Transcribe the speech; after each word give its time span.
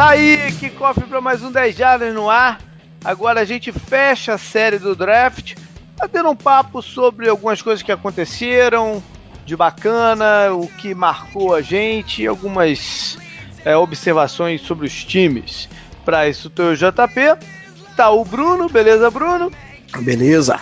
Tá 0.00 0.12
aí, 0.12 0.50
kickoff 0.52 0.98
para 1.02 1.20
mais 1.20 1.42
um 1.42 1.52
10 1.52 1.76
Jardas 1.76 2.14
no 2.14 2.30
ar. 2.30 2.58
Agora 3.04 3.42
a 3.42 3.44
gente 3.44 3.70
fecha 3.70 4.32
a 4.32 4.38
série 4.38 4.78
do 4.78 4.96
draft, 4.96 5.54
batendo 5.98 6.30
um 6.30 6.34
papo 6.34 6.80
sobre 6.80 7.28
algumas 7.28 7.60
coisas 7.60 7.82
que 7.82 7.92
aconteceram 7.92 9.02
de 9.44 9.54
bacana, 9.54 10.54
o 10.54 10.66
que 10.66 10.94
marcou 10.94 11.54
a 11.54 11.60
gente, 11.60 12.26
algumas 12.26 13.18
é, 13.62 13.76
observações 13.76 14.62
sobre 14.62 14.86
os 14.86 15.04
times. 15.04 15.68
Para 16.02 16.26
isso, 16.26 16.48
tô 16.48 16.70
o 16.70 16.74
JP, 16.74 17.36
tá 17.94 18.08
o 18.08 18.24
Bruno, 18.24 18.70
beleza, 18.70 19.10
Bruno? 19.10 19.52
Beleza. 19.98 20.58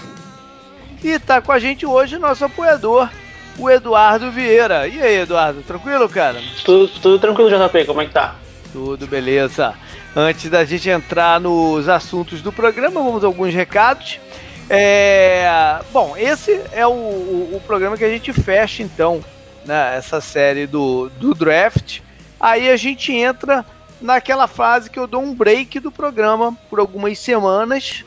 E 1.01 1.17
tá 1.17 1.41
com 1.41 1.53
a 1.53 1.61
gente 1.61 1.87
hoje 1.87 2.19
nosso 2.19 2.45
apoiador, 2.45 3.09
o 3.57 3.71
Eduardo 3.71 4.33
Vieira. 4.33 4.89
E 4.89 5.01
aí, 5.01 5.21
Eduardo, 5.21 5.63
tranquilo, 5.63 6.09
cara? 6.09 6.43
Tudo, 6.65 6.89
tudo 6.89 7.21
tranquilo, 7.21 7.49
JP, 7.49 7.85
como 7.85 8.01
é 8.01 8.07
que 8.07 8.13
tá? 8.13 8.35
Tudo 8.73 9.07
beleza. 9.07 9.75
Antes 10.15 10.51
da 10.51 10.65
gente 10.65 10.89
entrar 10.89 11.41
nos 11.41 11.89
assuntos 11.89 12.43
do 12.43 12.53
programa, 12.53 13.03
vamos 13.03 13.25
a 13.25 13.27
alguns 13.27 13.55
recados. 13.55 14.21
É, 14.69 15.81
bom, 15.93 16.15
esse 16.17 16.61
é 16.73 16.87
o, 16.87 16.91
o, 16.91 17.57
o, 17.57 17.61
programa 17.67 17.97
que 17.97 18.05
a 18.05 18.11
gente 18.11 18.33
fecha 18.35 18.83
então, 18.83 19.25
né, 19.65 19.97
essa 19.97 20.21
série 20.21 20.67
do, 20.67 21.09
do 21.19 21.35
draft. 21.35 22.01
Aí 22.39 22.69
a 22.69 22.77
gente 22.77 23.13
entra 23.13 23.65
naquela 24.01 24.47
fase 24.47 24.91
que 24.91 24.99
eu 24.99 25.07
dou 25.07 25.23
um 25.23 25.35
break 25.35 25.81
do 25.81 25.91
programa 25.91 26.57
por 26.69 26.79
algumas 26.79 27.19
semanas 27.19 28.05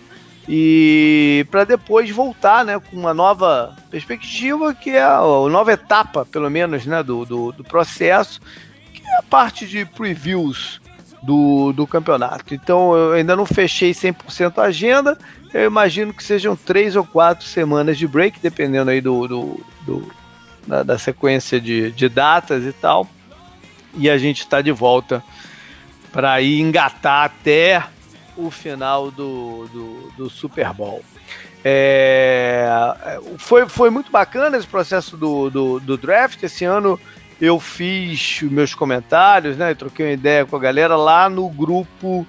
e 0.47 1.45
para 1.49 1.63
depois 1.63 2.09
voltar, 2.11 2.63
né, 2.63 2.79
com 2.79 2.95
uma 2.95 3.13
nova 3.13 3.75
perspectiva 3.89 4.73
que 4.75 4.91
é 4.91 5.01
a, 5.01 5.19
nova 5.19 5.73
etapa, 5.73 6.25
pelo 6.25 6.49
menos, 6.49 6.85
né, 6.85 7.01
do, 7.01 7.25
do, 7.25 7.51
do 7.51 7.63
processo 7.63 8.39
a 9.17 9.23
parte 9.23 9.67
de 9.67 9.85
previews 9.85 10.81
do, 11.21 11.71
do 11.73 11.85
campeonato. 11.85 12.53
Então 12.53 12.95
eu 12.95 13.13
ainda 13.13 13.35
não 13.35 13.45
fechei 13.45 13.91
100% 13.91 14.57
a 14.57 14.63
agenda. 14.63 15.17
Eu 15.53 15.65
imagino 15.65 16.13
que 16.13 16.23
sejam 16.23 16.55
três 16.55 16.95
ou 16.95 17.05
quatro 17.05 17.45
semanas 17.45 17.97
de 17.97 18.07
break, 18.07 18.39
dependendo 18.39 18.91
aí 18.91 19.01
do, 19.01 19.27
do, 19.27 19.65
do 19.85 20.11
da, 20.65 20.83
da, 20.83 20.97
sequência 20.97 21.59
de, 21.59 21.91
de 21.91 22.07
datas 22.09 22.63
e 22.65 22.71
tal. 22.71 23.07
E 23.95 24.09
a 24.09 24.17
gente 24.17 24.39
está 24.39 24.61
de 24.61 24.71
volta 24.71 25.23
para 26.11 26.41
ir 26.41 26.59
engatar 26.59 27.25
até 27.25 27.83
o 28.37 28.49
final 28.49 29.11
do, 29.11 29.67
do, 29.67 30.11
do 30.17 30.29
Super 30.29 30.73
Bowl. 30.73 31.03
É, 31.63 33.19
foi, 33.37 33.67
foi 33.67 33.89
muito 33.89 34.11
bacana 34.11 34.57
esse 34.57 34.65
processo 34.65 35.15
do, 35.15 35.49
do, 35.49 35.79
do 35.79 35.97
draft. 35.97 36.41
Esse 36.41 36.65
ano 36.65 36.99
eu 37.41 37.59
fiz 37.59 38.43
meus 38.43 38.75
comentários, 38.75 39.57
né? 39.57 39.73
troquei 39.73 40.05
uma 40.05 40.11
ideia 40.11 40.45
com 40.45 40.55
a 40.55 40.59
galera 40.59 40.95
lá 40.95 41.27
no 41.27 41.49
grupo 41.49 42.25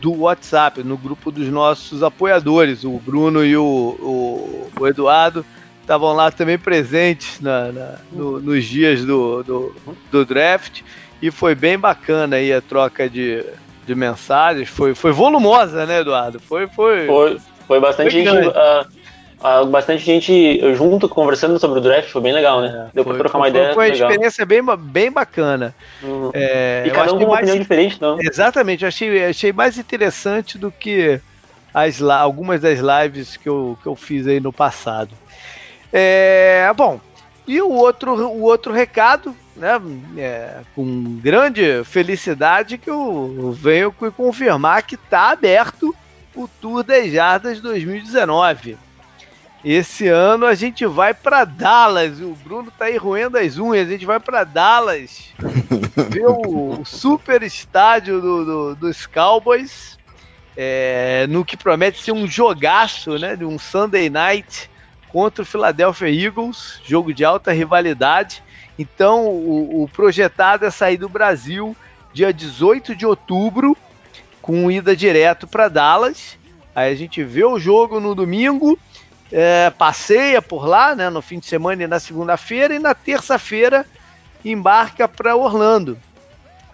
do 0.00 0.22
WhatsApp, 0.22 0.82
no 0.82 0.98
grupo 0.98 1.30
dos 1.30 1.48
nossos 1.48 2.02
apoiadores. 2.02 2.82
O 2.82 2.98
Bruno 2.98 3.44
e 3.44 3.56
o, 3.56 3.62
o, 3.64 4.70
o 4.80 4.86
Eduardo 4.88 5.46
estavam 5.80 6.12
lá 6.12 6.32
também 6.32 6.58
presentes 6.58 7.40
na, 7.40 7.70
na 7.70 7.98
no, 8.10 8.40
nos 8.40 8.64
dias 8.64 9.04
do, 9.04 9.44
do, 9.44 9.76
do, 10.10 10.24
draft 10.24 10.82
e 11.22 11.30
foi 11.30 11.54
bem 11.54 11.78
bacana 11.78 12.34
aí 12.34 12.52
a 12.52 12.60
troca 12.60 13.08
de, 13.08 13.44
de 13.86 13.94
mensagens. 13.94 14.68
Foi, 14.68 14.96
foi 14.96 15.12
volumosa, 15.12 15.86
né, 15.86 16.00
Eduardo? 16.00 16.40
Foi, 16.40 16.66
foi, 16.66 17.06
foi, 17.06 17.38
foi 17.68 17.80
bastante 17.80 18.10
foi 18.10 18.24
gente. 18.24 18.48
Uh, 18.48 18.95
bastante 19.70 20.02
gente 20.02 20.74
junto 20.74 21.08
conversando 21.08 21.58
sobre 21.58 21.78
o 21.78 21.82
draft, 21.82 22.10
foi 22.10 22.22
bem 22.22 22.32
legal, 22.32 22.60
né? 22.60 22.88
Deu 22.92 23.04
foi, 23.04 23.12
pra 23.12 23.22
trocar 23.24 23.38
uma 23.38 23.44
foi, 23.44 23.50
ideia. 23.50 23.74
Foi 23.74 23.86
uma 23.86 23.92
legal. 23.92 24.10
experiência 24.10 24.46
bem, 24.46 24.62
bem 24.78 25.12
bacana. 25.12 25.74
Uhum. 26.02 26.30
É, 26.32 26.84
e 26.86 26.90
cada 26.90 27.12
um 27.12 27.18
com 27.18 27.24
uma 27.24 27.34
mais, 27.34 27.40
opinião 27.40 27.58
diferente, 27.58 28.00
não? 28.00 28.20
Exatamente, 28.20 28.82
eu 28.82 28.88
achei, 28.88 29.24
achei 29.26 29.52
mais 29.52 29.78
interessante 29.78 30.56
do 30.58 30.70
que 30.70 31.20
as, 31.72 32.00
algumas 32.00 32.60
das 32.60 32.78
lives 32.78 33.36
que 33.36 33.48
eu, 33.48 33.78
que 33.82 33.86
eu 33.86 33.94
fiz 33.94 34.26
aí 34.26 34.40
no 34.40 34.52
passado. 34.52 35.10
É, 35.92 36.72
bom, 36.74 37.00
e 37.46 37.60
o 37.60 37.70
outro, 37.70 38.12
o 38.14 38.42
outro 38.42 38.72
recado, 38.72 39.36
né, 39.54 39.80
é, 40.16 40.60
com 40.74 41.18
grande 41.22 41.84
felicidade 41.84 42.78
que 42.78 42.90
eu 42.90 43.56
venho 43.56 43.92
confirmar 43.92 44.82
que 44.82 44.94
está 44.96 45.30
aberto 45.30 45.94
o 46.34 46.48
Tour 46.48 46.82
das 46.82 47.10
Jardas 47.10 47.60
2019. 47.60 48.76
Esse 49.68 50.06
ano 50.06 50.46
a 50.46 50.54
gente 50.54 50.86
vai 50.86 51.12
para 51.12 51.44
Dallas. 51.44 52.20
O 52.20 52.36
Bruno 52.44 52.70
tá 52.70 52.84
aí 52.84 52.96
roendo 52.96 53.36
as 53.36 53.58
unhas. 53.58 53.88
A 53.88 53.90
gente 53.90 54.06
vai 54.06 54.20
para 54.20 54.44
Dallas 54.44 55.34
ver 56.08 56.24
o, 56.24 56.84
super 56.84 57.42
estádio 57.42 58.20
do, 58.20 58.44
do, 58.44 58.74
dos 58.76 59.06
Cowboys. 59.06 59.98
É, 60.56 61.26
no 61.28 61.44
que 61.44 61.56
promete 61.56 62.00
ser 62.00 62.12
um 62.12 62.28
jogaço, 62.28 63.18
né? 63.18 63.34
De 63.34 63.44
um 63.44 63.58
Sunday 63.58 64.08
night 64.08 64.70
contra 65.08 65.42
o 65.42 65.46
Philadelphia 65.46 66.10
Eagles. 66.10 66.80
Jogo 66.84 67.12
de 67.12 67.24
alta 67.24 67.50
rivalidade. 67.50 68.44
Então, 68.78 69.26
o, 69.26 69.82
o 69.82 69.88
projetado 69.88 70.64
é 70.64 70.70
sair 70.70 70.96
do 70.96 71.08
Brasil 71.08 71.76
dia 72.12 72.32
18 72.32 72.94
de 72.94 73.04
outubro, 73.04 73.76
com 74.40 74.70
ida 74.70 74.94
direto 74.94 75.44
para 75.44 75.68
Dallas. 75.68 76.38
Aí 76.72 76.92
a 76.92 76.94
gente 76.94 77.24
vê 77.24 77.44
o 77.44 77.58
jogo 77.58 77.98
no 77.98 78.14
domingo 78.14 78.78
é, 79.30 79.70
passeia 79.70 80.40
por 80.40 80.66
lá, 80.66 80.94
né, 80.94 81.10
no 81.10 81.20
fim 81.20 81.38
de 81.38 81.46
semana 81.46 81.82
e 81.82 81.86
na 81.86 81.98
segunda-feira, 81.98 82.74
e 82.74 82.78
na 82.78 82.94
terça-feira 82.94 83.86
embarca 84.44 85.08
para 85.08 85.36
Orlando. 85.36 85.98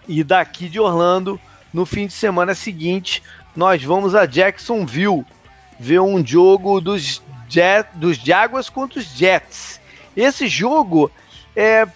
E 0.07 0.23
daqui 0.23 0.67
de 0.69 0.79
Orlando, 0.79 1.39
no 1.73 1.85
fim 1.85 2.07
de 2.07 2.13
semana 2.13 2.53
seguinte, 2.53 3.23
nós 3.55 3.83
vamos 3.83 4.15
a 4.15 4.25
Jacksonville 4.25 5.25
ver 5.79 5.99
um 5.99 6.25
jogo 6.25 6.79
dos, 6.79 7.21
Jet, 7.49 7.89
dos 7.93 8.17
Jaguars 8.17 8.69
contra 8.69 8.99
os 8.99 9.05
Jets. 9.05 9.79
Esse 10.15 10.47
jogo, 10.47 11.11
é, 11.55 11.87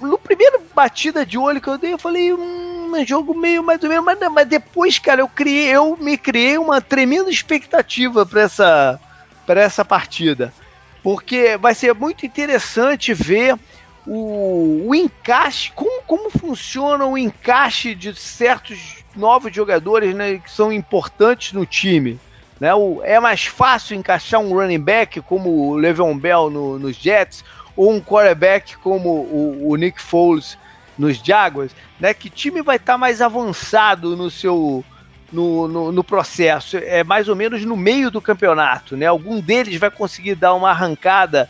no 0.00 0.18
primeiro 0.18 0.60
batida 0.74 1.24
de 1.24 1.38
olho 1.38 1.60
que 1.60 1.68
eu 1.68 1.78
dei, 1.78 1.92
eu 1.92 1.98
falei, 1.98 2.32
hum, 2.32 2.92
um 2.92 3.06
jogo 3.06 3.34
meio 3.34 3.62
mais 3.62 3.82
ou 3.82 3.88
menos, 3.88 4.04
mas, 4.04 4.18
mas 4.32 4.48
depois, 4.48 4.98
cara, 4.98 5.20
eu 5.20 5.28
criei, 5.28 5.68
eu 5.68 5.96
me 5.96 6.16
criei 6.16 6.58
uma 6.58 6.80
tremenda 6.80 7.30
expectativa 7.30 8.26
para 8.26 8.42
essa 8.42 9.00
para 9.50 9.62
essa 9.62 9.84
partida, 9.84 10.54
porque 11.02 11.56
vai 11.56 11.74
ser 11.74 11.92
muito 11.92 12.24
interessante 12.24 13.12
ver 13.12 13.58
o, 14.06 14.86
o 14.86 14.94
encaixe, 14.94 15.72
como, 15.74 16.02
como 16.02 16.30
funciona 16.30 17.04
o 17.04 17.18
encaixe 17.18 17.92
de 17.92 18.14
certos 18.14 19.02
novos 19.16 19.52
jogadores 19.52 20.14
né, 20.14 20.38
que 20.38 20.48
são 20.48 20.72
importantes 20.72 21.52
no 21.52 21.66
time. 21.66 22.16
Né? 22.60 22.72
O, 22.72 23.00
é 23.02 23.18
mais 23.18 23.44
fácil 23.44 23.96
encaixar 23.96 24.38
um 24.38 24.54
running 24.54 24.78
back 24.78 25.20
como 25.22 25.50
o 25.50 25.74
Le'Veon 25.74 26.16
Bell 26.16 26.48
no, 26.48 26.78
nos 26.78 26.94
Jets 26.94 27.44
ou 27.74 27.90
um 27.90 28.00
quarterback 28.00 28.76
como 28.76 29.08
o, 29.08 29.68
o 29.68 29.74
Nick 29.74 30.00
Foles 30.00 30.56
nos 30.96 31.16
Jaguars, 31.16 31.72
né? 31.98 32.14
Que 32.14 32.30
time 32.30 32.62
vai 32.62 32.76
estar 32.76 32.92
tá 32.92 32.98
mais 32.98 33.20
avançado 33.20 34.16
no 34.16 34.30
seu 34.30 34.84
no, 35.32 35.68
no, 35.68 35.92
no, 35.92 36.04
processo, 36.04 36.76
é 36.76 37.04
mais 37.04 37.28
ou 37.28 37.36
menos 37.36 37.64
no 37.64 37.76
meio 37.76 38.10
do 38.10 38.20
campeonato, 38.20 38.96
né? 38.96 39.06
Algum 39.06 39.40
deles 39.40 39.78
vai 39.78 39.90
conseguir 39.90 40.34
dar 40.34 40.54
uma 40.54 40.70
arrancada 40.70 41.48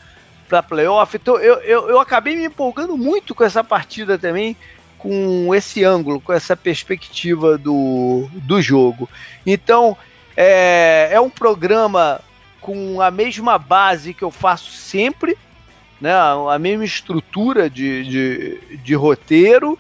para 0.49 0.63
playoff. 0.63 1.17
Então 1.17 1.39
eu, 1.39 1.57
eu, 1.61 1.89
eu 1.89 2.01
acabei 2.01 2.37
me 2.37 2.45
empolgando 2.45 2.97
muito 2.97 3.35
com 3.35 3.45
essa 3.45 3.65
partida 3.65 4.19
também, 4.19 4.57
com 4.99 5.55
esse 5.55 5.83
ângulo, 5.83 6.21
com 6.21 6.33
essa 6.33 6.57
perspectiva 6.57 7.57
do, 7.57 8.29
do 8.35 8.61
jogo. 8.61 9.09
Então 9.47 9.97
é, 10.37 11.09
é 11.13 11.21
um 11.21 11.31
programa 11.31 12.21
com 12.61 13.01
a 13.01 13.11
mesma 13.11 13.57
base 13.57 14.13
que 14.13 14.23
eu 14.23 14.31
faço 14.31 14.73
sempre, 14.73 15.39
né? 16.01 16.13
A 16.13 16.59
mesma 16.59 16.85
estrutura 16.85 17.71
de, 17.71 18.05
de, 18.05 18.77
de 18.79 18.95
roteiro 18.95 19.79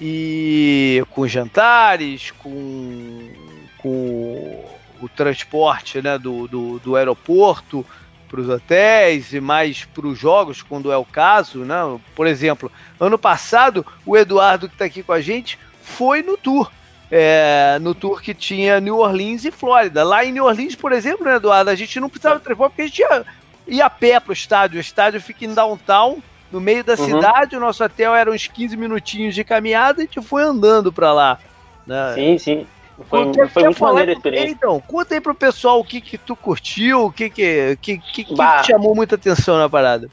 e 0.00 1.02
com 1.10 1.26
jantares, 1.26 2.30
com, 2.32 3.30
com 3.78 4.64
o 5.00 5.08
transporte 5.08 6.00
né, 6.02 6.18
do, 6.18 6.46
do, 6.48 6.78
do 6.78 6.96
aeroporto 6.96 7.84
para 8.28 8.40
os 8.40 8.48
hotéis 8.48 9.32
e 9.32 9.40
mais 9.40 9.84
para 9.84 10.06
os 10.06 10.18
jogos, 10.18 10.62
quando 10.62 10.92
é 10.92 10.96
o 10.96 11.04
caso. 11.04 11.60
Né? 11.60 11.76
Por 12.14 12.26
exemplo, 12.26 12.70
ano 12.98 13.18
passado, 13.18 13.86
o 14.04 14.16
Eduardo, 14.16 14.68
que 14.68 14.74
está 14.74 14.84
aqui 14.84 15.02
com 15.02 15.12
a 15.12 15.20
gente, 15.20 15.58
foi 15.82 16.22
no 16.22 16.36
tour. 16.36 16.70
É, 17.08 17.78
no 17.80 17.94
tour 17.94 18.20
que 18.20 18.34
tinha 18.34 18.80
New 18.80 18.98
Orleans 18.98 19.44
e 19.44 19.52
Flórida. 19.52 20.02
Lá 20.02 20.24
em 20.24 20.32
New 20.32 20.44
Orleans, 20.44 20.74
por 20.74 20.92
exemplo, 20.92 21.24
né, 21.24 21.36
Eduardo, 21.36 21.70
a 21.70 21.74
gente 21.74 22.00
não 22.00 22.08
precisava 22.08 22.38
de 22.38 22.44
transporte 22.44 22.72
porque 22.72 22.82
a 22.82 22.86
gente 22.86 22.98
ia, 22.98 23.24
ia 23.68 23.86
a 23.86 23.90
pé 23.90 24.18
para 24.18 24.30
o 24.30 24.32
estádio. 24.32 24.78
O 24.78 24.80
estádio 24.80 25.20
fica 25.20 25.44
em 25.44 25.54
downtown 25.54 26.20
no 26.50 26.60
meio 26.60 26.84
da 26.84 26.94
uhum. 26.94 27.04
cidade. 27.04 27.56
O 27.56 27.60
nosso 27.60 27.82
hotel 27.84 28.14
era 28.14 28.30
uns 28.30 28.46
15 28.46 28.76
minutinhos 28.76 29.34
de 29.34 29.44
caminhada 29.44 30.00
e 30.00 30.04
a 30.04 30.06
gente 30.06 30.26
foi 30.26 30.42
andando 30.42 30.92
para 30.92 31.12
lá. 31.12 31.38
Né? 31.86 32.12
Sim, 32.14 32.38
sim. 32.38 32.66
Foi, 33.08 33.32
foi, 33.34 33.48
foi 33.48 33.64
muito 33.64 33.82
maneiro 33.82 34.10
a 34.10 34.14
experiência. 34.14 34.50
Então, 34.50 34.80
conta 34.80 35.14
aí 35.14 35.20
pro 35.20 35.34
pessoal 35.34 35.78
o 35.78 35.84
que 35.84 36.00
que 36.00 36.16
tu 36.16 36.34
curtiu, 36.34 37.04
o 37.04 37.12
que 37.12 37.28
que, 37.28 37.78
que, 37.80 37.98
que, 37.98 38.24
que 38.24 38.34
te 38.34 38.66
chamou 38.66 38.94
muita 38.94 39.16
atenção 39.16 39.58
na 39.58 39.68
parada. 39.68 40.08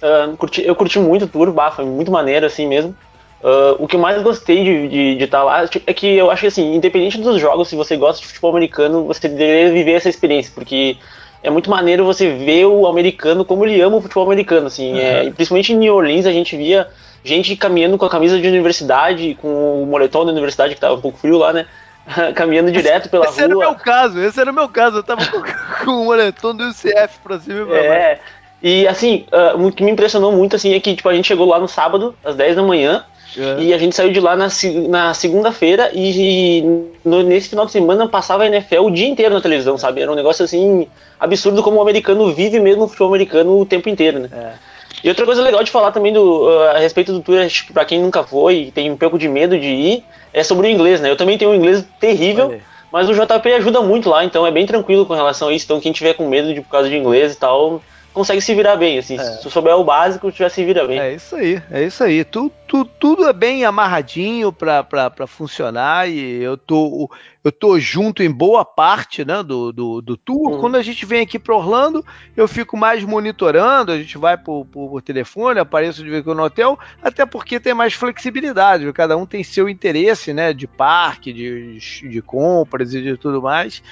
Uh, 0.00 0.36
curti, 0.36 0.62
eu 0.64 0.74
curti 0.74 0.98
muito 0.98 1.24
o 1.24 1.28
tour, 1.28 1.52
bah, 1.52 1.70
foi 1.70 1.84
muito 1.84 2.10
maneiro 2.10 2.46
assim 2.46 2.66
mesmo. 2.66 2.94
Uh, 3.42 3.74
o 3.80 3.88
que 3.88 3.96
eu 3.96 4.00
mais 4.00 4.22
gostei 4.22 4.88
de 4.88 5.24
estar 5.24 5.38
tá 5.38 5.44
lá 5.44 5.66
tipo, 5.66 5.88
é 5.88 5.92
que 5.92 6.06
eu 6.06 6.30
acho 6.30 6.42
que, 6.42 6.46
assim, 6.46 6.76
independente 6.76 7.18
dos 7.18 7.40
jogos, 7.40 7.68
se 7.68 7.74
você 7.74 7.96
gosta 7.96 8.20
de 8.20 8.28
futebol 8.28 8.52
americano, 8.52 9.04
você 9.04 9.28
deveria 9.28 9.72
viver 9.72 9.92
essa 9.92 10.08
experiência, 10.08 10.52
porque 10.54 10.96
é 11.42 11.50
muito 11.50 11.68
maneiro 11.68 12.04
você 12.04 12.32
ver 12.32 12.66
o 12.66 12.86
americano 12.86 13.44
como 13.44 13.64
ele 13.64 13.80
ama 13.80 13.96
o 13.96 14.02
futebol 14.02 14.26
americano, 14.26 14.66
assim. 14.66 14.92
Uhum. 14.92 14.98
É, 14.98 15.30
principalmente 15.30 15.72
em 15.72 15.76
New 15.76 15.94
Orleans, 15.94 16.26
a 16.26 16.32
gente 16.32 16.56
via 16.56 16.88
gente 17.24 17.54
caminhando 17.56 17.98
com 17.98 18.04
a 18.04 18.10
camisa 18.10 18.40
de 18.40 18.48
universidade, 18.48 19.36
com 19.40 19.82
o 19.82 19.86
moletom 19.86 20.24
da 20.24 20.32
universidade, 20.32 20.70
que 20.70 20.78
estava 20.78 20.94
um 20.94 21.00
pouco 21.00 21.18
frio 21.18 21.38
lá, 21.38 21.52
né? 21.52 21.66
caminhando 22.34 22.72
direto 22.72 23.08
pela 23.08 23.26
esse 23.26 23.34
rua. 23.34 23.44
Esse 23.44 23.50
era 23.50 23.56
o 23.56 23.58
meu 23.58 23.74
caso, 23.74 24.20
esse 24.20 24.40
era 24.40 24.50
o 24.50 24.54
meu 24.54 24.68
caso. 24.68 24.98
Eu 24.98 25.02
tava 25.02 25.24
com, 25.30 25.84
com 25.84 25.90
o 25.90 26.04
moletom 26.04 26.54
do 26.54 26.64
UCF 26.68 27.18
pra 27.22 27.38
cima 27.38 27.62
e 27.62 27.64
pra 27.64 27.76
É, 27.76 28.20
e 28.62 28.86
assim, 28.86 29.26
uh, 29.32 29.66
o 29.66 29.72
que 29.72 29.82
me 29.82 29.90
impressionou 29.90 30.32
muito 30.32 30.56
assim 30.56 30.72
é 30.72 30.80
que 30.80 30.94
tipo, 30.94 31.08
a 31.08 31.14
gente 31.14 31.26
chegou 31.26 31.46
lá 31.46 31.58
no 31.58 31.68
sábado, 31.68 32.14
às 32.24 32.36
10 32.36 32.56
da 32.56 32.62
manhã, 32.62 33.04
é. 33.36 33.62
E 33.62 33.74
a 33.74 33.78
gente 33.78 33.94
saiu 33.94 34.12
de 34.12 34.20
lá 34.20 34.36
na, 34.36 34.48
na 34.88 35.14
segunda-feira 35.14 35.90
e, 35.92 36.60
e 36.60 36.62
no, 37.04 37.22
nesse 37.22 37.48
final 37.48 37.66
de 37.66 37.72
semana 37.72 38.08
passava 38.08 38.42
a 38.42 38.46
NFL 38.46 38.80
o 38.80 38.90
dia 38.90 39.08
inteiro 39.08 39.34
na 39.34 39.40
televisão, 39.40 39.78
sabe? 39.78 40.02
Era 40.02 40.12
um 40.12 40.14
negócio 40.14 40.44
assim 40.44 40.86
absurdo 41.18 41.62
como 41.62 41.78
o 41.78 41.82
americano 41.82 42.32
vive 42.34 42.60
mesmo 42.60 42.84
o 42.84 42.88
futebol 42.88 43.08
americano 43.08 43.60
o 43.60 43.66
tempo 43.66 43.88
inteiro, 43.88 44.18
né? 44.18 44.28
É. 44.32 44.72
E 45.02 45.08
outra 45.08 45.24
coisa 45.24 45.42
legal 45.42 45.64
de 45.64 45.70
falar 45.70 45.90
também 45.90 46.12
do, 46.12 46.44
uh, 46.44 46.76
a 46.76 46.78
respeito 46.78 47.12
do 47.12 47.20
tour, 47.20 47.38
para 47.72 47.84
quem 47.84 48.00
nunca 48.00 48.22
foi 48.22 48.56
e 48.56 48.70
tem 48.70 48.90
um 48.90 48.96
pouco 48.96 49.18
de 49.18 49.28
medo 49.28 49.58
de 49.58 49.66
ir, 49.66 50.04
é 50.32 50.44
sobre 50.44 50.68
o 50.68 50.70
inglês, 50.70 51.00
né? 51.00 51.10
Eu 51.10 51.16
também 51.16 51.36
tenho 51.36 51.50
um 51.50 51.54
inglês 51.54 51.84
terrível, 51.98 52.60
mas 52.92 53.08
o 53.08 53.14
JP 53.14 53.52
ajuda 53.54 53.80
muito 53.80 54.08
lá, 54.08 54.24
então 54.24 54.46
é 54.46 54.50
bem 54.50 54.66
tranquilo 54.66 55.06
com 55.06 55.14
relação 55.14 55.48
a 55.48 55.52
isso. 55.52 55.64
Então 55.64 55.80
quem 55.80 55.90
tiver 55.90 56.14
com 56.14 56.28
medo 56.28 56.54
de 56.54 56.60
por 56.60 56.70
causa 56.70 56.88
de 56.88 56.96
inglês 56.96 57.32
e 57.32 57.36
tal, 57.36 57.82
consegue 58.12 58.40
se 58.40 58.54
virar 58.54 58.76
bem, 58.76 58.98
assim. 58.98 59.18
É. 59.18 59.24
Se 59.24 59.50
souber 59.50 59.76
o 59.76 59.84
básico, 59.84 60.30
já 60.30 60.48
se 60.48 60.64
vira 60.64 60.86
bem. 60.86 60.98
É 60.98 61.14
isso 61.14 61.34
aí, 61.34 61.62
é 61.70 61.84
isso 61.84 62.04
aí. 62.04 62.24
Tu, 62.24 62.50
tu, 62.66 62.84
tudo 62.84 63.26
é 63.26 63.32
bem 63.32 63.64
amarradinho 63.64 64.52
pra, 64.52 64.82
pra, 64.82 65.10
pra 65.10 65.26
funcionar 65.26 66.08
e 66.08 66.42
eu 66.42 66.56
tô, 66.56 67.10
eu 67.42 67.50
tô 67.50 67.78
junto 67.78 68.22
em 68.22 68.30
boa 68.30 68.64
parte 68.64 69.24
né, 69.24 69.42
do, 69.42 69.72
do, 69.72 70.00
do 70.00 70.16
tour. 70.16 70.52
Uhum. 70.52 70.60
Quando 70.60 70.76
a 70.76 70.82
gente 70.82 71.04
vem 71.04 71.22
aqui 71.22 71.38
para 71.38 71.56
Orlando, 71.56 72.04
eu 72.36 72.46
fico 72.46 72.76
mais 72.76 73.02
monitorando, 73.02 73.92
a 73.92 73.98
gente 73.98 74.16
vai 74.18 74.36
por, 74.36 74.66
por, 74.66 74.90
por 74.90 75.02
telefone, 75.02 75.60
apareço 75.60 76.02
de 76.02 76.10
vez 76.10 76.24
no 76.24 76.42
hotel, 76.42 76.78
até 77.02 77.26
porque 77.26 77.58
tem 77.58 77.74
mais 77.74 77.94
flexibilidade, 77.94 78.92
cada 78.92 79.16
um 79.16 79.26
tem 79.26 79.42
seu 79.42 79.68
interesse, 79.68 80.32
né, 80.32 80.52
de 80.52 80.66
parque, 80.66 81.32
de, 81.32 81.78
de 81.78 82.22
compras 82.22 82.94
e 82.94 83.02
de 83.02 83.16
tudo 83.16 83.42
mais. 83.42 83.82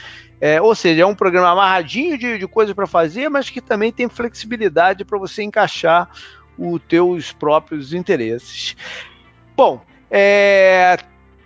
É, 0.40 0.60
ou 0.60 0.74
seja, 0.74 1.02
é 1.02 1.06
um 1.06 1.14
programa 1.14 1.50
amarradinho 1.50 2.16
de, 2.16 2.38
de 2.38 2.46
coisas 2.46 2.74
para 2.74 2.86
fazer, 2.86 3.28
mas 3.28 3.50
que 3.50 3.60
também 3.60 3.92
tem 3.92 4.08
flexibilidade 4.08 5.04
para 5.04 5.18
você 5.18 5.42
encaixar 5.42 6.08
os 6.56 6.80
teus 6.88 7.32
próprios 7.32 7.92
interesses. 7.92 8.74
Bom, 9.54 9.82
é, 10.10 10.96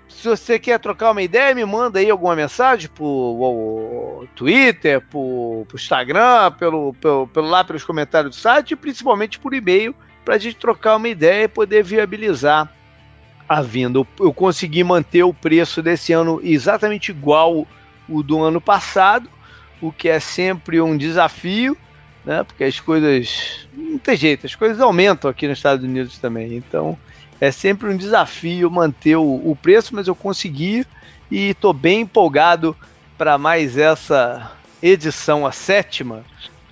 se 0.08 0.28
você 0.28 0.58
quer 0.58 0.78
trocar 0.78 1.10
uma 1.10 1.22
ideia, 1.22 1.54
me 1.54 1.64
manda 1.64 1.98
aí 1.98 2.08
alguma 2.08 2.36
mensagem 2.36 2.88
por 2.88 4.26
Twitter, 4.34 5.02
por, 5.10 5.66
Instagram, 5.74 6.52
pelo, 6.52 6.94
pelo, 6.94 7.26
pelo, 7.26 7.48
lá 7.48 7.64
pelos 7.64 7.84
comentários 7.84 8.36
do 8.36 8.40
site 8.40 8.70
e 8.70 8.76
principalmente 8.76 9.38
por 9.38 9.52
e-mail 9.52 9.94
para 10.24 10.36
a 10.36 10.38
gente 10.38 10.56
trocar 10.56 10.96
uma 10.96 11.08
ideia 11.08 11.44
e 11.44 11.48
poder 11.48 11.82
viabilizar 11.82 12.72
a 13.46 13.60
vinda. 13.60 13.98
Eu, 13.98 14.06
eu 14.18 14.32
consegui 14.32 14.82
manter 14.82 15.24
o 15.24 15.34
preço 15.34 15.82
desse 15.82 16.12
ano 16.12 16.40
exatamente 16.42 17.10
igual 17.10 17.66
o 18.08 18.22
do 18.22 18.42
ano 18.42 18.60
passado, 18.60 19.28
o 19.80 19.92
que 19.92 20.08
é 20.08 20.20
sempre 20.20 20.80
um 20.80 20.96
desafio, 20.96 21.76
né? 22.24 22.42
Porque 22.42 22.64
as 22.64 22.80
coisas 22.80 23.68
não 23.72 23.98
tem 23.98 24.16
jeito, 24.16 24.46
as 24.46 24.54
coisas 24.54 24.80
aumentam 24.80 25.30
aqui 25.30 25.46
nos 25.46 25.58
Estados 25.58 25.84
Unidos 25.84 26.18
também. 26.18 26.54
Então 26.56 26.98
é 27.40 27.50
sempre 27.50 27.88
um 27.88 27.96
desafio 27.96 28.70
manter 28.70 29.16
o, 29.16 29.50
o 29.50 29.56
preço, 29.60 29.94
mas 29.94 30.06
eu 30.08 30.14
consegui 30.14 30.86
e 31.30 31.50
estou 31.50 31.72
bem 31.72 32.02
empolgado 32.02 32.76
para 33.18 33.36
mais 33.38 33.76
essa 33.76 34.52
edição, 34.82 35.46
a 35.46 35.52
sétima 35.52 36.24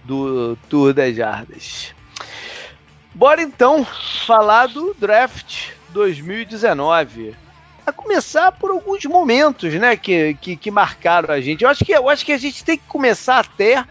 do 0.05 0.56
Tour 0.69 0.93
das 0.93 1.14
Jardas. 1.14 1.94
Bora 3.14 3.43
então 3.43 3.87
falar 4.26 4.69
do 4.69 4.94
draft 4.99 5.70
2019 5.90 7.35
a 7.87 7.93
começar 7.93 8.52
por 8.52 8.70
alguns 8.70 9.05
momentos, 9.05 9.75
né, 9.75 9.96
que, 9.96 10.34
que, 10.34 10.56
que, 10.56 10.70
marcaram 10.70 11.34
a 11.34 11.40
gente. 11.40 11.64
Eu 11.64 11.70
acho 11.70 11.84
que, 11.84 11.93
eu 11.93 12.08
acho 12.08 12.25
que 12.25 12.32
a 12.32 12.38
gente 12.38 12.64
tem 12.64 12.76
que 12.76 12.84
começar 12.87 13.40
até 13.40 13.84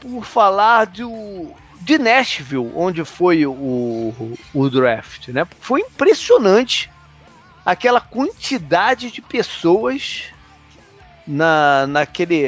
por 0.00 0.24
falar 0.24 0.86
do, 0.86 1.50
de 1.80 1.98
Nashville, 1.98 2.72
onde 2.74 3.04
foi 3.04 3.46
o, 3.46 4.36
o, 4.54 4.70
draft, 4.70 5.28
né? 5.28 5.46
Foi 5.60 5.80
impressionante 5.80 6.90
aquela 7.64 8.00
quantidade 8.00 9.10
de 9.10 9.20
pessoas 9.20 10.24
na, 11.26 11.86
naquele 11.88 12.44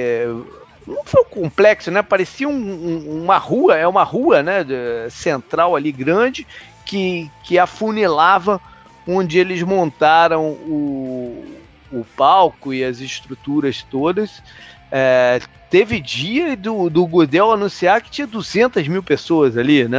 não 0.86 1.04
foi 1.04 1.22
um 1.22 1.24
complexo, 1.24 1.90
né? 1.90 2.02
Parecia 2.02 2.48
um, 2.48 2.52
um, 2.52 3.22
uma 3.24 3.36
rua, 3.36 3.76
é 3.76 3.86
uma 3.86 4.02
rua, 4.02 4.42
né? 4.42 4.64
Central 5.10 5.76
ali 5.76 5.92
grande 5.92 6.46
que, 6.84 7.30
que 7.44 7.58
afunilava 7.58 8.60
onde 9.08 9.38
eles 9.38 9.62
montaram 9.62 10.50
o, 10.50 11.44
o 11.90 12.04
palco 12.14 12.74
e 12.74 12.84
as 12.84 13.00
estruturas 13.00 13.82
todas. 13.90 14.42
É, 14.92 15.40
teve 15.70 15.98
dia 15.98 16.54
do, 16.54 16.90
do 16.90 17.06
Gudel 17.06 17.50
anunciar 17.50 18.02
que 18.02 18.10
tinha 18.10 18.26
200 18.26 18.86
mil 18.86 19.02
pessoas 19.02 19.56
ali, 19.56 19.88
né? 19.88 19.98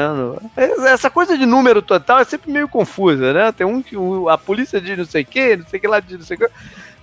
Essa 0.87 1.09
coisa 1.09 1.35
de 1.35 1.45
número 1.45 1.81
total 1.81 2.19
é 2.19 2.23
sempre 2.23 2.51
meio 2.51 2.67
confusa, 2.67 3.33
né? 3.33 3.51
Tem 3.51 3.65
um 3.65 3.81
que 3.81 3.95
a 4.29 4.37
polícia 4.37 4.79
diz 4.79 4.97
não 4.97 5.05
sei 5.05 5.23
o 5.23 5.25
que, 5.25 5.57
não 5.57 5.65
sei 5.67 5.79
o 5.79 5.81
que 5.81 5.87
lá 5.87 5.99
diz 5.99 6.19
não 6.19 6.25
sei 6.25 6.37
o 6.37 6.39
que. 6.39 6.49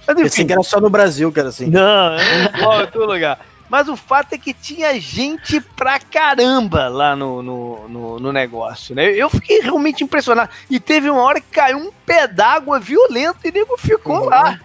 Mas, 0.06 0.16
enfim, 0.18 0.42
Esse 0.42 0.52
era 0.52 0.62
só 0.62 0.80
no 0.80 0.88
Brasil, 0.88 1.32
cara, 1.32 1.48
assim. 1.48 1.66
Não, 1.66 2.12
é 2.14 2.44
igual 2.54 2.82
em 2.82 2.86
todo 2.86 3.12
lugar. 3.12 3.40
Mas 3.68 3.88
o 3.88 3.96
fato 3.96 4.32
é 4.32 4.38
que 4.38 4.54
tinha 4.54 4.98
gente 5.00 5.60
pra 5.60 5.98
caramba 5.98 6.88
lá 6.88 7.16
no, 7.16 7.42
no, 7.42 7.88
no, 7.88 8.20
no, 8.20 8.32
negócio, 8.32 8.94
né? 8.94 9.10
Eu 9.10 9.28
fiquei 9.28 9.60
realmente 9.60 10.04
impressionado. 10.04 10.50
E 10.70 10.78
teve 10.78 11.10
uma 11.10 11.22
hora 11.22 11.40
que 11.40 11.48
caiu 11.50 11.78
um 11.78 11.90
pé 12.04 12.28
d'água 12.28 12.78
violento 12.78 13.38
e 13.44 13.50
o 13.50 13.52
nego 13.52 13.76
ficou 13.76 14.20
uhum. 14.20 14.28
lá. 14.28 14.60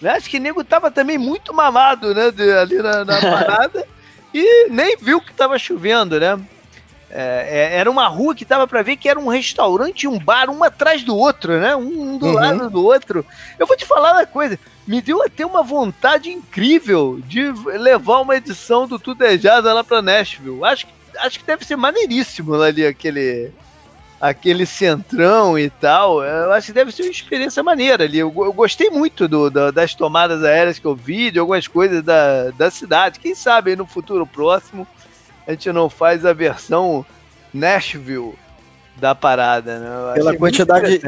Né? 0.00 0.10
Acho 0.10 0.28
que 0.28 0.36
o 0.36 0.40
nego 0.40 0.62
tava 0.62 0.90
também 0.90 1.16
muito 1.16 1.54
mamado, 1.54 2.14
né? 2.14 2.30
De, 2.30 2.52
ali 2.52 2.76
na, 2.76 3.04
na 3.04 3.20
parada. 3.22 3.86
e 4.34 4.68
nem 4.68 4.96
viu 4.96 5.20
que 5.20 5.32
tava 5.32 5.58
chovendo, 5.58 6.20
né? 6.20 6.38
É, 7.14 7.72
é 7.72 7.76
era 7.78 7.90
uma 7.90 8.08
rua 8.08 8.34
que 8.34 8.44
tava 8.44 8.66
para 8.66 8.82
ver 8.82 8.96
que 8.96 9.08
era 9.08 9.18
um 9.18 9.28
restaurante 9.28 10.02
e 10.02 10.08
um 10.08 10.18
bar, 10.18 10.50
um 10.50 10.64
atrás 10.64 11.02
do 11.04 11.16
outro, 11.16 11.60
né? 11.60 11.76
Um, 11.76 12.14
um 12.14 12.18
do 12.18 12.26
uhum. 12.26 12.32
lado 12.32 12.70
do 12.70 12.84
outro. 12.84 13.24
Eu 13.58 13.66
vou 13.66 13.76
te 13.76 13.86
falar 13.86 14.12
uma 14.12 14.26
coisa 14.26 14.58
me 14.86 15.00
deu 15.00 15.22
até 15.22 15.44
uma 15.44 15.62
vontade 15.62 16.30
incrível 16.30 17.20
de 17.26 17.50
levar 17.78 18.20
uma 18.20 18.36
edição 18.36 18.86
do 18.86 18.98
Tudejada 18.98 19.72
lá 19.72 19.82
pra 19.82 20.02
Nashville. 20.02 20.62
Acho, 20.64 20.86
acho 21.18 21.38
que 21.38 21.46
deve 21.46 21.64
ser 21.64 21.76
maneiríssimo 21.76 22.54
ali 22.54 22.86
aquele 22.86 23.50
aquele 24.20 24.64
centrão 24.64 25.58
e 25.58 25.68
tal. 25.68 26.22
Eu 26.22 26.52
acho 26.52 26.68
que 26.68 26.72
deve 26.72 26.92
ser 26.92 27.02
uma 27.02 27.10
experiência 27.10 27.62
maneira 27.62 28.04
ali. 28.04 28.18
Eu, 28.18 28.32
eu 28.36 28.52
gostei 28.52 28.88
muito 28.90 29.26
do, 29.26 29.50
do, 29.50 29.72
das 29.72 29.94
tomadas 29.94 30.42
aéreas 30.42 30.78
que 30.78 30.86
eu 30.86 30.94
vi, 30.94 31.30
de 31.30 31.38
algumas 31.38 31.66
coisas 31.66 32.02
da, 32.02 32.50
da 32.50 32.70
cidade. 32.70 33.20
Quem 33.20 33.34
sabe 33.34 33.76
no 33.76 33.86
futuro 33.86 34.26
próximo 34.26 34.86
a 35.46 35.50
gente 35.52 35.70
não 35.72 35.88
faz 35.90 36.24
a 36.24 36.32
versão 36.32 37.04
Nashville 37.52 38.34
da 38.96 39.14
parada, 39.14 39.78
né? 39.78 40.14
Pela 40.14 40.36
quantidade, 40.36 41.00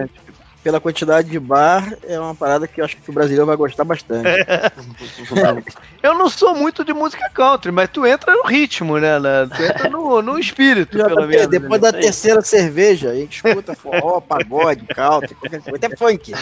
pela 0.62 0.80
quantidade 0.80 1.30
de 1.30 1.38
bar, 1.38 1.96
é 2.02 2.18
uma 2.18 2.34
parada 2.34 2.66
que 2.66 2.80
eu 2.80 2.84
acho 2.84 2.96
que 2.96 3.08
o 3.08 3.12
brasileiro 3.12 3.46
vai 3.46 3.56
gostar 3.56 3.84
bastante. 3.84 4.26
É. 4.26 4.72
eu 6.02 6.14
não 6.14 6.28
sou 6.28 6.56
muito 6.56 6.84
de 6.84 6.92
música 6.92 7.30
country, 7.30 7.70
mas 7.70 7.88
tu 7.88 8.04
entra 8.04 8.34
no 8.34 8.42
ritmo, 8.42 8.98
né? 8.98 9.12
Tu 9.56 9.62
entra 9.62 9.88
no, 9.88 10.20
no 10.20 10.38
espírito, 10.38 10.98
Já 10.98 11.04
pelo 11.04 11.20
tá, 11.20 11.26
menos. 11.28 11.46
Depois 11.46 11.80
né? 11.80 11.92
da 11.92 11.98
terceira 11.98 12.42
cerveja, 12.42 13.10
a 13.10 13.14
gente 13.14 13.36
escuta 13.36 13.74
forró, 13.74 14.20
pagode, 14.20 14.84
country, 14.86 15.34
qualquer 15.36 15.62
coisa, 15.62 15.76
até 15.86 15.96
funk. 15.96 16.32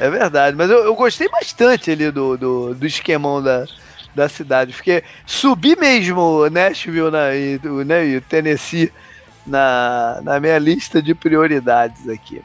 É 0.00 0.10
verdade, 0.10 0.56
mas 0.56 0.70
eu, 0.70 0.84
eu 0.84 0.94
gostei 0.94 1.28
bastante 1.28 1.90
ali 1.90 2.10
do, 2.10 2.36
do, 2.36 2.74
do 2.74 2.86
esquemão 2.86 3.42
da, 3.42 3.66
da 4.14 4.28
cidade. 4.28 4.72
Fiquei 4.72 5.02
subi 5.26 5.76
mesmo 5.76 6.48
Nashville 6.48 7.10
né, 7.10 7.36
e, 7.36 7.60
né, 7.84 8.06
e 8.06 8.20
Tennessee 8.20 8.92
na, 9.46 10.20
na 10.22 10.40
minha 10.40 10.58
lista 10.58 11.02
de 11.02 11.14
prioridades 11.14 12.08
aqui. 12.08 12.42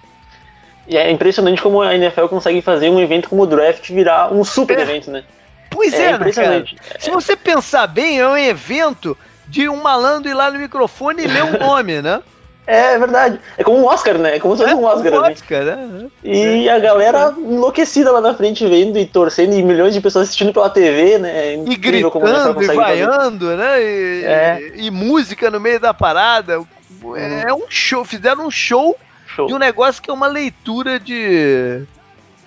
E 0.88 0.98
é 0.98 1.12
impressionante 1.12 1.62
como 1.62 1.82
a 1.82 1.96
NFL 1.96 2.26
consegue 2.26 2.62
fazer 2.62 2.90
um 2.90 3.00
evento 3.00 3.30
como 3.30 3.44
o 3.44 3.48
draft 3.48 3.90
virar 3.92 4.34
um 4.34 4.44
super 4.44 4.80
é. 4.80 4.82
evento, 4.82 5.12
né? 5.12 5.24
Pois 5.70 5.94
é, 5.94 6.08
é 6.08 6.12
impressionante. 6.12 6.76
Né, 6.76 6.82
Se 7.00 7.12
você 7.12 7.36
pensar 7.36 7.86
bem, 7.86 8.20
é 8.20 8.28
um 8.28 8.38
evento 8.38 9.16
de 9.48 9.70
um 9.70 9.82
malandro 9.82 10.30
ir 10.30 10.34
lá 10.34 10.50
no 10.50 10.58
microfone 10.58 11.24
e 11.24 11.28
ler 11.28 11.44
um 11.44 11.58
nome, 11.60 12.02
né? 12.02 12.22
É, 12.70 12.94
é 12.94 13.00
verdade. 13.00 13.40
É 13.58 13.64
como 13.64 13.80
um 13.80 13.86
Oscar, 13.86 14.16
né? 14.20 14.36
É 14.36 14.40
como 14.40 14.56
se 14.56 14.62
fosse 14.62 14.76
é, 14.76 14.78
um 14.78 14.84
Oscar. 14.84 15.14
Um 15.14 15.32
Oscar 15.32 15.66
né? 15.66 16.08
E 16.24 16.68
é. 16.68 16.72
a 16.72 16.78
galera 16.78 17.34
enlouquecida 17.36 18.12
lá 18.12 18.22
na 18.22 18.36
frente, 18.36 18.68
vendo 18.68 19.00
e 19.00 19.08
torcendo, 19.08 19.56
e 19.56 19.64
milhões 19.64 19.96
de 19.96 20.00
pessoas 20.00 20.28
assistindo 20.28 20.54
pela 20.54 20.70
TV, 20.70 21.18
né? 21.18 21.54
É 21.54 21.54
e 21.56 21.76
gritando, 21.76 22.62
e 22.62 22.68
vaiando, 22.68 23.58
né? 23.58 23.82
E, 23.82 24.24
é. 24.24 24.72
e, 24.76 24.86
e, 24.86 24.92
música 24.92 25.50
no 25.50 25.60
meio 25.60 25.80
da 25.80 25.96
parada. 25.96 26.62
É 27.18 27.52
um 27.52 27.64
show, 27.68 28.06
fizeram 28.06 28.46
um 28.46 28.52
show 28.52 28.96
Show. 29.26 29.48
de 29.48 29.54
um 29.54 29.58
negócio 29.58 30.02
que 30.02 30.12
é 30.12 30.14
uma 30.14 30.28
leitura 30.28 31.00
de 31.00 31.82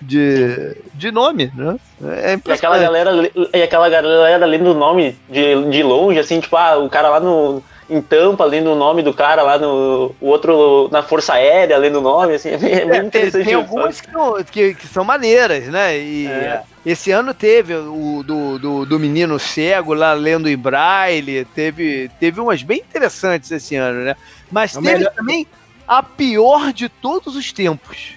de, 0.01 0.77
de 0.95 1.13
nome, 1.13 1.51
né? 1.55 1.77
É 2.03 2.39
e 2.45 2.53
aquela 2.53 2.79
galera 2.79 3.31
e 3.55 3.63
aquela 3.63 3.89
galera 3.89 4.47
lendo 4.47 4.71
o 4.71 4.75
nome 4.75 5.17
de, 5.29 5.71
de 5.71 5.83
longe, 5.83 6.19
assim, 6.19 6.41
tipo, 6.41 6.57
ah, 6.57 6.79
o 6.79 6.89
cara 6.89 7.09
lá 7.09 7.21
no 7.21 7.63
em 7.93 8.01
Tampa, 8.01 8.45
lendo 8.45 8.73
o 8.73 8.75
nome 8.75 9.03
do 9.03 9.13
cara 9.13 9.43
lá 9.43 9.59
no 9.59 10.15
o 10.19 10.27
outro 10.27 10.89
na 10.91 11.03
Força 11.03 11.35
Aérea, 11.35 11.77
lendo 11.77 11.99
o 11.99 12.03
nome, 12.03 12.35
assim, 12.35 12.49
é 12.49 12.57
bem, 12.57 12.73
é 12.73 12.87
bem 12.87 13.01
é, 13.01 13.05
interessante. 13.05 13.45
Tem, 13.45 13.45
tem 13.45 13.55
algumas 13.55 14.01
que, 14.01 14.11
não, 14.11 14.43
que, 14.43 14.75
que, 14.75 14.87
são 14.87 15.05
maneiras, 15.05 15.67
né? 15.67 15.99
E 15.99 16.27
é. 16.27 16.63
esse 16.87 17.11
ano 17.11 17.35
teve 17.35 17.75
o 17.75 18.23
do, 18.23 18.59
do, 18.59 18.87
do, 18.87 18.99
menino 18.99 19.39
cego 19.39 19.93
lá 19.93 20.15
lendo 20.15 20.49
em 20.49 20.57
braille, 20.57 21.45
teve, 21.45 22.11
teve 22.19 22.41
umas 22.41 22.63
bem 22.63 22.79
interessantes 22.79 23.51
esse 23.51 23.77
ano, 23.77 24.05
né? 24.05 24.17
Mas 24.51 24.73
teve 24.73 24.87
melhor... 24.87 25.13
também 25.13 25.47
a 25.87 26.03
pior 26.03 26.73
de 26.73 26.89
todos 26.89 27.37
os 27.37 27.53
tempos. 27.53 28.15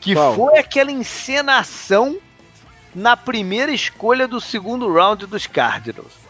Que 0.00 0.14
Qual? 0.14 0.34
foi 0.34 0.58
aquela 0.58 0.90
encenação 0.90 2.18
na 2.92 3.16
primeira 3.16 3.70
escolha 3.70 4.26
do 4.26 4.40
segundo 4.40 4.92
round 4.92 5.26
dos 5.26 5.46
Cardinals 5.46 6.25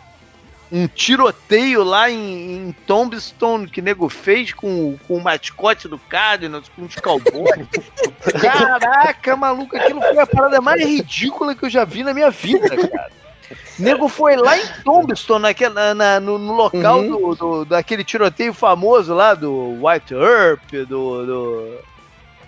um 0.70 0.88
tiroteio 0.88 1.85
lá 1.85 2.11
em, 2.11 2.68
em 2.68 2.73
Tombstone 2.87 3.68
que 3.68 3.80
nego 3.80 4.08
fez 4.08 4.52
com, 4.52 4.96
com 5.06 5.14
o 5.14 5.23
mascote 5.23 5.87
do 5.87 5.99
Cardinals, 5.99 6.68
com 6.75 6.82
os 6.82 6.94
cowboys. 6.96 7.66
Caraca, 8.40 9.37
maluco, 9.37 9.76
aquilo 9.76 10.00
foi 10.00 10.18
a 10.18 10.26
parada 10.26 10.61
mais 10.61 10.85
ridícula 10.85 11.54
que 11.54 11.64
eu 11.64 11.70
já 11.70 11.85
vi 11.85 12.02
na 12.02 12.12
minha 12.12 12.30
vida, 12.30 12.68
cara. 12.68 13.11
Nego 13.78 14.08
foi 14.08 14.37
lá 14.37 14.58
em 14.58 14.66
Tombstone, 14.82 15.42
naquela, 15.42 15.94
na, 15.94 16.18
no, 16.18 16.38
no, 16.38 16.52
local 16.54 17.00
uhum. 17.00 17.08
do, 17.08 17.35
do, 17.35 17.64
daquele 17.64 18.02
tiroteio 18.02 18.52
famoso 18.52 19.14
lá 19.14 19.35
do 19.35 19.78
White 19.85 20.14
Earp, 20.14 20.73
do, 20.88 21.26
do, 21.26 21.78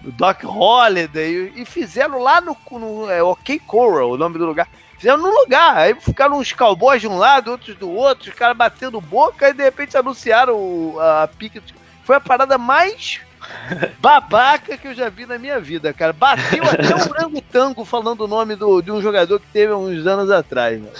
do 0.00 0.12
Doc 0.12 0.42
Holliday, 0.42 1.52
e 1.54 1.64
fizeram 1.64 2.18
lá 2.18 2.40
no, 2.40 2.56
no 2.72 3.10
é, 3.10 3.22
OK 3.22 3.60
Coral, 3.60 4.10
o 4.10 4.16
nome 4.16 4.38
do 4.38 4.46
lugar 4.46 4.66
Fizeram 4.98 5.18
no 5.18 5.30
lugar. 5.30 5.76
Aí 5.76 5.94
ficaram 5.94 6.38
uns 6.38 6.52
cowboys 6.52 7.00
de 7.00 7.08
um 7.08 7.16
lado, 7.16 7.52
outros 7.52 7.76
do 7.76 7.90
outro, 7.90 8.28
os 8.28 8.34
caras 8.34 8.56
batendo 8.56 9.00
boca 9.00 9.48
e 9.48 9.54
de 9.54 9.62
repente 9.62 9.96
anunciaram 9.96 10.96
a 11.00 11.28
pique. 11.28 11.62
Foi 12.04 12.16
a 12.16 12.20
parada 12.20 12.58
mais 12.58 13.20
babaca 14.00 14.76
que 14.76 14.88
eu 14.88 14.94
já 14.94 15.08
vi 15.08 15.24
na 15.26 15.38
minha 15.38 15.60
vida, 15.60 15.92
cara. 15.92 16.12
Bateu 16.12 16.64
até 16.68 16.94
o 16.94 17.12
Rango 17.12 17.40
Tango 17.40 17.84
falando 17.84 18.22
o 18.22 18.28
nome 18.28 18.56
do, 18.56 18.82
de 18.82 18.90
um 18.90 19.00
jogador 19.00 19.38
que 19.38 19.46
teve 19.52 19.72
uns 19.72 20.06
anos 20.06 20.30
atrás, 20.30 20.80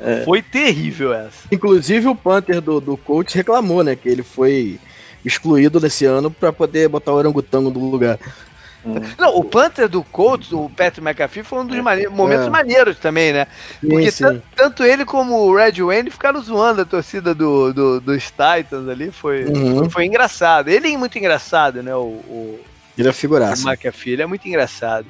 é. 0.00 0.24
Foi 0.24 0.40
terrível 0.40 1.12
essa. 1.12 1.46
Inclusive 1.52 2.08
o 2.08 2.14
Panther 2.14 2.60
do, 2.60 2.80
do 2.80 2.96
coach 2.96 3.36
reclamou, 3.36 3.84
né? 3.84 3.94
Que 3.94 4.08
ele 4.08 4.22
foi 4.22 4.80
excluído 5.24 5.80
nesse 5.80 6.04
ano 6.06 6.30
para 6.30 6.52
poder 6.52 6.88
botar 6.88 7.12
o 7.12 7.16
orangotango 7.16 7.70
no 7.70 7.90
lugar. 7.90 8.18
Não, 9.18 9.36
o 9.36 9.44
Panther 9.44 9.88
do 9.88 10.02
Colts, 10.02 10.52
o 10.52 10.70
Patrick 10.70 11.06
McAfee, 11.06 11.42
foi 11.42 11.58
um 11.60 11.66
dos 11.66 11.76
é. 11.76 12.08
momentos 12.08 12.46
é. 12.46 12.50
maneiros 12.50 12.98
também, 12.98 13.32
né? 13.32 13.46
Porque 13.80 14.10
sim, 14.10 14.28
sim. 14.28 14.42
Tanto 14.54 14.84
ele 14.84 15.04
como 15.04 15.34
o 15.34 15.54
Red 15.54 15.82
Wayne 15.82 16.10
ficaram 16.10 16.40
zoando 16.40 16.82
a 16.82 16.84
torcida 16.84 17.34
do, 17.34 17.72
do 17.72 18.00
dos 18.00 18.24
Titans 18.24 18.88
ali. 18.88 19.10
Foi, 19.10 19.44
uhum. 19.44 19.90
foi, 19.90 20.06
engraçado. 20.06 20.68
Ele 20.68 20.92
é 20.92 20.96
muito 20.96 21.18
engraçado, 21.18 21.82
né? 21.82 21.94
O, 21.94 22.04
o 22.06 22.60
ele 22.96 23.08
é 23.08 23.12
figuraça. 23.12 23.66
O 23.66 23.70
McAfee, 23.70 24.12
ele 24.12 24.22
é 24.22 24.26
muito 24.26 24.46
engraçado. 24.46 25.06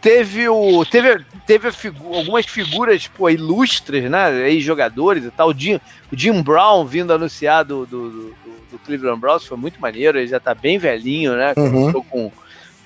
Teve 0.00 0.48
o. 0.48 0.84
Teve, 0.84 1.24
teve 1.46 1.70
figu 1.72 2.14
algumas 2.14 2.46
figuras 2.46 3.06
pô, 3.06 3.28
ilustres, 3.28 4.10
né? 4.10 4.50
Ex-jogadores 4.50 5.24
e 5.24 5.30
tal. 5.30 5.50
O 5.50 5.54
Jim, 5.54 5.78
o 6.10 6.16
Jim 6.16 6.42
Brown 6.42 6.86
vindo 6.86 7.12
anunciado 7.12 7.86
do, 7.86 8.10
do, 8.10 8.10
do, 8.10 8.34
do 8.72 8.78
Cleveland 8.78 9.20
Browns 9.20 9.44
foi 9.44 9.58
muito 9.58 9.80
maneiro. 9.80 10.18
Ele 10.18 10.26
já 10.26 10.40
tá 10.40 10.54
bem 10.54 10.78
velhinho, 10.78 11.34
né? 11.36 11.52
Uhum. 11.56 11.92
com 11.92 12.32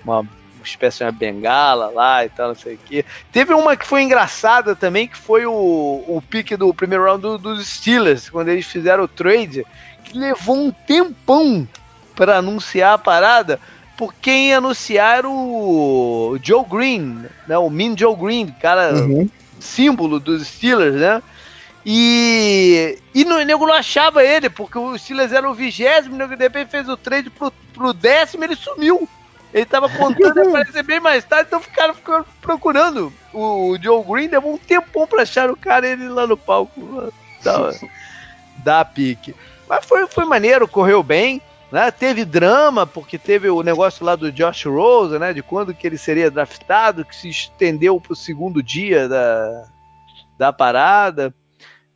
uma 0.05 0.27
espécie 0.63 0.99
de 0.99 1.05
uma 1.05 1.13
bengala 1.13 1.91
lá 1.91 2.25
e 2.25 2.29
tal, 2.29 2.49
não 2.49 2.55
sei 2.55 2.75
o 2.75 2.79
quê. 2.79 3.05
Teve 3.33 3.55
uma 3.55 3.77
que 3.77 3.87
foi 3.87 4.03
engraçada 4.03 4.75
também, 4.75 5.07
que 5.07 5.17
foi 5.17 5.47
o, 5.47 5.53
o 5.53 6.23
pique 6.29 6.57
do 6.57 6.73
primeiro 6.73 7.05
round 7.05 7.23
do, 7.23 7.39
dos 7.39 7.67
Steelers, 7.67 8.31
quando 8.31 8.49
eles 8.49 8.67
fizeram 8.67 9.05
o 9.05 9.09
trade, 9.09 9.67
que 10.05 10.19
levou 10.19 10.57
um 10.57 10.71
tempão 10.71 11.67
para 12.15 12.39
anunciar 12.39 12.95
a 12.95 12.99
parada, 12.99 13.61
por 13.97 14.15
quem 14.15 14.49
ia 14.49 14.59
anunciar 14.59 15.19
era 15.19 15.29
o 15.29 16.39
Joe 16.43 16.65
Green, 16.65 17.25
né? 17.47 17.57
O 17.59 17.71
Mean 17.71 17.97
Joe 17.97 18.17
Green, 18.17 18.47
cara 18.61 18.95
uhum. 18.95 19.29
símbolo 19.61 20.19
dos 20.19 20.47
Steelers, 20.47 20.97
né? 20.97 21.23
E, 21.87 22.99
e 23.15 23.25
no, 23.25 23.37
o 23.37 23.45
nego 23.45 23.67
não 23.67 23.75
achava 23.75 24.25
ele, 24.25 24.49
porque 24.49 24.79
o 24.79 24.97
Steelers 24.97 25.33
era 25.33 25.49
o 25.49 25.55
vigésimo, 25.55 26.15
o 26.15 26.19
nego 26.19 26.35
de 26.35 26.43
repente 26.43 26.71
fez 26.71 26.89
o 26.89 26.97
trade 26.97 27.29
pro, 27.29 27.53
pro 27.73 27.93
décimo 27.93 28.43
ele 28.43 28.57
sumiu. 28.57 29.09
Ele 29.55 29.65
tava 29.65 29.89
contando 29.89 30.37
e 30.37 30.49
aparecer 30.49 30.83
bem 30.83 30.99
mais 30.99 31.25
tarde, 31.25 31.47
então 31.47 31.61
ficaram, 31.61 31.95
ficaram 31.95 32.27
procurando 32.43 33.13
o 33.33 33.79
Joe 33.81 34.03
Green, 34.05 34.27
levou 34.27 34.55
um 34.55 34.59
tempão 34.59 35.07
pra 35.07 35.23
achar 35.23 35.49
o 35.49 35.57
cara 35.57 35.87
ele 35.87 36.09
lá 36.09 36.27
no 36.27 36.37
palco 36.37 37.13
da, 37.41 37.71
da 38.65 38.85
pique. 38.85 39.33
Mas 39.69 39.87
foi, 39.87 40.09
foi 40.09 40.25
maneiro, 40.25 40.67
correu 40.67 41.05
bem. 41.05 41.41
Né? 41.71 41.89
Teve 41.93 42.25
drama, 42.25 42.85
porque 42.85 43.17
teve 43.17 43.49
o 43.49 43.63
negócio 43.63 44.05
lá 44.05 44.17
do 44.17 44.33
Josh 44.33 44.65
Rose, 44.65 45.19
né? 45.21 45.33
De 45.33 45.43
quando 45.43 45.73
que 45.73 45.87
ele 45.87 45.99
seria 45.99 46.31
draftado, 46.33 47.05
que 47.05 47.15
se 47.15 47.29
estendeu 47.29 48.01
pro 48.01 48.17
segundo 48.17 48.61
dia 48.61 49.09
da, 49.09 49.67
da 50.37 50.53
parada. 50.53 51.33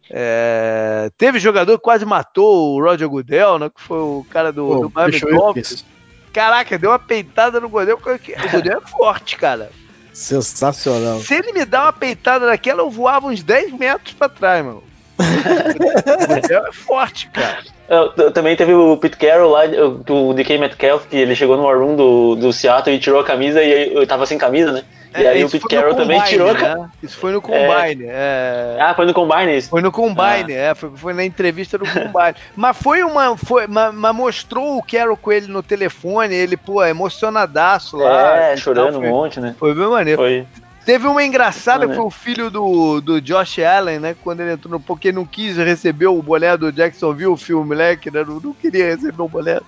É, 0.09 1.11
teve 1.19 1.41
jogador 1.41 1.77
que 1.77 1.85
quase 1.85 2.05
matou 2.05 2.77
o 2.77 2.83
Roger 2.83 3.09
Goodell, 3.09 3.59
né? 3.59 3.69
Que 3.69 3.81
foi 3.81 3.99
o 3.99 4.25
cara 4.31 4.53
do, 4.53 4.67
Pô, 4.67 4.81
do 4.81 4.93
Miami 4.95 5.21
Dolphins. 5.21 5.85
Caraca, 6.33 6.79
deu 6.79 6.91
uma 6.91 6.99
peitada 6.99 7.61
no 7.61 7.69
goleiro. 7.69 7.99
O 7.99 8.51
goleiro 8.51 8.83
é 8.85 8.89
forte, 8.89 9.37
cara. 9.37 9.71
Sensacional. 10.13 11.21
Se 11.21 11.35
ele 11.35 11.53
me 11.53 11.65
dá 11.65 11.85
uma 11.85 11.93
peitada 11.93 12.47
daquela, 12.47 12.83
eu 12.83 12.91
voava 12.91 13.29
uns 13.29 13.43
10 13.43 13.73
metros 13.73 14.15
pra 14.15 14.29
trás, 14.29 14.65
mano. 14.65 14.83
o 15.19 16.27
goleiro 16.27 16.67
é 16.69 16.73
forte, 16.73 17.29
cara. 17.31 17.65
Eu, 17.89 18.33
também 18.33 18.55
teve 18.55 18.75
o 18.75 18.97
Pete 18.97 19.17
Carroll 19.17 19.51
lá, 19.51 19.67
do 19.67 20.35
DK 20.35 20.59
Metcalf, 20.59 21.07
que 21.07 21.17
ele 21.17 21.35
chegou 21.35 21.57
no 21.57 21.63
War 21.63 21.79
Room 21.79 21.97
do, 21.97 22.35
do 22.35 22.53
Seattle 22.53 22.95
e 22.95 22.99
tirou 22.99 23.21
a 23.21 23.25
camisa 23.25 23.63
e 23.63 23.95
eu 23.95 24.07
tava 24.07 24.27
sem 24.27 24.37
camisa, 24.37 24.73
né? 24.73 24.85
E 25.17 25.25
é, 25.25 25.29
aí 25.29 25.45
o 25.45 25.51
Pete 25.51 25.67
Carroll 25.67 25.95
também 25.95 26.21
tirou. 26.23 26.53
Né? 26.53 26.91
Isso 27.03 27.17
foi 27.17 27.33
no 27.33 27.41
Combine. 27.41 28.05
É... 28.07 28.77
Ah, 28.81 28.95
foi 28.95 29.07
no 29.07 29.15
Combine 29.15 29.57
isso? 29.57 29.71
Foi 29.71 29.81
no 29.81 29.91
Combine, 29.91 30.53
ah. 30.53 30.71
é. 30.71 30.75
Foi, 30.75 30.91
foi, 30.95 31.13
na 31.15 31.25
entrevista 31.25 31.79
do 31.79 31.85
Combine. 31.87 32.35
mas 32.55 32.77
foi 32.77 33.03
uma. 33.03 33.37
Foi, 33.37 33.67
mas, 33.67 33.95
mas, 33.95 34.15
mostrou 34.15 34.79
o 34.79 34.83
Carroll 34.83 35.17
com 35.17 35.33
ele 35.33 35.47
no 35.47 35.63
telefone, 35.63 36.35
ele, 36.35 36.57
pô, 36.57 36.85
emocionadaço 36.85 37.97
lá. 37.97 38.37
É, 38.37 38.57
chorando 38.57 38.93
tal, 38.93 39.01
foi, 39.01 39.09
um 39.09 39.13
monte, 39.13 39.41
né? 39.41 39.55
Foi 39.59 39.75
bem 39.75 39.89
maneiro. 39.89 40.21
Foi. 40.21 40.47
Teve 40.85 41.07
uma 41.07 41.23
engraçada 41.23 41.87
foi 41.87 42.03
o 42.03 42.11
filho 42.11 42.51
do, 42.51 43.03
do 43.03 43.21
Josh 43.21 43.59
Allen, 43.59 43.99
né? 43.99 44.17
Quando 44.25 44.41
ele 44.41 44.53
entrou 44.53 44.73
no. 44.73 44.81
Porque 44.81 45.13
não 45.13 45.27
quis 45.27 45.57
receber 45.59 46.07
o 46.07 46.23
boné 46.23 46.57
do 46.57 46.73
Jacksonville, 46.73 47.27
o 47.33 47.37
filme, 47.37 47.67
moleque, 47.67 48.11
né? 48.11 48.25
Não, 48.25 48.41
não 48.41 48.55
queria 48.55 48.95
receber 48.95 49.21
o 49.21 49.29
boné. 49.29 49.61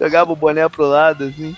Jogava 0.00 0.32
o 0.32 0.36
boné 0.36 0.66
pro 0.66 0.86
lado, 0.86 1.24
assim. 1.24 1.54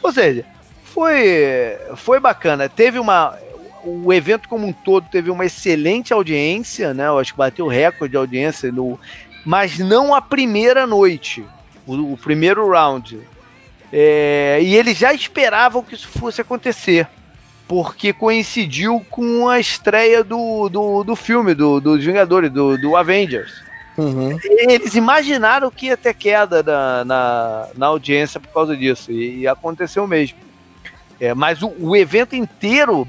Ou 0.00 0.12
seja, 0.12 0.44
foi, 0.94 1.76
foi 1.96 2.20
bacana. 2.20 2.68
Teve 2.68 2.98
uma. 2.98 3.36
O 3.84 4.10
evento 4.12 4.48
como 4.48 4.66
um 4.66 4.72
todo 4.72 5.06
teve 5.10 5.30
uma 5.30 5.44
excelente 5.44 6.12
audiência, 6.14 6.94
né? 6.94 7.08
Eu 7.08 7.18
acho 7.18 7.32
que 7.32 7.38
bateu 7.38 7.66
recorde 7.66 8.12
de 8.12 8.16
audiência, 8.16 8.72
no, 8.72 8.98
mas 9.44 9.78
não 9.78 10.14
a 10.14 10.22
primeira 10.22 10.86
noite, 10.86 11.44
o, 11.86 12.14
o 12.14 12.16
primeiro 12.16 12.66
round. 12.70 13.20
É, 13.92 14.58
e 14.62 14.74
eles 14.74 14.96
já 14.96 15.12
esperavam 15.12 15.82
que 15.82 15.94
isso 15.94 16.08
fosse 16.08 16.40
acontecer, 16.40 17.06
porque 17.68 18.12
coincidiu 18.14 19.04
com 19.10 19.48
a 19.48 19.60
estreia 19.60 20.24
do, 20.24 20.70
do, 20.70 21.04
do 21.04 21.14
filme, 21.14 21.52
do, 21.54 21.78
dos 21.78 22.02
Vingadores, 22.02 22.50
do, 22.50 22.78
do 22.78 22.96
Avengers. 22.96 23.52
Uhum. 23.98 24.38
Eles 24.42 24.94
imaginaram 24.94 25.70
que 25.70 25.86
ia 25.86 25.96
ter 25.96 26.14
queda 26.14 26.62
na, 26.62 27.04
na, 27.04 27.68
na 27.76 27.86
audiência 27.86 28.40
por 28.40 28.48
causa 28.48 28.74
disso, 28.74 29.12
e, 29.12 29.40
e 29.40 29.46
aconteceu 29.46 30.06
mesmo. 30.06 30.38
É, 31.20 31.34
mas 31.34 31.62
o, 31.62 31.72
o, 31.78 31.96
evento 31.96 32.34
inteiro 32.34 33.06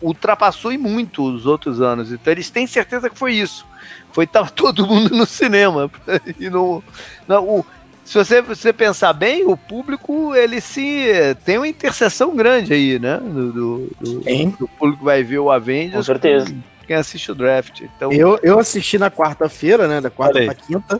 ultrapassou 0.00 0.72
em 0.72 0.78
muito 0.78 1.24
os 1.24 1.46
outros 1.46 1.80
anos. 1.80 2.12
Então 2.12 2.32
eles 2.32 2.50
têm 2.50 2.66
certeza 2.66 3.10
que 3.10 3.18
foi 3.18 3.34
isso. 3.34 3.66
Foi 4.12 4.24
estar 4.24 4.50
todo 4.52 4.86
mundo 4.86 5.14
no 5.14 5.26
cinema. 5.26 5.90
e 6.38 6.48
no, 6.48 6.82
no 7.26 7.42
o, 7.42 7.66
se 8.04 8.14
você, 8.14 8.40
você 8.40 8.72
pensar 8.72 9.12
bem, 9.12 9.44
o 9.46 9.54
público 9.54 10.34
ele 10.34 10.62
se 10.62 11.36
tem 11.44 11.58
uma 11.58 11.68
interseção 11.68 12.34
grande 12.34 12.72
aí, 12.72 12.98
né? 12.98 13.18
Do, 13.18 13.52
do, 13.52 13.90
do, 14.00 14.20
do 14.58 14.68
público 14.68 14.98
que 14.98 15.04
vai 15.04 15.22
ver 15.22 15.40
o 15.40 15.50
Avengers. 15.50 15.96
Com 15.96 16.02
certeza. 16.02 16.54
Quem 16.86 16.96
assiste 16.96 17.30
o 17.30 17.34
draft. 17.34 17.82
Então, 17.82 18.10
eu, 18.10 18.40
eu 18.42 18.58
assisti 18.58 18.96
na 18.96 19.10
quarta-feira, 19.10 19.86
né? 19.86 20.00
Da 20.00 20.08
quarta 20.08 20.42
para 20.42 20.54
quinta, 20.54 20.98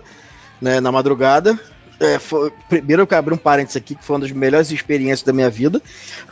né, 0.61 0.81
na 0.81 0.93
madrugada. 0.93 1.59
É, 2.01 2.19
foi, 2.19 2.53
primeiro 2.69 3.03
eu 3.03 3.07
quero 3.07 3.19
abrir 3.19 3.35
um 3.35 3.39
parênteses 3.39 3.77
aqui, 3.77 3.97
que 3.97 4.05
foi 4.05 4.15
uma 4.15 4.21
das 4.21 4.31
melhores 4.31 4.71
experiências 4.71 5.23
da 5.23 5.33
minha 5.33 5.51
vida. 5.51 5.83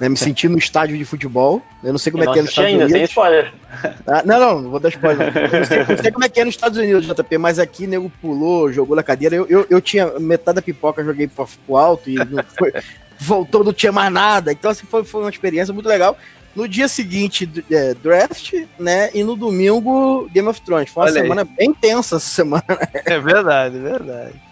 Né, 0.01 0.09
me 0.09 0.17
senti 0.17 0.49
no 0.49 0.59
estádio 0.59 0.97
de 0.97 1.05
futebol. 1.05 1.61
Eu 1.83 1.93
não 1.93 1.99
sei 1.99 2.13
como 2.13 2.23
eu 2.23 2.31
é 2.31 2.33
que 2.33 2.39
é 2.39 2.43
nos 2.43 2.51
Estados 2.51 2.71
ainda, 2.71 2.85
Unidos. 2.85 3.11
Spoiler. 3.11 3.53
Ah, 4.07 4.23
não, 4.25 4.41
não, 4.41 4.63
não 4.63 4.71
vou 4.71 4.81
dar 4.81 4.89
spoiler. 4.89 5.35
Não. 5.35 5.59
Eu 5.59 5.65
sei, 5.67 5.79
não 5.79 6.03
sei 6.03 6.13
como 6.13 6.25
é 6.25 6.29
que 6.29 6.41
é 6.41 6.45
nos 6.45 6.55
Estados 6.55 6.79
Unidos, 6.79 7.07
JP, 7.07 7.39
mas 7.39 7.59
aqui 7.59 7.87
nego 7.87 8.11
pulou, 8.23 8.73
jogou 8.73 8.97
na 8.97 9.03
cadeira. 9.03 9.35
Eu, 9.37 9.47
eu, 9.49 9.67
eu 9.69 9.81
tinha 9.81 10.19
metade 10.19 10.57
da 10.57 10.63
pipoca, 10.63 11.05
joguei 11.05 11.27
pro, 11.27 11.47
pro 11.67 11.77
alto 11.77 12.09
e 12.09 12.17
foi, 12.57 12.73
voltou, 13.19 13.65
não 13.65 13.73
tinha 13.73 13.93
mais 13.93 14.11
nada. 14.13 14.53
Então, 14.53 14.71
assim, 14.71 14.87
foi, 14.87 15.05
foi 15.05 15.23
uma 15.23 15.31
experiência 15.31 15.75
muito 15.75 15.89
legal. 15.89 16.17
No 16.55 16.67
dia 16.67 16.89
seguinte, 16.89 17.51
é, 17.71 17.93
draft, 17.93 18.55
né? 18.79 19.11
E 19.13 19.23
no 19.23 19.37
domingo, 19.37 20.27
Game 20.33 20.49
of 20.49 20.59
Thrones. 20.63 20.89
Foi 20.89 21.03
uma 21.03 21.11
Olha 21.11 21.21
semana 21.21 21.43
aí. 21.43 21.49
bem 21.49 21.75
tensa 21.75 22.17
essa 22.17 22.27
semana. 22.27 22.65
É 23.05 23.19
verdade, 23.19 23.77
é 23.77 23.81
verdade. 23.81 24.46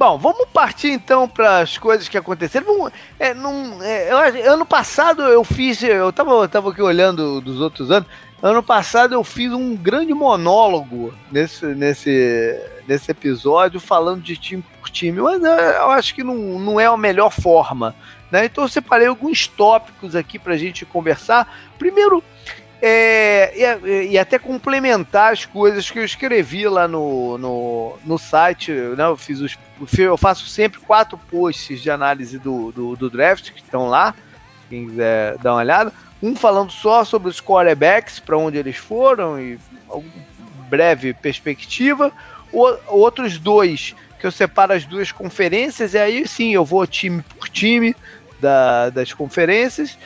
Bom, 0.00 0.16
vamos 0.16 0.48
partir 0.50 0.92
então 0.92 1.28
para 1.28 1.58
as 1.58 1.76
coisas 1.76 2.08
que 2.08 2.16
aconteceram. 2.16 2.64
Vamos, 2.64 2.90
é, 3.18 3.34
num, 3.34 3.82
é, 3.82 4.10
eu, 4.10 4.54
ano 4.54 4.64
passado 4.64 5.20
eu 5.24 5.44
fiz, 5.44 5.82
eu 5.82 6.10
tava, 6.10 6.30
eu 6.30 6.48
tava 6.48 6.70
aqui 6.70 6.80
olhando 6.80 7.38
dos 7.42 7.60
outros 7.60 7.90
anos. 7.90 8.08
Ano 8.42 8.62
passado 8.62 9.12
eu 9.12 9.22
fiz 9.22 9.52
um 9.52 9.76
grande 9.76 10.14
monólogo 10.14 11.12
nesse, 11.30 11.66
nesse, 11.66 12.58
nesse 12.88 13.10
episódio 13.10 13.78
falando 13.78 14.22
de 14.22 14.38
time 14.38 14.64
por 14.80 14.88
time, 14.88 15.20
mas 15.20 15.42
eu 15.42 15.90
acho 15.90 16.14
que 16.14 16.24
não, 16.24 16.34
não 16.34 16.80
é 16.80 16.86
a 16.86 16.96
melhor 16.96 17.30
forma. 17.30 17.94
Né? 18.30 18.46
Então 18.46 18.64
eu 18.64 18.68
separei 18.68 19.06
alguns 19.06 19.48
tópicos 19.48 20.16
aqui 20.16 20.38
para 20.38 20.54
a 20.54 20.56
gente 20.56 20.86
conversar. 20.86 21.46
Primeiro, 21.78 22.24
é, 22.82 23.52
e, 23.54 24.12
e, 24.12 24.18
até 24.18 24.38
complementar 24.38 25.32
as 25.32 25.44
coisas 25.44 25.90
que 25.90 25.98
eu 25.98 26.04
escrevi 26.04 26.66
lá 26.66 26.88
no, 26.88 27.36
no, 27.36 27.98
no 28.04 28.18
site. 28.18 28.72
Né? 28.72 29.04
Eu, 29.04 29.16
fiz 29.16 29.40
os, 29.40 29.58
eu 29.98 30.16
faço 30.16 30.46
sempre 30.46 30.80
quatro 30.80 31.18
posts 31.30 31.82
de 31.82 31.90
análise 31.90 32.38
do, 32.38 32.72
do, 32.72 32.96
do 32.96 33.10
draft 33.10 33.50
que 33.50 33.60
estão 33.60 33.86
lá. 33.86 34.14
Quem 34.70 34.88
quiser 34.88 35.36
dar 35.38 35.52
uma 35.52 35.60
olhada. 35.60 35.92
Um 36.22 36.34
falando 36.34 36.70
só 36.70 37.04
sobre 37.04 37.28
os 37.28 37.40
quarterbacks, 37.40 38.18
para 38.18 38.38
onde 38.38 38.56
eles 38.56 38.76
foram 38.76 39.38
e 39.38 39.58
breve 40.68 41.12
perspectiva. 41.12 42.10
O, 42.52 42.66
outros 42.88 43.38
dois 43.38 43.94
que 44.18 44.26
eu 44.26 44.30
separo 44.30 44.74
as 44.74 44.84
duas 44.84 45.10
conferências, 45.10 45.94
e 45.94 45.98
aí 45.98 46.28
sim 46.28 46.52
eu 46.52 46.64
vou 46.64 46.86
time 46.86 47.22
por 47.22 47.48
time 47.48 47.96
da, 48.38 48.90
das 48.90 49.12
conferências. 49.12 49.98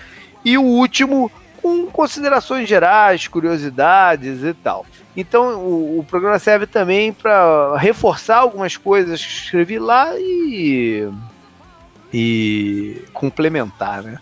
E 0.45 0.59
o 0.59 0.63
último 0.63 1.31
com 1.65 1.87
considerações 1.87 2.69
gerais, 2.69 3.27
curiosidades 3.27 4.45
e 4.45 4.53
tal. 4.53 4.85
Então 5.17 5.61
o, 5.61 6.01
o 6.01 6.05
programa 6.05 6.39
serve 6.39 6.67
também 6.67 7.11
para 7.11 7.75
reforçar 7.79 8.37
algumas 8.37 8.77
coisas 8.77 9.25
que 9.25 9.33
escrevi 9.33 9.79
lá 9.79 10.15
e, 10.15 11.09
e 12.13 13.03
complementar, 13.15 14.03
né? 14.03 14.19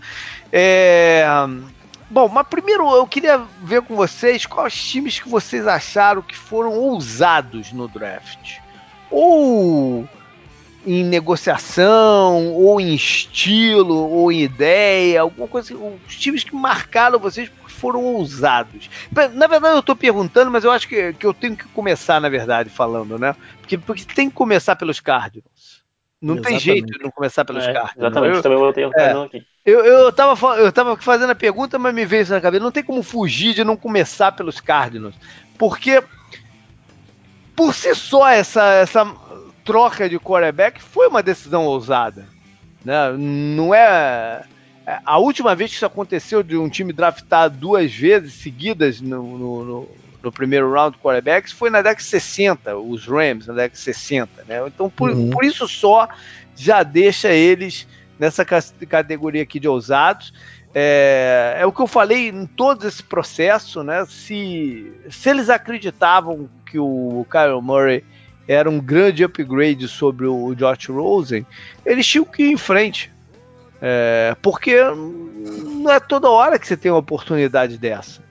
É, 0.53 1.27
bom, 2.09 2.29
mas 2.29 2.47
primeiro 2.47 2.89
eu 2.95 3.09
queria 3.09 3.43
ver 3.61 3.83
com 3.83 3.97
vocês 3.97 4.47
quais 4.47 4.81
times 4.81 5.19
que 5.19 5.29
vocês 5.29 5.67
acharam 5.67 6.23
que 6.23 6.37
foram 6.37 6.71
ousados 6.79 7.73
no 7.73 7.89
draft. 7.89 8.59
Ou 9.11 10.09
em 10.85 11.05
negociação, 11.05 12.53
ou 12.55 12.81
em 12.81 12.95
estilo, 12.95 13.95
ou 13.95 14.33
em 14.33 14.43
ideia, 14.43 15.21
alguma 15.21 15.47
coisa. 15.47 15.75
Os 15.75 16.17
times 16.17 16.45
que 16.45 16.55
marcaram 16.55 17.19
vocês 17.19 17.49
porque 17.49 17.73
foram 17.73 18.05
ousados. 18.05 18.91
Na 19.35 19.47
verdade, 19.47 19.75
eu 19.75 19.81
estou 19.81 19.97
perguntando, 19.97 20.51
mas 20.51 20.65
eu 20.65 20.71
acho 20.71 20.89
que, 20.89 21.13
que 21.13 21.27
eu 21.27 21.33
tenho 21.33 21.57
que 21.57 21.67
começar, 21.69 22.21
na 22.21 22.29
verdade, 22.29 22.71
falando, 22.71 23.19
né? 23.19 23.35
Porque, 23.61 23.79
porque 23.79 24.05
tem 24.05 24.29
que 24.29 24.35
começar 24.35 24.77
pelos 24.77 25.01
Cardinals. 25.01 25.83
Não 26.21 26.35
exatamente. 26.35 26.65
tem 26.65 26.75
jeito 26.75 26.87
de 26.87 27.03
não 27.03 27.11
começar 27.11 27.45
pelos 27.45 27.65
é, 27.65 27.73
Cardinals. 27.73 27.97
Exatamente, 27.97 28.37
eu, 28.37 28.43
também 28.43 28.59
vou 28.59 28.73
ter 28.73 28.91
é, 28.97 29.13
aqui. 29.13 29.47
Eu, 29.65 29.85
eu, 29.85 30.13
tava, 30.13 30.57
eu 30.57 30.73
tava 30.73 30.97
fazendo 30.97 31.31
a 31.31 31.35
pergunta, 31.35 31.79
mas 31.79 31.95
me 31.95 32.05
veio 32.05 32.23
isso 32.23 32.33
na 32.33 32.41
cabeça. 32.41 32.63
Não 32.63 32.73
tem 32.73 32.83
como 32.83 33.03
fugir 33.03 33.55
de 33.55 33.65
não 33.65 33.77
começar 33.77 34.33
pelos 34.33 34.61
Cardinals. 34.61 35.15
Porque 35.57 36.03
por 37.55 37.75
si 37.75 37.95
só 37.95 38.29
essa, 38.29 38.65
essa 38.75 39.05
troca 39.65 40.09
de 40.09 40.19
quarterback 40.19 40.83
foi 40.83 41.09
uma 41.09 41.23
decisão 41.23 41.65
ousada. 41.65 42.27
Né? 42.85 43.13
Não 43.17 43.75
é. 43.75 44.45
é 44.87 44.99
a 45.05 45.19
última 45.19 45.55
vez 45.55 45.71
que 45.71 45.77
isso 45.77 45.87
aconteceu 45.87 46.43
de 46.43 46.57
um 46.57 46.69
time 46.69 46.93
draftar 46.93 47.51
duas 47.51 47.95
vezes 47.95 48.35
seguidas 48.35 49.01
no, 49.01 49.39
no, 49.39 49.65
no, 49.65 49.89
no 50.23 50.33
primeiro 50.33 50.73
round 50.73 50.97
de 50.97 51.03
quarterbacks 51.03 51.53
foi 51.53 51.71
na 51.71 51.79
década 51.79 52.01
de 52.01 52.05
60, 52.05 52.77
os 52.77 53.07
Rams, 53.07 53.47
na 53.47 53.55
década 53.55 53.75
de 53.75 53.79
60. 53.79 54.45
Né? 54.45 54.67
Então, 54.67 54.91
por, 54.91 55.11
uhum. 55.11 55.31
por 55.31 55.45
isso 55.45 55.67
só 55.69 56.09
já 56.57 56.83
deixa 56.83 57.29
eles 57.29 57.87
nessa 58.19 58.45
categoria 58.45 59.43
aqui 59.43 59.59
de 59.59 59.69
ousados. 59.69 60.33
É, 60.75 61.57
é, 61.59 61.67
o 61.67 61.73
que 61.73 61.83
eu 61.83 61.87
falei 61.87 62.29
em 62.29 62.47
todo 62.47 62.87
esse 62.89 63.03
processo, 63.03 63.83
né? 63.83 64.07
Se, 64.07 64.91
se 65.11 65.29
eles 65.29 65.51
acreditavam 65.51 66.49
que 66.65 66.79
o 66.79 67.27
Kyle 67.31 67.61
Murray 67.61 68.03
era 68.53 68.71
um 68.71 68.81
grande 68.81 69.25
upgrade 69.25 69.89
sobre 69.89 70.27
o 70.27 70.55
Josh 70.55 70.89
Rosen, 70.89 71.47
eles 71.85 72.07
tinham 72.07 72.25
que 72.25 72.45
ir 72.45 72.53
em 72.53 72.57
frente. 72.57 73.11
É, 73.81 74.37
porque 74.41 74.77
não 74.85 75.91
é 75.91 75.99
toda 75.99 76.31
hora 76.31 76.59
que 76.59 76.67
você 76.67 76.77
tem 76.77 76.93
uma 76.93 77.01
oportunidade 77.01 77.77
dessa. 77.77 78.23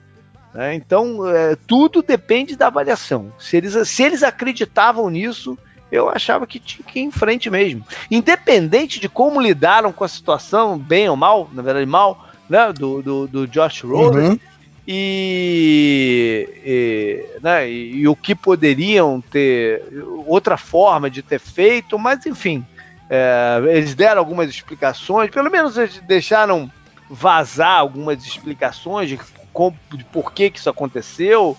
Né? 0.54 0.74
Então, 0.74 1.28
é, 1.28 1.56
tudo 1.66 2.02
depende 2.02 2.56
da 2.56 2.68
avaliação. 2.68 3.32
Se 3.38 3.56
eles, 3.56 3.88
se 3.88 4.02
eles 4.02 4.22
acreditavam 4.22 5.10
nisso, 5.10 5.58
eu 5.90 6.08
achava 6.08 6.46
que 6.46 6.58
tinha 6.58 6.86
que 6.86 7.00
ir 7.00 7.02
em 7.02 7.10
frente 7.10 7.50
mesmo. 7.50 7.84
Independente 8.10 8.98
de 8.98 9.08
como 9.08 9.40
lidaram 9.40 9.92
com 9.92 10.04
a 10.04 10.08
situação, 10.08 10.78
bem 10.78 11.08
ou 11.08 11.16
mal, 11.16 11.50
na 11.52 11.60
verdade, 11.60 11.86
mal, 11.86 12.26
né, 12.48 12.72
do, 12.72 13.02
do, 13.02 13.28
do 13.28 13.46
Josh 13.46 13.82
Rosen. 13.82 14.30
Uhum 14.30 14.51
e, 14.86 16.48
e, 16.64 17.40
né, 17.40 17.70
e, 17.70 17.98
e, 17.98 18.08
o 18.08 18.16
que 18.16 18.34
poderiam 18.34 19.20
ter 19.20 19.82
outra 20.26 20.56
forma 20.56 21.08
de 21.08 21.22
ter 21.22 21.38
feito, 21.38 21.98
mas 21.98 22.26
enfim, 22.26 22.66
é, 23.08 23.62
eles 23.68 23.94
deram 23.94 24.20
algumas 24.20 24.50
explicações, 24.50 25.30
pelo 25.30 25.50
menos 25.50 25.78
eles 25.78 26.00
deixaram 26.00 26.70
vazar 27.08 27.78
algumas 27.78 28.24
explicações 28.24 29.08
de, 29.08 29.20
como, 29.52 29.78
de 29.92 30.04
por 30.04 30.32
que, 30.32 30.50
que 30.50 30.58
isso 30.58 30.70
aconteceu 30.70 31.56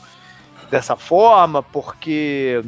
dessa 0.70 0.96
forma, 0.96 1.64
porque 1.64 2.64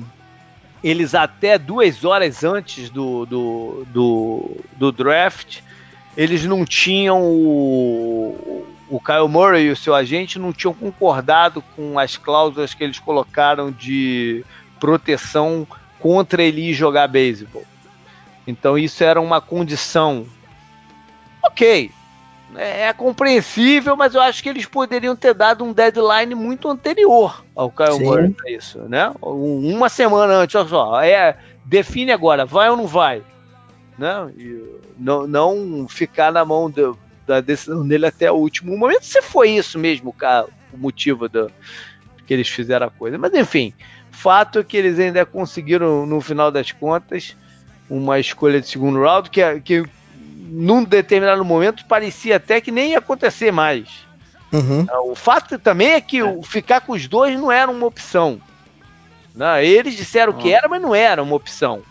eles 0.84 1.16
até 1.16 1.58
duas 1.58 2.06
horas 2.06 2.44
antes 2.44 2.90
do, 2.90 3.26
do, 3.26 3.86
do, 3.92 4.58
do 4.78 4.92
draft 4.92 5.62
eles 6.16 6.46
não 6.46 6.64
tinham 6.64 7.22
o, 7.24 8.66
o 8.90 9.00
Kyle 9.00 9.28
Murray 9.28 9.66
e 9.66 9.72
o 9.72 9.76
seu 9.76 9.96
agente 9.96 10.38
não 10.38 10.54
tinham 10.54 10.74
concordado 10.74 11.62
com 11.76 11.98
as 11.98 12.18
cláusulas 12.18 12.74
que 12.74 12.84
eles 12.84 13.00
colocaram 13.00 13.72
de 13.72 14.46
proteção 14.80 15.68
contra 16.00 16.44
ele 16.44 16.74
jogar 16.74 17.08
beisebol. 17.08 17.64
Então 18.46 18.78
isso 18.78 19.04
era 19.04 19.20
uma 19.20 19.42
condição. 19.42 20.26
Ok, 21.44 21.92
é, 22.56 22.88
é 22.88 22.94
compreensível, 22.94 23.96
mas 23.96 24.14
eu 24.14 24.22
acho 24.22 24.42
que 24.44 24.50
eles 24.50 24.66
poderiam 24.66 25.16
ter 25.16 25.34
dado 25.34 25.64
um 25.64 25.74
deadline 25.74 26.36
muito 26.36 26.70
anterior 26.70 27.44
ao 27.56 27.72
Kyle 27.72 27.94
Sim. 27.94 28.04
Murray 28.04 28.30
para 28.32 28.52
isso, 28.52 28.80
né? 28.84 29.12
Uma 29.22 29.90
semana 29.90 30.34
antes, 30.34 30.56
olha 30.56 30.68
só, 30.68 31.02
é, 31.02 31.38
define 31.66 32.12
agora, 32.12 32.46
vai 32.46 32.70
ou 32.70 32.78
não 32.78 32.88
vai, 32.88 33.24
né? 33.98 34.32
E 34.38 34.64
não, 34.98 35.26
não 35.26 35.88
ficar 35.88 36.32
na 36.32 36.46
mão 36.46 36.70
do, 36.70 36.98
da 37.26 37.42
decisão 37.42 37.88
dele 37.88 38.06
até 38.06 38.32
o 38.32 38.36
último 38.36 38.78
momento, 38.78 39.06
se 39.06 39.22
foi 39.22 39.52
isso 39.52 39.80
mesmo, 39.80 40.14
cara, 40.14 40.48
o 40.72 40.78
motivo 40.78 41.28
do, 41.28 41.52
que 42.26 42.34
eles 42.34 42.48
fizeram 42.48 42.88
a 42.88 42.90
coisa. 42.92 43.18
Mas 43.18 43.34
enfim, 43.34 43.74
fato 44.12 44.60
é 44.60 44.64
que 44.64 44.78
eles 44.78 45.00
ainda 45.00 45.26
conseguiram, 45.26 46.06
no 46.06 46.22
final 46.22 46.52
das 46.52 46.72
contas, 46.72 47.36
uma 47.90 48.20
escolha 48.20 48.60
de 48.60 48.68
segundo 48.68 49.02
round 49.02 49.30
que, 49.30 49.60
que 49.62 49.84
num 50.48 50.84
determinado 50.84 51.44
momento 51.44 51.86
parecia 51.86 52.38
até 52.38 52.62
que 52.62 52.72
nem 52.72 52.92
ia 52.92 53.00
acontecer 53.00 53.52
mais. 53.52 54.06
Uhum. 54.52 54.86
O 55.12 55.16
fato 55.16 55.60
também 55.60 55.90
é 55.90 56.02
que 56.02 56.22
é. 56.22 56.42
ficar 56.44 56.82
com 56.82 56.94
os 56.94 57.08
dois 57.08 57.38
não 57.40 57.52
era 57.52 57.70
uma 57.70 57.86
opção. 57.86 58.40
Não, 59.36 59.58
eles 59.58 59.96
disseram 59.96 60.32
que 60.32 60.54
era, 60.54 60.68
mas 60.68 60.82
não 60.82 60.96
era 60.96 61.22
uma 61.22 61.36
opção. 61.36 61.82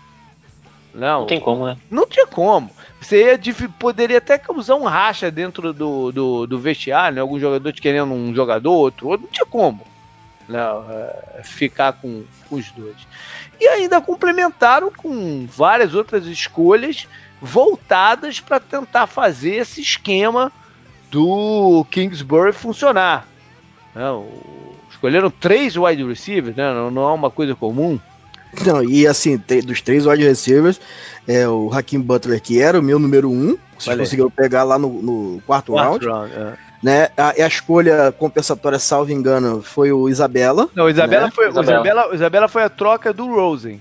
Não, 0.95 1.21
não 1.21 1.27
tem 1.27 1.41
como, 1.41 1.67
né? 1.67 1.77
Não 1.91 2.07
tinha 2.07 2.27
como. 2.27 2.71
Você 3.01 3.39
poderia 3.79 4.19
até 4.19 4.39
causar 4.39 4.77
um 4.77 4.85
racha 4.85 5.31
dentro 5.31 5.73
do, 5.73 6.13
do, 6.13 6.47
do 6.47 6.59
vestiário, 6.59 7.17
né? 7.17 7.21
Algum 7.21 7.39
jogador 7.39 7.73
querendo 7.73 8.13
um 8.13 8.35
jogador, 8.35 8.73
outro, 8.73 9.09
outro, 9.09 9.27
não 9.27 9.33
tinha 9.33 9.47
como 9.47 9.85
né? 10.49 10.61
É, 11.39 11.43
ficar 11.43 11.95
com, 11.95 12.25
com 12.49 12.57
os 12.57 12.71
dois. 12.73 12.97
E 13.61 13.67
ainda 13.69 14.01
complementaram 14.01 14.91
com 14.91 15.47
várias 15.47 15.95
outras 15.95 16.27
escolhas 16.27 17.09
voltadas 17.41 18.41
para 18.41 18.61
tentar 18.61 19.07
fazer 19.07 19.57
esse 19.57 19.81
esquema 19.81 20.53
do 21.11 21.87
Kingsbury 21.91 22.53
funcionar. 22.53 23.27
Né? 23.95 24.05
Escolheram 24.91 25.31
três 25.31 25.77
wide 25.77 26.05
receivers, 26.05 26.57
né? 26.57 26.73
não, 26.73 26.91
não 26.91 27.09
é 27.09 27.13
uma 27.13 27.31
coisa 27.31 27.55
comum. 27.55 27.99
Não, 28.67 28.83
e 28.83 29.07
assim, 29.07 29.41
dos 29.65 29.81
três 29.81 30.07
wide 30.07 30.25
receivers, 30.25 30.81
é, 31.27 31.49
o 31.49 31.71
Hakim 31.73 32.01
Butler, 32.01 32.41
que 32.41 32.61
era 32.61 32.79
o 32.79 32.83
meu 32.83 32.99
número 32.99 33.31
um, 33.31 33.57
vocês 33.79 33.97
conseguiram 33.97 34.31
pegar 34.31 34.63
lá 34.63 34.79
no, 34.79 34.89
no 35.03 35.43
quarto, 35.47 35.73
quarto 35.73 36.07
round. 36.07 36.07
round 36.07 36.33
é. 36.33 36.53
né? 36.83 37.09
a, 37.17 37.31
a, 37.31 37.47
escolha 37.47 38.13
compensatória, 38.13 38.79
salvo 38.79 39.13
engano, 39.13 39.63
foi 39.63 39.93
o 39.93 40.09
Isabela. 40.09 40.69
Não, 40.75 40.89
Isabela, 40.89 41.27
né? 41.27 41.33
foi, 41.35 41.49
Isabela. 41.49 41.81
Isabela, 41.81 42.15
Isabela 42.15 42.49
foi 42.49 42.63
a 42.63 42.69
troca 42.69 43.13
do 43.13 43.27
Rosen. 43.27 43.81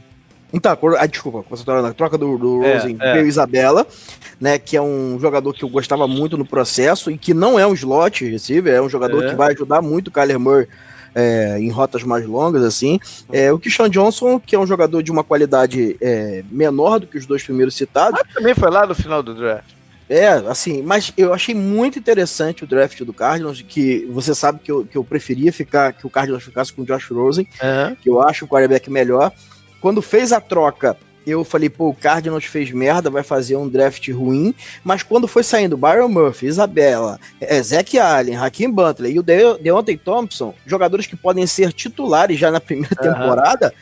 Então, 0.51 0.77
ah, 0.99 1.07
desculpa, 1.07 1.43
a 1.89 1.93
troca 1.93 2.15
do, 2.15 2.37
do 2.37 2.63
é, 2.63 2.75
Rosen 2.75 2.95
é. 3.01 3.13
veio 3.13 3.25
Isabela, 3.25 3.87
né? 4.39 4.59
Que 4.59 4.77
é 4.77 4.81
um 4.81 5.17
jogador 5.19 5.51
que 5.51 5.63
eu 5.63 5.69
gostava 5.69 6.07
muito 6.07 6.37
no 6.37 6.45
processo 6.45 7.09
e 7.09 7.17
que 7.17 7.33
não 7.33 7.59
é 7.59 7.65
um 7.65 7.73
slot 7.73 8.23
receiver, 8.29 8.71
é 8.71 8.79
um 8.79 8.87
jogador 8.87 9.25
é. 9.25 9.29
que 9.29 9.35
vai 9.35 9.53
ajudar 9.53 9.81
muito 9.81 10.09
o 10.09 10.11
Kyler 10.11 10.39
Murray 10.39 10.67
é, 11.15 11.57
em 11.59 11.69
rotas 11.69 12.03
mais 12.03 12.25
longas, 12.25 12.63
assim. 12.63 12.99
É, 13.31 13.51
o 13.51 13.59
Christian 13.59 13.89
Johnson, 13.89 14.39
que 14.39 14.55
é 14.55 14.59
um 14.59 14.67
jogador 14.67 15.01
de 15.01 15.11
uma 15.11 15.23
qualidade 15.23 15.95
é, 16.01 16.43
menor 16.49 16.99
do 16.99 17.07
que 17.07 17.17
os 17.17 17.25
dois 17.25 17.43
primeiros 17.43 17.75
citados. 17.75 18.19
Ah, 18.19 18.33
também 18.33 18.53
foi 18.53 18.69
lá 18.69 18.85
no 18.85 18.95
final 18.95 19.21
do 19.21 19.33
draft. 19.33 19.73
É, 20.09 20.27
assim, 20.27 20.81
mas 20.81 21.13
eu 21.17 21.33
achei 21.33 21.55
muito 21.55 21.97
interessante 21.97 22.63
o 22.63 22.67
draft 22.67 23.01
do 23.01 23.13
Cardinals, 23.13 23.61
que 23.61 24.05
você 24.11 24.35
sabe 24.35 24.59
que 24.59 24.71
eu, 24.71 24.85
que 24.85 24.97
eu 24.97 25.03
preferia 25.03 25.51
ficar, 25.51 25.93
que 25.93 26.05
o 26.05 26.09
Cardinals 26.09 26.43
ficasse 26.43 26.73
com 26.73 26.81
o 26.81 26.85
Josh 26.85 27.09
Rosen, 27.09 27.47
uhum. 27.61 27.95
que 27.95 28.09
eu 28.09 28.21
acho 28.21 28.45
o 28.45 28.47
quarterback 28.47 28.89
melhor. 28.91 29.31
Quando 29.81 30.01
fez 30.01 30.31
a 30.31 30.41
troca 30.41 30.97
eu 31.25 31.43
falei, 31.43 31.69
pô, 31.69 31.89
o 31.89 31.95
Cardinals 31.95 32.45
fez 32.45 32.71
merda, 32.71 33.09
vai 33.09 33.23
fazer 33.23 33.55
um 33.55 33.67
draft 33.67 34.07
ruim, 34.09 34.53
mas 34.83 35.03
quando 35.03 35.27
foi 35.27 35.43
saindo 35.43 35.77
Byron 35.77 36.09
Murphy, 36.09 36.47
Isabella, 36.47 37.19
é, 37.39 37.61
Zach 37.61 37.97
Allen, 37.97 38.35
Hakim 38.35 38.71
Butler 38.71 39.11
e 39.11 39.19
o 39.19 39.23
De 39.23 39.57
Deontay 39.59 39.97
Thompson, 39.97 40.53
jogadores 40.65 41.07
que 41.07 41.15
podem 41.15 41.45
ser 41.47 41.71
titulares 41.73 42.37
já 42.37 42.51
na 42.51 42.59
primeira 42.59 42.95
uhum. 42.99 43.13
temporada, 43.13 43.73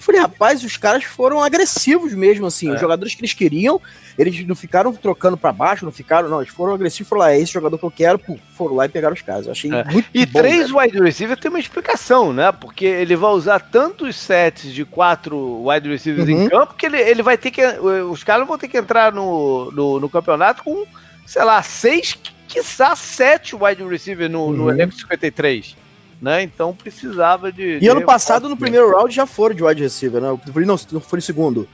falei, 0.00 0.20
rapaz, 0.20 0.64
os 0.64 0.76
caras 0.76 1.04
foram 1.04 1.42
agressivos 1.42 2.14
mesmo, 2.14 2.46
assim, 2.46 2.68
é. 2.68 2.74
os 2.74 2.80
jogadores 2.80 3.14
que 3.14 3.20
eles 3.20 3.34
queriam, 3.34 3.80
eles 4.18 4.46
não 4.46 4.54
ficaram 4.54 4.92
trocando 4.92 5.36
para 5.36 5.52
baixo, 5.52 5.84
não 5.84 5.92
ficaram, 5.92 6.28
não, 6.28 6.40
eles 6.40 6.52
foram 6.52 6.74
agressivos, 6.74 7.10
lá, 7.16 7.32
é 7.32 7.40
esse 7.40 7.52
jogador 7.52 7.78
que 7.78 7.84
eu 7.84 7.90
quero, 7.90 8.18
pô, 8.18 8.38
foram 8.56 8.76
lá 8.76 8.86
e 8.86 8.88
pegaram 8.88 9.14
os 9.14 9.22
caras. 9.22 9.46
Eu 9.46 9.52
achei 9.52 9.72
é. 9.72 9.84
muito 9.84 10.08
E 10.12 10.26
bom, 10.26 10.40
três 10.40 10.70
wide 10.70 10.98
receivers 10.98 11.40
tem 11.40 11.50
uma 11.50 11.60
explicação, 11.60 12.32
né? 12.32 12.50
Porque 12.50 12.84
ele 12.84 13.14
vai 13.14 13.30
usar 13.30 13.60
tantos 13.60 14.16
sets 14.16 14.72
de 14.72 14.84
quatro 14.84 15.66
wide 15.66 15.88
receivers 15.88 16.28
uhum. 16.28 16.44
em 16.44 16.48
campo 16.48 16.74
que 16.74 16.86
ele, 16.86 16.98
ele 16.98 17.22
vai 17.22 17.36
ter 17.36 17.50
que. 17.50 17.62
Os 18.10 18.24
caras 18.24 18.46
vão 18.46 18.58
ter 18.58 18.68
que 18.68 18.78
entrar 18.78 19.12
no, 19.12 19.70
no, 19.72 20.00
no 20.00 20.08
campeonato 20.08 20.62
com, 20.64 20.86
sei 21.26 21.44
lá, 21.44 21.62
seis, 21.62 22.18
quiçá 22.48 22.96
sete 22.96 23.54
wide 23.54 23.82
receivers 23.84 24.30
no, 24.30 24.46
uhum. 24.46 24.52
no 24.52 24.70
elenco 24.70 24.94
53. 24.94 25.76
Né? 26.20 26.42
Então 26.42 26.74
precisava 26.74 27.50
de. 27.50 27.76
E 27.76 27.80
de 27.80 27.88
ano 27.88 28.04
passado, 28.04 28.48
no 28.48 28.56
primeiro 28.56 28.90
round, 28.90 29.14
já 29.14 29.26
foram 29.26 29.54
de 29.54 29.64
wide 29.64 29.82
receiver, 29.82 30.20
né? 30.20 30.28
Não, 30.28 30.40
não 30.92 31.00
foi 31.00 31.16
no 31.16 31.22
segundo. 31.22 31.68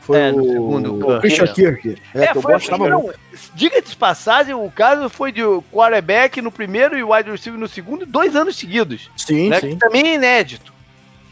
Foi 0.00 0.18
é, 0.18 0.32
o, 0.32 0.42
segundo, 0.42 1.08
o 1.08 1.20
Christian 1.20 1.46
Kirk. 1.46 1.96
É, 2.14 2.24
é, 2.24 2.34
foi, 2.34 2.54
eu 2.54 2.88
não, 2.88 3.10
Diga 3.54 3.80
de 3.80 3.96
passagem, 3.96 4.54
o 4.54 4.70
caso 4.70 5.08
foi 5.08 5.32
de 5.32 5.40
quarterback 5.72 6.42
no 6.42 6.52
primeiro 6.52 6.98
e 6.98 7.02
wide 7.02 7.30
receiver 7.30 7.58
no 7.58 7.66
segundo, 7.66 8.04
dois 8.04 8.36
anos 8.36 8.56
seguidos. 8.56 9.10
Sim, 9.16 9.48
né, 9.48 9.60
sim. 9.60 9.70
Que 9.70 9.76
também 9.76 10.08
é 10.08 10.14
inédito. 10.16 10.74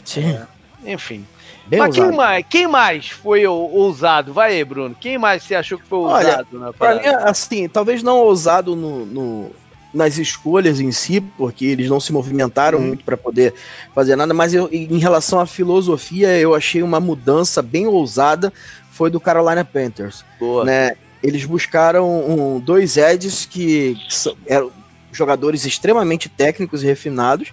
Sim. 0.05 0.39
É, 0.87 0.93
enfim. 0.93 1.27
Bem 1.67 1.81
Mas 1.81 1.95
quem 1.95 2.13
mais, 2.13 2.47
quem 2.49 2.67
mais 2.67 3.09
foi 3.11 3.47
ousado? 3.47 4.33
Vai 4.33 4.53
aí, 4.53 4.65
Bruno. 4.65 4.97
Quem 4.99 5.19
mais 5.19 5.43
você 5.43 5.55
achou 5.55 5.79
que 5.79 5.85
foi 5.85 5.99
ousado? 5.99 6.47
Olha, 6.55 6.73
pra 6.73 6.95
mim, 6.95 7.07
assim, 7.25 7.69
talvez 7.69 8.03
não 8.03 8.19
ousado 8.19 8.75
no, 8.75 9.05
no 9.05 9.51
nas 9.93 10.17
escolhas 10.19 10.81
em 10.81 10.91
si, 10.91 11.21
porque 11.21 11.67
eles 11.67 11.89
não 11.89 12.01
se 12.01 12.13
movimentaram 12.13 12.79
uhum. 12.79 12.87
muito 12.89 13.05
para 13.05 13.17
poder 13.17 13.55
fazer 13.95 14.17
nada, 14.17 14.33
mas 14.33 14.55
eu, 14.55 14.69
em 14.73 14.99
relação 14.99 15.39
à 15.39 15.47
filosofia, 15.47 16.39
eu 16.39 16.55
achei 16.55 16.83
uma 16.83 17.01
mudança 17.01 17.61
bem 17.61 17.87
ousada, 17.87 18.53
foi 18.91 19.11
do 19.11 19.21
Carolina 19.21 19.65
Panthers. 19.65 20.25
Boa. 20.39 20.65
Né? 20.65 20.97
Eles 21.23 21.45
buscaram 21.45 22.09
um, 22.09 22.59
dois 22.59 22.97
Eds 22.97 23.47
que, 23.47 23.97
que 24.09 24.37
eram 24.47 24.71
jogadores 25.13 25.65
extremamente 25.65 26.29
técnicos 26.29 26.83
e 26.83 26.87
refinados, 26.87 27.53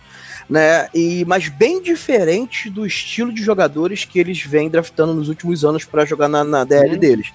né? 0.50 0.88
E 0.94 1.24
mas 1.26 1.48
bem 1.50 1.82
diferente 1.82 2.70
do 2.70 2.86
estilo 2.86 3.32
de 3.32 3.44
jogadores 3.44 4.06
que 4.06 4.18
eles 4.18 4.42
vêm 4.42 4.70
draftando 4.70 5.14
nos 5.14 5.30
últimos 5.30 5.64
anos 5.64 5.86
para 5.86 6.06
jogar 6.06 6.28
na, 6.28 6.44
na 6.44 6.64
DL 6.64 6.94
uhum. 6.94 6.98
deles. 6.98 7.28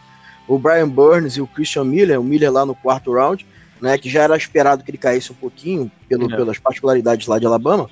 O 0.48 0.58
Brian 0.58 0.88
Burns 0.88 1.36
e 1.36 1.40
o 1.40 1.46
Christian 1.46 1.84
Miller, 1.84 2.20
o 2.20 2.24
Miller 2.24 2.50
lá 2.50 2.66
no 2.66 2.74
quarto 2.74 3.12
round, 3.12 3.46
né, 3.80 3.98
que 3.98 4.08
já 4.08 4.22
era 4.22 4.37
esperado 4.37 4.82
que 4.82 4.90
ele 4.90 4.98
caísse 4.98 5.32
um 5.32 5.37
pouquinho 5.37 5.90
pelo, 6.08 6.32
é. 6.32 6.37
pelas 6.37 6.58
particularidades 6.58 7.26
lá 7.26 7.38
de 7.38 7.46
Alabama, 7.46 7.88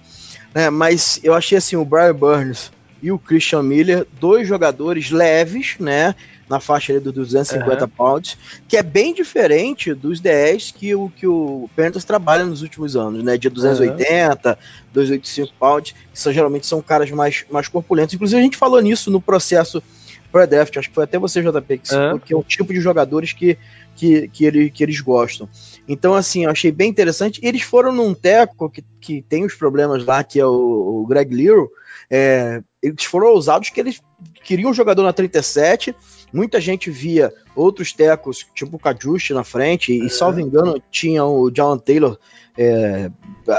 né, 0.55 0.71
mas 0.71 1.21
eu 1.23 1.35
achei 1.35 1.59
assim 1.59 1.77
o 1.77 1.85
Brian 1.85 2.14
Burns 2.14 2.71
e 3.03 3.11
o 3.11 3.18
Christian 3.18 3.64
Miller, 3.64 4.07
dois 4.21 4.47
jogadores 4.47 5.11
leves, 5.11 5.77
né, 5.81 6.14
na 6.49 6.61
faixa 6.61 7.01
dos 7.01 7.12
250 7.12 7.85
uhum. 7.85 7.90
pounds, 7.90 8.38
que 8.68 8.77
é 8.77 8.83
bem 8.83 9.12
diferente 9.12 9.95
dos 9.95 10.21
10 10.21 10.71
que 10.71 10.95
o 10.95 11.09
que 11.09 11.27
o 11.27 11.68
Panthers 11.75 12.05
trabalha 12.05 12.45
nos 12.45 12.62
últimos 12.62 12.95
anos, 12.95 13.25
né, 13.25 13.37
de 13.37 13.49
280, 13.49 14.51
uhum. 14.51 14.57
285 14.92 15.55
pounds, 15.59 15.95
que 16.12 16.18
são, 16.21 16.33
geralmente 16.33 16.66
são 16.66 16.81
caras 16.83 17.11
mais, 17.11 17.45
mais 17.51 17.68
corpulentos. 17.68 18.14
Inclusive 18.14 18.38
a 18.40 18.45
gente 18.45 18.57
falou 18.57 18.81
nisso 18.81 19.11
no 19.11 19.21
processo 19.21 19.83
pré-draft, 20.31 20.77
acho 20.77 20.88
que 20.88 20.95
foi 20.95 21.05
até 21.05 21.18
você, 21.18 21.42
JP, 21.42 21.79
que, 21.79 21.95
uhum. 21.95 22.18
que 22.18 22.33
é 22.33 22.37
um 22.37 22.42
tipo 22.42 22.73
de 22.73 22.81
jogadores 22.81 23.33
que, 23.33 23.59
que, 23.94 24.28
que, 24.28 24.44
ele, 24.44 24.70
que 24.70 24.83
eles 24.83 25.00
gostam. 25.00 25.48
Então, 25.87 26.14
assim, 26.14 26.44
eu 26.44 26.50
achei 26.50 26.72
bem 26.72 26.90
interessante. 26.90 27.40
Eles 27.42 27.62
foram 27.62 27.92
num 27.92 28.14
teco 28.14 28.70
que, 28.70 28.85
que 29.00 29.22
tem 29.22 29.44
os 29.44 29.55
problemas 29.55 30.05
lá, 30.05 30.22
que 30.22 30.40
é 30.40 30.46
o, 30.46 31.02
o 31.02 31.07
Greg 31.07 31.35
Lear. 31.35 31.66
É, 32.11 32.62
eles 32.83 33.05
foram 33.05 33.28
ousados 33.28 33.70
que 33.70 33.81
eles 33.81 34.00
queriam 34.44 34.70
um 34.70 34.74
jogador 34.74 35.02
na 35.02 35.12
37. 35.12 35.94
Muita 36.33 36.61
gente 36.61 36.90
via 36.90 37.33
outros 37.55 37.92
tecos, 37.92 38.46
tipo 38.55 38.76
o 38.76 38.78
Cajuste 38.78 39.33
na 39.33 39.44
frente, 39.44 39.92
e, 39.92 40.11
salvo 40.11 40.40
engano, 40.40 40.83
tinha 40.90 41.24
o 41.24 41.50
John 41.50 41.78
Taylor 41.78 42.18
é, 42.57 43.11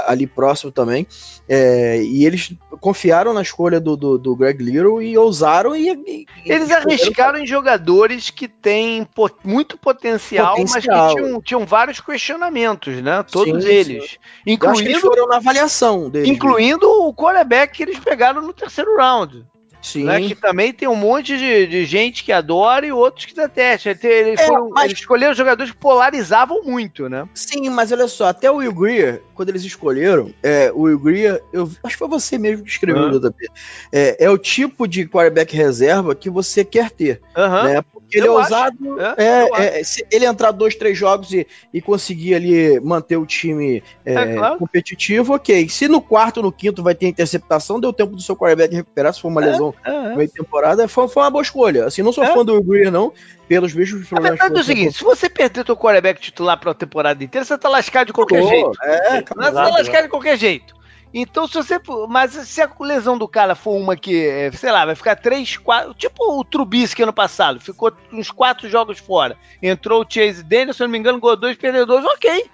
ali 0.06 0.26
próximo 0.26 0.70
também. 0.70 1.06
É, 1.48 2.02
e 2.02 2.24
eles 2.24 2.54
confiaram 2.80 3.32
na 3.32 3.42
escolha 3.42 3.80
do, 3.80 3.96
do, 3.96 4.18
do 4.18 4.36
Greg 4.36 4.62
Little 4.62 5.02
e 5.02 5.16
ousaram 5.16 5.74
e. 5.74 5.88
e 5.90 6.26
eles 6.44 6.70
arriscaram 6.70 7.38
em 7.38 7.46
jogadores 7.46 8.30
que 8.30 8.48
têm 8.48 9.04
pot, 9.04 9.34
muito 9.44 9.76
potencial, 9.76 10.56
potencial, 10.56 10.96
mas 10.96 11.14
que 11.14 11.22
tinham, 11.22 11.42
tinham, 11.42 11.66
vários 11.66 12.00
questionamentos, 12.00 13.02
né? 13.02 13.22
Todos 13.22 13.64
sim, 13.64 13.70
eles. 13.70 14.10
Sim. 14.10 14.16
Incluindo, 14.46 15.00
foram 15.00 15.26
na 15.26 15.36
avaliação 15.36 16.08
deles. 16.08 16.28
Incluindo 16.28 16.86
o 16.86 17.12
quarterback 17.12 17.74
que 17.74 17.82
eles 17.82 17.98
pegaram 17.98 18.40
no 18.42 18.52
terceiro 18.52 18.96
round. 18.96 19.44
Sim. 19.84 20.04
Né, 20.04 20.18
que 20.22 20.34
também 20.34 20.72
tem 20.72 20.88
um 20.88 20.96
monte 20.96 21.36
de, 21.36 21.66
de 21.66 21.84
gente 21.84 22.24
que 22.24 22.32
adora 22.32 22.86
e 22.86 22.90
outros 22.90 23.26
que 23.26 23.34
detestam. 23.34 23.92
Eles, 24.02 24.40
é, 24.40 24.46
foram, 24.46 24.70
mas... 24.70 24.86
eles 24.86 24.98
escolheram 24.98 25.34
jogadores 25.34 25.72
que 25.72 25.76
polarizavam 25.76 26.62
muito, 26.62 27.06
né? 27.06 27.28
Sim, 27.34 27.68
mas 27.68 27.92
olha 27.92 28.08
só, 28.08 28.28
até 28.28 28.50
o 28.50 28.56
Will 28.56 28.72
Greer, 28.72 29.20
quando 29.34 29.50
eles 29.50 29.62
escolheram, 29.62 30.32
é, 30.42 30.72
o 30.72 30.82
Will 30.82 30.98
Greer, 30.98 31.42
eu 31.52 31.70
acho 31.82 31.96
que 31.96 31.98
foi 31.98 32.08
você 32.08 32.38
mesmo 32.38 32.64
que 32.64 32.70
escreveu, 32.70 33.02
uhum. 33.02 33.20
JP. 33.20 33.50
É, 33.92 34.24
é 34.24 34.30
o 34.30 34.38
tipo 34.38 34.88
de 34.88 35.06
quarterback 35.06 35.54
reserva 35.54 36.14
que 36.14 36.30
você 36.30 36.64
quer 36.64 36.90
ter. 36.90 37.20
Uhum. 37.36 37.64
Né? 37.64 37.82
Porque 37.82 38.18
ele 38.18 38.26
é 38.26 38.30
ousado. 38.30 39.00
É, 39.18 39.24
é, 39.24 39.80
é 39.80 39.84
se 39.84 40.06
ele 40.10 40.24
entrar 40.24 40.50
dois, 40.50 40.74
três 40.74 40.96
jogos 40.96 41.30
e, 41.30 41.46
e 41.74 41.82
conseguir 41.82 42.34
ali 42.34 42.80
manter 42.80 43.18
o 43.18 43.26
time 43.26 43.82
é, 44.02 44.34
claro. 44.34 44.58
competitivo, 44.58 45.34
ok. 45.34 45.68
Se 45.68 45.88
no 45.88 46.00
quarto, 46.00 46.40
no 46.40 46.50
quinto 46.50 46.82
vai 46.82 46.94
ter 46.94 47.06
interceptação, 47.06 47.78
deu 47.78 47.92
tempo 47.92 48.16
do 48.16 48.22
seu 48.22 48.34
quarterback 48.34 48.74
recuperar, 48.74 49.12
se 49.12 49.20
for 49.20 49.28
uma 49.28 49.42
lesão 49.42 49.73
é, 49.84 50.16
meio 50.16 50.30
temporada, 50.30 50.86
foi, 50.86 51.08
foi, 51.08 51.22
uma 51.22 51.30
boa 51.30 51.42
escolha. 51.42 51.86
Assim, 51.86 52.02
não 52.02 52.12
sou 52.12 52.24
é. 52.24 52.32
fã 52.32 52.44
do 52.44 52.62
Greer, 52.62 52.90
não, 52.90 53.12
pelos 53.48 53.74
mesmos 53.74 54.08
problemas. 54.08 54.40
A 54.40 54.44
verdade 54.44 54.58
é 54.58 54.62
o 54.62 54.64
seguinte: 54.64 54.98
se 54.98 55.04
você 55.04 55.28
perder 55.28 55.64
teu 55.64 55.76
quarterback 55.76 56.20
titular 56.20 56.58
pra 56.58 56.74
temporada 56.74 57.22
inteira, 57.22 57.44
você 57.44 57.56
tá 57.58 57.68
lascado 57.68 58.08
de 58.08 58.12
qualquer 58.12 58.42
oh, 58.42 58.48
jeito. 58.48 58.72
É, 58.82 59.16
você 59.16 59.22
tá 59.22 59.68
lascado 59.68 60.02
de 60.04 60.08
qualquer 60.08 60.36
jeito. 60.36 60.74
Então, 61.12 61.46
se 61.46 61.54
você. 61.54 61.80
Mas 62.08 62.32
se 62.32 62.60
a 62.60 62.68
lesão 62.80 63.16
do 63.16 63.28
cara 63.28 63.54
for 63.54 63.76
uma 63.76 63.96
que, 63.96 64.26
é, 64.26 64.50
sei 64.52 64.72
lá, 64.72 64.84
vai 64.84 64.94
ficar 64.94 65.14
três, 65.14 65.56
quatro. 65.56 65.94
Tipo 65.94 66.40
o 66.40 66.44
Trubisky 66.44 67.02
ano 67.02 67.12
passado, 67.12 67.60
ficou 67.60 67.92
uns 68.12 68.30
quatro 68.30 68.68
jogos 68.68 68.98
fora. 68.98 69.36
Entrou 69.62 70.02
o 70.02 70.06
Chase 70.08 70.42
Daniel, 70.42 70.74
se 70.74 70.82
eu 70.82 70.88
não 70.88 70.92
me 70.92 70.98
engano, 70.98 71.20
ganhou 71.20 71.36
dois, 71.36 71.56
perdeu 71.56 71.86
dois, 71.86 72.04
ok. 72.04 72.50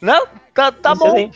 Não? 0.00 0.26
Tá, 0.54 0.70
tá 0.70 0.94
bom 0.94 1.30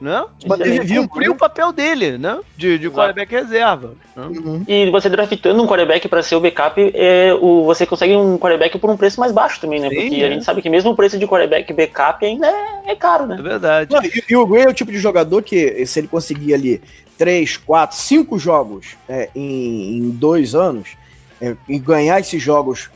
né? 0.00 0.24
Mas 0.46 0.60
ele 0.60 1.00
cumpriu 1.00 1.32
o 1.32 1.36
papel 1.36 1.72
dele, 1.72 2.16
né? 2.16 2.40
De, 2.56 2.78
de 2.78 2.88
quarterback 2.88 3.30
reserva. 3.32 3.94
Né? 4.16 4.24
Uhum. 4.24 4.64
E 4.66 4.90
você 4.90 5.08
draftando 5.08 5.62
um 5.62 5.66
quarterback 5.66 6.08
para 6.08 6.22
ser 6.22 6.36
o 6.36 6.40
backup, 6.40 6.90
é, 6.94 7.34
o, 7.34 7.64
você 7.64 7.84
consegue 7.84 8.14
um 8.16 8.38
quarterback 8.38 8.78
por 8.78 8.88
um 8.88 8.96
preço 8.96 9.20
mais 9.20 9.32
baixo 9.32 9.60
também, 9.60 9.80
né? 9.80 9.88
Sim, 9.90 9.96
Porque 9.96 10.22
é. 10.22 10.26
a 10.26 10.30
gente 10.30 10.44
sabe 10.44 10.62
que 10.62 10.70
mesmo 10.70 10.90
o 10.90 10.96
preço 10.96 11.18
de 11.18 11.26
quarterback 11.26 11.72
backup 11.72 12.24
ainda 12.24 12.46
é, 12.46 12.92
é 12.92 12.96
caro, 12.96 13.26
né? 13.26 13.36
É 13.38 13.42
verdade. 13.42 13.92
Não, 13.92 14.02
e, 14.02 14.24
e, 14.28 14.36
o 14.36 14.46
Gray 14.46 14.64
é 14.64 14.68
o 14.68 14.74
tipo 14.74 14.90
de 14.90 14.98
jogador 14.98 15.42
que, 15.42 15.84
se 15.84 16.00
ele 16.00 16.08
conseguir 16.08 16.54
ali 16.54 16.80
3, 17.18 17.58
4, 17.58 17.96
5 17.96 18.38
jogos 18.38 18.96
é, 19.08 19.28
em, 19.34 19.98
em 19.98 20.10
dois 20.10 20.54
anos, 20.54 20.96
é, 21.40 21.54
e 21.68 21.78
ganhar 21.78 22.20
esses 22.20 22.42
jogos 22.42 22.90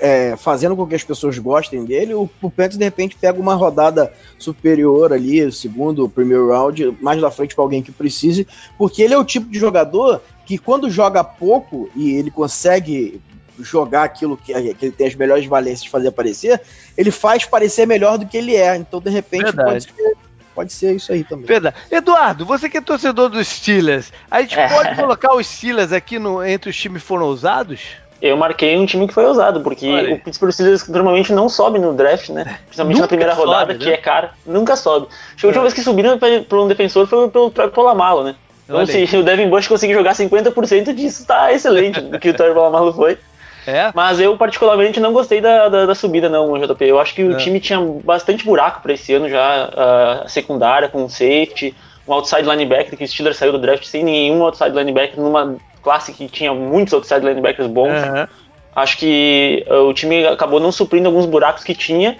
é, 0.00 0.36
fazendo 0.36 0.76
com 0.76 0.86
que 0.86 0.94
as 0.94 1.04
pessoas 1.04 1.38
gostem 1.38 1.84
dele, 1.84 2.14
o, 2.14 2.28
o 2.42 2.50
Panthers 2.50 2.76
de 2.76 2.84
repente 2.84 3.16
pega 3.18 3.40
uma 3.40 3.54
rodada 3.54 4.12
superior 4.38 5.12
ali, 5.12 5.50
segundo, 5.50 6.08
primeiro 6.08 6.50
round, 6.50 6.96
mais 7.00 7.20
na 7.20 7.30
frente 7.30 7.54
para 7.54 7.64
alguém 7.64 7.82
que 7.82 7.92
precise, 7.92 8.46
porque 8.76 9.02
ele 9.02 9.14
é 9.14 9.18
o 9.18 9.24
tipo 9.24 9.48
de 9.50 9.58
jogador 9.58 10.20
que 10.44 10.58
quando 10.58 10.90
joga 10.90 11.24
pouco 11.24 11.88
e 11.96 12.12
ele 12.12 12.30
consegue 12.30 13.20
jogar 13.58 14.04
aquilo 14.04 14.36
que, 14.36 14.52
que 14.74 14.86
ele 14.86 14.92
tem 14.92 15.06
as 15.06 15.14
melhores 15.14 15.46
valências 15.46 15.84
de 15.84 15.90
fazer 15.90 16.08
aparecer, 16.08 16.60
ele 16.96 17.10
faz 17.10 17.44
parecer 17.44 17.86
melhor 17.86 18.18
do 18.18 18.26
que 18.26 18.36
ele 18.36 18.54
é. 18.54 18.76
Então, 18.76 19.00
de 19.00 19.10
repente, 19.10 19.52
pode 19.54 19.84
ser, 19.84 20.16
pode 20.54 20.72
ser, 20.72 20.96
isso 20.96 21.12
aí 21.12 21.24
também. 21.24 21.46
Verdade. 21.46 21.76
Eduardo, 21.90 22.44
você 22.44 22.68
que 22.68 22.78
é 22.78 22.80
torcedor 22.80 23.28
dos 23.28 23.46
Steelers, 23.46 24.12
a 24.30 24.40
gente 24.42 24.58
é. 24.58 24.68
pode 24.68 24.96
colocar 24.96 25.34
os 25.34 25.46
Steelers 25.46 25.92
aqui 25.92 26.18
no, 26.18 26.44
entre 26.44 26.70
os 26.70 26.76
times 26.76 27.02
que 27.02 27.08
foram 27.08 27.26
usados? 27.26 27.80
Eu 28.26 28.38
marquei 28.38 28.74
um 28.78 28.86
time 28.86 29.06
que 29.06 29.12
foi 29.12 29.26
usado, 29.26 29.60
porque 29.60 29.86
Olha. 29.86 30.14
o 30.14 30.18
Pittsburgh 30.18 30.50
Steelers 30.50 30.88
normalmente 30.88 31.30
não 31.30 31.46
sobe 31.46 31.78
no 31.78 31.92
draft, 31.92 32.30
né? 32.30 32.58
Principalmente 32.64 32.94
Nunca 32.94 33.02
na 33.02 33.08
primeira 33.08 33.34
sobe, 33.34 33.46
rodada, 33.46 33.74
né? 33.74 33.78
que 33.78 33.90
é 33.90 33.98
cara. 33.98 34.30
Nunca 34.46 34.76
sobe. 34.76 35.08
A 35.42 35.46
última 35.46 35.60
é. 35.60 35.64
vez 35.64 35.74
que 35.74 35.82
subiram 35.82 36.18
para 36.18 36.62
um 36.62 36.66
defensor 36.66 37.06
foi 37.06 37.28
pelo 37.28 37.50
Polamalo, 37.50 38.24
né? 38.24 38.34
Então, 38.64 38.86
se 38.86 39.04
o 39.14 39.22
Devin 39.22 39.50
Bush 39.50 39.68
conseguir 39.68 39.92
jogar 39.92 40.14
50% 40.14 40.94
disso, 40.94 41.26
tá 41.26 41.52
excelente 41.52 42.00
do 42.00 42.18
que 42.18 42.30
o 42.30 42.34
Troy 42.34 42.54
Polamalo 42.54 42.94
foi. 42.94 43.18
É. 43.66 43.92
Mas 43.94 44.18
eu, 44.18 44.34
particularmente, 44.38 44.98
não 44.98 45.12
gostei 45.12 45.42
da, 45.42 45.68
da, 45.68 45.84
da 45.84 45.94
subida, 45.94 46.30
não, 46.30 46.58
JP. 46.58 46.82
Eu 46.82 46.98
acho 46.98 47.14
que 47.14 47.20
é. 47.20 47.26
o 47.26 47.36
time 47.36 47.60
tinha 47.60 47.78
bastante 48.02 48.42
buraco 48.42 48.80
para 48.80 48.94
esse 48.94 49.12
ano 49.12 49.28
já, 49.28 50.22
a 50.24 50.28
secundária, 50.28 50.88
com 50.88 51.06
safety, 51.10 51.74
um 52.06 52.12
outside 52.12 52.42
linebacker, 52.42 52.96
que 52.96 53.04
o 53.04 53.08
Steelers 53.08 53.36
saiu 53.36 53.52
do 53.52 53.58
draft 53.58 53.84
sem 53.84 54.04
nenhum 54.04 54.42
outside 54.42 54.70
linebacker, 54.70 55.20
numa 55.20 55.56
classe 55.82 56.12
que 56.12 56.28
tinha 56.28 56.52
muitos 56.52 56.92
outside 56.94 57.24
linebackers 57.24 57.68
bons. 57.68 58.02
Uhum. 58.02 58.26
Acho 58.74 58.98
que 58.98 59.64
uh, 59.68 59.88
o 59.88 59.94
time 59.94 60.26
acabou 60.26 60.58
não 60.58 60.72
suprindo 60.72 61.08
alguns 61.08 61.26
buracos 61.26 61.62
que 61.62 61.74
tinha 61.74 62.16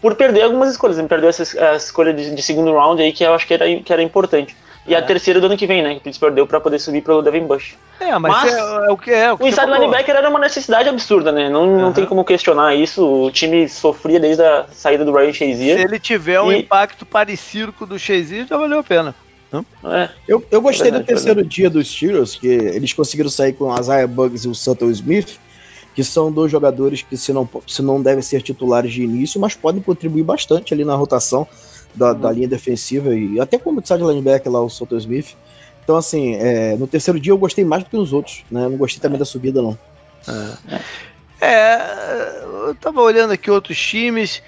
por 0.00 0.14
perder 0.14 0.42
algumas 0.42 0.70
escolhas. 0.70 0.98
Ele 0.98 1.08
perdeu 1.08 1.28
essa, 1.28 1.42
essa 1.42 1.76
escolha 1.76 2.14
de, 2.14 2.34
de, 2.34 2.42
segundo 2.42 2.72
round 2.72 3.02
aí, 3.02 3.12
que 3.12 3.24
eu 3.24 3.34
acho 3.34 3.46
que 3.46 3.54
era, 3.54 3.64
que 3.80 3.92
era 3.92 4.02
importante. 4.02 4.56
E 4.86 4.94
é. 4.94 4.98
a 4.98 5.02
terceira 5.02 5.38
do 5.38 5.46
ano 5.46 5.56
que 5.56 5.66
vem, 5.66 5.82
né? 5.82 5.90
Que 5.90 5.98
o 5.98 6.00
Pittsburgh 6.00 6.30
perdeu 6.30 6.46
para 6.46 6.60
poder 6.60 6.78
subir 6.78 7.02
pelo 7.02 7.20
Devin 7.20 7.44
Bush. 7.46 7.76
É, 8.00 8.18
mas, 8.18 8.32
mas 8.32 8.54
é, 8.54 8.58
é, 8.58 8.90
o 8.90 8.96
que 8.96 9.10
é. 9.10 9.30
O, 9.30 9.36
que 9.36 9.44
o 9.44 9.46
inside 9.46 9.70
linebacker 9.70 10.16
era 10.16 10.30
uma 10.30 10.38
necessidade 10.38 10.88
absurda, 10.88 11.30
né? 11.30 11.50
Não, 11.50 11.64
uhum. 11.64 11.78
não 11.78 11.92
tem 11.92 12.06
como 12.06 12.24
questionar 12.24 12.74
isso. 12.74 13.04
O 13.04 13.30
time 13.30 13.68
sofria 13.68 14.18
desde 14.18 14.42
a 14.42 14.64
saída 14.72 15.04
do 15.04 15.12
Ryan 15.12 15.32
Shazier. 15.32 15.76
Se 15.76 15.84
ele 15.84 15.98
tiver 15.98 16.40
um 16.40 16.50
impacto 16.50 17.04
parecido 17.04 17.70
com 17.70 17.84
o 17.84 17.86
do 17.86 17.98
Shazier, 17.98 18.46
já 18.46 18.56
valeu 18.56 18.78
a 18.78 18.82
pena. 18.82 19.14
É, 19.84 20.10
eu, 20.26 20.44
eu 20.50 20.60
gostei 20.60 20.90
verdade, 20.90 21.04
do 21.04 21.06
terceiro 21.06 21.44
dia 21.44 21.70
dos 21.70 21.88
Steelers, 21.88 22.36
que 22.36 22.46
eles 22.46 22.92
conseguiram 22.92 23.30
sair 23.30 23.54
com 23.54 23.72
a 23.72 23.80
Isaiah 23.80 24.06
Bugs 24.06 24.44
e 24.44 24.48
o 24.48 24.54
Sutton 24.54 24.90
Smith, 24.90 25.38
que 25.94 26.04
são 26.04 26.30
dois 26.30 26.52
jogadores 26.52 27.02
que 27.02 27.16
se 27.16 27.32
não, 27.32 27.48
se 27.66 27.82
não 27.82 28.00
devem 28.02 28.22
ser 28.22 28.42
titulares 28.42 28.92
de 28.92 29.02
início, 29.02 29.40
mas 29.40 29.54
podem 29.54 29.82
contribuir 29.82 30.22
bastante 30.22 30.74
ali 30.74 30.84
na 30.84 30.94
rotação 30.94 31.46
da, 31.94 32.12
uhum. 32.12 32.20
da 32.20 32.32
linha 32.32 32.48
defensiva 32.48 33.14
e 33.14 33.40
até 33.40 33.58
como 33.58 33.84
side 33.84 34.02
linebacker 34.02 34.52
lá, 34.52 34.62
o 34.62 34.68
Sutton 34.68 34.98
Smith. 34.98 35.34
Então, 35.82 35.96
assim, 35.96 36.34
é, 36.34 36.76
no 36.76 36.86
terceiro 36.86 37.18
dia 37.18 37.32
eu 37.32 37.38
gostei 37.38 37.64
mais 37.64 37.82
do 37.82 37.88
que 37.88 37.96
nos 37.96 38.12
outros, 38.12 38.44
né? 38.50 38.66
Eu 38.66 38.70
não 38.70 38.76
gostei 38.76 39.00
também 39.00 39.18
da 39.18 39.24
subida, 39.24 39.62
não. 39.62 39.78
É, 41.40 41.46
é 41.46 42.42
eu 42.68 42.74
tava 42.74 43.00
olhando 43.00 43.32
aqui 43.32 43.50
outros 43.50 43.80
times. 43.80 44.42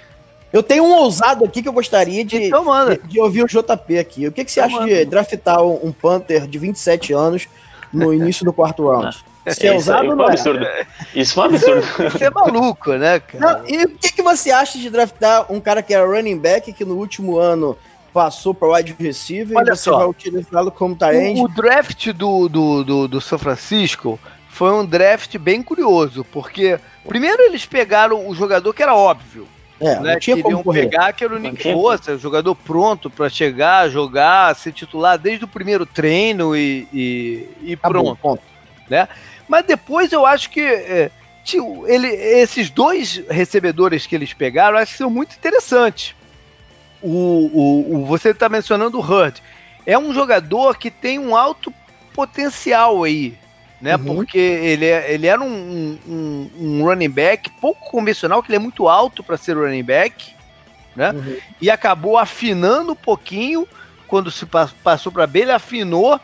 Eu 0.51 0.61
tenho 0.61 0.83
um 0.83 0.93
ousado 0.93 1.45
aqui 1.45 1.61
que 1.61 1.69
eu 1.69 1.73
gostaria 1.73 2.25
de, 2.25 2.47
então, 2.47 2.65
de, 2.89 3.07
de, 3.07 3.19
ouvir 3.19 3.43
o 3.43 3.47
JP 3.47 3.97
aqui. 3.97 4.27
O 4.27 4.31
que, 4.31 4.43
que 4.43 4.51
você 4.51 4.59
então, 4.59 4.69
acha 4.69 4.79
manda. 4.81 4.95
de 4.95 5.05
draftar 5.05 5.63
um, 5.63 5.87
um 5.87 5.91
Panther 5.91 6.45
de 6.45 6.57
27 6.59 7.13
anos 7.13 7.47
no 7.91 8.11
início 8.13 8.43
do 8.43 8.51
quarto 8.51 8.89
round? 8.89 9.23
Isso 9.45 9.65
é 9.65 9.75
usado 9.75 10.09
ou 10.09 10.15
não 10.15 10.25
é? 10.25 10.31
Absurdo. 10.31 10.67
Isso 11.15 11.33
foi 11.33 11.43
um 11.43 11.47
absurdo. 11.47 11.81
Isso 12.07 12.23
é 12.23 12.29
maluco, 12.29 12.93
né, 12.93 13.19
cara? 13.19 13.59
Não, 13.59 13.67
e 13.67 13.85
o 13.85 13.89
que, 13.89 14.11
que 14.11 14.21
você 14.21 14.51
acha 14.51 14.77
de 14.77 14.89
draftar 14.89 15.51
um 15.51 15.59
cara 15.59 15.81
que 15.81 15.93
era 15.93 16.05
running 16.05 16.37
back, 16.37 16.71
que 16.73 16.85
no 16.85 16.95
último 16.95 17.37
ano 17.37 17.77
passou 18.13 18.53
para 18.53 18.67
wide 18.67 18.95
receiver 18.99 19.57
Olha 19.57 19.71
e 19.71 19.75
você 19.75 19.83
só. 19.83 19.97
vai 19.97 20.07
utilizá-lo 20.07 20.69
como 20.69 20.95
tight 20.95 21.39
O, 21.39 21.45
o 21.45 21.47
draft 21.47 22.11
do, 22.11 22.49
do, 22.49 22.83
do, 22.83 23.07
do 23.07 23.21
São 23.21 23.39
Francisco 23.39 24.19
foi 24.49 24.71
um 24.73 24.85
draft 24.85 25.37
bem 25.37 25.63
curioso, 25.63 26.25
porque 26.25 26.77
primeiro 27.07 27.41
eles 27.41 27.65
pegaram 27.65 28.27
o 28.27 28.35
jogador 28.35 28.73
que 28.73 28.83
era 28.83 28.93
óbvio, 28.93 29.47
é, 29.81 29.99
né, 29.99 30.19
correr. 30.63 30.81
pegar 30.81 31.11
que 31.11 31.23
era 31.23 31.35
o 31.35 31.39
Nick 31.39 31.73
Bosa, 31.73 32.17
jogador 32.17 32.55
pronto 32.55 33.09
para 33.09 33.29
chegar, 33.29 33.89
jogar, 33.89 34.55
ser 34.55 34.71
titular 34.71 35.17
desde 35.17 35.45
o 35.45 35.47
primeiro 35.47 35.85
treino 35.85 36.55
e, 36.55 36.87
e, 36.93 37.49
e 37.63 37.75
pronto. 37.75 38.15
Ponto. 38.21 38.43
Né? 38.87 39.07
Mas 39.47 39.65
depois 39.65 40.11
eu 40.11 40.25
acho 40.25 40.49
que 40.51 40.61
é, 40.61 41.09
tio, 41.43 41.87
ele, 41.87 42.07
esses 42.07 42.69
dois 42.69 43.23
recebedores 43.29 44.05
que 44.05 44.15
eles 44.15 44.33
pegaram, 44.33 44.77
acho 44.77 44.91
que 44.91 44.97
são 44.99 45.09
muito 45.09 45.35
interessantes. 45.35 46.15
O, 47.01 47.09
o, 47.09 47.95
o 47.95 48.05
você 48.05 48.29
está 48.29 48.47
mencionando 48.47 48.99
o 48.99 49.01
Hurt. 49.01 49.39
É 49.83 49.97
um 49.97 50.13
jogador 50.13 50.77
que 50.77 50.91
tem 50.91 51.17
um 51.17 51.35
alto 51.35 51.73
potencial 52.13 53.03
aí 53.03 53.35
né? 53.81 53.95
Uhum. 53.95 54.15
Porque 54.15 54.37
ele, 54.37 54.85
é, 54.85 55.11
ele 55.11 55.27
era 55.27 55.41
um, 55.41 55.97
um, 56.07 56.49
um, 56.59 56.83
running 56.83 57.09
back 57.09 57.49
pouco 57.59 57.89
convencional, 57.89 58.43
que 58.43 58.49
ele 58.49 58.57
é 58.57 58.59
muito 58.59 58.87
alto 58.87 59.23
para 59.23 59.37
ser 59.37 59.57
running 59.57 59.83
back, 59.83 60.33
né? 60.95 61.11
Uhum. 61.11 61.37
E 61.59 61.69
acabou 61.69 62.17
afinando 62.17 62.91
um 62.91 62.95
pouquinho 62.95 63.67
quando 64.07 64.29
se 64.29 64.45
passou 64.83 65.11
para 65.11 65.25
Baylor, 65.25 65.55
afinou. 65.55 66.19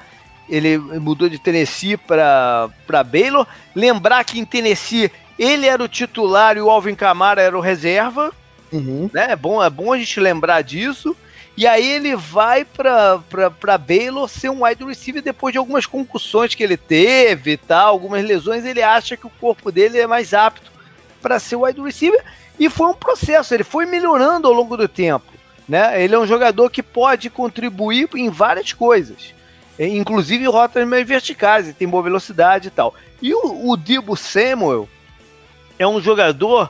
Ele 0.49 0.77
mudou 0.77 1.27
de 1.27 1.39
Tennessee 1.39 1.97
para 1.97 2.69
Baylor. 3.05 3.45
Lembrar 3.75 4.23
que 4.23 4.39
em 4.39 4.45
Tennessee 4.45 5.11
ele 5.37 5.65
era 5.65 5.83
o 5.83 5.87
titular 5.87 6.57
e 6.57 6.61
o 6.61 6.69
Alvin 6.69 6.95
Kamara 6.95 7.41
era 7.41 7.57
o 7.57 7.61
reserva. 7.61 8.33
Uhum. 8.71 9.09
Né? 9.13 9.31
É, 9.31 9.35
bom, 9.35 9.63
é 9.63 9.69
bom 9.69 9.93
a 9.93 9.97
gente 9.97 10.19
lembrar 10.19 10.61
disso. 10.61 11.15
E 11.57 11.65
aí 11.65 11.89
ele 11.89 12.15
vai 12.15 12.63
para 12.63 13.77
Baylor 13.79 14.29
ser 14.29 14.49
um 14.49 14.63
wide 14.63 14.85
receiver 14.85 15.23
depois 15.23 15.51
de 15.51 15.57
algumas 15.57 15.87
concussões 15.87 16.53
que 16.53 16.61
ele 16.61 16.77
teve 16.77 17.53
e 17.53 17.57
tal, 17.57 17.89
algumas 17.89 18.23
lesões, 18.23 18.63
ele 18.63 18.83
acha 18.83 19.17
que 19.17 19.25
o 19.25 19.31
corpo 19.41 19.71
dele 19.71 19.97
é 19.97 20.05
mais 20.05 20.35
apto 20.35 20.71
para 21.19 21.39
ser 21.39 21.55
wide 21.55 21.81
receiver. 21.81 22.23
E 22.59 22.69
foi 22.69 22.87
um 22.87 22.93
processo, 22.93 23.55
ele 23.55 23.63
foi 23.63 23.87
melhorando 23.87 24.47
ao 24.47 24.53
longo 24.53 24.77
do 24.77 24.87
tempo. 24.87 25.25
Né? 25.67 26.03
Ele 26.03 26.13
é 26.13 26.19
um 26.19 26.27
jogador 26.27 26.69
que 26.69 26.83
pode 26.83 27.27
contribuir 27.27 28.07
em 28.15 28.29
várias 28.29 28.71
coisas, 28.71 29.33
inclusive 29.79 30.45
rotas 30.45 30.87
mais 30.87 31.07
verticais, 31.07 31.65
ele 31.65 31.73
tem 31.73 31.87
boa 31.87 32.03
velocidade 32.03 32.67
e 32.67 32.71
tal. 32.71 32.93
E 33.19 33.33
o, 33.33 33.73
o 33.73 34.15
Samuel 34.15 34.87
é 35.79 35.87
um 35.87 35.99
jogador 35.99 36.69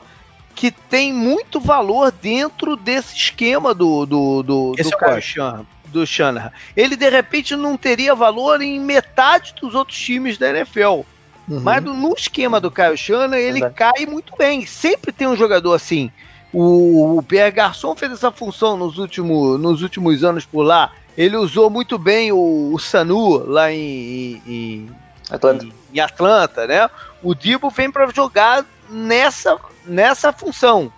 que 0.58 0.72
tem 0.72 1.12
muito 1.12 1.60
valor 1.60 2.10
dentro 2.10 2.74
desse 2.74 3.14
esquema 3.14 3.72
do 3.72 4.04
do 4.04 4.42
do, 4.42 4.72
do, 4.72 5.20
Shanahan, 5.22 5.66
do 5.86 6.04
Shanahan. 6.04 6.50
Ele 6.76 6.96
de 6.96 7.08
repente 7.08 7.54
não 7.54 7.76
teria 7.76 8.12
valor 8.12 8.60
em 8.60 8.80
metade 8.80 9.54
dos 9.60 9.72
outros 9.72 9.96
times 9.96 10.36
da 10.36 10.50
NFL. 10.50 11.02
Uhum. 11.48 11.60
Mas 11.62 11.84
no 11.84 12.12
esquema 12.12 12.60
do 12.60 12.72
Kyle 12.72 12.96
Shanahan, 12.96 13.36
ele 13.36 13.60
Verdade. 13.60 13.74
cai 13.76 14.04
muito 14.04 14.34
bem. 14.36 14.66
Sempre 14.66 15.12
tem 15.12 15.28
um 15.28 15.36
jogador 15.36 15.74
assim. 15.74 16.10
O, 16.52 17.18
o 17.18 17.22
Pierre 17.22 17.52
Garçon 17.52 17.94
fez 17.94 18.10
essa 18.10 18.32
função 18.32 18.76
nos, 18.76 18.98
últimos 18.98 19.60
nos 19.60 19.80
últimos 19.80 20.24
anos 20.24 20.44
por 20.44 20.62
lá. 20.62 20.90
Ele 21.16 21.36
usou 21.36 21.70
muito 21.70 21.96
bem 21.96 22.32
o, 22.32 22.72
o 22.74 22.78
Sanu 22.80 23.48
lá 23.48 23.70
em, 23.70 24.42
em, 24.44 24.90
Atlanta. 25.30 25.64
Em, 25.64 25.72
em 25.94 26.00
Atlanta, 26.00 26.66
né? 26.66 26.90
O 27.22 27.32
Dibo 27.32 27.70
vem 27.70 27.92
para 27.92 28.08
jogar 28.12 28.66
nessa, 28.88 29.58
nessa 29.84 30.32
função. 30.32 30.92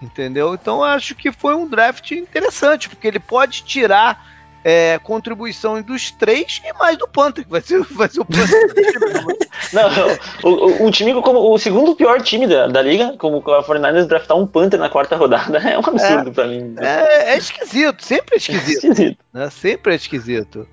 Entendeu? 0.00 0.54
Então 0.54 0.82
acho 0.82 1.14
que 1.14 1.32
foi 1.32 1.54
um 1.54 1.66
draft 1.66 2.12
interessante, 2.12 2.88
porque 2.88 3.08
ele 3.08 3.18
pode 3.18 3.64
tirar 3.64 4.24
é, 4.64 4.98
contribuição 5.02 5.80
dos 5.82 6.10
três 6.10 6.60
e 6.64 6.72
mais 6.74 6.96
do 6.96 7.08
Panther, 7.08 7.44
que 7.44 7.50
vai 7.50 7.60
ser, 7.60 7.82
vai 7.90 8.08
ser 8.08 8.20
o 8.20 8.24
Panther. 8.24 8.70
não, 9.72 9.88
o, 10.42 10.86
o, 10.86 10.90
time 10.90 11.14
como 11.22 11.52
o 11.52 11.58
segundo 11.58 11.96
pior 11.96 12.20
time 12.20 12.46
da, 12.46 12.66
da 12.66 12.82
liga, 12.82 13.14
como 13.18 13.38
o 13.38 13.42
49ers 13.42 14.06
draftar 14.06 14.36
um 14.36 14.46
Panther 14.46 14.78
na 14.78 14.88
quarta 14.88 15.16
rodada, 15.16 15.58
é 15.66 15.78
um 15.78 15.82
absurdo 15.84 16.30
é, 16.30 16.32
para 16.32 16.46
mim. 16.46 16.74
É, 16.78 17.32
é, 17.32 17.38
esquisito, 17.38 18.04
sempre 18.04 18.34
é 18.34 18.38
esquisito. 18.38 18.84
Esquisito. 18.84 19.18
Né? 19.32 19.50
Sempre 19.50 19.92
é 19.92 19.96
esquisito. 19.96 20.68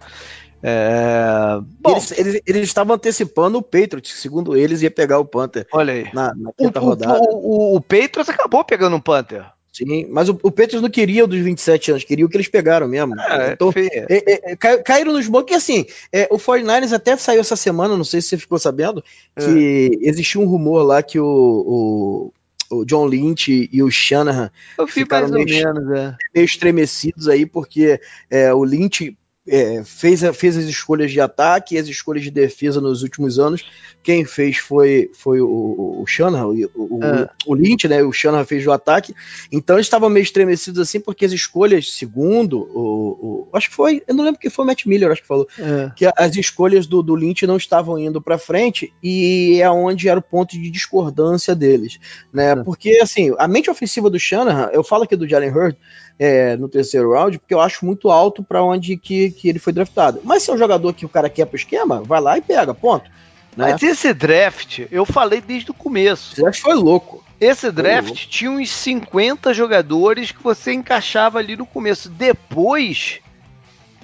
É... 0.64 1.60
Bom, 1.80 1.92
eles, 1.92 2.12
eles, 2.12 2.42
eles, 2.46 2.64
estavam 2.64 2.96
antecipando 2.96 3.58
o 3.58 3.62
Patriots, 3.62 4.14
segundo 4.14 4.56
eles, 4.56 4.82
ia 4.82 4.92
pegar 4.92 5.20
o 5.20 5.26
Panther. 5.26 5.68
Olha 5.72 5.94
aí. 5.94 6.10
Na, 6.14 6.34
na 6.36 6.52
quinta 6.58 6.82
o, 6.82 6.84
rodada. 6.84 7.20
O, 7.20 7.74
o, 7.74 7.76
o, 7.76 7.82
Patriots 7.82 8.30
acabou 8.30 8.64
pegando 8.64 8.96
um 8.96 9.02
Panther. 9.02 9.46
Sim, 9.72 10.08
mas 10.10 10.30
o, 10.30 10.40
o 10.42 10.52
Patriots 10.52 10.82
não 10.82 10.90
queria 10.90 11.26
o 11.26 11.28
dos 11.28 11.40
27 11.40 11.92
anos, 11.92 12.04
queria 12.06 12.26
o 12.26 12.30
que 12.30 12.38
eles 12.38 12.48
pegaram 12.48 12.88
mesmo. 12.88 13.20
É, 13.20 13.52
então, 13.52 13.74
é, 13.76 14.06
é, 14.10 14.52
é 14.54 14.56
caíram 14.56 15.12
nos 15.12 15.28
bons, 15.28 15.44
que 15.44 15.54
assim, 15.54 15.86
é, 16.14 16.30
o 16.32 16.38
49ers 16.38 16.94
até 16.94 17.18
saiu 17.18 17.42
essa 17.42 17.58
semana, 17.58 17.98
não 17.98 18.06
sei 18.06 18.22
se 18.22 18.30
você 18.30 18.38
ficou 18.38 18.58
sabendo, 18.58 19.04
que 19.38 19.92
é. 20.02 20.08
existia 20.08 20.40
um 20.40 20.46
rumor 20.46 20.84
lá 20.84 21.04
que 21.04 21.20
o, 21.20 22.32
o 22.72 22.86
John 22.86 23.06
Lynch 23.06 23.70
e 23.72 23.84
o 23.84 23.92
Shanahan 23.92 24.50
ficaram 24.88 25.30
meio, 25.30 25.46
menos, 25.46 25.92
é. 25.92 26.16
meio 26.34 26.46
estremecidos 26.46 27.28
aí, 27.28 27.46
porque 27.46 28.00
é, 28.30 28.54
o 28.54 28.64
Lynch 28.64 29.16
é, 29.48 29.84
fez, 29.84 30.22
fez 30.36 30.58
as 30.58 30.66
escolhas 30.66 31.12
de 31.12 31.22
ataque 31.22 31.76
e 31.76 31.78
as 31.78 31.88
escolhas 31.88 32.24
de 32.24 32.32
defesa 32.32 32.82
nos 32.82 33.04
últimos 33.04 33.40
anos. 33.40 33.66
Quem 34.02 34.24
fez 34.24 34.58
foi, 34.58 35.10
foi 35.14 35.42
o, 35.42 36.02
o 36.02 36.06
Shanahan, 36.06 36.48
o, 36.48 36.70
o, 36.76 37.04
é. 37.04 37.30
o 37.46 37.54
Lynch, 37.56 37.88
né? 37.88 38.04
O 38.04 38.12
Shanahan 38.12 38.46
fez 38.46 38.66
o 38.66 38.72
ataque. 38.72 39.16
Então 39.52 39.76
eles 39.76 39.88
estavam 39.88 40.10
meio 40.10 40.24
estremecidos 40.24 40.80
assim, 40.80 41.00
porque 41.00 41.26
as 41.26 41.32
escolhas, 41.32 41.94
segundo 41.94 42.60
o, 42.60 43.16
Acho 43.56 43.70
que 43.70 43.76
foi. 43.76 44.04
Eu 44.08 44.14
não 44.14 44.24
lembro 44.24 44.40
que 44.40 44.50
foi 44.50 44.66
o 44.66 44.68
Matt 44.68 44.86
Miller, 44.86 45.12
acho 45.12 45.22
que 45.22 45.28
falou. 45.28 45.48
É. 45.58 45.92
Que 45.96 46.12
as 46.18 46.36
escolhas 46.36 46.86
do, 46.86 47.02
do 47.02 47.16
Lynch 47.16 47.48
não 47.48 47.58
estavam 47.58 47.98
indo 47.98 48.22
para 48.22 48.38
frente 48.38 48.94
e 49.02 49.60
é 49.62 49.70
onde 49.70 50.10
era 50.10 50.20
o 50.20 50.24
ponto 50.24 50.52
de 50.52 50.70
discordância 50.70 51.56
deles. 51.56 52.00
né? 52.34 52.52
É. 52.52 52.56
Porque, 52.56 53.00
assim, 53.02 53.34
a 53.38 53.48
mente 53.48 53.70
ofensiva 53.70 54.10
do 54.10 54.20
Shanahan, 54.20 54.70
eu 54.74 54.84
falo 54.84 55.04
aqui 55.04 55.16
do 55.16 55.28
Jalen 55.28 55.52
Hurd, 55.52 55.78
é, 56.18 56.56
no 56.56 56.68
terceiro 56.68 57.12
round, 57.12 57.40
porque 57.40 57.54
eu 57.54 57.60
acho 57.60 57.86
muito 57.86 58.10
alto 58.10 58.44
para 58.44 58.64
onde 58.64 58.98
que, 58.98 59.32
que 59.32 59.50
ele 59.50 59.60
foi 59.60 59.74
draftado. 59.74 60.22
Mas 60.24 60.44
se 60.44 60.50
é 60.50 60.54
um 60.54 60.58
jogador 60.58 60.94
que 60.94 61.06
o 61.06 61.10
cara 61.10 61.30
quer 61.30 61.46
pro 61.46 61.58
esquema, 61.58 62.02
vai 62.02 62.22
lá 62.22 62.38
e 62.38 62.42
pega, 62.42 62.74
ponto. 62.74 63.10
Né? 63.56 63.72
Mas 63.72 63.84
esse 63.84 64.14
draft, 64.14 64.82
eu 64.92 65.06
falei 65.06 65.42
desde 65.42 65.72
o 65.72 65.74
começo. 65.74 66.34
Esse 66.34 66.42
draft 66.42 66.62
foi 66.62 66.74
louco. 66.74 67.24
Esse 67.40 67.72
draft 67.72 68.08
louco. 68.08 68.28
tinha 68.28 68.52
uns 68.52 68.70
50 68.72 69.54
jogadores 69.54 70.32
que 70.32 70.42
você 70.42 70.74
encaixava 70.74 71.40
ali 71.40 71.56
no 71.56 71.66
começo. 71.66 72.10
Depois 72.10 73.20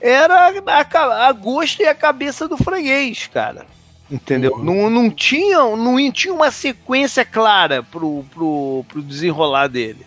era 0.02 0.52
a, 0.65 1.28
a 1.28 1.32
gosto 1.32 1.82
e 1.82 1.88
a 1.88 1.95
cabeça 1.95 2.47
do 2.47 2.58
freguês, 2.58 3.28
cara. 3.28 3.65
Entendeu? 4.10 4.56
Uhum. 4.56 4.63
Não, 4.63 4.89
não, 4.89 5.10
tinha, 5.10 5.60
não 5.76 6.12
tinha 6.12 6.34
uma 6.34 6.52
sequência 6.52 7.24
clara 7.24 7.82
pro, 7.82 8.26
pro, 8.34 8.86
pro 8.89 9.02
desenrolar 9.02 9.67
dele. 9.67 10.06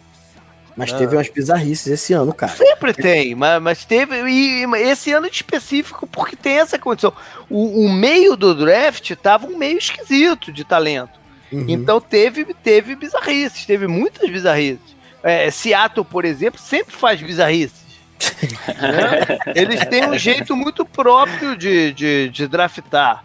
Mas 0.76 0.92
ah. 0.92 0.98
teve 0.98 1.16
umas 1.16 1.28
bizarrices 1.28 1.86
esse 1.86 2.12
ano, 2.12 2.32
cara. 2.32 2.52
Sempre 2.52 2.92
tem, 2.92 3.34
mas, 3.34 3.62
mas 3.62 3.84
teve. 3.84 4.16
E 4.28 4.64
esse 4.78 5.12
ano 5.12 5.26
específico, 5.26 6.06
porque 6.06 6.34
tem 6.34 6.58
essa 6.58 6.78
condição. 6.78 7.12
O, 7.48 7.86
o 7.86 7.92
meio 7.92 8.36
do 8.36 8.54
draft 8.54 9.14
tava 9.16 9.46
um 9.46 9.56
meio 9.56 9.78
esquisito 9.78 10.52
de 10.52 10.64
talento. 10.64 11.18
Uhum. 11.52 11.66
Então 11.68 12.00
teve, 12.00 12.44
teve 12.54 12.96
bizarrices, 12.96 13.64
teve 13.64 13.86
muitas 13.86 14.28
bizarrices. 14.28 14.94
É, 15.22 15.50
Seattle, 15.50 16.04
por 16.04 16.24
exemplo, 16.24 16.60
sempre 16.60 16.94
faz 16.94 17.22
bizarrices. 17.22 17.84
né? 18.68 19.38
Eles 19.54 19.84
têm 19.86 20.08
um 20.08 20.18
jeito 20.18 20.56
muito 20.56 20.84
próprio 20.84 21.56
de, 21.56 21.92
de, 21.92 22.28
de 22.28 22.46
draftar. 22.48 23.24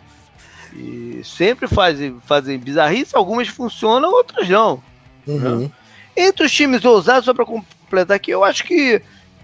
E 0.73 1.21
sempre 1.23 1.67
fazem, 1.67 2.19
fazem 2.25 2.59
bizarrices, 2.59 3.15
algumas 3.15 3.47
funcionam, 3.47 4.11
outras 4.11 4.47
não. 4.47 4.81
Uhum. 5.25 5.59
Né? 5.61 5.71
Entre 6.15 6.45
os 6.45 6.51
times 6.51 6.83
ousados, 6.83 7.25
só 7.25 7.33
para 7.33 7.45
completar 7.45 8.15
aqui, 8.15 8.31
eu 8.31 8.43
acho 8.43 8.63
que 8.63 9.01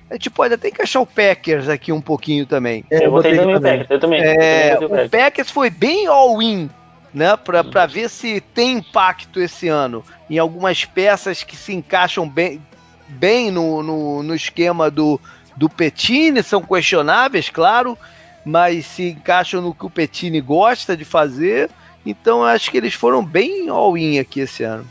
a 0.10 0.13
gente 0.13 0.30
pode 0.30 0.54
até 0.54 0.67
encaixar 0.67 1.01
o 1.01 1.06
Packers 1.06 1.67
aqui 1.67 1.91
um 1.91 2.01
pouquinho 2.01 2.45
também. 2.45 2.86
É, 2.91 3.06
eu 3.06 3.12
botei 3.12 3.36
também 3.36 3.56
o 3.56 3.62
Packers, 3.62 3.89
eu 3.89 3.99
também. 3.99 4.21
É, 4.21 4.78
eu 4.80 5.06
o 5.06 5.10
Packers 5.10 5.49
foi 5.49 5.69
bem 5.69 6.06
all-in, 6.06 6.69
né, 7.13 7.36
para 7.38 7.62
uhum. 7.62 7.88
ver 7.88 8.10
se 8.10 8.41
tem 8.41 8.78
impacto 8.78 9.39
esse 9.39 9.67
ano 9.67 10.04
em 10.30 10.38
algumas 10.38 10.86
peças 10.86 11.43
que 11.43 11.56
se 11.56 11.73
encaixam 11.73 12.28
bem, 12.28 12.62
bem 13.08 13.49
no, 13.51 13.82
no, 13.82 14.23
no 14.23 14.36
esquema 14.36 14.91
do, 14.91 15.19
do 15.56 15.69
Petini, 15.69 16.43
são 16.43 16.62
questionáveis, 16.62 17.49
claro, 17.49 17.97
mas 18.45 18.86
se 18.86 19.10
encaixam 19.10 19.62
no 19.62 19.73
que 19.73 19.86
o 19.86 19.89
Petini 19.89 20.41
gosta 20.41 20.95
de 20.95 21.06
fazer. 21.06 21.69
Então 22.06 22.39
eu 22.39 22.45
acho 22.45 22.69
que 22.69 22.78
eles 22.78 22.93
foram 22.93 23.25
bem 23.25 23.69
all-in 23.69 24.19
aqui 24.19 24.41
esse 24.41 24.63
ano. 24.63 24.86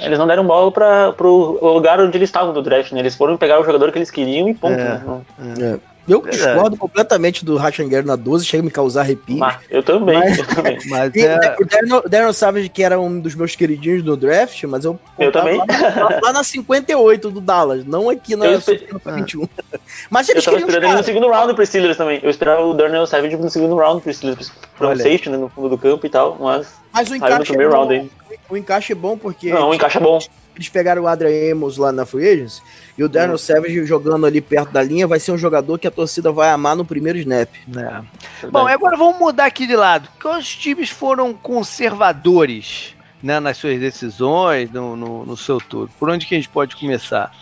Eles 0.00 0.18
não 0.18 0.26
deram 0.26 0.46
bola 0.46 0.72
para 0.72 1.12
pro 1.12 1.58
lugar 1.62 2.00
onde 2.00 2.16
eles 2.18 2.28
estavam 2.28 2.52
do 2.52 2.62
draft, 2.62 2.92
né? 2.92 3.00
Eles 3.00 3.14
foram 3.14 3.36
pegar 3.36 3.60
o 3.60 3.64
jogador 3.64 3.92
que 3.92 3.98
eles 3.98 4.10
queriam 4.10 4.48
e 4.48 4.54
ponto. 4.54 4.74
É, 4.78 4.98
né? 4.98 5.24
é. 5.60 5.93
Eu 6.06 6.20
discordo 6.20 6.76
completamente 6.76 7.44
do 7.44 7.56
Ratchanger 7.56 8.04
na 8.04 8.14
12, 8.14 8.44
chega 8.44 8.62
a 8.62 8.64
me 8.64 8.70
causar 8.70 9.00
arrepio. 9.02 9.38
Mas, 9.38 9.58
eu 9.70 9.82
também, 9.82 10.18
mas, 10.18 10.38
eu 10.38 10.46
também. 10.46 10.78
Mas 10.86 11.16
é... 11.16 11.56
O 11.58 11.66
Darren, 11.66 12.02
Darren 12.08 12.32
Savage, 12.32 12.68
que 12.68 12.82
era 12.82 13.00
um 13.00 13.18
dos 13.20 13.34
meus 13.34 13.56
queridinhos 13.56 14.02
do 14.02 14.16
draft, 14.16 14.62
mas 14.64 14.84
eu. 14.84 14.98
Eu 15.18 15.32
também. 15.32 15.58
Lá, 15.58 16.20
lá, 16.22 16.32
na 16.32 16.44
58 16.44 17.30
do 17.30 17.40
Dallas, 17.40 17.84
não 17.84 18.10
aqui 18.10 18.36
na 18.36 18.50
esper... 18.52 18.86
21. 19.04 19.48
Mas 20.10 20.28
eles 20.28 20.44
eu 20.44 20.52
tava 20.52 20.64
esperando 20.64 20.90
ele 20.90 20.98
no 20.98 21.04
segundo 21.04 21.30
round 21.30 21.54
pro 21.54 21.66
Steelers 21.66 21.96
também. 21.96 22.20
Eu 22.22 22.30
esperava 22.30 22.62
o 22.62 22.74
Darnell 22.74 23.06
Savage 23.06 23.36
no 23.36 23.50
segundo 23.50 23.76
round 23.76 24.02
pro 24.02 24.12
Steelers, 24.12 24.52
pra 24.76 24.88
um 24.88 24.96
safety 24.96 25.30
né, 25.30 25.36
no 25.36 25.48
fundo 25.48 25.68
do 25.68 25.78
campo 25.78 26.06
e 26.06 26.10
tal, 26.10 26.36
mas. 26.38 26.66
Mas 26.92 27.10
o 27.10 27.14
encaixe, 27.14 27.38
no 27.38 27.44
primeiro 27.44 27.72
é 27.72 27.76
bom, 27.76 27.86
round, 27.86 28.10
o 28.48 28.56
encaixe 28.56 28.92
é 28.92 28.96
bom 28.96 29.16
porque. 29.16 29.50
Não, 29.50 29.70
o 29.70 29.74
encaixe 29.74 29.98
é 29.98 30.00
bom 30.00 30.18
eles 30.54 30.68
pegaram 30.68 31.02
o 31.02 31.08
Adrian 31.08 31.52
Amos 31.52 31.76
lá 31.76 31.90
na 31.90 32.06
Free 32.06 32.28
Agents 32.28 32.62
e 32.96 33.02
o 33.02 33.08
Daniel. 33.08 33.36
Savage 33.38 33.84
jogando 33.84 34.24
ali 34.24 34.40
perto 34.40 34.72
da 34.72 34.82
linha 34.82 35.06
vai 35.06 35.18
ser 35.18 35.32
um 35.32 35.38
jogador 35.38 35.78
que 35.78 35.86
a 35.86 35.90
torcida 35.90 36.30
vai 36.30 36.50
amar 36.50 36.76
no 36.76 36.84
primeiro 36.84 37.18
snap. 37.18 37.48
É. 37.76 38.46
Bom, 38.46 38.66
agora 38.66 38.96
vamos 38.96 39.18
mudar 39.18 39.46
aqui 39.46 39.66
de 39.66 39.74
lado. 39.74 40.08
Quais 40.20 40.54
times 40.54 40.90
foram 40.90 41.34
conservadores 41.34 42.94
né, 43.22 43.40
nas 43.40 43.56
suas 43.56 43.80
decisões, 43.80 44.70
no, 44.70 44.94
no, 44.94 45.26
no, 45.26 45.36
seu 45.36 45.58
todo? 45.58 45.90
Por 45.98 46.08
onde 46.08 46.26
que 46.26 46.34
a 46.34 46.38
gente 46.38 46.48
pode 46.48 46.76
começar? 46.76 47.32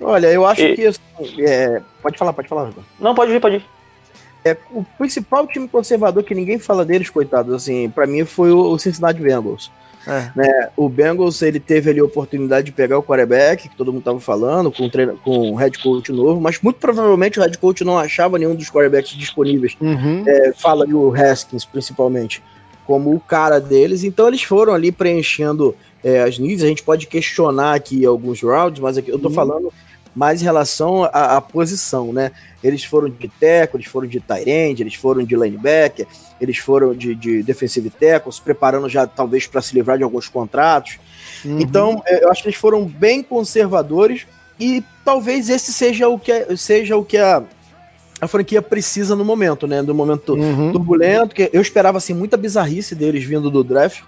Olha, 0.00 0.28
eu 0.28 0.46
acho 0.46 0.62
e... 0.62 0.74
que. 0.76 0.86
Assim, 0.86 1.02
é... 1.40 1.82
Pode 2.00 2.16
falar, 2.16 2.32
pode 2.32 2.48
falar. 2.48 2.70
Não, 2.98 3.14
pode 3.14 3.32
ir, 3.32 3.40
pode 3.40 3.56
ir. 3.56 3.64
É, 4.44 4.56
o 4.70 4.84
principal 4.96 5.46
time 5.46 5.68
conservador 5.68 6.22
que 6.22 6.34
ninguém 6.34 6.58
fala 6.58 6.84
deles, 6.84 7.10
coitados, 7.10 7.52
assim, 7.52 7.90
para 7.90 8.06
mim 8.06 8.24
foi 8.24 8.50
o 8.52 8.78
Cincinnati 8.78 9.20
Bengals. 9.20 9.70
É. 10.06 10.30
Né? 10.34 10.68
O 10.76 10.88
Bengals 10.88 11.42
ele 11.42 11.60
teve 11.60 11.90
ali 11.90 12.00
a 12.00 12.04
oportunidade 12.04 12.66
de 12.66 12.72
pegar 12.72 12.98
o 12.98 13.02
quarterback, 13.02 13.68
que 13.68 13.76
todo 13.76 13.92
mundo 13.92 14.00
estava 14.00 14.20
falando, 14.20 14.70
com, 14.70 14.88
treino, 14.88 15.18
com 15.18 15.52
um 15.52 15.54
head 15.54 15.78
coach 15.78 16.12
novo, 16.12 16.40
mas 16.40 16.60
muito 16.60 16.76
provavelmente 16.76 17.38
o 17.38 17.42
head 17.42 17.56
coach 17.58 17.84
não 17.84 17.98
achava 17.98 18.38
nenhum 18.38 18.54
dos 18.54 18.70
quarterbacks 18.70 19.16
disponíveis. 19.16 19.76
Uhum. 19.80 20.24
É, 20.26 20.52
fala 20.52 20.84
ali 20.84 20.94
o 20.94 21.12
Haskins, 21.14 21.64
principalmente, 21.64 22.42
como 22.86 23.14
o 23.14 23.20
cara 23.20 23.60
deles. 23.60 24.04
Então 24.04 24.28
eles 24.28 24.42
foram 24.42 24.72
ali 24.72 24.90
preenchendo 24.90 25.74
é, 26.02 26.22
as 26.22 26.38
níveis. 26.38 26.64
A 26.64 26.68
gente 26.68 26.82
pode 26.82 27.06
questionar 27.06 27.74
aqui 27.74 28.04
alguns 28.04 28.42
rounds, 28.42 28.80
mas 28.80 28.96
aqui 28.96 29.10
eu 29.10 29.18
tô 29.18 29.28
uhum. 29.28 29.34
falando 29.34 29.72
mais 30.14 30.40
em 30.40 30.44
relação 30.44 31.04
à, 31.04 31.40
posição, 31.40 32.12
né? 32.12 32.32
Eles 32.62 32.84
foram 32.84 33.08
de 33.08 33.28
tackle, 33.28 33.80
eles 33.80 33.86
foram 33.86 34.08
de 34.08 34.20
tight 34.20 34.48
end, 34.48 34.82
eles 34.82 34.94
foram 34.94 35.22
de 35.24 35.36
linebacker, 35.36 36.06
eles 36.40 36.58
foram 36.58 36.94
de, 36.94 37.14
de 37.14 37.42
defensive 37.42 37.90
tackle, 37.90 38.32
se 38.32 38.40
preparando 38.40 38.88
já 38.88 39.06
talvez 39.06 39.46
para 39.46 39.62
se 39.62 39.74
livrar 39.74 39.98
de 39.98 40.04
alguns 40.04 40.28
contratos. 40.28 40.98
Uhum. 41.44 41.60
Então, 41.60 42.02
é, 42.06 42.24
eu 42.24 42.30
acho 42.30 42.42
que 42.42 42.48
eles 42.48 42.58
foram 42.58 42.84
bem 42.84 43.22
conservadores 43.22 44.26
e 44.58 44.82
talvez 45.04 45.48
esse 45.48 45.72
seja 45.72 46.08
o 46.08 46.18
que, 46.18 46.56
seja 46.56 46.96
o 46.96 47.04
que 47.04 47.16
a, 47.16 47.42
a 48.20 48.26
franquia 48.26 48.60
precisa 48.60 49.14
no 49.14 49.24
momento, 49.24 49.66
né? 49.66 49.82
No 49.82 49.94
momento 49.94 50.34
uhum. 50.34 50.72
turbulento, 50.72 51.34
que 51.34 51.48
eu 51.52 51.60
esperava 51.60 51.98
assim 51.98 52.14
muita 52.14 52.36
bizarrice 52.36 52.94
deles 52.94 53.24
vindo 53.24 53.50
do 53.50 53.62
draft, 53.62 54.02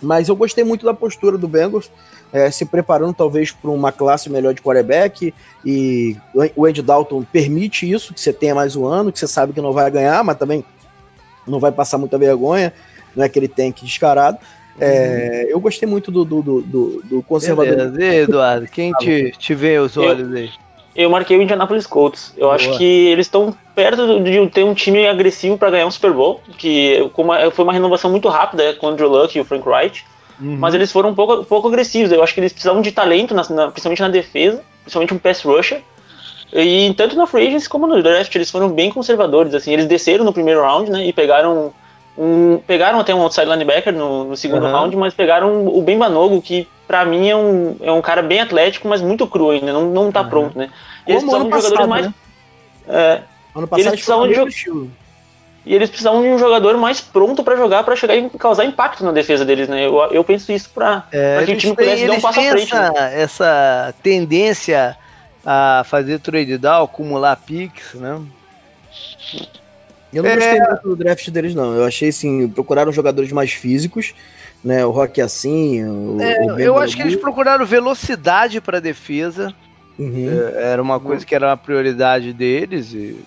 mas 0.00 0.28
eu 0.28 0.36
gostei 0.36 0.64
muito 0.64 0.84
da 0.84 0.94
postura 0.94 1.36
do 1.36 1.48
Bengals 1.48 1.90
é, 2.32 2.50
se 2.50 2.64
preparando 2.64 3.14
talvez 3.14 3.50
para 3.50 3.70
uma 3.70 3.92
classe 3.92 4.30
melhor 4.30 4.52
de 4.52 4.60
quarterback 4.60 5.32
e 5.64 6.16
o 6.54 6.66
Andy 6.66 6.82
Dalton 6.82 7.24
permite 7.24 7.90
isso, 7.90 8.12
que 8.12 8.20
você 8.20 8.32
tenha 8.32 8.54
mais 8.54 8.76
um 8.76 8.86
ano, 8.86 9.12
que 9.12 9.18
você 9.18 9.26
sabe 9.26 9.52
que 9.52 9.60
não 9.60 9.72
vai 9.72 9.90
ganhar, 9.90 10.22
mas 10.24 10.36
também 10.36 10.64
não 11.46 11.60
vai 11.60 11.72
passar 11.72 11.98
muita 11.98 12.18
vergonha, 12.18 12.72
não 13.14 13.22
é 13.22 13.26
aquele 13.26 13.48
tank 13.48 13.82
descarado. 13.82 14.38
É, 14.78 15.44
uhum. 15.44 15.50
eu 15.52 15.60
gostei 15.60 15.88
muito 15.88 16.10
do, 16.10 16.24
do, 16.24 16.42
do, 16.42 17.02
do 17.02 17.22
conservador. 17.22 17.76
Beleza. 17.76 18.02
E 18.02 18.18
Eduardo, 18.20 18.66
quem 18.66 18.92
te, 18.92 19.32
te 19.38 19.54
vê 19.54 19.78
os 19.78 19.96
olhos 19.96 20.30
eu, 20.30 20.36
aí? 20.36 20.50
Eu 20.94 21.10
marquei 21.10 21.36
o 21.36 21.42
Indianapolis 21.42 21.86
Colts. 21.86 22.32
Eu 22.36 22.44
Boa. 22.44 22.54
acho 22.54 22.76
que 22.76 22.84
eles 22.84 23.26
estão 23.26 23.54
perto 23.74 24.22
de 24.22 24.46
ter 24.48 24.64
um 24.64 24.74
time 24.74 25.06
agressivo 25.06 25.56
para 25.56 25.70
ganhar 25.70 25.86
um 25.86 25.90
Super 25.90 26.12
Bowl, 26.12 26.40
que 26.58 27.10
foi 27.52 27.64
uma 27.64 27.72
renovação 27.72 28.10
muito 28.10 28.28
rápida 28.28 28.74
com 28.74 28.86
o 28.86 28.90
Andrew 28.90 29.08
Luck 29.08 29.36
e 29.36 29.40
o 29.40 29.44
Frank 29.44 29.66
Wright. 29.66 30.04
Uhum. 30.40 30.56
Mas 30.58 30.74
eles 30.74 30.92
foram 30.92 31.10
um 31.10 31.14
pouco, 31.14 31.34
um 31.34 31.44
pouco 31.44 31.68
agressivos. 31.68 32.12
Eu 32.12 32.22
acho 32.22 32.34
que 32.34 32.40
eles 32.40 32.52
precisavam 32.52 32.82
de 32.82 32.92
talento, 32.92 33.34
na, 33.34 33.42
na, 33.48 33.70
principalmente 33.70 34.02
na 34.02 34.08
defesa, 34.08 34.62
principalmente 34.82 35.14
um 35.14 35.18
pass 35.18 35.42
rusher. 35.42 35.80
E 36.52 36.94
tanto 36.96 37.16
na 37.16 37.26
free 37.26 37.48
agents 37.48 37.66
como 37.66 37.86
no 37.86 38.02
draft 38.02 38.34
eles 38.34 38.50
foram 38.50 38.68
bem 38.70 38.90
conservadores. 38.90 39.54
Assim, 39.54 39.72
eles 39.72 39.86
desceram 39.86 40.24
no 40.24 40.32
primeiro 40.32 40.62
round, 40.62 40.90
né, 40.90 41.06
e 41.06 41.12
pegaram 41.12 41.72
um, 42.16 42.58
pegaram 42.66 42.98
até 42.98 43.14
um 43.14 43.20
outside 43.20 43.46
linebacker 43.46 43.92
no, 43.92 44.24
no 44.24 44.36
segundo 44.36 44.64
uhum. 44.64 44.72
round, 44.72 44.96
mas 44.96 45.12
pegaram 45.12 45.66
o 45.66 45.82
Ben 45.82 45.98
Banogo, 45.98 46.40
que 46.40 46.66
para 46.86 47.04
mim 47.04 47.28
é 47.28 47.36
um, 47.36 47.76
é 47.80 47.92
um 47.92 48.00
cara 48.00 48.22
bem 48.22 48.40
atlético, 48.40 48.88
mas 48.88 49.02
muito 49.02 49.26
cru 49.26 49.50
ainda, 49.50 49.72
não, 49.72 49.90
não 49.90 50.12
tá 50.12 50.22
uhum. 50.22 50.28
pronto, 50.28 50.58
né? 50.58 50.70
Eles 51.06 51.22
Como 51.22 51.50
precisavam 51.50 51.50
de 51.50 51.62
jogadores 51.62 51.88
mais. 51.88 52.06
Né? 52.06 52.14
É, 52.88 53.22
ano 53.54 53.68
passado 53.68 53.80
eles 53.80 53.92
precisavam 53.92 54.28
de 54.28 54.34
jogadores 54.34 54.64
e 55.66 55.74
eles 55.74 55.90
precisavam 55.90 56.22
de 56.22 56.28
um 56.28 56.38
jogador 56.38 56.78
mais 56.78 57.00
pronto 57.00 57.42
para 57.42 57.56
jogar, 57.56 57.82
para 57.82 57.96
chegar 57.96 58.14
e 58.14 58.30
causar 58.30 58.64
impacto 58.64 59.04
na 59.04 59.10
defesa 59.10 59.44
deles, 59.44 59.68
né? 59.68 59.84
Eu, 59.84 59.96
eu 60.12 60.22
penso 60.22 60.52
isso 60.52 60.70
para 60.72 61.04
é, 61.10 61.42
que 61.44 61.52
o 61.52 61.56
time 61.56 61.74
pudesse 61.74 62.06
dar 62.06 62.12
um 62.12 62.20
passo 62.20 62.38
à 62.38 62.42
frente. 62.44 62.72
Essa, 62.72 62.92
né? 62.92 63.20
essa 63.20 63.94
tendência 64.00 64.96
a 65.44 65.82
fazer 65.84 66.20
trade 66.20 66.56
down, 66.56 66.84
acumular 66.84 67.34
picks, 67.34 67.94
né? 67.94 68.20
Eu 70.14 70.22
não 70.22 70.30
é... 70.30 70.36
gostei 70.36 70.60
muito 70.60 70.88
do 70.88 70.96
draft 70.96 71.30
deles, 71.30 71.52
não. 71.52 71.74
Eu 71.74 71.84
achei 71.84 72.10
assim, 72.10 72.48
procuraram 72.48 72.92
jogadores 72.92 73.32
mais 73.32 73.50
físicos, 73.50 74.14
né? 74.62 74.86
O 74.86 74.92
Rock 74.92 75.20
assim. 75.20 75.84
O, 75.84 76.22
é, 76.22 76.52
o 76.52 76.60
eu 76.60 76.78
acho 76.78 76.94
que 76.94 77.02
eles 77.02 77.16
procuraram 77.16 77.66
velocidade 77.66 78.60
para 78.60 78.80
defesa. 78.80 79.52
Uhum. 79.98 80.28
É, 80.30 80.72
era 80.72 80.80
uma 80.80 81.00
coisa 81.00 81.26
que 81.26 81.34
era 81.34 81.48
uma 81.48 81.56
prioridade 81.56 82.32
deles 82.32 82.92
e 82.92 83.18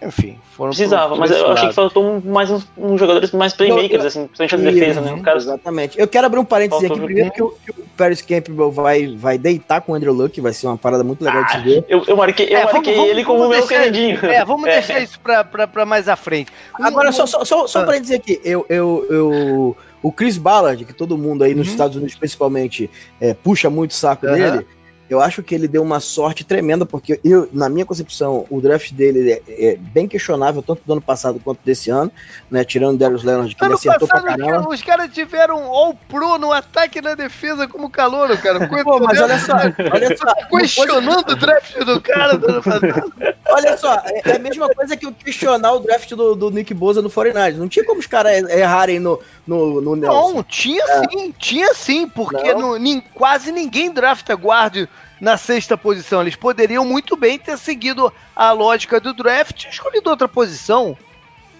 enfim, 0.00 0.38
foram 0.52 0.70
Precisava, 0.70 1.16
mas 1.16 1.30
eu 1.30 1.50
achei 1.50 1.68
que 1.68 1.74
faltou 1.74 2.22
mais 2.24 2.48
uns, 2.50 2.66
uns 2.76 3.00
jogadores 3.00 3.32
mais 3.32 3.52
playmakers, 3.52 4.04
assim, 4.04 4.28
principalmente 4.28 4.56
na 4.56 4.70
defesa, 4.70 5.00
né? 5.00 5.20
Cara... 5.22 5.36
Exatamente. 5.36 5.98
Eu 5.98 6.06
quero 6.06 6.26
abrir 6.26 6.38
um 6.38 6.44
parênteses 6.44 6.84
aqui 6.84 7.00
primeiro 7.00 7.32
que 7.32 7.42
o, 7.42 7.50
que 7.50 7.70
o 7.72 7.84
Paris 7.96 8.22
Campbell 8.22 8.70
vai, 8.70 9.16
vai 9.16 9.36
deitar 9.36 9.80
com 9.80 9.92
o 9.92 9.94
Andrew 9.96 10.12
Luck, 10.12 10.40
vai 10.40 10.52
ser 10.52 10.68
uma 10.68 10.76
parada 10.76 11.02
muito 11.02 11.24
legal 11.24 11.42
ah, 11.42 11.46
de 11.46 11.52
se 11.52 11.58
ver. 11.58 11.84
Eu, 11.88 12.04
eu 12.06 12.16
marquei, 12.16 12.46
eu 12.48 12.58
é, 12.58 12.64
marquei 12.72 12.94
vamos, 12.94 13.10
ele 13.10 13.24
como 13.24 13.44
o 13.44 13.48
meu 13.48 13.66
queridinho. 13.66 14.24
É, 14.24 14.44
vamos 14.44 14.68
é. 14.68 14.74
deixar 14.74 15.00
isso 15.00 15.18
pra, 15.18 15.42
pra, 15.42 15.66
pra, 15.66 15.84
mais 15.84 16.08
à 16.08 16.14
frente. 16.14 16.52
Agora, 16.74 17.08
um, 17.08 17.12
só, 17.12 17.26
só, 17.26 17.44
só, 17.44 17.66
só 17.66 17.80
ah. 17.80 17.84
pra 17.84 17.98
dizer 17.98 18.16
aqui, 18.16 18.40
eu, 18.44 18.64
eu, 18.68 19.06
eu, 19.10 19.76
o 20.00 20.12
Chris 20.12 20.38
Ballard, 20.38 20.84
que 20.84 20.92
todo 20.92 21.18
mundo 21.18 21.42
aí 21.42 21.54
nos 21.54 21.66
uhum. 21.66 21.72
Estados 21.72 21.96
Unidos 21.96 22.14
principalmente 22.14 22.88
é, 23.20 23.34
puxa 23.34 23.68
muito 23.68 23.90
o 23.90 23.94
saco 23.94 24.26
uhum. 24.26 24.34
dele, 24.34 24.66
eu 25.08 25.20
acho 25.20 25.42
que 25.42 25.54
ele 25.54 25.66
deu 25.66 25.82
uma 25.82 26.00
sorte 26.00 26.44
tremenda, 26.44 26.84
porque 26.84 27.18
eu, 27.24 27.48
na 27.52 27.68
minha 27.68 27.86
concepção, 27.86 28.44
o 28.50 28.60
draft 28.60 28.92
dele 28.92 29.32
é, 29.32 29.42
é 29.48 29.76
bem 29.76 30.06
questionável, 30.06 30.62
tanto 30.62 30.82
do 30.84 30.92
ano 30.92 31.00
passado 31.00 31.40
quanto 31.42 31.60
desse 31.64 31.90
ano, 31.90 32.12
né? 32.50 32.62
Tirando 32.64 32.94
o 32.94 32.98
Darius 32.98 33.24
Leonard, 33.24 33.54
que 33.54 33.64
ano 33.64 33.72
ele 33.72 33.78
acertou 33.78 34.06
pra 34.06 34.22
caramba. 34.22 34.68
Os 34.68 34.82
caras 34.82 35.10
tiveram 35.12 35.64
all 35.64 35.94
pro 36.08 36.38
no 36.38 36.52
ataque 36.52 36.98
e 36.98 37.02
na 37.02 37.14
defesa 37.14 37.66
como 37.66 37.88
calor, 37.88 38.36
cara. 38.38 38.68
Pô, 38.84 39.00
mas 39.00 39.20
olha 39.20 39.38
só, 39.38 39.54
olha 39.92 40.16
só. 40.16 40.58
Questionando 40.58 41.32
o 41.32 41.36
draft 41.36 41.78
do 41.78 42.00
cara 42.00 42.36
do 42.36 42.48
ano 42.48 42.62
passado. 42.62 43.12
Olha 43.50 43.76
só, 43.78 43.94
é, 44.04 44.30
é 44.30 44.36
a 44.36 44.38
mesma 44.38 44.68
coisa 44.68 44.96
que 44.96 45.06
eu 45.06 45.12
questionar 45.12 45.72
o 45.72 45.80
draft 45.80 46.10
do, 46.10 46.34
do 46.34 46.50
Nick 46.50 46.74
Boza 46.74 47.00
no 47.00 47.10
49 47.10 47.56
Não 47.56 47.68
tinha 47.68 47.84
como 47.84 48.00
os 48.00 48.06
caras 48.06 48.48
errarem 48.50 49.00
no, 49.00 49.18
no, 49.46 49.80
no 49.80 49.96
Nelson. 49.96 50.34
Não, 50.34 50.42
tinha 50.42 50.84
é. 50.84 51.08
sim, 51.08 51.34
tinha 51.38 51.72
sim, 51.72 52.06
porque 52.08 52.52
no, 52.52 52.78
quase 53.14 53.50
ninguém 53.50 53.90
drafta 53.90 54.34
guarda 54.34 54.88
na 55.20 55.36
sexta 55.36 55.76
posição. 55.76 56.20
Eles 56.20 56.36
poderiam 56.36 56.84
muito 56.84 57.16
bem 57.16 57.38
ter 57.38 57.58
seguido 57.58 58.12
a 58.34 58.52
lógica 58.52 59.00
do 59.00 59.12
draft 59.12 59.64
e 59.64 59.68
escolhido 59.68 60.10
outra 60.10 60.28
posição. 60.28 60.96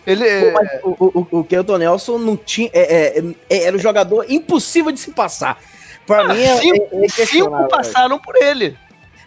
Ele, 0.07 0.25
o, 0.83 0.97
o, 0.99 1.29
o, 1.41 1.45
Kelton 1.45 1.77
Nelson 1.77 2.17
não 2.17 2.35
tinha, 2.35 2.71
é, 2.73 3.19
é, 3.19 3.25
é, 3.51 3.65
era 3.65 3.77
um 3.77 3.81
jogador 3.81 4.25
impossível 4.29 4.91
de 4.91 4.99
se 4.99 5.11
passar. 5.11 5.59
Para 6.07 6.23
ah, 6.23 6.35
mim, 6.35 6.43
é, 6.43 6.57
cinco, 6.57 6.89
é 7.03 7.09
cinco 7.09 7.69
passaram 7.69 8.19
por 8.19 8.35
ele. 8.37 8.75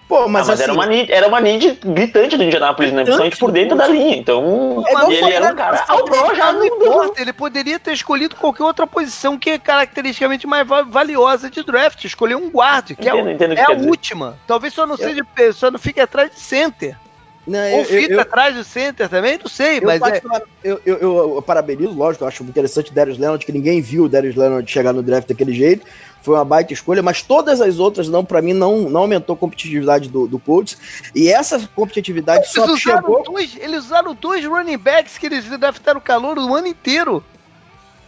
Pô, 0.08 0.28
mas, 0.28 0.50
ah, 0.50 0.52
mas 0.52 0.60
assim, 0.60 0.64
era, 0.64 0.74
uma 0.74 0.86
need, 0.88 1.14
era 1.14 1.28
uma 1.28 1.40
need 1.40 1.80
gritante 1.86 2.36
do 2.36 2.44
Indianapolis, 2.44 2.92
né? 2.92 3.04
Principalmente 3.04 3.38
por 3.38 3.52
dentro 3.52 3.78
da 3.78 3.88
linha. 3.88 4.18
Então, 4.18 4.84
é 4.86 5.14
ele 5.14 5.32
era 5.32 5.54
um 5.54 5.56
cara 5.56 5.86
ao 5.88 6.04
já 6.42 6.54
não 6.54 6.66
importa. 6.66 7.22
Ele 7.22 7.34
poderia 7.34 7.80
ter 7.80 7.94
escolhido 7.94 8.36
qualquer 8.36 8.64
outra 8.64 8.88
posição 8.88 9.38
que 9.38 9.50
é 9.50 9.60
caracteristicamente 9.60 10.48
mais 10.48 10.68
valiosa 10.68 11.50
de 11.50 11.64
draft. 11.64 12.04
Escolher 12.04 12.36
um 12.36 12.50
guard, 12.50 12.88
que 12.88 12.94
entendo, 12.94 13.30
é, 13.30 13.34
entendo 13.34 13.54
é 13.54 13.64
a 13.64 13.72
última. 13.72 14.38
Talvez 14.48 14.74
só 14.74 14.86
não 14.86 14.98
seja, 14.98 15.26
só 15.54 15.72
não 15.72 15.80
fique 15.80 16.00
atrás 16.00 16.32
de 16.32 16.40
center. 16.40 16.98
Não, 17.46 17.60
Ou 17.60 17.84
eu, 17.86 18.02
eu, 18.02 18.20
atrás 18.20 18.56
do 18.56 18.64
center 18.64 19.10
também, 19.10 19.38
não 19.40 19.50
sei, 19.50 19.80
eu 19.80 19.84
mas 19.84 20.02
é... 20.04 20.22
eu, 20.64 20.80
eu, 20.86 20.98
eu, 20.98 21.42
parabenizo, 21.42 21.92
lógico, 21.92 22.24
eu 22.24 22.28
acho 22.28 22.44
interessante 22.44 22.92
o 22.92 22.94
Darius 22.94 23.18
Leonard, 23.18 23.44
que 23.44 23.52
ninguém 23.52 23.82
viu 23.82 24.04
o 24.04 24.10
Darius 24.10 24.36
Leonard 24.36 24.70
chegar 24.72 24.94
no 24.94 25.02
draft 25.02 25.28
daquele 25.28 25.52
jeito, 25.52 25.86
foi 26.22 26.36
uma 26.36 26.46
baita 26.46 26.72
escolha, 26.72 27.02
mas 27.02 27.22
todas 27.22 27.60
as 27.62 27.80
outras 27.80 28.08
não, 28.08 28.24
para 28.24 28.42
mim, 28.42 28.54
não, 28.54 28.90
não 28.90 29.02
aumentou 29.02 29.34
a 29.34 29.38
competitividade 29.38 30.08
do, 30.08 30.28
do 30.28 30.38
Colts. 30.38 30.78
E 31.16 31.30
essa 31.30 31.68
competitividade 31.76 32.42
eles 32.42 32.52
só 32.52 32.78
chegou. 32.78 33.24
Dois, 33.24 33.58
eles 33.60 33.86
usaram 33.86 34.14
dois 34.14 34.46
running 34.46 34.78
backs 34.78 35.18
que 35.18 35.26
eles 35.26 35.46
draftaram 35.46 36.00
calor 36.00 36.38
o 36.38 36.56
ano 36.56 36.68
inteiro. 36.68 37.24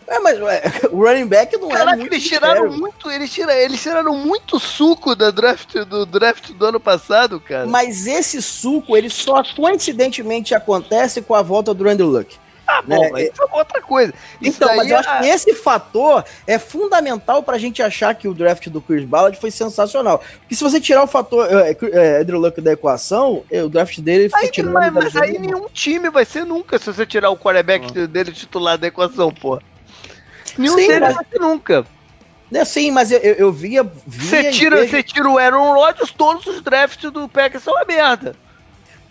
É, 0.07 0.19
mas 0.19 0.39
ué, 0.39 0.61
o 0.91 1.03
running 1.03 1.27
back 1.27 1.57
não 1.57 1.69
Caraca, 1.69 1.93
é 1.93 1.95
muito 1.97 2.13
eles 2.13 2.27
tiraram 2.27 2.71
muito, 2.71 3.11
eles 3.11 3.31
tiraram, 3.31 3.59
eles 3.59 3.81
tiraram 3.81 4.17
muito 4.17 4.59
suco 4.59 5.15
da 5.15 5.31
draft 5.31 5.73
do 5.85 6.05
draft 6.05 6.51
do 6.51 6.65
ano 6.65 6.79
passado, 6.79 7.39
cara. 7.39 7.65
Mas 7.65 8.07
esse 8.07 8.41
suco, 8.41 8.95
ele 8.97 9.09
só 9.09 9.43
coincidentemente 9.55 10.53
acontece 10.53 11.21
com 11.21 11.33
a 11.35 11.41
volta 11.41 11.73
do 11.73 11.87
Andrew 11.87 12.07
Luck. 12.07 12.37
Ah, 12.65 12.81
bom, 12.81 13.01
né? 13.01 13.09
mas 13.11 13.29
isso 13.29 13.43
é 13.43 13.57
outra 13.57 13.81
coisa. 13.81 14.13
Isso 14.41 14.57
então, 14.57 14.75
mas 14.75 14.89
eu 14.89 14.95
é... 14.95 14.99
acho 14.99 15.19
que 15.19 15.27
esse 15.27 15.53
fator 15.53 16.23
é 16.47 16.57
fundamental 16.57 17.43
pra 17.43 17.57
gente 17.57 17.81
achar 17.81 18.15
que 18.15 18.27
o 18.27 18.33
draft 18.33 18.67
do 18.69 18.81
Chris 18.81 19.03
Ballard 19.03 19.37
foi 19.37 19.51
sensacional. 19.51 20.23
Porque 20.39 20.55
se 20.55 20.63
você 20.63 20.79
tirar 20.79 21.03
o 21.03 21.07
fator 21.07 21.45
é, 21.51 21.75
é, 21.91 22.21
Andrew 22.21 22.39
Luck 22.39 22.59
da 22.61 22.71
equação, 22.71 23.43
é, 23.51 23.61
o 23.61 23.69
draft 23.69 23.99
dele 23.99 24.29
aí, 24.33 24.49
Mas, 24.63 24.93
mas 24.93 25.15
aí 25.15 25.37
nenhum 25.37 25.67
time 25.67 26.09
vai 26.09 26.23
ser 26.23 26.45
nunca 26.45 26.79
se 26.79 26.85
você 26.85 27.05
tirar 27.05 27.29
o 27.29 27.37
quarterback 27.37 27.99
ah. 27.99 28.07
dele 28.07 28.31
titular 28.31 28.77
da 28.77 28.87
equação, 28.87 29.31
pô. 29.31 29.59
Nenhum 30.57 30.75
Sim, 30.75 30.99
mas... 30.99 31.15
vai 31.15 31.25
ser 31.31 31.39
nunca. 31.39 31.85
É, 32.53 32.65
sim, 32.65 32.91
mas 32.91 33.11
eu, 33.11 33.19
eu, 33.19 33.33
eu 33.33 33.51
via. 33.51 33.83
Você 34.05 34.51
tira, 34.51 34.85
você 34.85 35.01
tira 35.01 35.27
o 35.27 35.39
Aaron 35.39 35.73
Rodgers, 35.73 36.11
todos 36.11 36.45
os 36.45 36.61
drafts 36.61 37.11
do 37.11 37.27
Packers 37.27 37.63
são 37.63 37.73
uma 37.73 37.85
merda. 37.85 38.35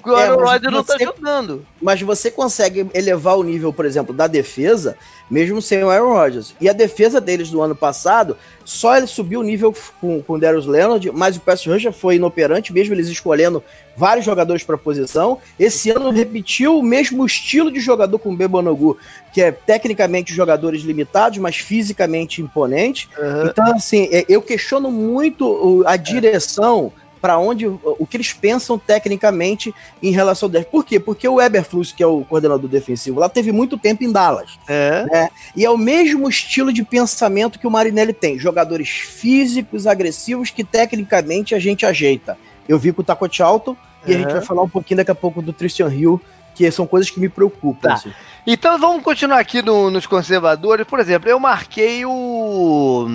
Porque 0.03 0.11
o 0.11 0.17
Aaron 0.17 0.43
é, 0.43 0.45
Rodgers 0.45 0.73
não 0.75 0.83
tá 0.83 0.97
jogando. 0.99 1.65
Mas 1.81 2.03
você 2.03 2.29
consegue 2.29 2.89
elevar 2.93 3.39
o 3.39 3.45
nível, 3.45 3.73
por 3.73 3.85
exemplo, 3.85 4.13
da 4.13 4.27
defesa, 4.27 4.97
mesmo 5.31 5.63
sem 5.63 5.83
o 5.85 5.91
Aaron 5.91 6.13
Rodgers. 6.13 6.55
E 6.61 6.69
a 6.69 6.73
defesa 6.73 7.21
deles 7.21 7.51
do 7.51 7.63
ano 7.63 7.77
passado, 7.77 8.37
só 8.65 8.97
ele 8.97 9.07
subiu 9.07 9.41
o 9.41 9.45
nível 9.45 9.73
com, 10.01 10.21
com 10.21 10.33
o 10.35 10.39
Darius 10.41 10.67
Leonard, 10.67 11.09
mas 11.13 11.37
o 11.37 11.41
pass 11.41 11.65
rusher 11.65 11.93
foi 11.93 12.17
inoperante, 12.17 12.73
mesmo 12.73 12.95
eles 12.95 13.07
escolhendo 13.07 13.63
vários 13.97 14.27
jogadores 14.27 14.65
para 14.65 14.77
posição. 14.77 15.39
Esse 15.59 15.91
ano 15.91 16.11
repetiu 16.11 16.79
o 16.79 16.83
mesmo 16.83 17.25
estilo 17.25 17.71
de 17.71 17.79
jogador 17.79 18.19
com 18.19 18.33
o 18.33 18.37
Bebonogu, 18.37 18.99
que 19.33 19.41
é 19.41 19.53
tecnicamente 19.53 20.35
jogadores 20.35 20.83
limitados, 20.83 21.39
mas 21.39 21.57
fisicamente 21.57 22.43
imponente. 22.43 23.09
Uhum. 23.17 23.47
Então, 23.47 23.73
assim, 23.73 24.09
é, 24.11 24.25
eu 24.29 24.43
questiono 24.43 24.91
muito 24.91 25.85
a 25.87 25.97
direção 25.97 26.93
para 27.23 27.39
onde 27.39 27.69
o 27.69 28.05
que 28.05 28.17
eles 28.17 28.33
pensam 28.33 28.77
tecnicamente 28.77 29.73
em 30.03 30.11
relação 30.11 30.49
ao 30.49 30.51
draft. 30.51 30.69
Por 30.69 30.85
quê? 30.85 30.99
Porque 30.99 31.27
o 31.29 31.41
Eberflus, 31.41 31.93
que 31.93 32.03
é 32.03 32.07
o 32.07 32.25
coordenador 32.25 32.69
defensivo, 32.69 33.21
lá 33.21 33.29
teve 33.29 33.53
muito 33.53 33.79
tempo 33.79 34.03
em 34.03 34.11
Dallas. 34.11 34.59
É. 34.67 35.07
Né? 35.09 35.29
E 35.55 35.65
é 35.65 35.71
o 35.71 35.79
mesmo 35.79 36.29
estilo 36.29 36.73
de 36.73 36.83
pensamento 36.83 37.61
que 37.61 37.67
o 37.67 37.71
Marinelli 37.71 38.13
tem. 38.13 38.41
Jogadores 38.41 38.89
físicos, 38.89 39.87
agressivos, 39.87 40.51
que 40.51 40.65
tecnicamente 40.65 41.55
a 41.55 41.61
gente 41.61 41.87
ajeita. 41.87 42.37
Eu 42.69 42.77
vi 42.77 42.93
com 42.93 43.03
o 43.03 43.05
Tacote 43.05 43.41
Alto 43.41 43.79
e 44.05 44.13
a 44.13 44.19
gente 44.19 44.33
vai 44.33 44.43
falar 44.43 44.63
um 44.63 44.69
pouquinho 44.69 44.97
daqui 44.97 45.13
a 45.13 45.15
pouco 45.15 45.41
do 45.41 45.53
Christian 45.53 45.89
Hill, 45.89 46.21
que 46.57 46.69
são 46.73 46.89
coisas 46.89 47.09
que 47.09 47.21
me 47.21 47.29
preocupam. 47.29 47.89
Tá. 47.89 47.95
Assim. 47.95 48.13
Então 48.45 48.77
vamos 48.81 49.05
continuar 49.05 49.39
aqui 49.39 49.63
no, 49.63 49.93
nos 49.93 50.07
conservadores. 50.07 50.85
Por 50.89 50.99
exemplo, 50.99 51.31
eu 51.31 51.39
marquei 51.39 52.05
o 52.05 53.07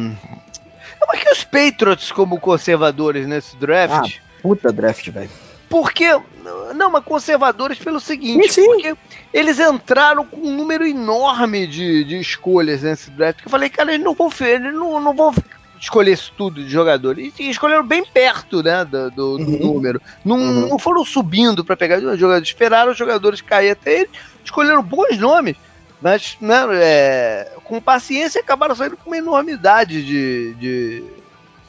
eu 1.07 1.13
marquei 1.13 1.31
os 1.31 1.43
Patriots 1.43 2.11
como 2.11 2.39
conservadores 2.39 3.25
nesse 3.27 3.55
draft. 3.55 4.17
Ah, 4.17 4.41
puta 4.41 4.71
draft, 4.71 5.09
velho. 5.09 5.29
Porque. 5.69 6.05
Não, 6.75 6.91
mas 6.91 7.03
conservadores 7.03 7.77
pelo 7.77 7.99
seguinte. 7.99 8.53
Sim, 8.53 8.61
sim. 8.61 8.65
Porque 8.65 8.95
eles 9.33 9.59
entraram 9.59 10.25
com 10.25 10.37
um 10.37 10.55
número 10.55 10.85
enorme 10.85 11.67
de, 11.67 12.03
de 12.03 12.19
escolhas 12.19 12.83
nesse 12.83 13.09
draft. 13.11 13.41
Que 13.41 13.47
eu 13.47 13.51
falei, 13.51 13.69
cara, 13.69 13.93
eles 13.93 14.03
não 14.03 14.13
vão, 14.13 14.29
eles 14.41 14.73
não, 14.73 14.99
não 14.99 15.13
vão 15.13 15.33
escolher 15.79 16.13
isso 16.13 16.33
tudo 16.37 16.63
de 16.63 16.69
jogador. 16.69 17.19
E 17.19 17.33
escolheram 17.39 17.85
bem 17.85 18.05
perto, 18.05 18.63
né, 18.63 18.85
do, 18.85 19.09
do, 19.11 19.31
uhum. 19.37 19.73
número. 19.73 20.01
Não, 20.23 20.37
uhum. 20.37 20.69
não 20.69 20.79
foram 20.79 21.03
subindo 21.03 21.63
para 21.65 21.75
pegar 21.75 21.99
jogadores. 21.99 22.47
Esperaram 22.47 22.91
os 22.91 22.97
jogadores 22.97 23.41
cair 23.41 23.71
até 23.71 24.01
eles. 24.01 24.11
Escolheram 24.43 24.81
bons 24.81 25.17
nomes. 25.17 25.55
Mas, 26.01 26.37
né, 26.39 26.65
é, 26.73 27.51
com 27.67 27.81
paciência, 27.81 28.39
acabaram 28.41 28.73
saindo 28.73 28.97
com 28.97 29.09
uma 29.09 29.17
enormidade 29.17 30.03
de, 30.03 30.53
de, 30.55 31.03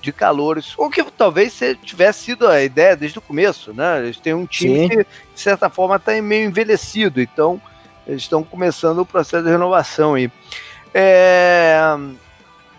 de 0.01 0.13
calores. 0.13 0.75
Ou 0.79 0.89
que 0.89 1.03
talvez 1.11 1.59
tivesse 1.83 2.25
sido 2.25 2.47
a 2.47 2.63
ideia 2.63 2.97
desde 2.97 3.19
o 3.19 3.23
começo, 3.23 3.75
né? 3.75 3.99
Eles 4.05 4.17
têm 4.17 4.33
um 4.33 4.47
time 4.47 4.79
Sim. 4.79 4.89
que, 4.89 4.97
de 4.97 5.41
certa 5.41 5.69
forma, 5.69 5.97
está 5.97 6.13
meio 6.23 6.49
envelhecido. 6.49 7.21
Então, 7.21 7.61
eles 8.07 8.23
estão 8.23 8.45
começando 8.45 9.01
o 9.01 9.07
processo 9.07 9.45
de 9.45 9.51
renovação 9.51 10.15
aí. 10.15 10.31
É, 10.95 11.81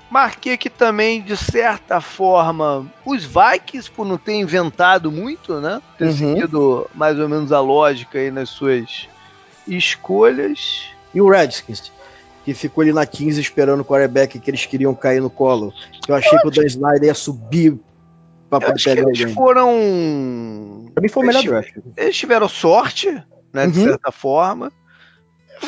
marquei 0.10 0.54
aqui 0.54 0.70
também, 0.70 1.22
de 1.22 1.36
certa 1.36 2.00
forma, 2.00 2.88
os 3.06 3.26
Vikings, 3.26 3.92
por 3.92 4.06
não 4.06 4.18
ter 4.18 4.36
inventado 4.36 5.12
muito, 5.12 5.60
né? 5.60 5.82
Ter 5.98 6.06
uhum. 6.06 6.14
seguido 6.14 6.90
mais 6.96 7.20
ou 7.20 7.28
menos 7.28 7.52
a 7.52 7.60
lógica 7.60 8.18
aí 8.18 8.32
nas 8.32 8.50
suas 8.50 9.10
escolhas. 9.68 10.86
E 11.14 11.22
o 11.22 11.30
Redskins, 11.30 11.92
que 12.50 12.60
ficou 12.60 12.82
ali 12.82 12.92
na 12.92 13.06
15 13.06 13.40
esperando 13.40 13.82
o 13.82 13.86
quarterback 13.86 14.40
que 14.40 14.50
eles 14.50 14.66
queriam 14.66 14.96
cair 14.96 15.22
no 15.22 15.30
colo. 15.30 15.72
Eu 16.08 16.16
achei 16.16 16.36
eu 16.36 16.42
que 16.42 16.48
o 16.48 16.52
Dan 16.52 16.66
Snyder 16.66 17.04
ia 17.04 17.14
subir 17.14 17.80
pra 18.50 18.60
poder 18.60 18.84
pegar 18.84 19.04
alguém. 19.04 19.22
Eles 19.22 19.34
foram. 19.34 20.92
Pra 20.94 21.02
mim 21.02 21.10
foi 21.10 21.24
o 21.24 21.28
melhor 21.28 21.44
draft. 21.44 21.78
Eles 21.96 22.18
tiveram 22.18 22.50
sorte, 22.50 23.12
né, 23.54 23.68
de 23.68 23.80
uhum. 23.80 23.86
certa 23.86 24.12
forma. 24.12 24.72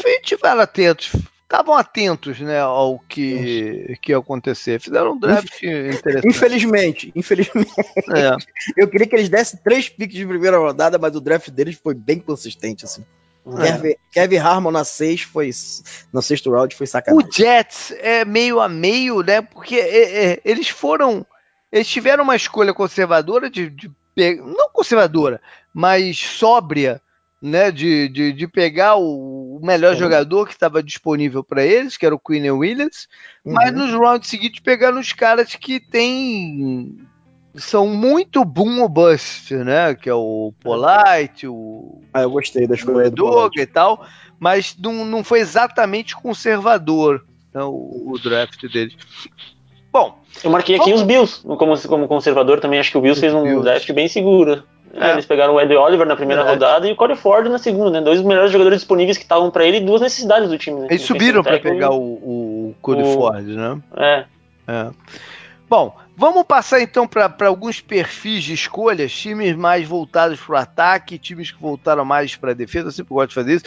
E 0.03 0.21
tiveram 0.21 0.61
atentos, 0.61 1.11
estavam 1.43 1.75
atentos, 1.75 2.39
né, 2.39 2.59
ao 2.59 2.97
que, 2.97 3.97
que 4.01 4.11
ia 4.11 4.17
acontecer. 4.17 4.79
Fizeram 4.79 5.13
um 5.13 5.19
draft 5.19 5.61
interessante. 5.61 6.27
Infelizmente, 6.27 7.11
infelizmente. 7.15 7.71
É. 8.15 8.36
Eu 8.75 8.88
queria 8.88 9.05
que 9.05 9.15
eles 9.15 9.29
dessem 9.29 9.59
três 9.63 9.88
piques 9.88 10.17
de 10.17 10.25
primeira 10.25 10.57
rodada, 10.57 10.97
mas 10.97 11.15
o 11.15 11.21
draft 11.21 11.49
deles 11.49 11.79
foi 11.82 11.93
bem 11.93 12.19
consistente, 12.19 12.86
assim. 12.86 13.03
É. 13.45 13.71
Kevin, 13.71 13.95
Kevin 14.11 14.37
Harmon 14.37 14.71
na 14.71 14.83
6 14.83 15.21
foi. 15.23 15.49
No 16.13 16.21
sexto 16.21 16.51
round 16.51 16.75
foi 16.75 16.85
sacanagem. 16.85 17.27
O 17.27 17.31
Jets 17.31 17.91
é 17.99 18.23
meio 18.23 18.59
a 18.59 18.69
meio, 18.69 19.21
né? 19.21 19.41
Porque 19.41 19.75
é, 19.75 20.31
é, 20.31 20.41
eles 20.45 20.69
foram. 20.69 21.25
Eles 21.71 21.87
tiveram 21.87 22.23
uma 22.23 22.35
escolha 22.35 22.73
conservadora 22.73 23.49
de, 23.49 23.69
de, 23.69 23.89
Não 24.17 24.69
conservadora, 24.71 25.41
mas 25.73 26.17
sóbria 26.17 27.01
né, 27.41 27.71
de, 27.71 28.07
de, 28.09 28.33
de 28.33 28.47
pegar 28.47 28.97
o, 28.97 29.57
o 29.57 29.65
melhor 29.65 29.95
jogador 29.95 30.45
que 30.45 30.53
estava 30.53 30.83
disponível 30.83 31.43
para 31.43 31.65
eles, 31.65 31.97
que 31.97 32.05
era 32.05 32.13
o 32.13 32.19
Queen 32.19 32.51
Williams, 32.51 33.07
uhum. 33.43 33.53
mas 33.53 33.73
nos 33.73 33.91
rounds 33.93 34.29
seguintes 34.29 34.59
pegaram 34.59 34.99
os 34.99 35.11
caras 35.11 35.55
que 35.55 35.79
têm 35.79 37.07
são 37.56 37.88
muito 37.88 38.45
boom 38.45 38.82
ou 38.82 38.89
bust, 38.89 39.54
né? 39.56 39.93
Que 39.95 40.10
é 40.10 40.14
o 40.14 40.54
Polite, 40.62 41.47
o. 41.47 42.02
Ah, 42.14 42.22
eu 42.22 42.32
gostei 42.32 42.68
da 42.68 42.76
escolha 42.76 43.10
do 43.10 43.49
e 43.56 43.66
tal, 43.66 44.06
mas 44.39 44.76
não, 44.82 45.06
não 45.06 45.24
foi 45.24 45.39
exatamente 45.39 46.16
conservador 46.16 47.24
né, 47.54 47.64
o, 47.64 48.12
o 48.14 48.20
draft 48.20 48.62
deles. 48.72 48.95
Bom. 49.91 50.20
Eu 50.43 50.49
marquei 50.49 50.76
aqui 50.76 50.86
vamos... 50.86 51.02
os 51.02 51.08
Bills 51.08 51.41
como, 51.43 51.78
como 51.88 52.08
conservador 52.08 52.60
também. 52.60 52.80
Acho 52.80 52.91
que 52.91 52.97
o 52.97 53.02
Bills 53.02 53.20
fez 53.20 53.34
um 53.34 53.43
Bills. 53.43 53.64
draft 53.64 53.91
bem 53.91 54.08
seguro. 54.08 54.64
É. 54.93 55.12
Eles 55.12 55.26
pegaram 55.26 55.56
o 55.56 55.62
Ed 55.62 55.74
Oliver 55.74 56.06
na 56.06 56.16
primeira 56.16 56.43
rodada 56.43 56.88
e 56.88 56.91
o 56.91 56.95
Corey 56.95 57.16
Ford 57.16 57.47
na 57.47 57.58
segunda, 57.58 57.91
né? 57.91 58.02
Dois 58.02 58.22
melhores 58.22 58.52
jogadores 58.52 58.80
disponíveis 58.80 59.18
que 59.18 59.24
estavam 59.24 59.49
para 59.49 59.66
ele 59.66 59.78
e 59.78 59.82
duas 59.82 60.02
necessidades 60.02 60.49
do 60.49 60.58
time. 60.58 60.82
Né? 60.82 60.88
Eles 60.89 61.04
subiram 61.04 61.41
para 61.41 61.60
pegar 61.60 61.91
o, 61.91 62.02
o 62.02 62.76
Corey 62.82 63.04
o... 63.04 63.14
Ford, 63.14 63.45
né? 63.45 63.82
É. 63.95 64.26
é. 64.68 64.89
Bom, 65.70 65.95
vamos 66.16 66.43
passar 66.43 66.82
então 66.82 67.07
para 67.07 67.47
alguns 67.47 67.80
perfis 67.82 68.43
de 68.43 68.53
escolhas, 68.53 69.12
times 69.12 69.55
mais 69.55 69.88
voltados 69.88 70.39
para 70.39 70.53
o 70.53 70.57
ataque, 70.57 71.18
times 71.18 71.51
que 71.51 71.62
voltaram 71.62 72.05
mais 72.05 72.36
para 72.36 72.51
a 72.51 72.55
defesa. 72.55 72.88
Eu 72.88 72.91
sempre 72.91 73.14
gosto 73.14 73.30
de 73.30 73.36
fazer 73.36 73.55
isso. 73.55 73.66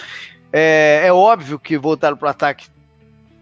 É, 0.52 1.02
é 1.06 1.12
óbvio 1.12 1.58
que 1.58 1.76
voltaram 1.76 2.16
para 2.16 2.26
o 2.26 2.30
ataque 2.30 2.66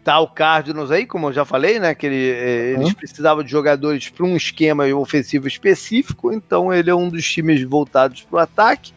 tá 0.02 0.18
o 0.18 0.26
Cardinals 0.26 0.90
aí, 0.90 1.06
como 1.06 1.28
eu 1.28 1.32
já 1.32 1.44
falei, 1.44 1.78
né? 1.78 1.94
Que 1.94 2.06
ele, 2.06 2.30
é, 2.30 2.72
eles 2.72 2.88
uhum. 2.88 2.94
precisavam 2.94 3.42
de 3.42 3.50
jogadores 3.50 4.08
para 4.08 4.26
um 4.26 4.36
esquema 4.36 4.84
ofensivo 4.94 5.46
específico, 5.46 6.32
então 6.32 6.72
ele 6.72 6.90
é 6.90 6.94
um 6.94 7.08
dos 7.08 7.30
times 7.30 7.62
voltados 7.62 8.22
para 8.22 8.36
o 8.36 8.40
ataque. 8.40 8.92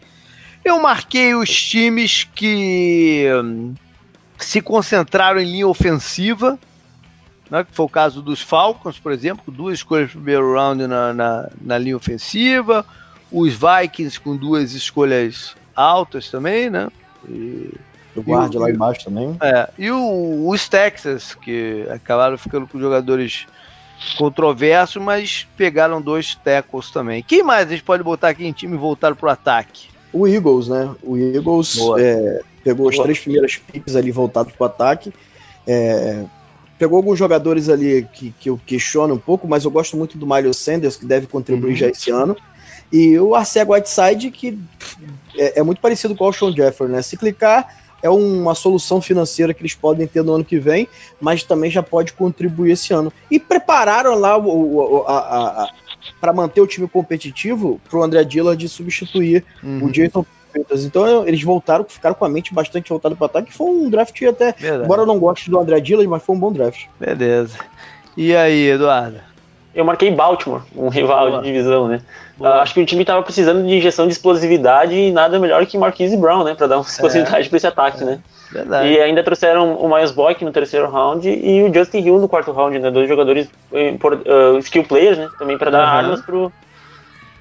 Eu 0.64 0.82
marquei 0.82 1.36
os 1.36 1.50
times 1.50 2.24
que 2.24 3.28
hum, 3.44 3.76
se 4.38 4.62
concentraram 4.62 5.40
em 5.40 5.46
linha 5.46 5.68
ofensiva, 5.68 6.58
né, 7.50 7.64
que 7.64 7.72
foi 7.74 7.86
o 7.86 7.90
caso 7.90 8.22
dos 8.22 8.42
Falcons, 8.42 9.00
por 9.00 9.12
exemplo, 9.12 9.54
duas 9.54 9.76
escolhas 9.76 10.08
no 10.14 10.22
primeiro 10.22 10.54
round 10.54 10.88
na, 10.88 11.14
na, 11.14 11.50
na 11.62 11.78
linha 11.78 11.98
ofensiva, 11.98 12.86
os 13.32 13.54
Vikings 13.54 14.20
com 14.20 14.36
duas 14.36 14.74
escolhas 14.74 15.56
altas 15.76 16.30
também, 16.30 16.70
né? 16.70 16.90
E 17.28 17.74
o 18.16 18.22
guarda 18.22 18.60
lá 18.60 18.70
embaixo 18.70 19.06
também. 19.06 19.36
É, 19.42 19.70
e 19.78 19.92
o, 19.92 20.48
os 20.48 20.70
Texas, 20.70 21.36
que 21.36 21.86
acabaram 21.90 22.38
ficando 22.38 22.66
com 22.66 22.80
jogadores 22.80 23.46
controversos, 24.18 25.02
mas 25.02 25.48
pegaram 25.58 26.02
dois 26.02 26.36
tackles 26.36 26.92
também. 26.92 27.24
Quem 27.24 27.44
mais 27.44 27.68
a 27.68 27.72
gente 27.72 27.84
pode 27.84 28.04
botar 28.04 28.30
aqui 28.30 28.46
em 28.46 28.52
time 28.52 28.76
e 28.76 28.80
voltar 28.80 29.16
para 29.16 29.28
o 29.28 29.30
ataque? 29.30 29.90
O 30.14 30.28
Eagles, 30.28 30.68
né? 30.68 30.90
O 31.04 31.18
Eagles 31.18 31.78
é, 32.00 32.42
pegou 32.64 32.90
as 32.90 32.98
três 32.98 33.20
primeiras 33.20 33.58
picks 33.58 33.96
ali 33.96 34.12
voltados 34.12 34.54
para 34.54 34.64
o 34.64 34.68
ataque. 34.68 35.14
É, 35.68 36.24
pegou 36.78 36.98
alguns 36.98 37.18
jogadores 37.18 37.70
ali 37.70 38.08
que, 38.14 38.34
que 38.40 38.50
eu 38.50 38.60
questiono 38.66 39.14
um 39.14 39.20
pouco, 39.20 39.48
mas 39.48 39.64
eu 39.64 39.72
gosto 39.72 39.96
muito 39.96 40.18
do 40.18 40.28
Miles 40.28 40.58
Sanders, 40.58 40.96
que 40.96 41.06
deve 41.06 41.28
contribuir 41.28 41.72
uhum. 41.72 41.76
já 41.78 41.88
esse 41.88 42.12
ano. 42.12 42.36
E 42.92 43.18
o 43.20 43.34
Arcego 43.34 43.74
Whiteside, 43.74 44.32
que 44.32 44.60
é, 45.36 45.60
é, 45.60 45.64
muito 45.64 45.82
parecido 45.82 46.16
com 46.16 46.28
o 46.28 46.34
Sean 46.34 46.52
Jefferson, 46.52 46.94
né? 46.94 47.02
Se 47.02 47.18
clicar, 47.18 47.76
é 48.04 48.10
uma 48.10 48.54
solução 48.54 49.02
financeira 49.02 49.54
que 49.54 49.62
eles 49.62 49.74
podem 49.74 50.06
ter 50.06 50.24
no 50.24 50.34
ano 50.34 50.46
que 50.46 50.60
vem, 50.60 50.88
mas 51.20 51.44
também 51.44 51.72
já 51.72 51.82
pode 51.82 52.14
contribuir 52.14 52.72
esse 52.72 52.94
ano. 52.94 53.12
E 53.32 53.40
prepararam 53.40 54.16
lá 54.16 54.38
o, 54.38 55.04
a 55.08 55.70
para 56.20 56.34
manter 56.34 56.62
o 56.62 56.68
time 56.68 56.88
competitivo 56.88 57.80
para 57.90 58.00
o 58.00 58.04
André 58.04 58.24
Dillard 58.24 58.68
substituir 58.70 59.44
uhum. 59.64 59.86
o 59.86 59.92
Jason 59.92 60.26
Então 60.86 61.28
eles 61.28 61.44
voltaram, 61.44 61.86
ficaram 61.88 62.16
com 62.16 62.26
a 62.26 62.30
mente 62.30 62.54
bastante 62.54 62.90
voltada 62.90 63.16
para 63.16 63.26
ataque. 63.26 63.54
Foi 63.54 63.68
um 63.68 63.90
draft 63.90 64.22
até, 64.24 64.54
Verdade. 64.54 64.84
embora 64.84 65.02
eu 65.02 65.06
não 65.06 65.20
goste 65.20 65.50
do 65.50 65.60
André 65.60 65.80
Dillard, 65.80 66.08
mas 66.08 66.24
foi 66.24 66.36
um 66.36 66.40
bom 66.40 66.52
draft. 66.52 66.86
Beleza. 67.00 67.58
E 68.16 68.36
aí, 68.36 68.70
Eduardo? 68.70 69.20
Eu 69.76 69.84
marquei 69.84 70.10
Baltimore, 70.10 70.62
um 70.74 70.88
rival 70.88 71.30
Boa. 71.30 71.42
de 71.42 71.48
divisão, 71.52 71.90
né? 71.90 72.00
Uh, 72.40 72.46
acho 72.46 72.74
que 72.74 72.82
o 72.82 72.86
time 72.86 73.02
estava 73.02 73.22
precisando 73.22 73.66
de 73.68 73.76
injeção 73.76 74.08
de 74.08 74.14
explosividade 74.14 74.96
e 74.96 75.12
nada 75.12 75.38
melhor 75.38 75.66
que 75.66 75.78
Marquise 75.78 76.16
Brown, 76.16 76.46
né? 76.46 76.56
Para 76.56 76.68
dar 76.68 76.78
uma 76.78 76.86
explosividade 76.86 77.46
é. 77.46 77.50
para 77.50 77.58
esse 77.58 77.68
ataque, 77.68 78.02
é. 78.02 78.06
né? 78.06 78.20
Verdade. 78.52 78.88
E 78.88 79.02
ainda 79.02 79.22
trouxeram 79.22 79.76
o 79.76 79.94
Miles 79.94 80.12
Boyk 80.12 80.46
no 80.46 80.52
terceiro 80.52 80.90
round 80.90 81.28
e 81.28 81.64
o 81.64 81.74
Justin 81.74 82.00
Hill 82.00 82.20
no 82.20 82.30
quarto 82.30 82.54
round, 82.54 82.80
né? 82.80 82.90
Dois 82.90 83.10
jogadores 83.10 83.50
uh, 83.72 84.58
skill 84.60 84.86
players, 84.86 85.18
né? 85.18 85.28
Também 85.38 85.58
para 85.58 85.72
dar 85.72 85.80
uhum. 85.80 85.98
armas 85.98 86.22
pro 86.22 86.52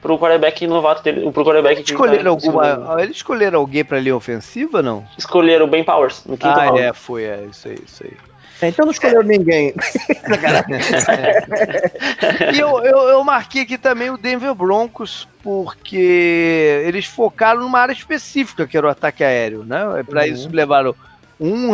pro 0.04 0.18
quarterback 0.18 0.66
novato 0.66 1.02
dele, 1.02 1.32
pro 1.32 1.42
quarterback 1.42 1.78
eles 1.78 1.90
escolheram 1.90 2.32
alguma, 2.32 2.96
eles 2.98 3.16
escolheram 3.16 3.58
alguém 3.58 3.82
para 3.82 3.98
linha 3.98 4.14
ofensiva 4.14 4.82
não? 4.82 5.02
Escolheram 5.16 5.64
o 5.64 5.68
Ben 5.68 5.82
Powers 5.82 6.22
no 6.26 6.36
quinto 6.36 6.46
ah, 6.46 6.64
round. 6.64 6.78
Ah, 6.78 6.84
é, 6.84 6.92
foi, 6.92 7.24
é, 7.24 7.46
isso 7.50 7.68
aí, 7.68 7.78
isso 7.86 8.04
aí. 8.04 8.12
É, 8.60 8.68
então 8.68 8.84
não 8.84 8.92
escolheu 8.92 9.22
é. 9.22 9.24
ninguém. 9.24 9.72
e 12.54 12.58
eu, 12.58 12.84
eu, 12.84 12.98
eu, 13.08 13.24
marquei 13.24 13.62
aqui 13.62 13.78
também 13.78 14.10
o 14.10 14.18
Denver 14.18 14.54
Broncos, 14.54 15.26
porque 15.42 16.82
eles 16.84 17.06
focaram 17.06 17.60
numa 17.60 17.80
área 17.80 17.94
específica, 17.94 18.66
que 18.66 18.76
era 18.76 18.86
o 18.86 18.90
ataque 18.90 19.24
aéreo, 19.24 19.64
né? 19.64 20.04
Para 20.06 20.20
uhum. 20.20 20.26
isso 20.26 20.50
levaram 20.52 20.94
um, 21.40 21.70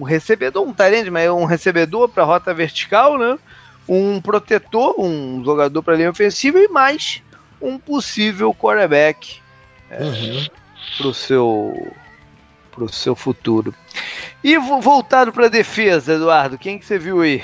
um 0.00 0.02
recebedor, 0.02 0.66
um 0.66 0.72
talento, 0.72 1.12
mas 1.12 1.30
um 1.30 1.44
recebedor 1.44 2.08
para 2.08 2.24
rota 2.24 2.52
vertical, 2.52 3.16
né? 3.16 3.38
Um 3.88 4.20
protetor, 4.20 4.96
um 4.98 5.44
jogador 5.44 5.80
para 5.80 5.94
linha 5.94 6.10
ofensiva 6.10 6.58
e 6.58 6.66
mais 6.66 7.22
um 7.62 7.78
possível 7.78 8.52
quarterback 8.52 9.40
é, 9.90 10.02
uhum. 10.02 10.46
para 10.98 11.06
o 11.06 11.14
seu 11.14 11.92
pro 12.70 12.88
seu 12.92 13.14
futuro. 13.14 13.74
E 14.42 14.58
voltado 14.58 15.32
para 15.32 15.46
a 15.46 15.50
defesa, 15.50 16.14
Eduardo, 16.14 16.58
quem 16.58 16.78
que 16.78 16.86
você 16.86 16.98
viu 16.98 17.20
aí? 17.20 17.42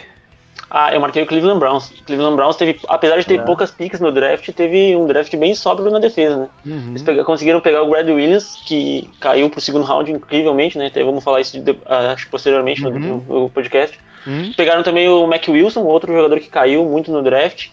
Ah, 0.71 0.93
eu 0.93 1.01
marquei 1.01 1.23
o 1.23 1.27
Cleveland 1.27 1.59
Browns. 1.59 1.93
Cleveland 2.05 2.37
Browns 2.37 2.57
teve, 2.57 2.79
apesar 2.89 3.19
de 3.19 3.27
ter 3.27 3.41
é. 3.41 3.43
poucas 3.43 3.71
picks 3.71 4.01
no 4.01 4.13
draft, 4.13 4.51
teve 4.53 4.95
um 4.97 5.07
draft 5.07 5.35
bem 5.37 5.55
sóbrio 5.55 5.91
na 5.91 5.99
defesa, 5.99 6.37
né? 6.37 6.49
Uhum. 6.67 6.91
Eles 6.91 7.03
pegaram, 7.03 7.25
conseguiram 7.25 7.61
pegar 7.61 7.83
o 7.83 7.89
Brad 7.89 8.07
Williams, 8.07 8.63
que 8.67 9.09
caiu 9.19 9.49
pro 9.49 9.61
segundo 9.61 9.85
round 9.85 10.11
incrivelmente, 10.13 10.77
né? 10.77 10.89
Até 10.89 11.03
vamos 11.03 11.25
falar 11.25 11.41
isso 11.41 11.59
de, 11.59 11.79
acho 11.87 12.29
posteriormente 12.29 12.85
uhum. 12.85 12.99
no, 12.99 13.41
no, 13.41 13.51
podcast. 13.51 13.99
Uhum. 14.27 14.53
Pegaram 14.55 14.83
também 14.83 15.09
o 15.09 15.27
Mac 15.27 15.49
Wilson, 15.49 15.81
outro 15.85 16.13
jogador 16.13 16.39
que 16.39 16.49
caiu 16.49 16.85
muito 16.85 17.11
no 17.11 17.23
draft. 17.23 17.69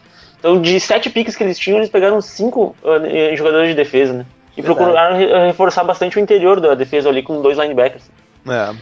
Então, 0.46 0.62
de 0.62 0.80
sete 0.80 1.10
picks 1.10 1.36
que 1.36 1.43
eles 1.43 1.58
tinham, 1.58 1.80
eles 1.80 1.89
pegaram 1.89 2.22
cinco 2.22 2.76
uh, 2.84 3.36
jogadores 3.36 3.70
de 3.70 3.74
defesa, 3.74 4.14
né? 4.14 4.26
E 4.56 4.62
Verdade. 4.62 4.78
procuraram 4.78 5.48
reforçar 5.48 5.84
bastante 5.84 6.20
o 6.20 6.22
interior 6.22 6.62
da 6.62 6.76
defesa 6.76 7.10
ali 7.10 7.24
com 7.24 7.41
dois 7.41 7.58
linebackers. 7.58 8.04
É. 8.48 8.76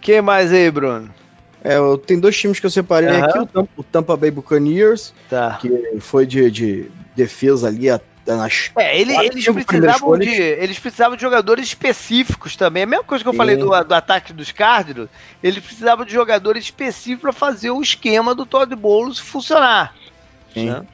Quem 0.00 0.22
mais 0.22 0.52
aí, 0.52 0.70
Bruno? 0.70 1.12
É, 1.64 1.78
tem 2.06 2.20
dois 2.20 2.38
times 2.38 2.60
que 2.60 2.66
eu 2.66 2.70
separei 2.70 3.08
uhum. 3.08 3.24
aqui, 3.24 3.38
o 3.40 3.46
Tampa, 3.46 3.70
o 3.76 3.82
Tampa, 3.82 4.16
Bay 4.16 4.30
Buccaneers, 4.30 5.12
tá. 5.28 5.58
que 5.60 5.98
foi 5.98 6.24
de, 6.24 6.48
de 6.48 6.88
defesa 7.16 7.66
ali 7.66 7.90
a, 7.90 8.00
nas 8.24 8.70
é, 8.76 9.00
ele, 9.00 9.16
eles 9.16 9.48
precisavam 9.48 10.16
de 10.16 10.30
eles 10.30 10.78
precisavam 10.78 11.16
de 11.16 11.22
jogadores 11.22 11.66
específicos 11.66 12.54
também. 12.54 12.84
A 12.84 12.86
mesma 12.86 13.04
coisa 13.04 13.24
que 13.24 13.28
eu 13.28 13.32
Sim. 13.32 13.38
falei 13.38 13.56
do, 13.56 13.68
do 13.68 13.94
ataque 13.94 14.32
dos 14.32 14.52
Cardinals, 14.52 15.08
eles 15.42 15.58
precisavam 15.58 16.04
de 16.04 16.12
jogadores 16.12 16.62
específicos 16.62 17.22
para 17.22 17.32
fazer 17.32 17.72
o 17.72 17.82
esquema 17.82 18.32
do 18.32 18.46
Todd 18.46 18.72
Bowles 18.76 19.18
funcionar. 19.18 19.92
Sim. 20.60 20.70
Né? 20.70 20.86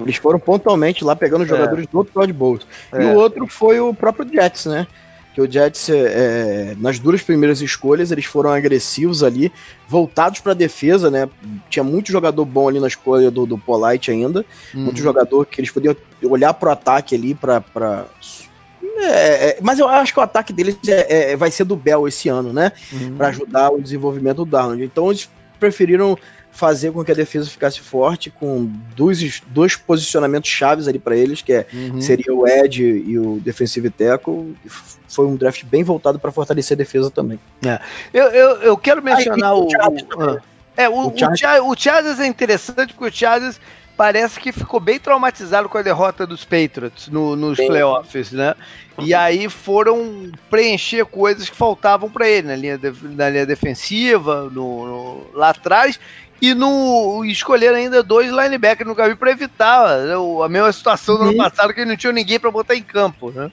Eles 0.00 0.16
foram 0.16 0.38
pontualmente 0.38 1.04
lá 1.04 1.16
pegando 1.16 1.42
os 1.42 1.50
é. 1.50 1.50
jogadores 1.50 1.86
do 1.86 1.98
outro 1.98 2.12
Todd 2.14 2.32
Bowles. 2.32 2.66
É. 2.92 3.02
E 3.02 3.06
o 3.06 3.14
outro 3.14 3.46
foi 3.46 3.80
o 3.80 3.92
próprio 3.92 4.28
Jets, 4.32 4.66
né? 4.66 4.86
que 5.34 5.40
o 5.40 5.50
Jets, 5.50 5.88
é, 5.88 5.94
é, 5.96 6.76
nas 6.78 6.98
duas 6.98 7.22
primeiras 7.22 7.62
escolhas, 7.62 8.10
eles 8.10 8.24
foram 8.24 8.50
agressivos 8.50 9.22
ali, 9.22 9.50
voltados 9.88 10.40
para 10.40 10.52
a 10.52 10.54
defesa, 10.54 11.10
né? 11.10 11.28
Tinha 11.70 11.82
muito 11.82 12.12
jogador 12.12 12.44
bom 12.44 12.68
ali 12.68 12.78
na 12.78 12.86
escolha 12.86 13.30
do, 13.30 13.46
do 13.46 13.56
Polite 13.56 14.10
ainda, 14.10 14.44
uhum. 14.74 14.82
muito 14.82 15.00
jogador 15.00 15.46
que 15.46 15.60
eles 15.60 15.70
podiam 15.70 15.96
olhar 16.24 16.52
para 16.54 16.68
o 16.68 16.72
ataque 16.72 17.14
ali 17.14 17.34
para. 17.34 17.62
É, 18.98 19.48
é, 19.48 19.58
mas 19.62 19.78
eu 19.78 19.88
acho 19.88 20.12
que 20.12 20.20
o 20.20 20.22
ataque 20.22 20.52
deles 20.52 20.76
é, 20.86 21.32
é, 21.32 21.36
vai 21.36 21.50
ser 21.50 21.64
do 21.64 21.76
Bell 21.76 22.06
esse 22.06 22.28
ano, 22.28 22.52
né? 22.52 22.72
Uhum. 22.92 23.16
Para 23.16 23.28
ajudar 23.28 23.70
o 23.70 23.80
desenvolvimento 23.80 24.44
do 24.44 24.50
Darnold. 24.50 24.84
Então 24.84 25.08
eles 25.08 25.30
preferiram 25.58 26.18
fazer 26.52 26.92
com 26.92 27.02
que 27.02 27.10
a 27.10 27.14
defesa 27.14 27.48
ficasse 27.48 27.80
forte 27.80 28.30
com 28.30 28.70
dois, 28.94 29.42
dois 29.46 29.74
posicionamentos 29.74 30.50
chaves 30.50 30.86
ali 30.86 30.98
para 30.98 31.16
eles, 31.16 31.40
que 31.40 31.52
é, 31.52 31.66
uhum. 31.72 32.00
seria 32.00 32.32
o 32.32 32.46
Ed 32.46 32.82
e 32.82 33.18
o 33.18 33.40
defensive 33.40 33.88
tackle. 33.90 34.54
Foi 35.08 35.26
um 35.26 35.34
draft 35.34 35.64
bem 35.64 35.82
voltado 35.82 36.18
para 36.18 36.30
fortalecer 36.30 36.76
a 36.76 36.78
defesa 36.78 37.10
também. 37.10 37.40
É. 37.66 37.80
Eu, 38.12 38.26
eu, 38.26 38.56
eu 38.62 38.76
quero 38.76 39.02
mencionar 39.02 39.54
o, 39.54 39.62
o, 39.62 39.66
o, 39.66 40.40
é, 40.76 40.88
o, 40.88 40.92
o, 40.92 41.70
o, 41.70 41.76
Chargers 41.76 42.20
é 42.20 42.26
interessante 42.26 42.94
porque 42.94 43.08
o 43.08 43.12
Chargers 43.12 43.58
parece 43.96 44.40
que 44.40 44.52
ficou 44.52 44.80
bem 44.80 44.98
traumatizado 44.98 45.68
com 45.68 45.78
a 45.78 45.82
derrota 45.82 46.26
dos 46.26 46.44
Patriots 46.44 47.08
no, 47.08 47.36
nos 47.36 47.56
Sim. 47.56 47.66
playoffs, 47.66 48.32
né? 48.32 48.54
E 48.98 49.14
aí 49.14 49.48
foram 49.48 50.30
preencher 50.50 51.04
coisas 51.06 51.48
que 51.48 51.56
faltavam 51.56 52.10
para 52.10 52.28
ele 52.28 52.48
na 52.48 52.56
linha, 52.56 52.76
de, 52.76 52.92
na 53.08 53.28
linha 53.30 53.46
defensiva, 53.46 54.50
no, 54.52 54.86
no, 54.86 55.26
lá 55.34 55.50
atrás, 55.50 55.98
e 56.42 56.54
no 56.54 57.24
escolher 57.24 57.72
ainda 57.72 58.02
dois 58.02 58.28
linebackers 58.28 58.88
no 58.88 58.96
caminho 58.96 59.16
para 59.16 59.30
evitar 59.30 59.98
né, 59.98 60.14
a 60.44 60.48
mesma 60.48 60.72
situação 60.72 61.14
do 61.14 61.22
ano 61.22 61.30
uhum. 61.30 61.38
passado 61.38 61.72
que 61.72 61.84
não 61.84 61.96
tinha 61.96 62.12
ninguém 62.12 62.40
para 62.40 62.50
botar 62.50 62.74
em 62.74 62.82
campo, 62.82 63.30
né? 63.30 63.48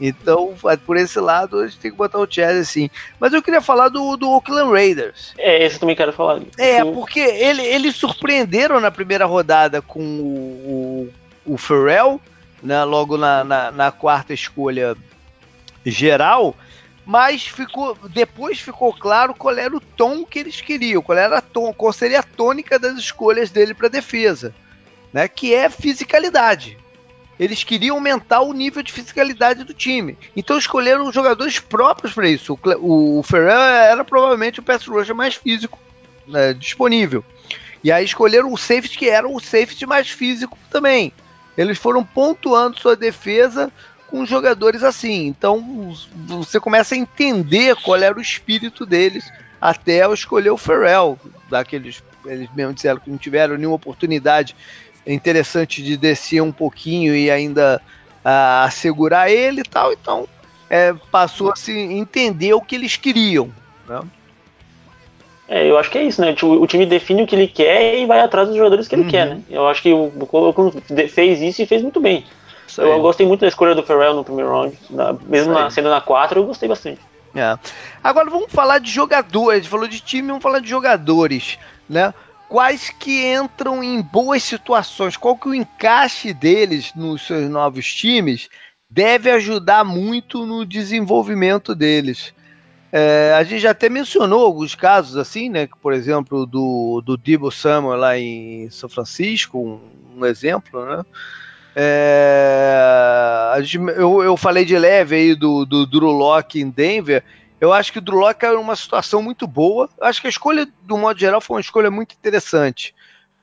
Então, 0.00 0.54
por 0.86 0.96
esse 0.96 1.18
lado, 1.18 1.58
a 1.58 1.66
gente 1.66 1.80
tem 1.80 1.90
que 1.90 1.96
botar 1.96 2.18
o 2.18 2.26
Chelsea 2.30 2.64
sim. 2.64 2.90
Mas 3.18 3.32
eu 3.32 3.42
queria 3.42 3.60
falar 3.60 3.88
do, 3.88 4.16
do 4.16 4.30
Oakland 4.30 4.70
Raiders. 4.70 5.32
É, 5.36 5.64
esse 5.64 5.76
eu 5.76 5.80
também 5.80 5.96
quero 5.96 6.12
falar. 6.12 6.40
É, 6.58 6.84
porque 6.84 7.20
ele, 7.20 7.62
eles 7.62 7.96
surpreenderam 7.96 8.80
na 8.80 8.90
primeira 8.90 9.26
rodada 9.26 9.82
com 9.82 10.00
o, 10.00 11.10
o, 11.46 11.54
o 11.54 11.58
Pharrell, 11.58 12.20
né, 12.62 12.84
logo 12.84 13.16
na, 13.16 13.42
na, 13.42 13.70
na 13.72 13.90
quarta 13.90 14.32
escolha 14.32 14.96
geral 15.84 16.54
mas 17.04 17.46
ficou 17.46 17.96
depois 18.08 18.60
ficou 18.60 18.92
claro 18.92 19.34
qual 19.34 19.56
era 19.56 19.74
o 19.74 19.80
tom 19.80 20.24
que 20.24 20.38
eles 20.38 20.60
queriam, 20.60 21.02
qual 21.02 21.18
era 21.18 21.38
a 21.38 21.42
tom, 21.42 21.72
qual 21.72 21.92
seria 21.92 22.20
a 22.20 22.24
tônica 22.24 22.78
das 22.78 22.96
escolhas 22.96 23.50
dele 23.50 23.74
para 23.74 23.88
defesa, 23.88 24.54
né? 25.12 25.26
Que 25.26 25.54
é 25.54 25.68
fisicalidade. 25.68 26.78
Eles 27.40 27.64
queriam 27.64 27.96
aumentar 27.96 28.42
o 28.42 28.52
nível 28.52 28.82
de 28.82 28.92
fisicalidade 28.92 29.64
do 29.64 29.74
time. 29.74 30.16
Então 30.36 30.56
escolheram 30.56 31.10
jogadores 31.10 31.58
próprios 31.58 32.12
para 32.12 32.28
isso. 32.28 32.56
O, 32.80 33.18
o 33.18 33.22
Ferrer 33.22 33.50
era 33.50 34.04
provavelmente 34.04 34.60
o 34.60 34.62
pass 34.62 34.86
rusher 34.86 35.14
mais 35.14 35.34
físico 35.34 35.78
né, 36.26 36.52
disponível. 36.52 37.24
E 37.82 37.90
aí 37.90 38.04
escolheram 38.04 38.52
o 38.52 38.56
safety 38.56 38.96
que 38.96 39.08
era 39.08 39.28
o 39.28 39.40
safety 39.40 39.86
mais 39.86 40.08
físico 40.08 40.56
também. 40.70 41.12
Eles 41.56 41.78
foram 41.78 42.04
pontuando 42.04 42.78
sua 42.78 42.94
defesa 42.94 43.72
com 44.12 44.26
jogadores 44.26 44.84
assim. 44.84 45.26
Então 45.26 45.96
você 46.26 46.60
começa 46.60 46.94
a 46.94 46.98
entender 46.98 47.74
qual 47.76 47.96
era 47.96 48.16
o 48.16 48.20
espírito 48.20 48.84
deles 48.84 49.32
até 49.58 50.04
eu 50.04 50.12
escolher 50.12 50.50
o 50.50 50.58
Pharrell, 50.58 51.18
daqueles 51.48 52.02
eles 52.26 52.48
mesmo 52.54 52.74
disseram 52.74 53.00
que 53.00 53.10
não 53.10 53.16
tiveram 53.16 53.56
nenhuma 53.56 53.76
oportunidade 53.76 54.54
interessante 55.06 55.82
de 55.82 55.96
descer 55.96 56.40
um 56.40 56.52
pouquinho 56.52 57.16
e 57.16 57.30
ainda 57.30 57.80
uh, 58.24 58.64
assegurar 58.64 59.30
ele 59.30 59.62
e 59.62 59.64
tal. 59.64 59.92
Então 59.92 60.28
é, 60.68 60.92
passou 61.10 61.50
a 61.50 61.56
se 61.56 61.72
entender 61.72 62.52
o 62.52 62.60
que 62.60 62.74
eles 62.74 62.96
queriam. 62.96 63.50
Né? 63.88 64.02
É, 65.48 65.68
eu 65.68 65.78
acho 65.78 65.90
que 65.90 65.98
é 65.98 66.04
isso, 66.04 66.20
né? 66.20 66.34
O, 66.42 66.66
time 66.66 66.86
define 66.86 67.22
o 67.22 67.26
que 67.26 67.34
ele 67.34 67.48
quer 67.48 67.98
e 67.98 68.06
vai 68.06 68.20
atrás 68.20 68.46
dos 68.46 68.56
jogadores 68.56 68.86
que 68.86 68.94
ele 68.94 69.02
uhum. 69.02 69.10
quer, 69.10 69.26
né? 69.26 69.40
Eu 69.50 69.66
acho 69.68 69.82
que 69.82 69.92
o 69.92 70.10
Colo 70.26 70.54
fez 71.08 71.40
isso 71.40 71.62
e 71.62 71.66
fez 71.66 71.82
muito 71.82 72.00
bem. 72.00 72.24
Eu 72.78 73.00
gostei 73.00 73.26
muito 73.26 73.40
da 73.40 73.48
escolha 73.48 73.74
do 73.74 73.82
Ferrell 73.82 74.14
no 74.14 74.24
primeiro 74.24 74.50
round. 74.50 74.78
Na, 74.90 75.12
mesmo 75.12 75.52
na, 75.52 75.70
sendo 75.70 75.90
na 75.90 76.00
4, 76.00 76.40
eu 76.40 76.46
gostei 76.46 76.68
bastante. 76.68 77.00
É. 77.34 77.58
Agora 78.02 78.30
vamos 78.30 78.50
falar 78.50 78.78
de 78.78 78.90
jogadores. 78.90 79.60
A 79.60 79.62
gente 79.62 79.70
falou 79.70 79.88
de 79.88 80.00
time, 80.00 80.28
vamos 80.28 80.42
falar 80.42 80.60
de 80.60 80.68
jogadores, 80.68 81.58
né? 81.88 82.12
Quais 82.48 82.90
que 82.90 83.32
entram 83.32 83.82
em 83.82 84.02
boas 84.02 84.42
situações? 84.42 85.16
Qual 85.16 85.36
que 85.36 85.48
o 85.48 85.54
encaixe 85.54 86.34
deles 86.34 86.92
nos 86.94 87.26
seus 87.26 87.48
novos 87.48 87.86
times 87.94 88.48
deve 88.92 89.30
ajudar 89.30 89.84
muito 89.84 90.44
no 90.44 90.66
desenvolvimento 90.66 91.74
deles. 91.74 92.34
É, 92.92 93.34
a 93.38 93.42
gente 93.42 93.60
já 93.60 93.70
até 93.70 93.88
mencionou 93.88 94.44
alguns 94.44 94.74
casos 94.74 95.16
assim, 95.16 95.48
né? 95.48 95.66
Por 95.80 95.94
exemplo, 95.94 96.44
do, 96.44 97.00
do 97.00 97.16
Debo 97.16 97.50
Samuel 97.50 97.98
lá 97.98 98.18
em 98.18 98.68
São 98.68 98.90
Francisco, 98.90 99.58
um, 99.58 100.20
um 100.20 100.26
exemplo, 100.26 100.84
né? 100.84 101.02
É, 101.74 103.54
eu, 103.96 104.22
eu 104.22 104.36
falei 104.36 104.64
de 104.64 104.78
leve 104.78 105.16
aí 105.16 105.34
do, 105.34 105.64
do 105.64 105.86
Drew 105.86 106.10
Locke 106.10 106.60
em 106.60 106.70
Denver. 106.70 107.24
Eu 107.60 107.72
acho 107.72 107.92
que 107.92 107.98
o 107.98 108.02
Drew 108.02 108.18
Locke 108.18 108.44
é 108.44 108.50
uma 108.50 108.76
situação 108.76 109.22
muito 109.22 109.46
boa. 109.46 109.88
Eu 109.98 110.06
acho 110.06 110.20
que 110.20 110.26
a 110.26 110.30
escolha, 110.30 110.66
do 110.82 110.98
modo 110.98 111.18
geral, 111.18 111.40
foi 111.40 111.56
uma 111.56 111.60
escolha 111.60 111.90
muito 111.90 112.14
interessante. 112.14 112.94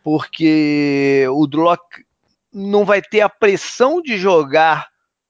Porque 0.03 1.25
o 1.31 1.47
Drew 1.47 1.63
Locke 1.63 2.05
não 2.53 2.85
vai 2.85 3.01
ter 3.01 3.21
a 3.21 3.29
pressão 3.29 4.01
de 4.01 4.17
jogar 4.17 4.89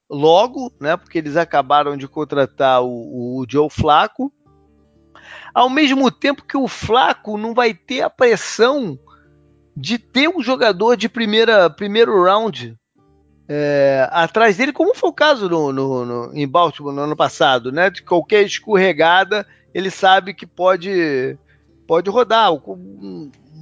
logo, 0.09 0.73
né? 0.79 0.97
Porque 0.97 1.17
eles 1.17 1.37
acabaram 1.37 1.95
de 1.95 2.07
contratar 2.07 2.81
o, 2.81 3.39
o 3.39 3.45
Joe 3.47 3.69
Flaco. 3.69 4.33
Ao 5.53 5.69
mesmo 5.69 6.09
tempo 6.11 6.45
que 6.45 6.57
o 6.57 6.67
Flaco 6.67 7.37
não 7.37 7.53
vai 7.53 7.73
ter 7.73 8.01
a 8.01 8.09
pressão 8.09 8.97
de 9.75 9.97
ter 9.97 10.27
um 10.27 10.41
jogador 10.41 10.95
de 10.95 11.07
primeira, 11.07 11.69
primeiro 11.69 12.23
round 12.23 12.78
é, 13.51 14.07
atrás 14.11 14.57
dele, 14.57 14.71
como 14.71 14.93
foi 14.93 15.09
o 15.09 15.13
caso 15.13 15.49
no, 15.49 15.73
no, 15.73 16.05
no, 16.05 16.31
em 16.35 16.47
Baltimore 16.47 16.93
no 16.93 17.01
ano 17.01 17.15
passado, 17.15 17.71
né? 17.71 17.89
De 17.89 18.03
qualquer 18.03 18.45
escorregada, 18.45 19.43
ele 19.73 19.89
sabe 19.89 20.35
que 20.35 20.45
pode, 20.45 21.35
pode 21.87 22.11
rodar. 22.11 22.51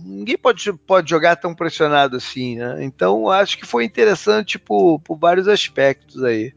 Ninguém 0.05 0.37
pode, 0.37 0.73
pode 0.73 1.09
jogar 1.09 1.37
tão 1.37 1.55
pressionado 1.55 2.17
assim, 2.17 2.57
né? 2.57 2.83
Então 2.83 3.29
acho 3.29 3.57
que 3.57 3.65
foi 3.65 3.85
interessante 3.85 4.59
por, 4.59 4.99
por 4.99 5.17
vários 5.17 5.47
aspectos 5.47 6.21
aí. 6.21 6.53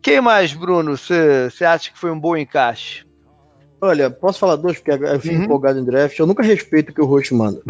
Quem 0.00 0.20
mais, 0.20 0.52
Bruno? 0.52 0.96
Você 0.96 1.64
acha 1.64 1.90
que 1.90 1.98
foi 1.98 2.12
um 2.12 2.18
bom 2.18 2.36
encaixe? 2.36 3.04
Olha, 3.80 4.08
posso 4.08 4.38
falar 4.38 4.54
dois, 4.54 4.78
porque 4.78 4.92
eu 4.92 5.20
fico 5.20 5.34
uhum. 5.34 5.42
empolgado 5.42 5.80
em 5.80 5.84
draft. 5.84 6.16
Eu 6.16 6.26
nunca 6.28 6.44
respeito 6.44 6.90
o 6.90 6.94
que 6.94 7.00
o 7.00 7.06
host 7.06 7.34
manda. 7.34 7.60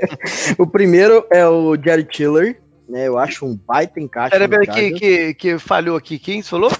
o 0.58 0.66
primeiro 0.66 1.26
é 1.30 1.48
o 1.48 1.74
Jerry 1.74 2.04
Tiller, 2.04 2.60
né? 2.88 3.08
Eu 3.08 3.18
acho 3.18 3.46
um 3.46 3.56
baita 3.56 4.00
encaixe. 4.00 4.30
Peraí, 4.30 4.48
peraí, 4.48 4.66
que, 4.66 4.92
que, 4.92 5.34
que 5.34 5.58
falhou 5.58 5.96
aqui. 5.96 6.18
Quem 6.18 6.42
falou? 6.42 6.70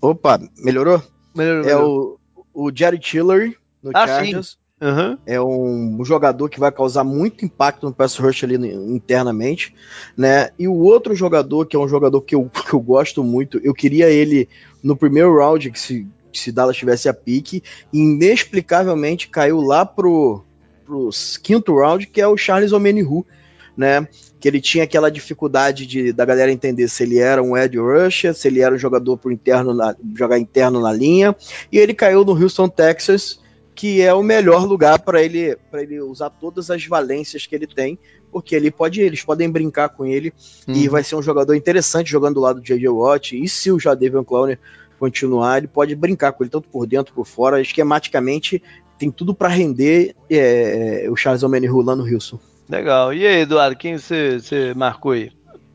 Opa, 0.00 0.40
melhorou? 0.58 1.02
Melhorou. 1.34 1.68
É 1.68 1.76
o, 1.76 2.18
o 2.52 2.70
Jerry 2.74 2.98
Tiller 2.98 3.56
no 3.82 3.90
ah, 3.94 4.06
Chargers. 4.06 4.58
Uhum. 4.80 5.16
É 5.24 5.40
um 5.40 6.04
jogador 6.04 6.48
que 6.48 6.60
vai 6.60 6.70
causar 6.70 7.04
muito 7.04 7.44
impacto 7.44 7.86
no 7.86 7.94
pass 7.94 8.16
rush 8.16 8.44
ali 8.44 8.56
internamente, 8.56 9.74
né? 10.16 10.50
E 10.58 10.68
o 10.68 10.74
outro 10.74 11.14
jogador, 11.14 11.64
que 11.66 11.76
é 11.76 11.78
um 11.78 11.88
jogador 11.88 12.20
que 12.20 12.34
eu, 12.34 12.50
que 12.68 12.74
eu 12.74 12.80
gosto 12.80 13.24
muito, 13.24 13.58
eu 13.64 13.72
queria 13.72 14.10
ele 14.10 14.48
no 14.82 14.96
primeiro 14.96 15.36
round, 15.38 15.70
que 15.70 15.80
se, 15.80 16.06
se 16.32 16.52
Dallas 16.52 16.76
tivesse 16.76 17.08
a 17.08 17.14
pique, 17.14 17.62
inexplicavelmente 17.92 19.28
caiu 19.28 19.60
lá 19.60 19.86
pro, 19.86 20.44
pro 20.84 21.08
quinto 21.42 21.74
round, 21.74 22.06
que 22.06 22.20
é 22.20 22.28
o 22.28 22.36
Charles 22.36 22.72
Omenihu, 22.72 23.24
né? 23.76 24.06
Que 24.38 24.48
ele 24.48 24.60
tinha 24.60 24.84
aquela 24.84 25.10
dificuldade 25.10 25.86
de, 25.86 26.12
da 26.12 26.24
galera 26.24 26.52
entender 26.52 26.88
se 26.88 27.02
ele 27.02 27.18
era 27.18 27.42
um 27.42 27.56
Ed 27.56 27.76
Rusher, 27.78 28.34
se 28.34 28.48
ele 28.48 28.60
era 28.60 28.74
um 28.74 28.78
jogador 28.78 29.16
por 29.16 29.32
interno 29.32 29.74
na, 29.74 29.94
jogar 30.16 30.38
interno 30.38 30.80
na 30.80 30.92
linha, 30.92 31.34
e 31.70 31.78
ele 31.78 31.94
caiu 31.94 32.24
no 32.24 32.32
Houston, 32.32 32.68
Texas, 32.68 33.40
que 33.74 34.00
é 34.00 34.14
o 34.14 34.22
melhor 34.22 34.64
lugar 34.64 35.00
para 35.00 35.22
ele 35.22 35.56
para 35.70 35.82
ele 35.82 36.00
usar 36.00 36.30
todas 36.30 36.70
as 36.70 36.86
valências 36.86 37.46
que 37.46 37.54
ele 37.54 37.66
tem, 37.66 37.98
porque 38.30 38.54
ele 38.54 38.70
pode 38.70 39.00
eles 39.00 39.24
podem 39.24 39.50
brincar 39.50 39.88
com 39.88 40.06
ele 40.06 40.32
uhum. 40.68 40.74
e 40.74 40.88
vai 40.88 41.02
ser 41.02 41.16
um 41.16 41.22
jogador 41.22 41.54
interessante 41.54 42.10
jogando 42.10 42.34
do 42.34 42.40
lado 42.40 42.60
do 42.60 42.64
JJ 42.64 42.88
Watt, 42.88 43.42
e 43.42 43.48
se 43.48 43.70
o 43.70 43.78
Jadavion 43.78 44.24
Clowney 44.24 44.58
continuar, 44.98 45.58
ele 45.58 45.66
pode 45.66 45.94
brincar 45.96 46.32
com 46.32 46.44
ele 46.44 46.50
tanto 46.50 46.68
por 46.68 46.86
dentro 46.86 47.12
por 47.12 47.26
fora, 47.26 47.60
esquematicamente 47.60 48.62
tem 48.98 49.10
tudo 49.10 49.34
para 49.34 49.48
render 49.48 50.14
é, 50.30 51.06
o 51.10 51.16
Charles 51.16 51.42
Omenihu 51.42 51.82
lá 51.82 51.96
no 51.96 52.04
Houston. 52.04 52.38
Legal. 52.68 53.12
E 53.12 53.26
aí, 53.26 53.40
Eduardo, 53.40 53.76
quem 53.76 53.96
você, 53.96 54.72
marcou 54.74 55.12
aí? 55.12 55.30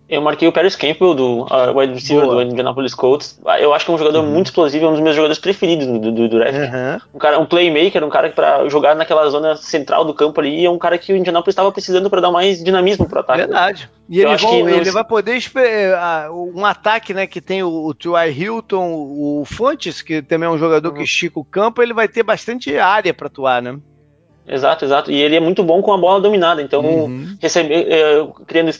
Eu 0.09 0.23
marquei 0.23 0.47
o 0.47 0.51
Paris 0.51 0.75
Campbell, 0.75 1.13
do 1.13 1.41
uh, 1.43 1.77
wide 1.77 1.93
receiver 1.93 2.25
Boa. 2.25 2.43
do 2.43 2.51
Indianapolis 2.51 2.95
Colts. 2.95 3.39
Eu 3.59 3.75
acho 3.75 3.85
que 3.85 3.91
é 3.91 3.93
um 3.93 3.97
jogador 3.97 4.23
uhum. 4.23 4.31
muito 4.31 4.47
explosivo, 4.47 4.85
é 4.85 4.87
um 4.87 4.93
dos 4.93 5.01
meus 5.01 5.15
jogadores 5.15 5.37
preferidos 5.37 5.85
do, 5.85 5.99
do, 5.99 6.11
do 6.11 6.27
draft. 6.27 6.57
Uhum. 6.57 6.99
Um, 7.13 7.19
cara, 7.19 7.37
um 7.37 7.45
playmaker, 7.45 8.03
um 8.03 8.09
cara 8.09 8.27
que 8.29 8.35
para 8.35 8.67
jogar 8.69 8.95
naquela 8.95 9.29
zona 9.29 9.55
central 9.55 10.03
do 10.03 10.13
campo 10.15 10.41
ali, 10.41 10.65
é 10.65 10.69
um 10.69 10.79
cara 10.79 10.97
que 10.97 11.13
o 11.13 11.15
Indianapolis 11.15 11.53
estava 11.53 11.71
precisando 11.71 12.09
para 12.09 12.21
dar 12.21 12.31
mais 12.31 12.63
dinamismo 12.63 13.07
para 13.07 13.17
o 13.17 13.19
ataque. 13.19 13.39
Verdade. 13.41 13.87
E 14.09 14.19
ele, 14.19 14.35
vão, 14.37 14.67
ele 14.67 14.89
vai 14.89 15.03
poder 15.03 15.37
uh, 15.37 16.59
um 16.59 16.65
ataque, 16.65 17.13
né, 17.13 17.27
que 17.27 17.39
tem 17.39 17.61
o, 17.61 17.69
o 17.69 17.93
T.Y. 17.93 18.31
Hilton, 18.31 18.91
o 18.91 19.43
Fontes, 19.45 20.01
que 20.01 20.23
também 20.23 20.47
é 20.47 20.51
um 20.51 20.57
jogador 20.57 20.89
uhum. 20.89 20.95
que 20.95 21.03
estica 21.03 21.39
o 21.39 21.45
campo, 21.45 21.83
ele 21.83 21.93
vai 21.93 22.07
ter 22.07 22.23
bastante 22.23 22.75
área 22.79 23.13
para 23.13 23.27
atuar, 23.27 23.61
né? 23.61 23.77
Exato, 24.49 24.83
exato. 24.83 25.11
E 25.11 25.21
ele 25.21 25.35
é 25.35 25.39
muito 25.39 25.63
bom 25.63 25.81
com 25.81 25.93
a 25.93 25.97
bola 25.97 26.19
dominada. 26.19 26.61
Então, 26.61 26.83
uhum. 26.83 27.37
receber, 27.39 27.87
é, 27.87 28.27
criando 28.47 28.71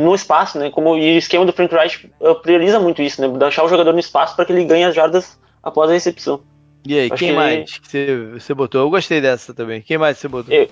no 0.00 0.14
espaço, 0.14 0.58
né? 0.58 0.70
Como 0.70 0.96
e 0.96 1.14
o 1.14 1.18
esquema 1.18 1.46
do 1.46 1.52
Frank 1.52 1.72
Reich 1.74 2.10
prioriza 2.42 2.80
muito 2.80 3.00
isso, 3.00 3.20
né? 3.20 3.28
Deixar 3.38 3.64
o 3.64 3.68
jogador 3.68 3.92
no 3.92 4.00
espaço 4.00 4.34
para 4.34 4.44
que 4.44 4.52
ele 4.52 4.64
ganhe 4.64 4.84
as 4.84 4.94
jardas 4.94 5.38
após 5.62 5.88
a 5.90 5.92
recepção. 5.92 6.40
E 6.84 6.98
aí, 6.98 7.10
quem 7.10 7.30
que 7.30 7.34
mais 7.34 7.78
que 7.78 7.88
você, 7.88 8.28
você 8.34 8.54
botou? 8.54 8.80
Eu 8.80 8.90
gostei 8.90 9.20
dessa 9.20 9.52
também. 9.52 9.80
Quem 9.80 9.98
mais 9.98 10.18
você 10.18 10.28
botou? 10.28 10.54
Eu, 10.54 10.68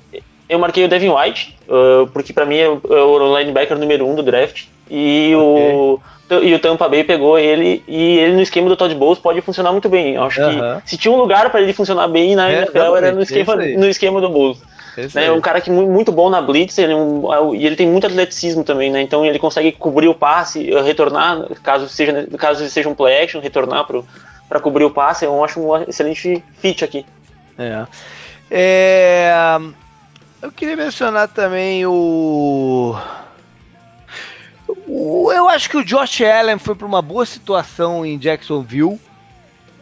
eu 0.49 0.59
marquei 0.59 0.85
o 0.85 0.89
Devin 0.89 1.11
White, 1.11 1.57
uh, 1.69 2.07
porque 2.09 2.33
para 2.33 2.45
mim 2.45 2.57
é 2.57 2.69
o, 2.69 2.81
é 2.91 3.03
o 3.03 3.39
linebacker 3.39 3.79
número 3.79 4.07
um 4.07 4.15
do 4.15 4.23
draft. 4.23 4.65
E 4.91 5.33
okay. 5.35 5.75
o 5.75 6.01
e 6.31 6.55
o 6.55 6.59
Tampa 6.59 6.89
Bay 6.89 7.05
pegou 7.05 7.39
ele 7.39 7.83
e 7.87 8.19
ele 8.19 8.35
no 8.35 8.41
esquema 8.41 8.69
do 8.69 8.77
Todd 8.77 8.95
Bowles 8.95 9.19
pode 9.19 9.41
funcionar 9.43 9.73
muito 9.73 9.89
bem. 9.89 10.15
Eu 10.15 10.25
acho 10.25 10.41
uh 10.41 10.47
-huh. 10.47 10.83
que 10.83 10.91
se 10.91 10.97
tinha 10.97 11.13
um 11.13 11.19
lugar 11.19 11.51
para 11.51 11.61
ele 11.61 11.73
funcionar 11.73 12.09
bem 12.09 12.35
na 12.35 12.51
é, 12.51 12.63
NFL 12.63 12.97
era 12.97 13.13
no 13.13 13.23
esquema, 13.23 13.57
no 13.57 13.87
esquema 13.87 14.21
do 14.21 14.31
Bowles. 14.31 14.59
É 15.15 15.31
um 15.33 15.41
cara 15.41 15.61
que 15.61 15.71
muito 15.71 16.13
bom 16.13 16.31
na 16.31 16.41
blitz, 16.41 16.79
ele 16.79 16.93
é 16.93 16.97
um, 16.97 17.55
e 17.55 17.67
ele 17.67 17.75
tem 17.75 17.87
muito 17.87 18.07
atleticismo 18.07 18.63
também, 18.63 18.91
né? 18.91 19.03
Então 19.03 19.25
ele 19.25 19.41
consegue 19.41 19.73
cobrir 19.73 20.09
o 20.09 20.15
passe, 20.15 20.71
retornar, 20.83 21.47
caso 21.63 21.89
seja, 21.89 22.29
caso 22.39 22.67
seja 22.69 22.89
um 22.89 22.95
play 22.95 23.23
action, 23.23 23.41
retornar 23.41 23.87
para 24.49 24.61
cobrir 24.61 24.85
o 24.85 24.91
passe. 24.91 25.25
Eu 25.25 25.45
acho 25.45 25.61
um 25.61 25.83
excelente 25.83 26.43
fit 26.59 26.85
aqui. 26.85 27.05
É. 27.59 27.87
é. 28.51 29.59
Eu 30.45 30.53
queria 30.53 30.77
mencionar 30.77 31.27
também 31.29 31.87
o 31.87 32.95
eu 35.35 35.49
acho 35.49 35.71
que 35.71 35.79
o 35.79 35.83
Josh 35.83 36.21
Allen 36.21 36.59
foi 36.59 36.75
para 36.75 36.87
uma 36.87 37.01
boa 37.01 37.25
situação 37.25 38.05
em 38.05 38.19
Jacksonville. 38.19 39.01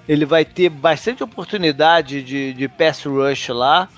Ele 0.08 0.24
vai 0.24 0.44
ter 0.44 0.68
bastante 0.68 1.20
oportunidade 1.24 2.22
de, 2.22 2.52
de 2.52 2.68
pass 2.68 3.02
rush 3.04 3.48
lá. 3.48 3.88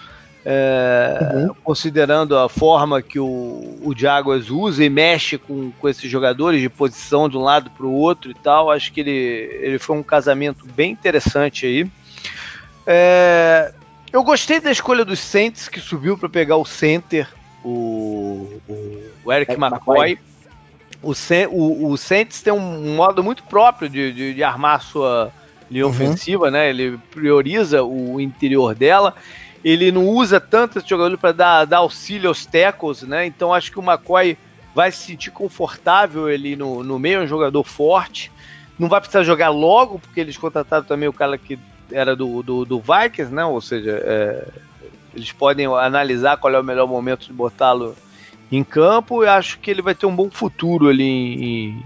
É, 0.42 1.18
uhum. 1.34 1.54
Considerando 1.62 2.34
a 2.34 2.48
forma 2.48 3.02
que 3.02 3.18
o, 3.18 3.78
o 3.82 3.94
Jaguars 3.94 4.48
usa 4.48 4.82
e 4.82 4.88
mexe 4.88 5.36
com, 5.36 5.70
com 5.70 5.86
esses 5.86 6.10
jogadores 6.10 6.62
de 6.62 6.70
posição 6.70 7.28
de 7.28 7.36
um 7.36 7.42
lado 7.42 7.70
para 7.70 7.84
o 7.84 7.92
outro 7.92 8.30
e 8.30 8.34
tal, 8.34 8.70
acho 8.70 8.90
que 8.90 9.00
ele, 9.00 9.10
ele 9.10 9.78
foi 9.78 9.98
um 9.98 10.02
casamento 10.02 10.66
bem 10.74 10.92
interessante 10.92 11.66
aí. 11.66 11.86
É, 12.86 13.74
eu 14.14 14.22
gostei 14.22 14.60
da 14.60 14.70
escolha 14.70 15.04
dos 15.04 15.18
Saints, 15.18 15.68
que 15.68 15.80
subiu 15.80 16.16
para 16.16 16.28
pegar 16.28 16.56
o 16.56 16.64
center, 16.64 17.28
o, 17.62 18.60
o, 19.24 19.32
Eric 19.32 19.52
é, 19.52 19.54
McCoy. 19.56 20.18
O, 21.02 21.12
o, 21.50 21.90
o 21.90 21.96
Saints 21.98 22.40
tem 22.40 22.52
um 22.52 22.94
modo 22.96 23.22
muito 23.22 23.42
próprio 23.42 23.88
de, 23.88 24.12
de, 24.12 24.34
de 24.34 24.42
armar 24.42 24.80
sua 24.82 25.30
linha 25.70 25.84
uhum. 25.84 25.90
ofensiva, 25.90 26.50
né? 26.50 26.70
Ele 26.70 26.98
prioriza 27.10 27.82
o 27.82 28.20
interior 28.20 28.74
dela 28.74 29.14
ele 29.64 29.90
não 29.90 30.06
usa 30.06 30.38
tanto 30.38 30.78
esse 30.78 30.88
jogador 30.88 31.16
para 31.16 31.32
dar, 31.32 31.64
dar, 31.64 31.78
auxílio 31.78 32.28
aos 32.28 32.44
tackles, 32.44 33.02
né? 33.02 33.24
Então 33.24 33.52
acho 33.52 33.72
que 33.72 33.78
o 33.78 33.82
McCoy 33.82 34.36
vai 34.74 34.92
se 34.92 35.06
sentir 35.06 35.30
confortável 35.30 36.26
ali 36.26 36.54
no, 36.54 36.84
no 36.84 36.98
meio, 36.98 37.20
é 37.20 37.24
um 37.24 37.26
jogador 37.26 37.64
forte. 37.64 38.30
Não 38.78 38.88
vai 38.88 39.00
precisar 39.00 39.22
jogar 39.22 39.48
logo, 39.48 39.98
porque 39.98 40.20
eles 40.20 40.36
contrataram 40.36 40.84
também 40.84 41.08
o 41.08 41.12
cara 41.14 41.38
que 41.38 41.58
era 41.94 42.16
do, 42.16 42.42
do, 42.42 42.64
do 42.64 42.80
Vikings, 42.80 43.32
né? 43.32 43.44
Ou 43.44 43.60
seja, 43.60 44.00
é, 44.04 44.48
eles 45.14 45.32
podem 45.32 45.66
analisar 45.66 46.36
qual 46.36 46.52
é 46.52 46.58
o 46.58 46.64
melhor 46.64 46.86
momento 46.86 47.26
de 47.26 47.32
botá-lo 47.32 47.96
em 48.50 48.64
campo. 48.64 49.24
E 49.24 49.28
acho 49.28 49.58
que 49.60 49.70
ele 49.70 49.82
vai 49.82 49.94
ter 49.94 50.06
um 50.06 50.14
bom 50.14 50.30
futuro 50.30 50.88
ali 50.88 51.04
em, 51.04 51.84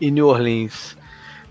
em 0.00 0.10
New 0.10 0.26
Orleans. 0.26 0.96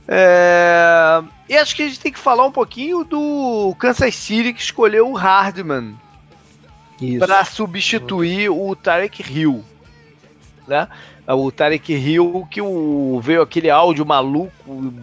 É, 0.08 1.22
e 1.50 1.58
acho 1.58 1.76
que 1.76 1.84
a 1.84 1.88
gente 1.88 2.00
tem 2.00 2.12
que 2.12 2.20
falar 2.20 2.46
um 2.46 2.52
pouquinho 2.52 3.04
do 3.04 3.76
Kansas 3.78 4.16
City 4.16 4.54
que 4.54 4.62
escolheu 4.62 5.10
o 5.10 5.14
Hardman 5.14 5.96
para 7.20 7.44
substituir 7.44 8.50
o 8.50 8.76
Tarek 8.76 9.22
Hill. 9.22 9.64
Né? 10.68 10.88
O 11.34 11.52
Tarek 11.52 11.94
Hill, 11.94 12.48
que 12.50 12.62
o, 12.62 13.20
veio 13.22 13.42
aquele 13.42 13.70
áudio 13.70 14.06
maluco, 14.06 14.52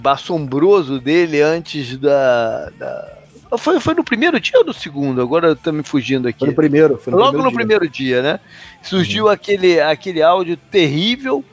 assombroso 0.04 0.98
dele 0.98 1.42
antes 1.42 1.98
da. 1.98 2.70
da... 2.78 3.12
Foi, 3.58 3.78
foi 3.78 3.94
no 3.94 4.02
primeiro 4.02 4.40
dia 4.40 4.58
ou 4.58 4.64
no 4.64 4.72
segundo? 4.72 5.20
Agora 5.20 5.48
eu 5.48 5.56
tô 5.56 5.70
me 5.70 5.82
fugindo 5.82 6.26
aqui. 6.26 6.40
Foi 6.40 6.48
no 6.48 6.54
primeiro. 6.54 6.96
Foi 6.96 7.12
no 7.12 7.18
Logo 7.18 7.32
primeiro 7.32 7.44
no 7.44 7.50
dia. 7.50 7.58
primeiro 7.58 7.88
dia, 7.88 8.22
né? 8.22 8.40
Surgiu 8.82 9.26
uhum. 9.26 9.30
aquele, 9.30 9.80
aquele 9.80 10.22
áudio 10.22 10.56
terrível 10.56 11.44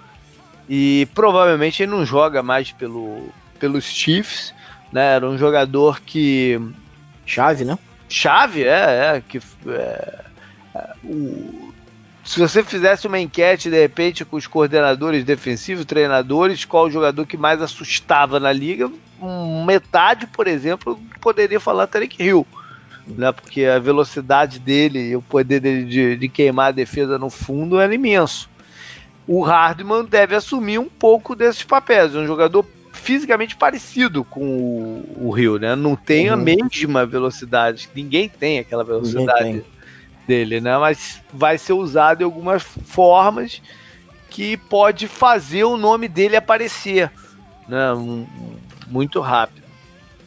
e 0.70 1.06
provavelmente 1.14 1.84
ele 1.84 1.92
não 1.92 2.06
joga 2.06 2.42
mais 2.42 2.72
pelo, 2.72 3.28
pelos 3.60 3.84
Chiefs, 3.84 4.54
né? 4.90 5.16
Era 5.16 5.28
um 5.28 5.38
jogador 5.38 6.00
que. 6.00 6.60
Chave, 7.26 7.66
né? 7.66 7.78
Chave, 8.08 8.64
é, 8.64 9.18
é. 9.18 9.24
Que, 9.28 9.38
é, 9.68 10.20
é, 10.74 10.94
o, 11.04 11.71
se 12.32 12.40
você 12.40 12.64
fizesse 12.64 13.08
uma 13.08 13.20
enquete, 13.20 13.70
de 13.70 13.78
repente, 13.78 14.24
com 14.24 14.38
os 14.38 14.48
coordenadores 14.48 15.26
defensivos, 15.26 15.84
treinadores, 15.84 16.64
qual 16.64 16.86
o 16.86 16.90
jogador 16.90 17.26
que 17.26 17.36
mais 17.36 17.62
assustava 17.62 18.40
na 18.40 18.54
liga, 18.54 18.90
metade, 19.66 20.28
por 20.28 20.48
exemplo, 20.48 20.98
poderia 21.20 21.60
falar 21.60 21.88
Tarek 21.88 22.24
Hill. 22.24 22.48
Né, 23.06 23.34
porque 23.34 23.66
a 23.66 23.80
velocidade 23.80 24.60
dele 24.60 25.10
e 25.10 25.16
o 25.18 25.22
poder 25.22 25.60
dele 25.60 25.84
de, 25.84 26.16
de 26.16 26.30
queimar 26.30 26.68
a 26.68 26.72
defesa 26.72 27.20
no 27.20 27.30
fundo 27.30 27.82
era 27.82 27.94
imenso. 27.94 28.50
O 29.28 29.42
Hardman 29.42 30.06
deve 30.06 30.34
assumir 30.34 30.80
um 30.80 30.88
pouco 30.88 31.36
desses 31.36 31.64
papéis. 31.64 32.16
Um 32.16 32.26
jogador 32.26 32.66
fisicamente 32.94 33.58
parecido 33.58 34.24
com 34.24 34.42
o, 34.42 35.28
o 35.28 35.32
Rio, 35.32 35.58
né? 35.60 35.76
Não 35.76 35.98
tem 35.98 36.28
uhum. 36.30 36.36
a 36.36 36.38
mesma 36.38 37.06
velocidade, 37.06 37.90
ninguém 37.94 38.30
tem 38.30 38.60
aquela 38.60 38.86
velocidade 38.86 39.44
tem. 39.44 39.66
Dele, 40.32 40.62
né? 40.62 40.78
Mas 40.78 41.22
vai 41.34 41.58
ser 41.58 41.74
usado 41.74 42.22
em 42.22 42.24
algumas 42.24 42.64
formas 42.64 43.62
que 44.30 44.56
pode 44.56 45.10
fazer 45.10 45.66
o 45.66 45.76
nome 45.76 46.08
dele 46.08 46.38
aparecer, 46.38 47.12
né? 47.68 47.90
Muito 48.88 49.20
rápido. 49.20 49.62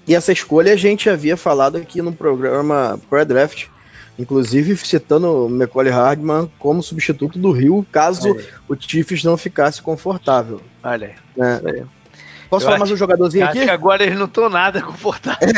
E 0.06 0.14
essa 0.14 0.30
escolha 0.30 0.74
a 0.74 0.76
gente 0.76 1.08
havia 1.08 1.38
falado 1.38 1.76
aqui 1.76 2.02
no 2.02 2.12
programa 2.12 3.00
pré-draft, 3.08 3.68
inclusive 4.18 4.76
citando 4.76 5.46
o 5.46 5.48
Macaulay 5.48 5.90
Hardman 5.90 6.52
como 6.58 6.82
substituto 6.82 7.38
do 7.38 7.50
Rio, 7.50 7.86
caso 7.90 8.36
o 8.68 8.76
Chiefs 8.78 9.24
não 9.24 9.38
ficasse 9.38 9.80
confortável. 9.80 10.60
Olha 10.82 11.14
aí. 11.38 11.42
É. 11.42 11.84
Posso 12.50 12.66
eu 12.66 12.68
falar 12.68 12.78
mais 12.78 12.90
um 12.90 12.96
jogadorzinho 12.96 13.46
aqui? 13.46 13.58
Acho 13.58 13.66
que 13.68 13.72
agora 13.72 14.04
eles 14.04 14.18
não 14.18 14.26
estão 14.26 14.50
nada 14.50 14.82
confortáveis. 14.82 15.50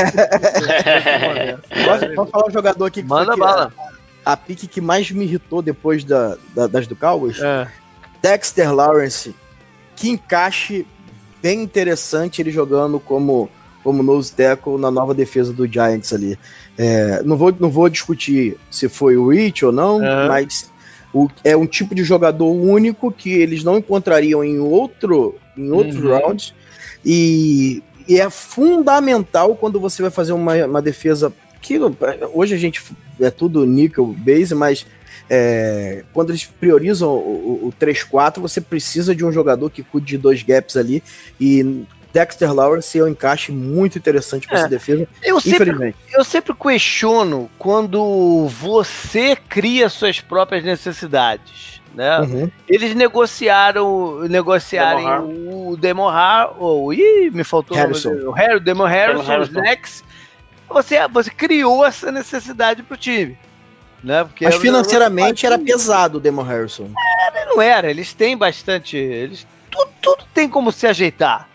posso, 1.84 2.14
posso, 2.14 2.30
falar 2.30 2.46
um 2.46 2.52
jogador 2.52 2.84
aqui 2.84 3.02
que 3.02 3.08
Manda 3.08 3.36
bala. 3.36 3.72
A, 3.76 3.95
a 4.26 4.36
pique 4.36 4.66
que 4.66 4.80
mais 4.80 5.08
me 5.12 5.24
irritou 5.24 5.62
depois 5.62 6.02
da, 6.02 6.36
da 6.52 6.66
das 6.66 6.88
do 6.88 6.96
Cowboys? 6.96 7.40
É. 7.40 7.68
Dexter 8.20 8.74
Lawrence. 8.74 9.32
Que 9.94 10.10
encaixe 10.10 10.84
bem 11.40 11.62
interessante 11.62 12.42
ele 12.42 12.50
jogando 12.50 12.98
como, 12.98 13.48
como 13.84 14.02
nose 14.02 14.32
tackle 14.32 14.78
na 14.78 14.90
nova 14.90 15.14
defesa 15.14 15.52
do 15.52 15.64
Giants 15.64 16.12
ali. 16.12 16.36
É, 16.76 17.22
não, 17.22 17.36
vou, 17.36 17.54
não 17.58 17.70
vou 17.70 17.88
discutir 17.88 18.58
se 18.68 18.88
foi 18.88 19.16
o 19.16 19.28
Rich 19.28 19.64
ou 19.64 19.70
não, 19.70 20.04
é. 20.04 20.26
mas 20.26 20.72
o, 21.14 21.28
é 21.44 21.56
um 21.56 21.66
tipo 21.66 21.94
de 21.94 22.02
jogador 22.02 22.50
único 22.50 23.12
que 23.12 23.30
eles 23.30 23.62
não 23.62 23.78
encontrariam 23.78 24.42
em 24.42 24.58
outro 24.58 25.36
em 25.56 25.70
outros 25.70 26.02
uhum. 26.02 26.18
rounds 26.18 26.52
e, 27.04 27.82
e 28.08 28.20
é 28.20 28.28
fundamental 28.28 29.54
quando 29.54 29.78
você 29.78 30.02
vai 30.02 30.10
fazer 30.10 30.32
uma, 30.32 30.54
uma 30.66 30.82
defesa. 30.82 31.32
Que 31.60 31.78
hoje 32.32 32.54
a 32.54 32.58
gente 32.58 32.82
é 33.20 33.30
tudo 33.30 33.64
nickel 33.64 34.06
base, 34.06 34.54
mas 34.54 34.86
é, 35.28 36.04
quando 36.12 36.30
eles 36.30 36.44
priorizam 36.44 37.10
o, 37.10 37.66
o 37.66 37.72
3-4, 37.80 38.38
você 38.40 38.60
precisa 38.60 39.14
de 39.14 39.24
um 39.24 39.32
jogador 39.32 39.70
que 39.70 39.82
cuide 39.82 40.06
de 40.06 40.18
dois 40.18 40.42
gaps 40.42 40.76
ali. 40.76 41.02
E 41.40 41.84
Dexter 42.12 42.52
Lawrence 42.54 42.98
é 42.98 43.02
um 43.02 43.08
encaixe 43.08 43.52
muito 43.52 43.98
interessante 43.98 44.46
para 44.46 44.56
é, 44.56 44.60
essa 44.60 44.68
defesa. 44.68 45.08
Eu 45.22 45.40
sempre, 45.40 45.94
eu 46.12 46.24
sempre 46.24 46.54
questiono 46.54 47.50
quando 47.58 48.46
você 48.48 49.36
cria 49.36 49.88
suas 49.88 50.20
próprias 50.20 50.64
necessidades 50.64 51.76
né? 51.96 52.20
Uhum. 52.20 52.50
Eles 52.68 52.94
negociaram, 52.94 54.20
negociaram 54.28 55.30
o 55.70 55.76
Demon 55.78 56.10
Harrison, 56.10 56.92
ih, 56.92 57.30
me 57.30 57.42
faltou 57.42 57.74
Harrison. 57.74 58.10
o 58.10 58.30
Harry, 58.32 58.60
Demon 58.60 58.84
Harrison, 58.84 59.40
os 59.40 59.48
Nex. 59.48 60.04
Você, 60.68 61.06
você 61.08 61.30
criou 61.30 61.84
essa 61.84 62.10
necessidade 62.10 62.82
pro 62.82 62.96
time. 62.96 63.38
Né? 64.02 64.24
Porque 64.24 64.44
Mas 64.44 64.56
financeiramente 64.56 65.46
era 65.46 65.58
pesado 65.58 66.18
o 66.18 66.20
Demon 66.20 66.42
Harrison. 66.42 66.90
Era, 67.26 67.46
não 67.46 67.62
era, 67.62 67.90
eles 67.90 68.12
têm 68.12 68.36
bastante. 68.36 68.96
Eles, 68.96 69.46
tudo, 69.70 69.90
tudo 70.00 70.24
tem 70.34 70.48
como 70.48 70.70
se 70.70 70.86
ajeitar. 70.86 71.48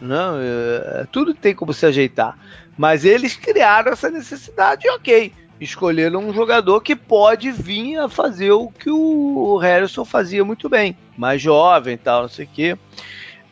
Não, 0.00 0.36
né? 0.36 0.44
é, 0.44 1.06
tudo 1.10 1.34
tem 1.34 1.54
como 1.54 1.72
se 1.72 1.84
ajeitar. 1.84 2.38
Mas 2.76 3.04
eles 3.04 3.34
criaram 3.36 3.92
essa 3.92 4.10
necessidade, 4.10 4.88
ok 4.88 5.32
escolheram 5.60 6.20
um 6.20 6.32
jogador 6.32 6.80
que 6.80 6.94
pode 6.94 7.50
vir 7.50 7.98
a 7.98 8.08
fazer 8.08 8.52
o 8.52 8.68
que 8.68 8.90
o 8.90 9.56
Harrison 9.56 10.04
fazia 10.04 10.44
muito 10.44 10.68
bem, 10.68 10.96
mais 11.16 11.42
jovem 11.42 11.94
e 11.94 11.98
tal, 11.98 12.22
não 12.22 12.28
sei 12.28 12.44
o 12.44 12.48
quê. 12.48 12.78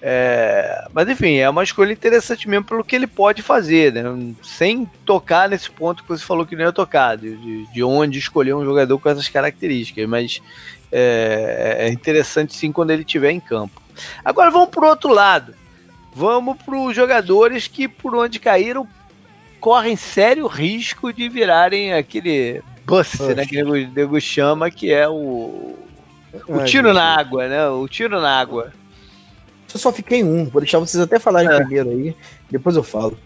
É, 0.08 0.86
mas 0.94 1.08
enfim, 1.08 1.34
é 1.34 1.50
uma 1.50 1.64
escolha 1.64 1.92
interessante 1.92 2.48
mesmo 2.48 2.64
pelo 2.64 2.84
que 2.84 2.94
ele 2.94 3.08
pode 3.08 3.42
fazer, 3.42 3.92
né? 3.92 4.04
sem 4.40 4.88
tocar 5.04 5.48
nesse 5.48 5.68
ponto 5.68 6.04
que 6.04 6.08
você 6.08 6.24
falou 6.24 6.46
que 6.46 6.54
não 6.54 6.64
ia 6.64 6.72
tocar, 6.72 7.16
de, 7.16 7.66
de 7.66 7.82
onde 7.82 8.16
escolher 8.16 8.54
um 8.54 8.64
jogador 8.64 9.00
com 9.00 9.08
essas 9.08 9.28
características, 9.28 10.08
mas 10.08 10.40
é, 10.92 11.78
é 11.80 11.88
interessante 11.88 12.54
sim 12.54 12.70
quando 12.70 12.92
ele 12.92 13.02
estiver 13.02 13.32
em 13.32 13.40
campo. 13.40 13.82
Agora 14.24 14.48
vamos 14.48 14.68
para 14.68 14.84
o 14.84 14.88
outro 14.90 15.12
lado, 15.12 15.56
vamos 16.14 16.56
para 16.56 16.78
os 16.78 16.94
jogadores 16.94 17.66
que 17.66 17.88
por 17.88 18.14
onde 18.14 18.38
caíram 18.38 18.86
correm 19.58 19.96
sério 19.96 20.46
risco 20.46 21.12
de 21.12 21.28
virarem 21.28 21.92
aquele 21.94 22.62
bust, 22.84 23.20
né? 23.34 23.44
Que 23.44 23.60
o 23.60 23.72
nego 23.72 24.20
chama, 24.20 24.70
que 24.70 24.92
é 24.92 25.08
o. 25.08 25.76
O 26.46 26.64
tiro 26.64 26.92
na 26.92 27.18
água, 27.18 27.48
né? 27.48 27.68
O 27.70 27.88
tiro 27.88 28.20
na 28.20 28.38
água. 28.38 28.72
Eu 29.76 29.80
só 29.80 29.92
fiquei 29.92 30.24
um, 30.24 30.46
vou 30.46 30.60
deixar 30.60 30.78
vocês 30.78 31.02
até 31.02 31.18
falarem 31.18 31.50
é. 31.50 31.56
primeiro 31.56 31.90
aí, 31.90 32.16
depois 32.50 32.76
eu 32.76 32.82
falo. 32.82 33.16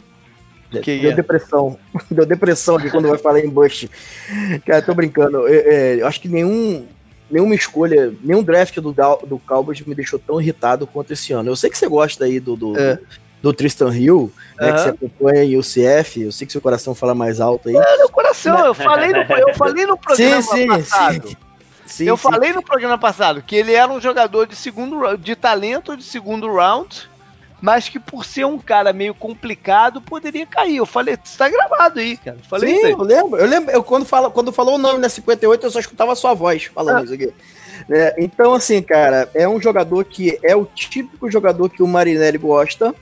Que 0.82 1.00
Deu 1.00 1.10
é? 1.10 1.14
depressão. 1.14 1.78
Deu 2.10 2.26
depressão 2.26 2.76
aqui 2.76 2.90
quando 2.90 3.08
vai 3.08 3.18
falar 3.18 3.40
em 3.40 3.48
Bush. 3.48 3.88
Cara, 4.64 4.82
tô 4.82 4.94
brincando. 4.94 5.48
É, 5.48 5.54
é, 5.56 5.96
eu 6.00 6.06
acho 6.06 6.20
que 6.20 6.28
nenhum, 6.28 6.86
nenhuma 7.28 7.54
escolha, 7.54 8.12
nenhum 8.22 8.42
draft 8.42 8.76
do, 8.76 8.92
do 8.92 9.38
Cowboys 9.46 9.80
me 9.80 9.94
deixou 9.94 10.18
tão 10.18 10.40
irritado 10.40 10.86
quanto 10.86 11.12
esse 11.12 11.32
ano. 11.32 11.50
Eu 11.50 11.56
sei 11.56 11.70
que 11.70 11.78
você 11.78 11.88
gosta 11.88 12.24
aí 12.24 12.38
do, 12.38 12.54
do, 12.54 12.78
é 12.78 12.98
do 13.42 13.52
Tristan 13.52 13.94
Hill, 13.94 14.30
né, 14.58 14.72
que 14.72 14.78
você 14.80 14.88
acompanha 14.90 15.44
em 15.44 15.56
UCF, 15.56 16.22
eu 16.22 16.32
sei 16.32 16.46
que 16.46 16.52
seu 16.52 16.60
coração 16.60 16.94
fala 16.94 17.14
mais 17.14 17.40
alto 17.40 17.68
aí. 17.68 17.76
É, 17.76 17.96
meu 17.96 18.08
coração, 18.08 18.66
eu 18.66 18.74
falei 18.74 19.12
no, 19.12 19.18
eu 19.18 19.54
falei 19.54 19.86
no 19.86 19.96
programa 19.96 20.42
sim, 20.42 20.56
sim, 20.56 20.66
passado. 20.66 21.28
Sim. 21.28 21.36
Sim, 21.90 22.04
eu 22.04 22.16
sim. 22.16 22.22
falei 22.22 22.52
no 22.52 22.62
programa 22.62 22.96
passado 22.96 23.42
que 23.42 23.56
ele 23.56 23.74
era 23.74 23.90
um 23.90 24.00
jogador 24.00 24.46
de 24.46 24.54
segundo 24.54 25.16
de 25.16 25.34
talento 25.34 25.96
de 25.96 26.04
segundo 26.04 26.46
round, 26.46 27.10
mas 27.60 27.88
que 27.88 27.98
por 27.98 28.24
ser 28.24 28.46
um 28.46 28.58
cara 28.58 28.92
meio 28.92 29.12
complicado 29.12 30.00
poderia 30.00 30.46
cair. 30.46 30.76
Eu 30.76 30.86
falei, 30.86 31.18
está 31.22 31.48
gravado 31.48 31.98
aí, 31.98 32.16
cara. 32.16 32.38
falei 32.48 32.76
sim, 32.76 32.86
eu 32.86 33.02
lembro. 33.02 33.38
Eu 33.38 33.46
lembro, 33.46 33.70
eu 33.72 33.82
quando 33.82 34.06
fala, 34.06 34.30
quando 34.30 34.52
falou 34.52 34.76
o 34.76 34.78
nome 34.78 35.00
na 35.00 35.08
58, 35.08 35.66
eu 35.66 35.70
só 35.70 35.80
escutava 35.80 36.12
a 36.12 36.16
sua 36.16 36.32
voz 36.32 36.64
falando 36.64 37.00
ah. 37.00 37.04
isso 37.04 37.14
aqui. 37.14 37.32
É, 37.90 38.14
então, 38.18 38.54
assim, 38.54 38.80
cara, 38.80 39.28
é 39.34 39.48
um 39.48 39.60
jogador 39.60 40.04
que 40.04 40.38
é 40.44 40.54
o 40.54 40.64
típico 40.64 41.30
jogador 41.30 41.68
que 41.68 41.82
o 41.82 41.88
Marinelli 41.88 42.38
gosta, 42.38 42.94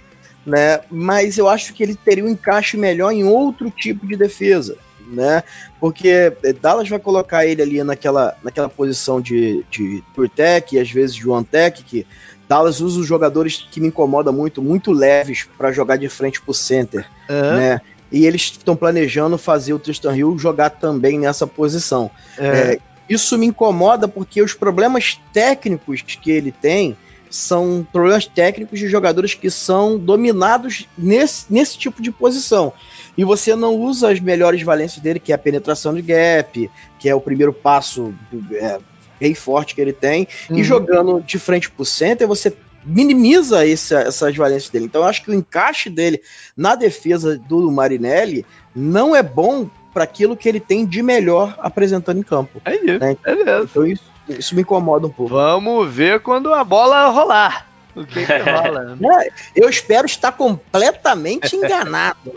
né? 0.47 0.81
Mas 0.91 1.37
eu 1.37 1.47
acho 1.47 1.75
que 1.75 1.83
ele 1.83 1.95
teria 1.95 2.25
um 2.25 2.29
encaixe 2.29 2.77
melhor 2.79 3.13
em 3.13 3.25
outro 3.25 3.71
tipo 3.71 4.07
de 4.07 4.17
defesa 4.17 4.79
né? 5.09 5.43
Porque 5.81 6.33
Dallas 6.61 6.89
vai 6.89 6.99
colocar 6.99 7.47
ele 7.47 7.63
ali 7.63 7.83
naquela, 7.83 8.37
naquela 8.43 8.69
posição 8.69 9.21
de, 9.21 9.65
de 9.71 10.03
tech 10.35 10.75
e 10.75 10.79
às 10.79 10.91
vezes 10.91 11.17
de 11.17 11.29
one 11.29 11.45
tech, 11.45 11.83
que 11.83 12.07
Dallas 12.49 12.81
usa 12.81 13.01
os 13.01 13.07
jogadores 13.07 13.69
que 13.71 13.81
me 13.81 13.89
incomodam 13.89 14.33
muito, 14.33 14.63
muito 14.63 14.93
leves 14.93 15.47
para 15.57 15.71
jogar 15.73 15.97
de 15.97 16.09
frente 16.09 16.41
pro 16.41 16.55
center, 16.55 17.07
uhum. 17.29 17.57
né? 17.57 17.81
E 18.11 18.27
eles 18.27 18.43
estão 18.43 18.75
planejando 18.75 19.37
fazer 19.37 19.75
o 19.75 19.79
Tristan 19.79 20.17
Hill 20.17 20.39
jogar 20.39 20.71
também 20.71 21.19
nessa 21.19 21.47
posição. 21.47 22.11
É. 22.39 22.47
É, 22.47 22.79
isso 23.09 23.37
me 23.37 23.47
incomoda 23.47 24.09
porque 24.09 24.41
os 24.41 24.55
problemas 24.55 25.21
técnicos 25.33 26.03
que 26.03 26.31
ele 26.31 26.51
tem 26.51 26.97
são 27.31 27.87
problemas 27.93 28.27
técnicos 28.27 28.79
de 28.79 28.89
jogadores 28.89 29.35
que 29.35 29.51
são 29.51 29.99
dominados 29.99 30.87
nesse, 30.97 31.47
nesse 31.51 31.79
tipo 31.79 32.01
de 32.03 32.11
posição 32.11 32.73
e 33.19 33.25
você 33.25 33.57
não 33.57 33.75
usa 33.75 34.13
as 34.13 34.21
melhores 34.21 34.63
valências 34.63 35.03
dele, 35.03 35.19
que 35.19 35.33
é 35.33 35.35
a 35.35 35.39
penetração 35.39 35.93
de 35.93 36.01
gap, 36.01 36.71
que 37.01 37.09
é 37.09 37.15
o 37.15 37.21
primeiro 37.21 37.53
passo 37.53 38.15
é, 38.53 38.79
bem 39.19 39.35
forte 39.35 39.75
que 39.75 39.81
ele 39.81 39.93
tem, 39.93 40.29
uhum. 40.49 40.57
e 40.57 40.63
jogando 40.63 41.21
de 41.21 41.37
frente 41.37 41.69
pro 41.69 41.85
center, 41.85 42.29
você 42.29 42.57
minimiza 42.85 43.67
esse, 43.67 43.93
essas 43.93 44.37
valências 44.37 44.71
dele. 44.71 44.85
Então 44.85 45.03
eu 45.03 45.09
acho 45.09 45.25
que 45.25 45.33
o 45.33 45.35
encaixe 45.35 45.91
dele 45.91 46.23
na 46.57 46.77
defesa 46.77 47.37
do 47.37 47.69
Marinelli 47.73 48.47
não 48.73 49.17
é 49.17 49.23
bom 49.23 49.69
para 49.93 50.05
aquilo 50.05 50.37
que 50.37 50.49
ele 50.49 50.61
tem 50.61 50.87
de 50.87 51.03
melhor 51.03 51.57
apresentando 51.59 52.21
em 52.21 52.23
campo. 52.23 52.63
É 52.65 52.77
isso. 52.77 53.01
Né? 53.01 53.17
Então 53.65 53.85
isso, 53.85 54.05
isso 54.29 54.55
me 54.55 54.63
incomoda 54.63 55.07
um 55.07 55.11
pouco. 55.11 55.35
Vamos 55.35 55.93
ver 55.93 56.21
quando 56.21 56.53
a 56.53 56.65
bola 56.65 57.09
rolar 57.09 57.69
o 57.99 58.07
que, 58.07 58.25
que 58.25 58.39
rola. 58.51 58.97
Né? 58.99 59.29
Eu 59.55 59.69
espero 59.69 60.07
estar 60.07 60.33
completamente 60.33 61.55
enganado. 61.57 62.33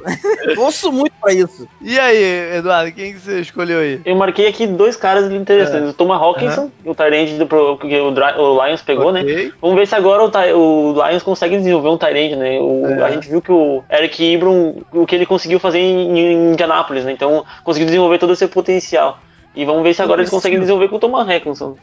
Torço 0.55 0.91
muito 0.91 1.13
pra 1.21 1.33
isso. 1.33 1.67
E 1.81 1.99
aí, 1.99 2.57
Eduardo, 2.57 2.91
quem 2.91 3.13
que 3.13 3.19
você 3.19 3.39
escolheu 3.39 3.79
aí? 3.79 4.01
Eu 4.03 4.15
marquei 4.15 4.47
aqui 4.47 4.65
dois 4.65 4.95
caras 4.95 5.31
interessantes. 5.31 5.87
É. 5.87 5.91
O 5.91 5.93
Thomas 5.93 6.21
Hawkinson, 6.21 6.71
uhum. 6.83 6.91
o 6.91 6.95
Tyrande 6.95 7.37
do 7.37 7.47
que 7.77 7.99
o, 7.99 8.09
o, 8.09 8.65
Lions 8.65 8.81
pegou, 8.81 9.11
né? 9.11 9.21
okay. 9.21 9.45
né? 9.45 9.51
Vamos 9.61 9.75
ver 9.75 9.87
se 9.87 9.95
agora 9.95 10.23
o, 10.23 10.93
o 10.93 11.07
Lions 11.07 11.23
consegue 11.23 11.57
desenvolver 11.57 11.89
um 11.89 11.97
Tyrande, 11.97 12.35
né? 12.35 12.59
O, 12.59 12.85
é. 12.87 13.03
A 13.03 13.11
gente 13.11 13.29
viu 13.29 13.41
que 13.41 13.51
o 13.51 13.83
Eric 13.89 14.23
Ibram, 14.23 14.83
o 14.91 15.05
que 15.05 15.15
ele 15.15 15.25
conseguiu 15.25 15.59
fazer 15.59 15.79
em, 15.79 16.17
em 16.17 16.51
Indianápolis, 16.53 17.05
né? 17.05 17.11
Então, 17.11 17.45
conseguiu 17.63 17.85
desenvolver 17.85 18.17
todo 18.17 18.33
esse 18.33 18.47
potencial. 18.47 19.19
E 19.55 19.65
vamos 19.65 19.83
ver 19.83 19.93
se 19.93 20.01
agora 20.01 20.21
eles 20.21 20.31
conseguem 20.31 20.59
desenvolver 20.59 20.89
com 20.89 20.95
o 20.95 20.99
Thomas 20.99 21.27
Hawkinson. 21.27 21.77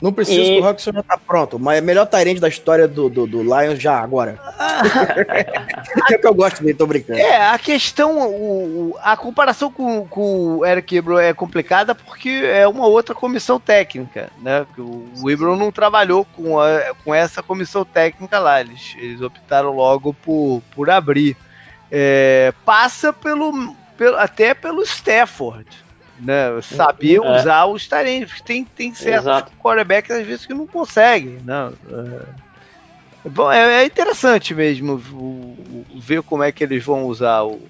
Não 0.00 0.12
precisa 0.12 0.40
e... 0.40 0.44
que 0.44 0.60
o 0.60 0.62
Rockson 0.62 0.92
já 0.92 1.02
tá 1.02 1.16
pronto, 1.16 1.58
mas 1.58 1.78
é 1.78 1.80
melhor 1.80 2.06
Tyrande 2.06 2.38
da 2.38 2.48
história 2.48 2.86
do, 2.86 3.08
do, 3.08 3.26
do 3.26 3.42
Lions 3.42 3.80
já 3.80 3.98
agora. 3.98 4.38
é 6.12 6.18
que 6.18 6.26
eu 6.26 6.34
gosto 6.34 6.62
dele, 6.62 6.76
tô 6.76 6.86
brincando. 6.86 7.18
É, 7.18 7.48
a 7.48 7.58
questão, 7.58 8.28
o, 8.28 8.94
a 9.00 9.16
comparação 9.16 9.72
com, 9.72 10.06
com 10.06 10.58
o 10.58 10.66
Eric 10.66 10.96
Ebron 10.96 11.18
é 11.18 11.32
complicada 11.32 11.94
porque 11.94 12.28
é 12.28 12.68
uma 12.68 12.86
outra 12.86 13.14
comissão 13.14 13.58
técnica, 13.58 14.28
né? 14.42 14.66
O 14.76 15.30
Ebron 15.30 15.56
não 15.56 15.72
trabalhou 15.72 16.26
com, 16.36 16.60
a, 16.60 16.94
com 17.02 17.14
essa 17.14 17.42
comissão 17.42 17.82
técnica 17.82 18.38
lá, 18.38 18.60
eles, 18.60 18.94
eles 18.98 19.22
optaram 19.22 19.74
logo 19.74 20.12
por, 20.12 20.62
por 20.74 20.90
abrir. 20.90 21.36
É, 21.90 22.52
passa 22.66 23.14
pelo, 23.14 23.74
pelo, 23.96 24.18
até 24.18 24.52
pelo 24.52 24.82
Stafford 24.82 25.85
né? 26.20 26.60
Saber 26.62 27.16
é. 27.16 27.20
usar 27.20 27.66
os 27.66 27.86
talentos. 27.86 28.40
Tem, 28.40 28.64
tem 28.64 28.94
certos 28.94 29.22
Exato. 29.22 29.52
quarterbacks 29.62 30.10
às 30.10 30.26
vezes 30.26 30.46
que 30.46 30.54
não 30.54 30.66
conseguem, 30.66 31.38
né? 31.44 31.72
É, 33.24 33.28
bom, 33.28 33.50
é, 33.50 33.82
é 33.82 33.84
interessante 33.84 34.54
mesmo 34.54 34.94
o, 35.12 35.56
o, 35.94 36.00
ver 36.00 36.22
como 36.22 36.42
é 36.42 36.52
que 36.52 36.64
eles 36.64 36.84
vão 36.84 37.04
usar 37.06 37.42
o, 37.42 37.60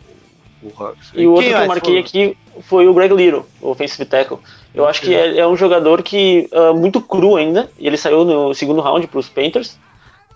o 0.63 0.73
Hawks. 0.77 1.13
E, 1.15 1.23
e 1.23 1.27
o 1.27 1.33
outro 1.33 1.49
que 1.49 1.55
eu 1.55 1.67
marquei 1.67 1.99
aqui 1.99 2.37
foi 2.63 2.89
o 2.89 2.95
Greg 2.95 3.15
Little, 3.15 3.47
o 3.61 3.71
offensive 3.71 4.05
tackle. 4.05 4.39
Eu 4.75 4.87
acho 4.87 5.01
que 5.01 5.15
é, 5.15 5.39
é 5.39 5.47
um 5.47 5.57
jogador 5.57 6.03
que 6.03 6.51
uh, 6.53 6.77
muito 6.77 7.01
cru 7.01 7.37
ainda, 7.37 7.71
e 7.79 7.87
ele 7.87 7.97
saiu 7.97 8.25
no 8.25 8.53
segundo 8.55 8.83
round 8.83 9.07
para 9.07 9.19
os 9.19 9.29
Panthers. 9.29 9.79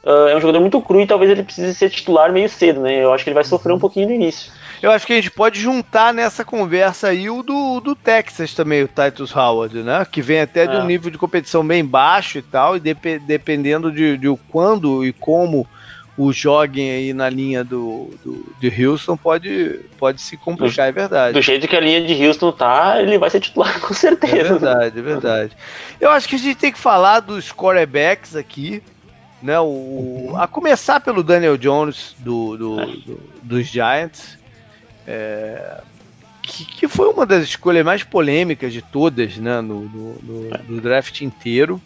Uh, 0.03 0.29
é 0.29 0.37
um 0.37 0.41
jogador 0.41 0.61
muito 0.61 0.81
cru 0.81 1.03
e 1.03 1.07
talvez 1.07 1.31
ele 1.31 1.43
precise 1.43 1.75
ser 1.75 1.91
titular 1.91 2.33
meio 2.33 2.49
cedo, 2.49 2.81
né? 2.81 3.05
Eu 3.05 3.13
acho 3.13 3.23
que 3.23 3.29
ele 3.29 3.35
vai 3.35 3.45
sofrer 3.45 3.73
um 3.73 3.75
uhum. 3.75 3.81
pouquinho 3.81 4.09
no 4.09 4.15
início. 4.15 4.51
Eu 4.83 4.91
acho 4.91 5.07
que 5.07 5.13
a 5.13 5.17
gente 5.17 5.31
pode 5.31 5.61
juntar 5.61 6.15
nessa 6.15 6.45
conversa 6.45 7.09
aí 7.09 7.29
o 7.29 7.43
do, 7.43 7.81
do 7.81 7.95
Texas 7.95 8.55
também, 8.55 8.83
o 8.83 8.89
Titus 8.89 9.35
Howard, 9.35 9.83
né? 9.83 10.07
Que 10.11 10.23
vem 10.23 10.41
até 10.41 10.67
de 10.67 10.77
um 10.77 10.83
é. 10.83 10.87
nível 10.87 11.11
de 11.11 11.19
competição 11.19 11.67
bem 11.67 11.85
baixo 11.85 12.39
e 12.39 12.43
tal, 12.43 12.77
e 12.77 12.81
dep 12.81 13.19
dependendo 13.21 13.93
de, 13.93 14.17
de 14.17 14.27
quando 14.49 15.05
e 15.05 15.13
como 15.13 15.67
o 16.17 16.33
joguem 16.33 16.91
aí 16.91 17.13
na 17.15 17.31
linha 17.31 17.65
do, 17.65 18.11
do, 18.23 18.55
de 18.61 18.87
Houston 18.87 19.17
pode, 19.17 19.81
pode 19.99 20.21
se 20.21 20.37
complicar, 20.37 20.89
é 20.89 20.93
verdade. 20.93 21.33
Do 21.33 21.41
jeito 21.41 21.67
que 21.67 21.77
a 21.77 21.81
linha 21.81 22.03
de 22.03 22.27
Houston 22.27 22.53
tá, 22.53 23.01
ele 23.01 23.17
vai 23.19 23.31
ser 23.31 23.41
titular 23.41 23.81
com 23.81 23.95
certeza. 23.95 24.37
É 24.37 24.43
verdade, 24.45 24.99
é 24.99 25.03
verdade. 25.03 25.57
Eu 26.01 26.11
acho 26.11 26.29
que 26.29 26.37
a 26.37 26.39
gente 26.39 26.57
tem 26.57 26.73
que 26.73 26.79
falar 26.79 27.21
dos 27.21 27.51
quarterbacks 27.51 28.37
aqui, 28.37 28.83
né? 29.43 29.59
O, 29.61 30.35
a 30.37 30.47
começar 30.47 31.01
pelo 31.01 31.23
Daniel 31.23 31.57
Jones 31.57 32.15
do, 32.19 32.57
do, 32.57 32.77
do 32.77 33.21
dos 33.43 33.67
Giants. 33.67 34.40
É, 35.13 35.81
que, 36.41 36.65
que, 36.65 36.89
foi 36.89 37.09
uma 37.09 37.27
das 37.27 37.43
escolhas 37.43 37.85
mais 37.85 38.05
polêmicas 38.05 38.73
de 38.73 38.81
todas 38.81 39.37
né, 39.39 39.61
no, 39.61 39.81
no, 39.81 40.15
no, 40.23 40.51
no 40.69 40.81
draft 40.81 41.21
inteiro. 41.21 41.83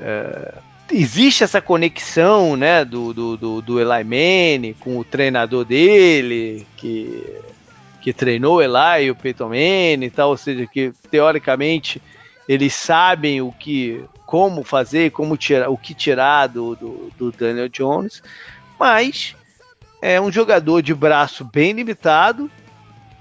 É, 0.00 0.54
existe 0.90 1.44
essa 1.44 1.60
conexão 1.60 2.56
né, 2.56 2.84
do, 2.84 3.14
do, 3.14 3.36
do, 3.36 3.62
do 3.62 3.80
Eli 3.80 4.02
Manning 4.02 4.74
com 4.80 4.98
o 4.98 5.04
treinador 5.04 5.64
dele, 5.64 6.66
que, 6.76 7.24
que 8.02 8.12
treinou 8.12 8.56
o 8.56 8.62
Eli 8.62 9.06
e 9.06 9.10
o 9.12 9.14
Peyton 9.14 9.50
Manning 9.50 10.10
tal, 10.10 10.30
ou 10.30 10.36
seja, 10.36 10.66
que 10.66 10.92
teoricamente 11.08 12.02
eles 12.48 12.74
sabem 12.74 13.40
o 13.40 13.52
que, 13.52 14.04
como 14.26 14.64
fazer, 14.64 15.12
como 15.12 15.36
tirar, 15.36 15.70
o 15.70 15.78
que 15.78 15.94
tirar 15.94 16.48
do, 16.48 16.74
do, 16.74 17.12
do 17.16 17.30
Daniel 17.30 17.68
Jones, 17.68 18.20
mas 18.78 19.36
é 20.04 20.20
um 20.20 20.30
jogador 20.30 20.82
de 20.82 20.94
braço 20.94 21.46
bem 21.46 21.72
limitado 21.72 22.50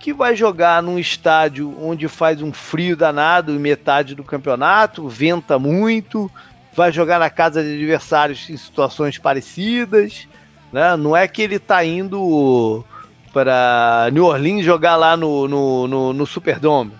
que 0.02 0.12
vai 0.12 0.36
jogar 0.36 0.84
num 0.84 1.00
estádio 1.00 1.74
onde 1.82 2.10
faz 2.10 2.42
um 2.42 2.52
frio 2.52 2.98
danado 2.98 3.54
em 3.54 3.58
metade 3.58 4.14
do 4.14 4.22
campeonato, 4.22 5.08
venta 5.08 5.58
muito, 5.58 6.30
vai 6.76 6.92
jogar 6.92 7.20
na 7.20 7.30
casa 7.30 7.64
de 7.64 7.74
adversários 7.76 8.50
em 8.50 8.58
situações 8.58 9.18
parecidas, 9.18 10.28
né? 10.74 10.98
Não 10.98 11.16
é 11.16 11.26
que 11.26 11.42
ele 11.42 11.56
está 11.56 11.86
indo 11.86 12.84
para 13.32 14.10
New 14.12 14.26
Orleans 14.26 14.66
jogar 14.66 14.98
lá 14.98 15.16
no, 15.16 15.48
no, 15.48 15.88
no, 15.88 16.12
no 16.12 16.26
Superdome, 16.26 16.92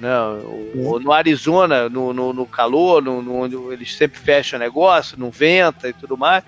né? 0.00 0.18
Ou, 0.84 0.98
no 0.98 1.12
Arizona, 1.12 1.88
no, 1.88 2.12
no, 2.12 2.32
no 2.32 2.44
calor, 2.44 3.00
no, 3.00 3.40
onde 3.40 3.54
eles 3.72 3.94
sempre 3.94 4.18
fecham 4.18 4.58
negócio, 4.58 5.16
não 5.16 5.30
venta 5.30 5.88
e 5.88 5.92
tudo 5.92 6.16
mais 6.18 6.42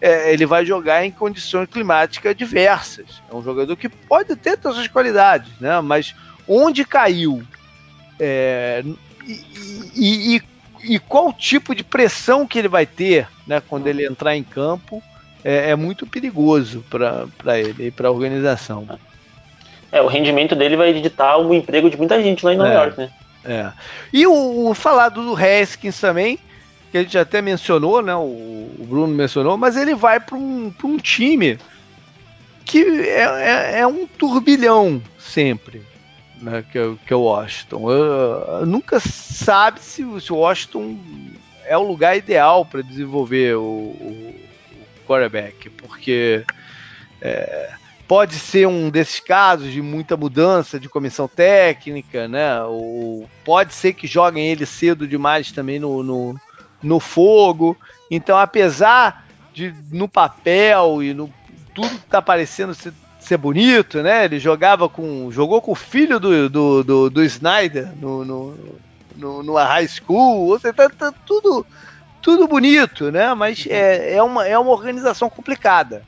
é, 0.00 0.32
ele 0.32 0.46
vai 0.46 0.64
jogar 0.64 1.04
em 1.04 1.10
condições 1.10 1.68
climáticas 1.68 2.36
diversas. 2.36 3.22
É 3.30 3.34
um 3.34 3.42
jogador 3.42 3.76
que 3.76 3.88
pode 3.88 4.34
ter 4.36 4.58
todas 4.58 4.78
as 4.78 4.88
qualidades, 4.88 5.50
né? 5.60 5.80
Mas 5.80 6.14
onde 6.46 6.84
caiu 6.84 7.42
é, 8.18 8.82
e, 9.94 10.36
e, 10.36 10.42
e, 10.84 10.98
qual 10.98 11.32
tipo 11.32 11.74
de 11.74 11.82
pressão 11.82 12.46
que 12.46 12.58
ele 12.58 12.68
vai 12.68 12.86
ter 12.86 13.26
né, 13.46 13.62
quando 13.66 13.86
ele 13.86 14.06
entrar 14.06 14.36
em 14.36 14.42
campo 14.42 15.02
é, 15.42 15.70
é 15.70 15.76
muito 15.76 16.06
perigoso 16.06 16.84
para 16.88 17.58
ele 17.58 17.88
e 17.88 17.90
para 17.90 18.08
a 18.08 18.10
organização. 18.10 18.86
É, 19.90 20.00
o 20.02 20.06
rendimento 20.06 20.54
dele 20.54 20.76
vai 20.76 20.90
editar 20.90 21.36
o 21.36 21.54
emprego 21.54 21.88
de 21.88 21.96
muita 21.96 22.22
gente 22.22 22.44
lá 22.44 22.52
em 22.52 22.56
Nova 22.56 22.70
é, 22.70 22.74
York, 22.74 22.98
né? 22.98 23.10
É. 23.44 23.72
E 24.12 24.26
o, 24.26 24.70
o 24.70 24.74
falado 24.74 25.22
do 25.22 25.36
Haskins 25.36 26.00
também, 26.00 26.38
que 26.94 26.98
a 26.98 27.02
gente 27.02 27.18
até 27.18 27.42
mencionou, 27.42 28.00
né? 28.00 28.14
O, 28.14 28.70
Bruno 28.88 29.12
mencionou, 29.12 29.56
mas 29.56 29.76
ele 29.76 29.96
vai 29.96 30.20
para 30.20 30.36
um, 30.36 30.72
um 30.84 30.96
time 30.96 31.58
que 32.64 32.78
é, 32.78 33.22
é, 33.22 33.78
é, 33.80 33.86
um 33.86 34.06
turbilhão 34.06 35.02
sempre, 35.18 35.82
né? 36.40 36.64
Que, 36.70 36.78
é, 36.78 36.94
que 37.04 37.12
é 37.12 37.16
o 37.16 37.22
Washington. 37.22 37.90
Eu, 37.90 38.60
eu 38.60 38.66
nunca 38.66 39.00
sabe 39.00 39.80
se, 39.80 40.04
se 40.20 40.32
o 40.32 40.36
Washington 40.36 40.96
é 41.66 41.76
o 41.76 41.82
lugar 41.82 42.16
ideal 42.16 42.64
para 42.64 42.80
desenvolver 42.80 43.56
o, 43.56 43.60
o, 43.60 44.36
o 45.00 45.04
quarterback, 45.04 45.70
porque 45.70 46.44
é, 47.20 47.72
pode 48.06 48.36
ser 48.36 48.68
um 48.68 48.88
desses 48.88 49.18
casos 49.18 49.72
de 49.72 49.82
muita 49.82 50.16
mudança 50.16 50.78
de 50.78 50.88
comissão 50.88 51.26
técnica, 51.26 52.28
né? 52.28 52.62
Ou 52.62 53.28
pode 53.44 53.74
ser 53.74 53.94
que 53.94 54.06
joguem 54.06 54.46
ele 54.46 54.64
cedo 54.64 55.08
demais 55.08 55.50
também 55.50 55.80
no, 55.80 56.00
no, 56.00 56.40
no 56.84 57.00
fogo. 57.00 57.76
Então, 58.10 58.38
apesar 58.38 59.26
de 59.52 59.74
no 59.90 60.08
papel 60.08 61.02
e 61.02 61.14
no 61.14 61.32
tudo 61.74 61.98
tá 62.08 62.22
parecendo 62.22 62.74
ser, 62.74 62.92
ser, 63.18 63.36
bonito, 63.36 64.02
né? 64.02 64.26
Ele 64.26 64.38
jogava 64.38 64.88
com. 64.88 65.30
jogou 65.32 65.60
com 65.60 65.72
o 65.72 65.76
filho 65.76 66.20
do, 66.20 66.48
do, 66.48 66.84
do, 66.84 67.10
do 67.10 67.24
Snyder 67.24 67.88
no, 68.00 68.24
no, 68.24 69.42
no, 69.42 69.54
high 69.56 69.88
school, 69.88 70.58
seja, 70.60 70.72
tá, 70.72 70.88
tá 70.88 71.12
tudo, 71.26 71.66
tudo 72.22 72.46
bonito, 72.46 73.10
né? 73.10 73.34
Mas 73.34 73.66
é, 73.68 74.14
é, 74.14 74.22
uma, 74.22 74.46
é 74.46 74.56
uma 74.56 74.70
organização 74.70 75.28
complicada. 75.28 76.04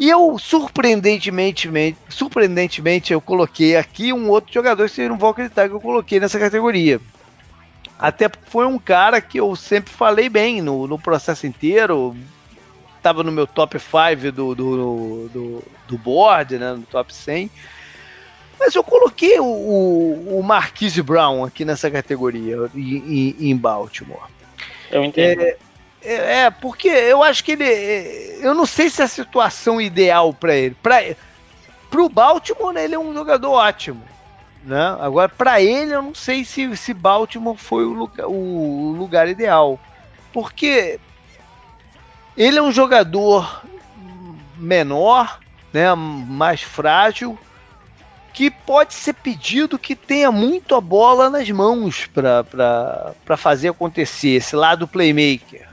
E 0.00 0.08
eu, 0.08 0.38
surpreendentemente, 0.38 1.68
surpreendentemente, 2.08 3.12
eu 3.12 3.20
coloquei 3.20 3.76
aqui 3.76 4.12
um 4.12 4.28
outro 4.28 4.52
jogador 4.52 4.88
que 4.88 4.94
vocês 4.94 5.08
não 5.08 5.18
vão 5.18 5.30
acreditar 5.30 5.68
que 5.68 5.74
eu 5.74 5.80
coloquei 5.80 6.20
nessa 6.20 6.38
categoria. 6.38 7.00
Até 7.98 8.30
foi 8.46 8.66
um 8.66 8.78
cara 8.78 9.20
que 9.20 9.40
eu 9.40 9.56
sempre 9.56 9.92
falei 9.92 10.28
bem 10.28 10.62
no, 10.62 10.86
no 10.86 10.98
processo 10.98 11.46
inteiro. 11.46 12.16
Tava 13.02 13.22
no 13.22 13.32
meu 13.32 13.46
top 13.46 13.78
5 13.78 14.32
do, 14.32 14.54
do, 14.54 15.28
do, 15.28 15.64
do 15.88 15.98
board, 15.98 16.58
né? 16.58 16.72
No 16.72 16.82
top 16.82 17.12
100. 17.12 17.50
Mas 18.58 18.74
eu 18.74 18.84
coloquei 18.84 19.38
o, 19.38 19.44
o, 19.44 20.38
o 20.38 20.42
Marquise 20.42 21.02
Brown 21.02 21.44
aqui 21.44 21.64
nessa 21.64 21.90
categoria 21.90 22.70
em, 22.74 23.36
em 23.38 23.56
Baltimore. 23.56 24.28
Eu 24.90 25.04
entendo. 25.04 25.40
É, 25.42 25.56
é, 26.02 26.40
é, 26.42 26.50
porque 26.50 26.88
eu 26.88 27.22
acho 27.22 27.44
que 27.44 27.52
ele. 27.52 27.64
Eu 28.40 28.54
não 28.54 28.66
sei 28.66 28.90
se 28.90 29.02
é 29.02 29.04
a 29.04 29.08
situação 29.08 29.80
ideal 29.80 30.32
para 30.32 30.56
ele. 30.56 30.76
Para 30.82 32.02
o 32.02 32.08
Baltimore, 32.08 32.76
ele 32.76 32.94
é 32.94 32.98
um 32.98 33.12
jogador 33.12 33.50
ótimo. 33.50 34.02
Né? 34.64 34.96
Agora, 35.00 35.28
para 35.28 35.60
ele, 35.60 35.94
eu 35.94 36.02
não 36.02 36.14
sei 36.14 36.44
se, 36.44 36.76
se 36.76 36.92
Baltimore 36.92 37.56
foi 37.56 37.84
o 37.84 37.92
lugar, 37.92 38.26
o 38.26 38.92
lugar 38.96 39.28
ideal. 39.28 39.78
Porque 40.32 41.00
ele 42.36 42.58
é 42.58 42.62
um 42.62 42.72
jogador 42.72 43.62
menor, 44.56 45.40
né, 45.72 45.94
mais 45.94 46.62
frágil, 46.62 47.38
que 48.32 48.50
pode 48.50 48.94
ser 48.94 49.14
pedido 49.14 49.78
que 49.78 49.96
tenha 49.96 50.30
muito 50.30 50.74
a 50.74 50.80
bola 50.80 51.28
nas 51.28 51.50
mãos 51.50 52.06
para 52.06 53.36
fazer 53.36 53.68
acontecer, 53.70 54.36
esse 54.36 54.54
lado 54.54 54.86
playmaker. 54.86 55.66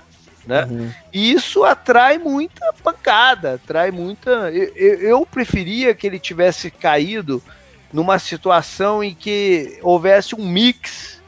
Né? 0.45 0.65
Uhum. 0.65 0.91
E 1.13 1.31
isso 1.31 1.63
atrai 1.63 2.17
muita 2.17 2.71
pancada, 2.83 3.55
atrai 3.55 3.91
muita. 3.91 4.29
Eu, 4.51 4.99
eu, 4.99 5.25
preferia 5.25 5.93
que 5.93 6.05
ele 6.05 6.19
tivesse 6.19 6.69
caído 6.69 7.41
numa 7.95 8.19
situação 8.19 9.01
em 9.01 9.15
que 9.15 9.79
houvesse 9.81 10.35
um 10.35 10.45
mix 10.45 11.21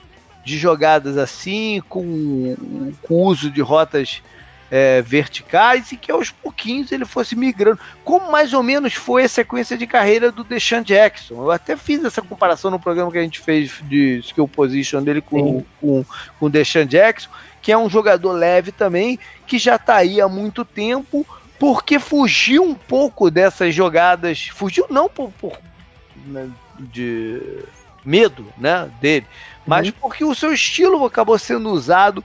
de 0.43 0.57
jogadas 0.57 1.17
assim, 1.17 1.81
com, 1.87 2.93
com 3.03 3.23
uso 3.23 3.49
de 3.49 3.61
rotas 3.61 4.21
é, 4.69 5.01
verticais 5.01 5.93
e 5.93 5.95
que 5.95 6.11
aos 6.11 6.29
pouquinhos 6.29 6.91
ele 6.91 7.05
fosse 7.05 7.37
migrando, 7.37 7.79
como 8.03 8.29
mais 8.29 8.51
ou 8.51 8.61
menos 8.61 8.93
foi 8.93 9.23
a 9.23 9.29
sequência 9.29 9.77
de 9.77 9.87
carreira 9.87 10.29
do 10.29 10.43
Deshaun 10.43 10.81
Jackson. 10.81 11.35
Eu 11.35 11.51
até 11.51 11.77
fiz 11.77 12.03
essa 12.03 12.21
comparação 12.21 12.69
no 12.69 12.77
programa 12.77 13.13
que 13.13 13.17
a 13.17 13.23
gente 13.23 13.39
fez 13.39 13.81
de 13.83 14.19
skill 14.19 14.45
position 14.45 15.01
dele 15.01 15.21
com, 15.21 15.63
com, 15.79 16.03
com 16.37 16.45
o 16.47 16.49
Deshaun 16.49 16.85
Jackson, 16.85 17.29
que 17.61 17.71
é 17.71 17.77
um 17.77 17.89
jogador 17.89 18.33
leve 18.33 18.73
também, 18.73 19.17
que 19.45 19.57
já 19.57 19.77
está 19.77 19.95
aí 19.95 20.19
há 20.19 20.27
muito 20.27 20.65
tempo, 20.65 21.25
porque 21.57 21.97
fugiu 21.97 22.61
um 22.61 22.75
pouco 22.75 23.31
dessas 23.31 23.73
jogadas, 23.73 24.49
fugiu 24.49 24.85
não 24.89 25.07
por, 25.07 25.31
por 25.39 25.57
de 26.79 27.63
medo 28.03 28.45
né, 28.57 28.89
dele, 29.01 29.25
mas 29.65 29.87
uhum. 29.87 29.93
porque 29.99 30.23
o 30.23 30.35
seu 30.35 30.53
estilo 30.53 31.05
acabou 31.05 31.37
sendo 31.37 31.69
usado 31.69 32.23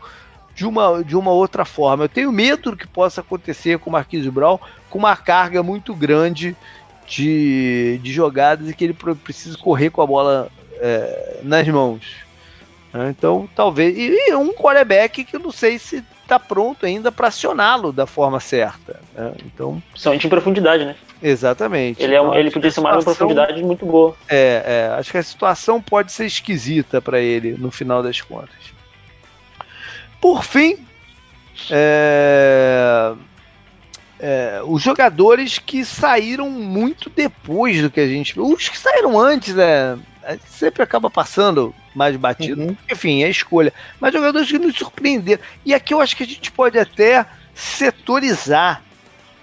de 0.55 0.66
uma, 0.66 1.03
de 1.03 1.16
uma 1.16 1.32
outra 1.32 1.64
forma. 1.64 2.05
Eu 2.05 2.09
tenho 2.09 2.30
medo 2.30 2.70
do 2.70 2.76
que 2.76 2.86
possa 2.86 3.20
acontecer 3.20 3.78
com 3.78 3.90
o 3.90 3.92
Marquinhos 3.92 4.26
Brown 4.28 4.59
com 4.88 4.98
uma 4.98 5.16
carga 5.16 5.62
muito 5.62 5.94
grande 5.94 6.57
de, 7.07 7.98
de 8.03 8.12
jogadas 8.12 8.68
e 8.68 8.74
que 8.74 8.84
ele 8.84 8.94
precisa 8.94 9.57
correr 9.59 9.90
com 9.90 10.03
a 10.03 10.07
bola 10.07 10.50
é, 10.80 11.40
nas 11.42 11.66
mãos. 11.68 12.03
Né? 12.92 13.11
Então, 13.11 13.48
talvez. 13.55 13.96
E 13.96 14.34
um 14.34 14.53
quarterback 14.53 15.24
que 15.24 15.36
eu 15.36 15.40
não 15.40 15.50
sei 15.50 15.78
se 15.78 16.05
está 16.33 16.39
pronto 16.39 16.87
ainda 16.87 17.12
para 17.12 17.28
acioná-lo 17.28 17.93
da 17.93 18.07
forma 18.07 18.41
certa. 18.41 19.01
Né? 19.14 19.33
Então, 19.45 19.83
Principalmente 19.91 20.26
em 20.26 20.30
profundidade, 20.30 20.85
né? 20.85 20.97
Exatamente. 21.22 22.03
Ele, 22.03 22.14
é 22.14 22.22
um, 22.22 22.35
ele 22.35 22.51
podia 22.51 22.70
ser 22.70 22.80
uma 22.80 22.99
profundidade 22.99 23.62
muito 23.62 23.85
boa. 23.85 24.16
É, 24.28 24.62
é, 24.91 24.99
acho 24.99 25.11
que 25.11 25.18
a 25.18 25.22
situação 25.22 25.80
pode 25.80 26.11
ser 26.11 26.24
esquisita 26.24 27.03
para 27.03 27.20
ele 27.20 27.53
no 27.59 27.70
final 27.70 28.03
das 28.03 28.20
contas. 28.20 28.72
Por 30.20 30.43
fim, 30.43 30.78
é, 31.70 33.12
é, 34.18 34.62
os 34.64 34.83
jogadores 34.83 35.59
que 35.59 35.85
saíram 35.85 36.49
muito 36.49 37.11
depois 37.11 37.83
do 37.83 37.91
que 37.91 38.01
a 38.01 38.07
gente. 38.07 38.39
Os 38.41 38.68
que 38.68 38.78
saíram 38.78 39.18
antes, 39.18 39.55
né? 39.55 39.99
Sempre 40.47 40.83
acaba 40.83 41.11
passando 41.11 41.74
mais 41.95 42.16
batido. 42.16 42.62
Uhum. 42.62 42.76
Enfim, 42.90 43.22
é 43.22 43.28
escolha. 43.28 43.72
Mas 44.01 44.12
jogadores 44.12 44.51
que 44.51 44.59
nos 44.59 44.76
surpreenderam. 44.76 45.43
E 45.64 45.74
aqui 45.74 45.95
eu 45.95 46.01
acho 46.01 46.16
que 46.16 46.22
a 46.22 46.26
gente 46.26 46.51
pode 46.51 46.78
até 46.78 47.26
setorizar, 47.55 48.82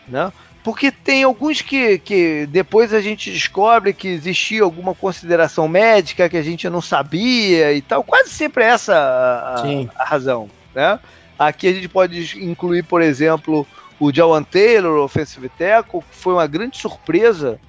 né? 0.07 0.31
Porque 0.63 0.91
tem 0.91 1.23
alguns 1.23 1.61
que, 1.61 1.97
que 1.99 2.45
depois 2.47 2.93
a 2.93 2.99
gente 2.99 3.31
descobre 3.31 3.93
que 3.93 4.07
existia 4.07 4.61
alguma 4.61 4.93
consideração 4.93 5.67
médica 5.67 6.27
que 6.27 6.35
a 6.37 6.43
gente 6.43 6.69
não 6.69 6.81
sabia 6.81 7.73
e 7.73 7.81
tal. 7.81 8.03
Quase 8.03 8.29
sempre 8.29 8.63
é 8.63 8.67
essa 8.67 8.93
a, 8.93 9.63
a 10.01 10.03
razão. 10.03 10.49
Né? 10.75 10.99
Aqui 11.37 11.67
a 11.67 11.73
gente 11.73 11.87
pode 11.87 12.37
incluir, 12.43 12.83
por 12.83 13.01
exemplo, 13.01 13.65
o 13.99 14.13
Jawan 14.13 14.43
Taylor, 14.43 15.03
offensive 15.03 15.49
tackle, 15.49 16.01
que 16.01 16.15
foi 16.15 16.33
uma 16.33 16.45
grande 16.45 16.77
surpresa, 16.77 17.59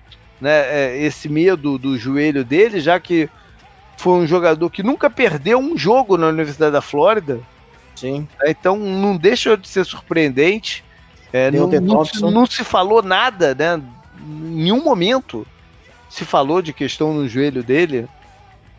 né, 0.41 0.61
é, 0.69 1.03
esse 1.03 1.29
medo 1.29 1.79
do 1.79 1.97
joelho 1.97 2.45
dele, 2.45 2.81
já 2.81 2.99
que 2.99 3.29
foi 4.01 4.15
um 4.15 4.27
jogador 4.27 4.71
que 4.71 4.83
nunca 4.83 5.11
perdeu 5.11 5.59
um 5.59 5.77
jogo 5.77 6.17
na 6.17 6.29
Universidade 6.29 6.73
da 6.73 6.81
Flórida. 6.81 7.41
Sim. 7.95 8.27
É, 8.43 8.51
então 8.51 8.77
não 8.77 9.17
deixa 9.17 9.57
de 9.57 9.69
ser 9.69 9.85
surpreendente. 9.85 10.83
É, 11.33 11.51
não, 11.51 11.69
não, 11.69 12.31
não, 12.31 12.47
se 12.47 12.65
falou 12.65 13.03
nada, 13.03 13.55
né? 13.55 13.81
Em 14.19 14.63
nenhum 14.63 14.83
momento 14.83 15.47
se 16.09 16.25
falou 16.25 16.61
de 16.61 16.73
questão 16.73 17.15
no 17.15 17.29
joelho 17.29 17.63
dele 17.63 18.09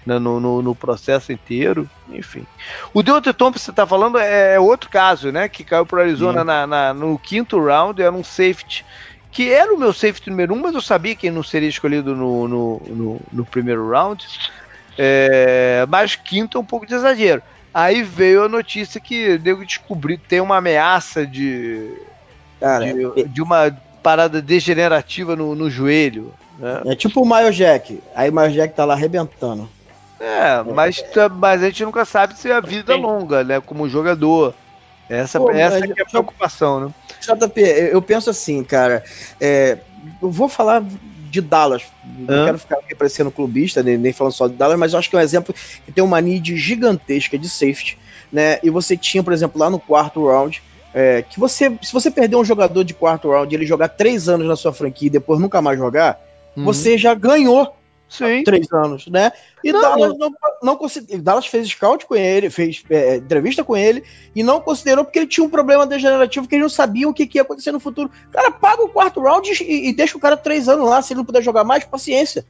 né, 0.05 0.19
no, 0.19 0.39
no, 0.39 0.61
no, 0.61 0.76
processo 0.76 1.32
inteiro, 1.32 1.89
enfim. 2.09 2.45
O 2.93 3.01
Deontay 3.01 3.32
Thompson 3.32 3.59
que 3.59 3.65
você 3.65 3.72
está 3.72 3.86
falando 3.86 4.17
é, 4.17 4.55
é 4.55 4.59
outro 4.59 4.89
caso, 4.89 5.32
né? 5.32 5.47
Que 5.47 5.63
caiu 5.63 5.86
para 5.86 6.01
Arizona 6.01 6.43
na, 6.43 6.67
na, 6.67 6.93
no 6.93 7.17
quinto 7.17 7.63
round, 7.63 8.01
era 8.01 8.11
um 8.11 8.24
safety 8.24 8.84
que 9.32 9.49
era 9.49 9.74
o 9.74 9.80
meu 9.80 9.93
safety 9.93 10.30
número 10.30 10.53
um, 10.53 10.59
mas 10.59 10.76
eu 10.76 10.82
sabia 10.82 11.15
que 11.15 11.28
ele 11.28 11.36
não 11.36 11.43
seria 11.43 11.69
escolhido 11.69 12.13
no, 12.13 12.47
no, 12.49 12.82
no, 12.88 13.22
no 13.32 13.45
primeiro 13.45 13.89
round. 13.89 14.28
É, 14.98 15.86
mas 15.89 16.16
quinto 16.16 16.58
é 16.58 16.62
um 16.62 16.66
pouco 16.66 16.86
de 16.86 16.94
exagero. 16.94 17.42
Aí 17.74 18.04
veio 18.04 18.44
a 18.44 18.50
notícia 18.50 19.00
que 19.00 19.38
devo 19.38 19.66
descobrir 19.66 20.18
tem 20.18 20.42
uma 20.42 20.58
ameaça 20.58 21.26
de, 21.26 21.94
Cara, 22.60 22.94
de, 22.94 23.24
de, 23.24 23.42
uma 23.42 23.76
parada 24.04 24.42
degenerativa 24.42 25.36
no, 25.36 25.56
no 25.56 25.70
joelho. 25.70 26.34
Né? 26.60 26.82
É 26.88 26.96
tipo 26.96 27.22
o 27.22 27.26
Mayo 27.26 27.52
Jack. 27.52 28.02
Aí 28.14 28.30
o 28.30 28.34
Mayo 28.34 28.52
Jack 28.52 28.76
tá 28.76 28.84
lá 28.84 28.94
arrebentando. 28.94 29.70
É, 30.20 30.62
mas, 30.64 31.04
mas 31.32 31.64
a 31.64 31.66
gente 31.66 31.84
nunca 31.84 32.06
sabe 32.06 32.38
se 32.38 32.52
a 32.52 32.60
vida 32.60 32.94
é 32.94 32.96
longa, 32.96 33.44
né? 33.44 33.60
Como 33.60 33.89
jogador. 33.89 34.54
Essa, 35.10 35.39
Pô, 35.39 35.50
essa 35.50 35.80
é 35.80 36.02
a 36.02 36.06
preocupação, 36.06 36.80
né? 36.80 36.94
JP, 37.20 37.60
eu 37.92 38.02
penso 38.02 38.30
assim, 38.30 38.64
cara. 38.64 39.04
É, 39.39 39.80
eu 40.22 40.30
vou 40.30 40.48
falar 40.48 40.84
de 41.32 41.41
Dallas. 41.41 41.84
Não 42.03 42.45
quero 42.45 42.59
ficar 42.59 42.75
aqui 42.75 42.93
parecendo 42.93 43.32
clubista, 43.32 43.82
nem, 43.82 43.97
nem, 43.97 44.11
falando 44.11 44.34
só 44.34 44.47
de 44.47 44.53
Dallas, 44.53 44.77
mas 44.77 44.93
eu 44.93 44.99
acho 44.99 45.09
que 45.09 45.15
é 45.15 45.19
um 45.19 45.21
exemplo 45.21 45.55
que 45.86 45.91
tem 45.91 46.03
uma 46.03 46.19
need 46.19 46.55
gigantesca 46.57 47.38
de 47.38 47.49
safety, 47.49 47.97
né? 48.32 48.59
E 48.61 48.69
você 48.69 48.97
tinha, 48.97 49.23
por 49.23 49.32
exemplo, 49.32 49.59
lá 49.59 49.69
no 49.69 49.79
quarto 49.79 50.27
round, 50.27 50.61
é, 50.93 51.21
que 51.21 51.39
você, 51.39 51.71
se 51.82 51.93
você 51.93 52.11
perder 52.11 52.36
um 52.36 52.43
jogador 52.43 52.84
de 52.84 52.93
quarto 52.93 53.29
round 53.29 53.53
e 53.53 53.57
ele 53.57 53.65
jogar 53.65 53.88
três 53.88 54.27
anos 54.27 54.45
na 54.45 54.57
sua 54.57 54.73
franquia 54.73 55.07
e 55.07 55.11
depois 55.11 55.39
nunca 55.39 55.61
mais 55.61 55.79
jogar, 55.79 56.19
uhum. 56.55 56.65
você 56.65 56.97
já 56.97 57.13
ganhou 57.13 57.73
Sim. 58.12 58.43
três 58.43 58.70
anos, 58.74 59.07
né? 59.07 59.32
E 59.64 59.72
não, 59.72 59.80
Dallas 59.80 60.18
não, 60.18 60.32
não 60.62 60.80
Dallas 61.22 61.47
fez 61.47 61.70
scout 61.70 62.05
com 62.05 62.14
ele, 62.14 62.49
fez 62.49 62.84
é, 62.89 63.16
entrevista 63.16 63.64
com 63.64 63.78
ele 63.78 64.03
e 64.36 64.43
não 64.43 64.59
considerou 64.59 65.05
porque 65.05 65.20
ele 65.20 65.28
tinha 65.28 65.45
um 65.45 65.49
problema 65.49 65.88
degenerativo 65.88 66.45
que 66.45 66.55
eles 66.55 66.64
não 66.64 66.70
sabiam 66.70 67.12
o 67.12 67.14
que, 67.14 67.26
que 67.26 67.38
ia 67.38 67.41
acontecer 67.41 67.72
no 67.72 67.80
futuro. 67.80 68.12
Cara, 68.30 68.51
paga 68.51 68.84
o 68.84 68.89
quarto 68.89 69.22
round 69.22 69.49
e, 69.64 69.88
e, 69.88 69.93
deixa 69.93 70.18
o 70.18 70.20
cara 70.20 70.36
três 70.36 70.68
anos 70.68 70.89
lá, 70.89 71.01
se 71.01 71.14
ele 71.14 71.20
não 71.20 71.26
puder 71.26 71.41
jogar 71.41 71.64
mais, 71.64 71.86
paciência. 71.86 72.45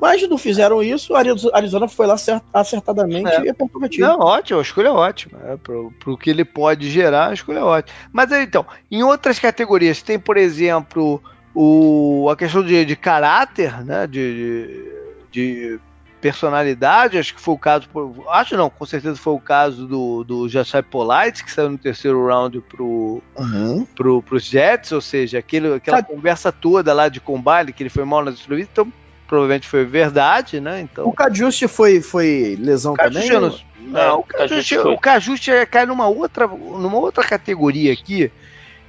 Mas 0.00 0.28
não 0.28 0.36
fizeram 0.36 0.82
isso, 0.82 1.14
a 1.14 1.20
Arizona 1.54 1.86
foi 1.86 2.06
lá 2.06 2.16
acertadamente 2.52 3.30
é. 3.30 3.44
e 3.44 3.48
apontou 3.50 3.80
Não, 3.98 4.18
ótimo, 4.18 4.58
a 4.58 4.62
escolha 4.62 4.88
é 4.88 4.90
ótima. 4.90 5.38
É, 5.46 5.56
pro, 5.56 5.92
pro 6.00 6.18
que 6.18 6.28
ele 6.28 6.44
pode 6.44 6.90
gerar, 6.90 7.30
a 7.30 7.34
escolha 7.34 7.60
é 7.60 7.62
ótima. 7.62 7.96
Mas 8.12 8.32
então, 8.32 8.66
em 8.90 9.04
outras 9.04 9.38
categorias, 9.38 10.02
tem, 10.02 10.18
por 10.18 10.36
exemplo, 10.36 11.22
o, 11.54 12.28
a 12.28 12.36
questão 12.36 12.62
de, 12.64 12.84
de 12.84 12.96
caráter, 12.96 13.84
né? 13.84 14.06
de, 14.06 14.12
de, 14.12 14.93
de 15.34 15.80
personalidade, 16.20 17.18
acho 17.18 17.34
que 17.34 17.40
foi 17.40 17.54
o 17.54 17.58
caso, 17.58 17.86
acho 18.30 18.56
não, 18.56 18.70
com 18.70 18.86
certeza 18.86 19.16
foi 19.16 19.34
o 19.34 19.38
caso 19.38 19.86
do, 19.86 20.24
do 20.24 20.48
Jachai 20.48 20.82
Polite, 20.82 21.44
que 21.44 21.52
saiu 21.52 21.68
no 21.68 21.76
terceiro 21.76 22.26
round 22.26 22.62
pro, 22.62 23.22
uhum. 23.36 23.84
pro, 23.94 24.22
pros 24.22 24.44
Jets, 24.44 24.92
ou 24.92 25.02
seja, 25.02 25.38
aquele, 25.38 25.74
aquela 25.74 25.98
Sabe. 25.98 26.08
conversa 26.08 26.50
toda 26.50 26.94
lá 26.94 27.10
de 27.10 27.20
combate, 27.20 27.74
que 27.74 27.82
ele 27.82 27.90
foi 27.90 28.06
mal 28.06 28.24
nas 28.24 28.36
entrevistas, 28.36 28.72
então 28.72 28.92
provavelmente 29.26 29.68
foi 29.68 29.84
verdade, 29.84 30.60
né? 30.60 30.80
Então... 30.80 31.06
O 31.06 31.12
Cajuste 31.12 31.68
foi, 31.68 32.00
foi 32.00 32.56
lesão 32.58 32.94
também? 32.94 33.28
Não, 33.28 33.54
não 33.78 34.00
é, 34.00 34.12
o 34.12 34.22
Cajuste, 34.22 34.78
o 34.78 34.96
Cajuste 34.96 35.50
cai 35.70 35.84
numa 35.84 36.08
outra, 36.08 36.46
numa 36.46 36.96
outra 36.96 37.22
categoria 37.22 37.92
aqui, 37.92 38.32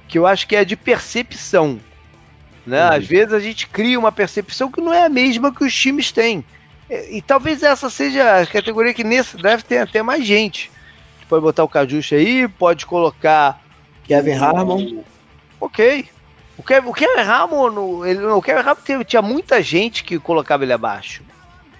que 0.08 0.18
eu 0.18 0.26
acho 0.26 0.46
que 0.46 0.56
é 0.56 0.64
de 0.64 0.76
percepção. 0.76 1.78
Né? 2.66 2.84
Uhum. 2.84 2.96
Às 2.96 3.06
vezes 3.06 3.32
a 3.32 3.38
gente 3.38 3.68
cria 3.68 3.98
uma 3.98 4.10
percepção 4.10 4.70
que 4.70 4.80
não 4.80 4.92
é 4.92 5.06
a 5.06 5.08
mesma 5.08 5.54
que 5.54 5.64
os 5.64 5.72
times 5.72 6.10
têm. 6.10 6.44
E, 6.90 7.18
e, 7.18 7.22
talvez 7.22 7.62
essa 7.62 7.88
seja 7.88 8.40
a 8.40 8.46
categoria 8.46 8.92
que 8.92 9.04
nesse 9.04 9.36
deve 9.36 9.62
ter 9.62 9.78
até 9.78 10.02
mais 10.02 10.26
gente. 10.26 10.70
Pode 11.28 11.42
botar 11.42 11.64
o 11.64 11.68
Cajuste 11.68 12.14
aí, 12.14 12.48
pode 12.48 12.84
colocar. 12.84 13.60
Kevin 14.04 14.32
Harmon. 14.32 15.02
Ok. 15.60 16.08
O 16.58 16.62
Kevin, 16.62 16.88
o 16.88 16.92
Kevin 16.92 17.20
Harmon, 17.20 18.04
ele, 18.04 18.24
o 18.24 18.40
Kevin 18.40 18.60
Harmon 18.60 18.82
teve, 18.84 19.04
tinha 19.04 19.22
muita 19.22 19.62
gente 19.62 20.02
que 20.04 20.18
colocava 20.18 20.64
ele 20.64 20.72
abaixo. 20.72 21.22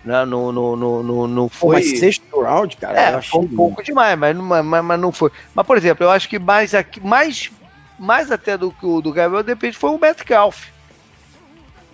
Né? 0.05 0.25
No, 0.25 0.53
no, 0.53 0.77
no, 0.77 1.03
no, 1.03 1.27
não 1.29 1.49
foi. 1.49 1.77
Mas 1.77 1.99
sexto 1.99 2.41
round, 2.41 2.77
cara. 2.77 3.01
É, 3.01 3.23
foi 3.23 3.41
um 3.41 3.49
pouco 3.49 3.83
demais, 3.83 4.19
mas, 4.19 4.37
mas, 4.37 4.85
mas 4.85 5.01
não 5.01 5.11
foi. 5.11 5.31
Mas, 5.55 5.67
por 5.67 5.77
exemplo, 5.77 6.05
eu 6.05 6.11
acho 6.11 6.29
que 6.29 6.39
mais, 6.39 6.75
aqui, 6.75 7.01
mais, 7.01 7.51
mais 7.99 8.31
até 8.31 8.57
do 8.57 8.71
que 8.71 8.87
o 8.87 9.01
do 9.01 9.13
Gabriel, 9.13 9.43
depende, 9.43 9.77
foi 9.77 9.91
o 9.91 9.99
Metcalf 9.99 10.76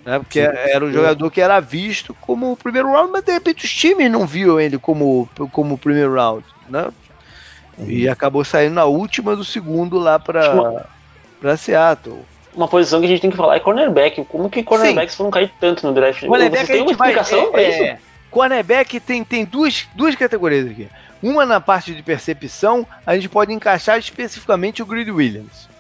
né? 0.05 0.19
Porque 0.19 0.45
sim, 0.45 0.57
era 0.57 0.85
um 0.85 0.93
jogador 0.93 1.31
que 1.31 1.41
era 1.41 1.61
visto 1.61 2.15
como 2.21 2.53
o 2.53 2.57
primeiro 2.57 2.91
round, 2.91 3.11
mas 3.13 3.25
de 3.25 3.33
repente 3.33 3.65
os 3.65 3.73
times 3.73 4.11
não 4.11 4.27
viam 4.27 4.61
ele 4.61 4.79
como 4.79 5.29
como 5.51 5.75
o 5.75 5.79
primeiro 5.79 6.15
round, 6.15 6.45
né? 6.69 6.91
Uhum. 7.79 7.89
E 7.89 8.09
acabou 8.09 8.45
saindo 8.45 8.75
na 8.75 8.85
última 8.85 9.37
do 9.37 9.45
segundo 9.45 9.99
lá 9.99 10.19
para 10.19 10.87
para 11.41 11.57
Seattle. 11.57 12.21
Uma 12.55 12.69
posição 12.69 13.01
que 13.01 13.07
a 13.07 13.09
gente 13.09 13.23
tem 13.23 13.31
que 13.31 13.37
falar 13.37 13.57
é 13.57 13.61
cornerback. 13.61 14.25
Como 14.27 14.51
que 14.51 14.63
cornerbacks 14.63 15.15
foram 15.15 15.31
cair 15.31 15.51
tanto 15.59 15.87
no 15.87 15.95
draft? 15.95 16.27
Cornerback 16.27 16.67
Você 16.67 16.73
tem 16.73 16.83
uma 16.83 16.91
explicação 16.91 17.51
para 17.51 17.63
é, 17.63 17.69
isso? 17.71 17.83
É, 17.83 17.99
cornerback 18.31 19.01
tem, 19.01 19.25
tem 19.25 19.45
duas, 19.45 19.87
duas 19.95 20.15
categorias 20.15 20.71
aqui. 20.71 20.89
Uma 21.23 21.47
na 21.47 21.61
parte 21.61 21.95
de 21.95 22.03
percepção, 22.03 22.87
a 23.07 23.15
gente 23.15 23.29
pode 23.29 23.53
encaixar 23.53 23.99
especificamente 23.99 24.83
o 24.83 24.87
Grid 24.87 25.11
Williams 25.11 25.72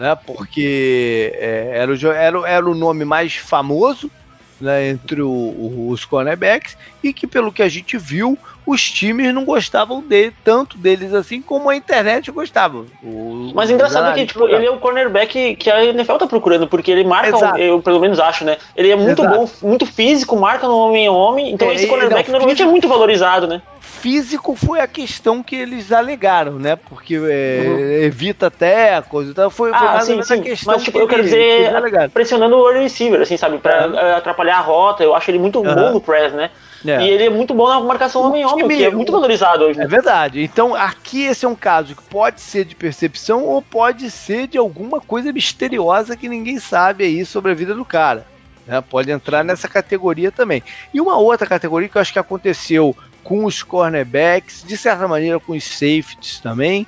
né? 0.00 0.16
Porque 0.26 1.30
é, 1.34 1.72
era, 1.74 1.92
o, 1.92 2.06
era, 2.10 2.48
era 2.48 2.70
o 2.70 2.74
nome 2.74 3.04
mais 3.04 3.36
famoso 3.36 4.10
né, 4.58 4.88
entre 4.88 5.20
o, 5.20 5.28
o, 5.28 5.88
os 5.90 6.06
cornerbacks 6.06 6.74
e 7.02 7.12
que, 7.12 7.26
pelo 7.26 7.52
que 7.52 7.62
a 7.62 7.68
gente 7.68 7.98
viu, 7.98 8.38
os 8.66 8.90
times 8.90 9.34
não 9.34 9.44
gostavam 9.44 10.00
dele, 10.00 10.32
tanto 10.42 10.78
deles 10.78 11.12
assim 11.12 11.42
como 11.42 11.68
a 11.68 11.76
internet 11.76 12.30
gostava. 12.30 12.86
O, 13.02 13.52
Mas 13.54 13.70
engraçado 13.70 14.14
que 14.14 14.24
tipo, 14.24 14.48
ele 14.48 14.64
é 14.64 14.70
o 14.70 14.78
cornerback 14.78 15.56
que 15.56 15.70
a 15.70 15.84
NFL 15.84 16.16
tá 16.16 16.26
procurando, 16.26 16.66
porque 16.66 16.90
ele 16.90 17.04
marca, 17.04 17.58
eu 17.58 17.82
pelo 17.82 18.00
menos 18.00 18.18
acho, 18.18 18.42
né? 18.42 18.56
Ele 18.74 18.90
é 18.90 18.96
muito 18.96 19.22
Exato. 19.22 19.36
bom, 19.36 19.50
muito 19.68 19.84
físico, 19.84 20.34
marca 20.34 20.66
no 20.66 20.76
homem 20.76 21.06
a 21.08 21.12
homem, 21.12 21.52
então 21.52 21.68
é, 21.68 21.74
esse 21.74 21.86
cornerback 21.86 22.28
não, 22.28 22.32
normalmente 22.32 22.58
físico, 22.58 22.68
é 22.68 22.72
muito 22.72 22.88
valorizado, 22.88 23.46
né? 23.46 23.60
Físico 23.90 24.54
foi 24.54 24.80
a 24.80 24.86
questão 24.86 25.42
que 25.42 25.56
eles 25.56 25.92
alegaram, 25.92 26.52
né? 26.52 26.76
Porque 26.76 27.16
é, 27.16 27.64
uhum. 27.66 27.78
evita 28.04 28.46
até 28.46 29.00
coisa. 29.02 29.30
Então 29.30 29.50
foi, 29.50 29.70
ah, 29.72 29.78
foi 29.78 29.88
mais 29.88 30.04
sim, 30.04 30.22
sim. 30.22 30.42
questão. 30.42 30.74
Mas 30.74 30.82
tipo, 30.82 30.98
que 30.98 31.04
eu 31.04 31.08
quero 31.08 31.22
dizer, 31.22 31.70
pressionando 32.12 32.56
o 32.56 32.68
early 32.68 32.84
receiver, 32.84 33.20
assim, 33.20 33.36
sabe? 33.36 33.58
Pra 33.58 33.86
é. 33.86 34.14
atrapalhar 34.14 34.58
a 34.58 34.60
rota. 34.60 35.02
Eu 35.02 35.14
acho 35.14 35.30
ele 35.30 35.38
muito 35.38 35.58
uhum. 35.58 35.74
bom 35.74 35.92
no 35.92 36.00
press, 36.00 36.32
né? 36.32 36.50
É. 36.86 37.02
E 37.02 37.10
ele 37.10 37.24
é 37.24 37.30
muito 37.30 37.52
bom 37.52 37.68
na 37.68 37.80
marcação 37.80 38.22
homem-homem, 38.22 38.66
que 38.68 38.84
é 38.84 38.90
muito 38.90 39.12
valorizado 39.12 39.64
hoje. 39.64 39.80
É 39.80 39.86
verdade. 39.86 40.42
Então, 40.42 40.74
aqui 40.74 41.24
esse 41.24 41.44
é 41.44 41.48
um 41.48 41.54
caso 41.54 41.94
que 41.94 42.02
pode 42.04 42.40
ser 42.40 42.64
de 42.64 42.74
percepção 42.74 43.44
ou 43.44 43.60
pode 43.60 44.10
ser 44.10 44.46
de 44.46 44.56
alguma 44.56 45.00
coisa 45.00 45.32
misteriosa 45.32 46.16
que 46.16 46.28
ninguém 46.28 46.58
sabe 46.58 47.04
aí 47.04 47.24
sobre 47.26 47.52
a 47.52 47.54
vida 47.54 47.74
do 47.74 47.84
cara. 47.84 48.24
Né? 48.66 48.82
Pode 48.88 49.10
entrar 49.10 49.44
nessa 49.44 49.68
categoria 49.68 50.32
também. 50.32 50.62
E 50.94 51.00
uma 51.00 51.18
outra 51.18 51.46
categoria 51.46 51.88
que 51.88 51.96
eu 51.96 52.00
acho 52.00 52.12
que 52.12 52.18
aconteceu 52.18 52.96
com 53.22 53.44
os 53.44 53.62
cornerbacks, 53.62 54.64
de 54.66 54.76
certa 54.76 55.06
maneira 55.06 55.38
com 55.38 55.52
os 55.52 55.64
safeties 55.64 56.40
também, 56.40 56.86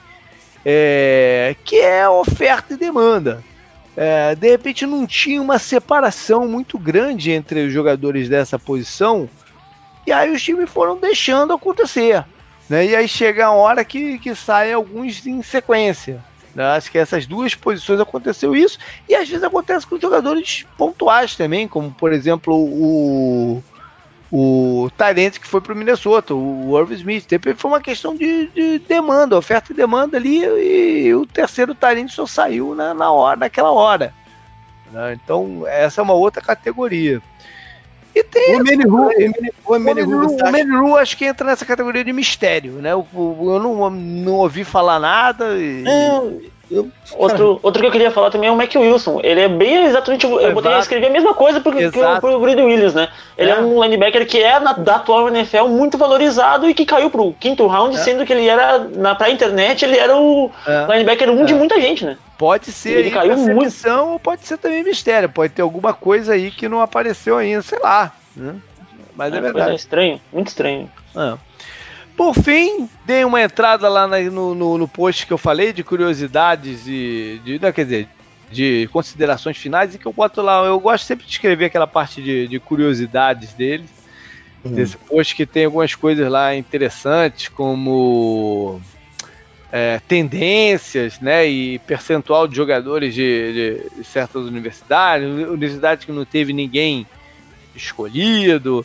é, 0.65 1.57
que 1.65 1.77
é 1.77 2.09
oferta 2.09 2.75
e 2.75 2.77
demanda. 2.77 3.43
É, 3.97 4.35
de 4.35 4.49
repente 4.49 4.87
não 4.87 5.07
tinha 5.07 5.41
uma 5.41 5.59
separação 5.59 6.49
muito 6.49 6.79
grande 6.79 7.31
entre 7.31 7.67
os 7.67 7.73
jogadores 7.73 8.29
dessa 8.29 8.59
posição, 8.59 9.29
e 10.07 10.13
aí 10.13 10.33
os 10.33 10.43
times 10.43 10.71
foram 10.71 10.97
deixando 10.97 11.53
acontecer. 11.53 12.25
Né? 12.69 12.87
E 12.87 12.97
aí 12.97 13.07
chega 13.07 13.47
a 13.47 13.53
hora 13.53 13.85
que, 13.85 14.19
que 14.19 14.35
saem 14.35 14.73
alguns 14.73 15.27
em 15.27 15.43
sequência. 15.43 16.25
Né? 16.55 16.65
Acho 16.65 16.91
que 16.91 16.99
essas 16.99 17.27
duas 17.27 17.55
posições 17.55 18.01
aconteceu 18.01 18.57
isso, 18.57 18.79
e 19.09 19.15
às 19.15 19.29
vezes 19.29 19.45
acontece 19.45 19.87
com 19.87 20.01
jogadores 20.01 20.67
pontuais 20.79 21.37
também, 21.37 21.69
como 21.69 21.91
por 21.91 22.13
exemplo 22.13 22.55
o, 22.55 23.63
o 24.33 24.89
Tyrant 24.97 25.39
que 25.39 25.47
foi 25.47 25.61
para 25.61 25.75
o 25.75 25.77
Minnesota, 25.77 26.35
o 26.35 26.79
Irv 26.81 26.93
Smith. 26.93 27.29
Foi 27.55 27.71
uma 27.71 27.83
questão 27.83 28.17
de, 28.17 28.47
de, 28.47 28.79
demanda, 28.79 29.37
oferta 29.37 29.73
e 29.73 29.77
demanda 29.77 30.17
ali, 30.17 30.43
e 30.43 31.15
o 31.15 31.27
terceiro 31.27 31.75
Tyrant 31.75 32.09
só 32.09 32.27
saiu 32.27 32.75
na, 32.75 32.95
na 32.95 33.13
hora, 33.13 33.37
naquela 33.37 33.71
hora. 33.71 34.15
Né? 34.91 35.19
Então, 35.23 35.65
essa 35.67 36.01
é 36.01 36.03
uma 36.05 36.15
outra 36.15 36.41
categoria. 36.41 37.21
E 38.15 38.23
tem. 38.23 38.59
O 38.59 38.65
Meniru, 40.51 40.97
acho 40.97 41.17
que 41.17 41.27
entra 41.27 41.47
nessa 41.47 41.65
categoria 41.65 42.05
de 42.05 42.13
mistério, 42.13 42.73
né? 42.75 42.93
Eu, 42.93 43.07
eu 43.15 43.61
não, 43.61 43.91
não 43.91 44.33
ouvi 44.35 44.65
falar 44.65 44.99
nada. 44.99 45.57
E... 45.59 45.83
eu, 46.73 46.89
outro, 47.13 47.61
outro 47.63 47.81
que 47.81 47.87
eu 47.87 47.93
queria 47.93 48.11
falar 48.11 48.31
também 48.31 48.49
é 48.49 48.53
o 48.53 48.57
Mac 48.57 48.75
Wilson. 48.75 49.21
Ele 49.23 49.41
é 49.41 49.49
bem 49.49 49.85
exatamente. 49.85 50.25
Eu 50.25 50.39
Exato. 50.39 50.55
botei, 50.55 50.79
escrevi 50.79 51.07
a 51.07 51.11
mesma 51.11 51.35
coisa 51.35 51.61
pro, 51.61 51.73
pro, 51.73 52.21
pro 52.21 52.41
Grid 52.41 52.61
Williams, 52.63 52.95
né? 52.95 53.09
Ele 53.37 53.51
é. 53.51 53.55
é. 53.55 53.61
um 53.61 53.83
linebacker 53.83 54.27
que 54.27 54.43
é 54.43 54.59
na, 54.59 54.73
da 54.73 54.97
atual 54.97 55.29
NFL 55.29 55.67
muito 55.69 55.99
valorizado 55.99 56.69
e 56.69 56.75
que 56.75 56.87
caiu 56.87 57.11
pro 57.11 57.35
quinto 57.35 57.67
round, 57.67 57.95
é. 57.95 57.99
sendo 57.99 58.25
que 58.25 58.33
ele 58.33 58.47
era, 58.47 58.79
na, 58.79 59.15
pra 59.15 59.31
internet, 59.31 59.85
ele 59.85 59.99
era 59.99 60.17
o 60.17 60.51
é. 60.67 60.87
linebacker 60.93 61.29
1 61.29 61.41
um 61.41 61.45
de 61.45 61.53
é. 61.53 61.57
muita 61.57 61.81
gente, 61.81 62.05
né? 62.05 62.17
Pode 62.39 62.73
ser 62.73 62.99
ele 62.99 63.11
caiu 63.11 63.37
muito. 63.37 63.91
ou 63.91 64.19
pode 64.19 64.47
ser 64.47 64.57
também 64.57 64.83
mistério. 64.83 65.29
Pode 65.29 65.53
ter 65.53 65.63
alguma 65.63 65.93
coisa 65.93 66.33
aí 66.33 66.51
que 66.51 66.69
não 66.69 66.81
apareceu 66.81 67.37
ainda, 67.37 67.63
sei 67.63 67.79
lá. 67.79 68.13
Né? 68.35 68.57
Mas 69.15 69.33
é, 69.33 69.37
é 69.37 69.41
verdade. 69.41 69.73
É 69.73 69.75
estranho, 69.75 70.21
muito 70.33 70.49
estranho. 70.49 70.91
É. 71.15 71.52
Por 72.17 72.35
fim, 72.35 72.89
dei 73.05 73.25
uma 73.25 73.43
entrada 73.43 73.89
lá 73.89 74.07
no, 74.07 74.55
no, 74.55 74.79
no, 74.79 74.89
post 74.89 75.27
que 75.27 75.33
eu 75.33 75.39
falei 75.39 75.73
de 75.73 75.83
curiosidades 75.83 76.87
e 76.87 77.41
de, 77.45 77.59
não, 77.59 77.73
quer 77.73 77.85
dizer, 77.85 78.09
de 78.51 78.89
considerações 78.93 79.57
finais 79.57 79.95
e 79.95 79.99
que 79.99 80.07
eu 80.07 80.13
boto 80.13 80.43
lá. 80.43 80.65
Eu 80.65 80.79
gosto 80.79 81.05
sempre 81.05 81.25
de 81.25 81.33
escrever 81.33 81.67
aquela 81.67 81.87
parte 81.87 82.23
de, 82.23 82.47
de 82.47 82.61
curiosidades 82.61 83.55
dele. 83.55 83.85
Uhum. 84.65 84.75
Desse 84.75 84.97
post 84.97 85.35
que 85.35 85.45
tem 85.45 85.65
algumas 85.65 85.95
coisas 85.95 86.31
lá 86.31 86.55
interessantes, 86.55 87.49
como 87.49 88.81
é, 89.73 90.01
tendências, 90.07 91.19
né, 91.19 91.49
e 91.49 91.79
percentual 91.81 92.47
de 92.47 92.55
jogadores 92.55 93.15
de, 93.15 93.81
de, 93.97 94.05
certas 94.05 94.45
universidades, 94.45 95.27
universidades 95.27 96.05
que 96.05 96.13
não 96.13 96.27
teve 96.27 96.53
ninguém 96.53 97.07
escolhido, 97.75 98.85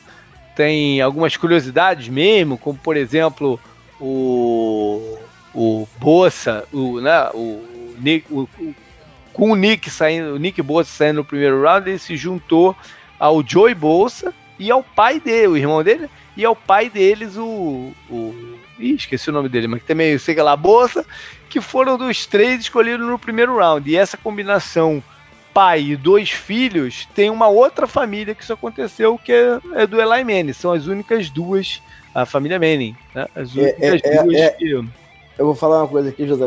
tem 0.57 0.99
algumas 0.99 1.37
curiosidades 1.37 2.09
mesmo, 2.09 2.57
como 2.57 2.79
por 2.79 2.97
exemplo 2.97 3.59
o, 4.01 5.15
o 5.53 5.87
Bossa, 5.99 6.67
o, 6.73 6.99
né, 6.99 7.29
o, 7.31 7.63
o, 8.31 8.41
o, 8.41 8.75
com 9.31 9.51
o 9.51 9.55
Nick 9.55 9.87
saindo, 9.91 10.33
o 10.33 10.39
Nick 10.39 10.59
Bossa 10.63 10.89
saindo 10.89 11.17
no 11.17 11.23
primeiro 11.23 11.61
round, 11.61 11.87
ele 11.87 11.99
se 11.99 12.17
juntou 12.17 12.75
ao 13.19 13.47
Joey 13.47 13.75
Bolsa 13.75 14.33
e 14.57 14.71
ao 14.71 14.81
pai 14.81 15.19
dele, 15.19 15.47
o 15.47 15.57
irmão 15.57 15.83
dele, 15.83 16.09
e 16.35 16.43
ao 16.43 16.55
pai 16.55 16.89
deles, 16.89 17.37
o. 17.37 17.93
o 18.09 18.57
ih, 18.79 18.95
esqueci 18.95 19.29
o 19.29 19.33
nome 19.33 19.49
dele, 19.49 19.67
mas 19.67 19.83
também 19.83 20.17
sei 20.17 20.33
que 20.33 20.41
lá, 20.41 20.55
Bolsa, 20.55 21.05
que 21.51 21.61
foram 21.61 21.99
dos 21.99 22.25
três 22.25 22.61
escolhidos 22.61 23.05
no 23.05 23.19
primeiro 23.19 23.57
round. 23.57 23.87
E 23.87 23.95
essa 23.95 24.17
combinação 24.17 25.03
pai 25.57 25.81
e 25.81 25.95
dois 25.95 26.29
filhos, 26.29 27.07
tem 27.15 27.31
uma 27.31 27.47
outra 27.47 27.87
família 27.87 28.35
que 28.35 28.43
isso 28.43 28.53
aconteceu, 28.53 29.17
que 29.17 29.31
é, 29.31 29.59
é 29.73 29.87
do 29.87 29.99
Eli 29.99 30.23
Manning. 30.23 30.53
São 30.53 30.71
as 30.71 30.85
únicas 30.85 31.31
duas, 31.31 31.81
a 32.13 32.27
família 32.27 32.59
Manning, 32.59 32.95
né? 33.15 33.25
As 33.35 33.57
é, 33.57 33.61
únicas 33.61 34.01
é, 34.03 34.23
duas 34.23 34.37
é, 34.37 34.49
que... 34.51 34.85
Eu 35.37 35.45
vou 35.45 35.55
falar 35.55 35.79
uma 35.79 35.87
coisa 35.87 36.09
aqui, 36.09 36.27
José. 36.27 36.45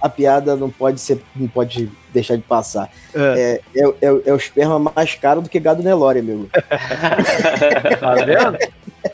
A, 0.00 0.08
piada 0.08 0.54
não 0.54 0.70
pode 0.70 1.00
ser, 1.00 1.20
não 1.34 1.48
pode 1.48 1.90
deixar 2.10 2.36
de 2.36 2.42
passar. 2.42 2.88
É, 3.14 3.60
é, 3.74 3.84
é, 3.84 4.20
é 4.26 4.32
o 4.32 4.36
esperma 4.36 4.78
mais 4.78 5.14
caro 5.14 5.40
do 5.40 5.48
que 5.48 5.58
gado 5.58 5.82
Nelore, 5.82 6.20
amigo. 6.20 6.48
tá 7.98 8.14
vendo? 8.14 8.58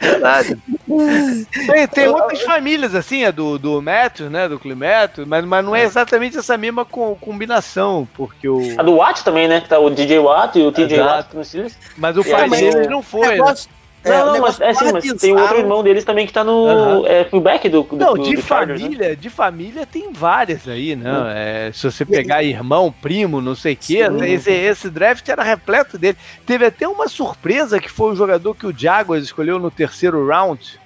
Verdade. 0.00 0.58
tem, 1.66 1.88
tem 1.88 2.08
outras 2.08 2.42
famílias, 2.42 2.94
assim, 2.94 3.24
a 3.24 3.30
do, 3.30 3.58
do 3.58 3.80
Metro, 3.80 4.28
né? 4.28 4.48
Do 4.48 4.58
Climetro, 4.58 5.26
mas, 5.26 5.44
mas 5.44 5.64
não 5.64 5.74
é 5.74 5.82
exatamente 5.82 6.36
essa 6.36 6.58
mesma 6.58 6.84
co 6.84 7.16
combinação, 7.16 8.06
porque 8.14 8.48
o. 8.48 8.60
A 8.78 8.82
do 8.82 8.96
Watt 8.96 9.24
também, 9.24 9.48
né? 9.48 9.60
Que 9.60 9.68
tá 9.68 9.78
o 9.78 9.88
DJ 9.88 10.18
Watt 10.18 10.58
e 10.58 10.62
o 10.62 10.72
TJ 10.72 11.00
Watt. 11.00 11.28
Mas 11.96 12.16
o 12.16 12.24
pai 12.24 12.46
não 12.88 13.02
foi. 13.02 13.38
Né? 13.38 13.54
É, 14.08 14.18
não, 14.18 14.32
não, 14.32 14.40
mas, 14.40 14.60
é, 14.60 14.74
sim, 14.74 14.92
mas 14.92 15.04
tem 15.20 15.32
outro 15.32 15.58
irmão 15.58 15.82
deles 15.82 16.04
também 16.04 16.26
que 16.26 16.32
tá 16.32 16.42
no 16.42 16.64
uhum. 16.64 17.06
é, 17.06 17.24
fullback 17.24 17.68
do, 17.68 17.82
do 17.82 17.96
Não, 17.96 18.14
do, 18.14 18.22
de 18.22 18.36
do 18.36 18.42
família, 18.42 18.78
Chargers, 18.78 18.98
né? 18.98 19.14
de 19.14 19.30
família 19.30 19.86
tem 19.86 20.12
várias 20.12 20.68
aí, 20.68 20.96
né? 20.96 21.10
Uhum. 21.10 21.26
É, 21.28 21.70
se 21.72 21.90
você 21.90 22.04
pegar 22.04 22.42
irmão, 22.42 22.92
primo, 22.92 23.40
não 23.40 23.54
sei 23.54 23.74
o 23.74 23.76
quê, 23.76 24.00
esse, 24.26 24.50
esse 24.50 24.90
draft 24.90 25.28
era 25.28 25.42
repleto 25.42 25.98
dele. 25.98 26.16
Teve 26.44 26.66
até 26.66 26.86
uma 26.86 27.08
surpresa 27.08 27.80
que 27.80 27.90
foi 27.90 28.12
o 28.12 28.16
jogador 28.16 28.54
que 28.54 28.66
o 28.66 28.76
Jaguars 28.76 29.24
escolheu 29.24 29.58
no 29.58 29.70
terceiro 29.70 30.26
round. 30.26 30.78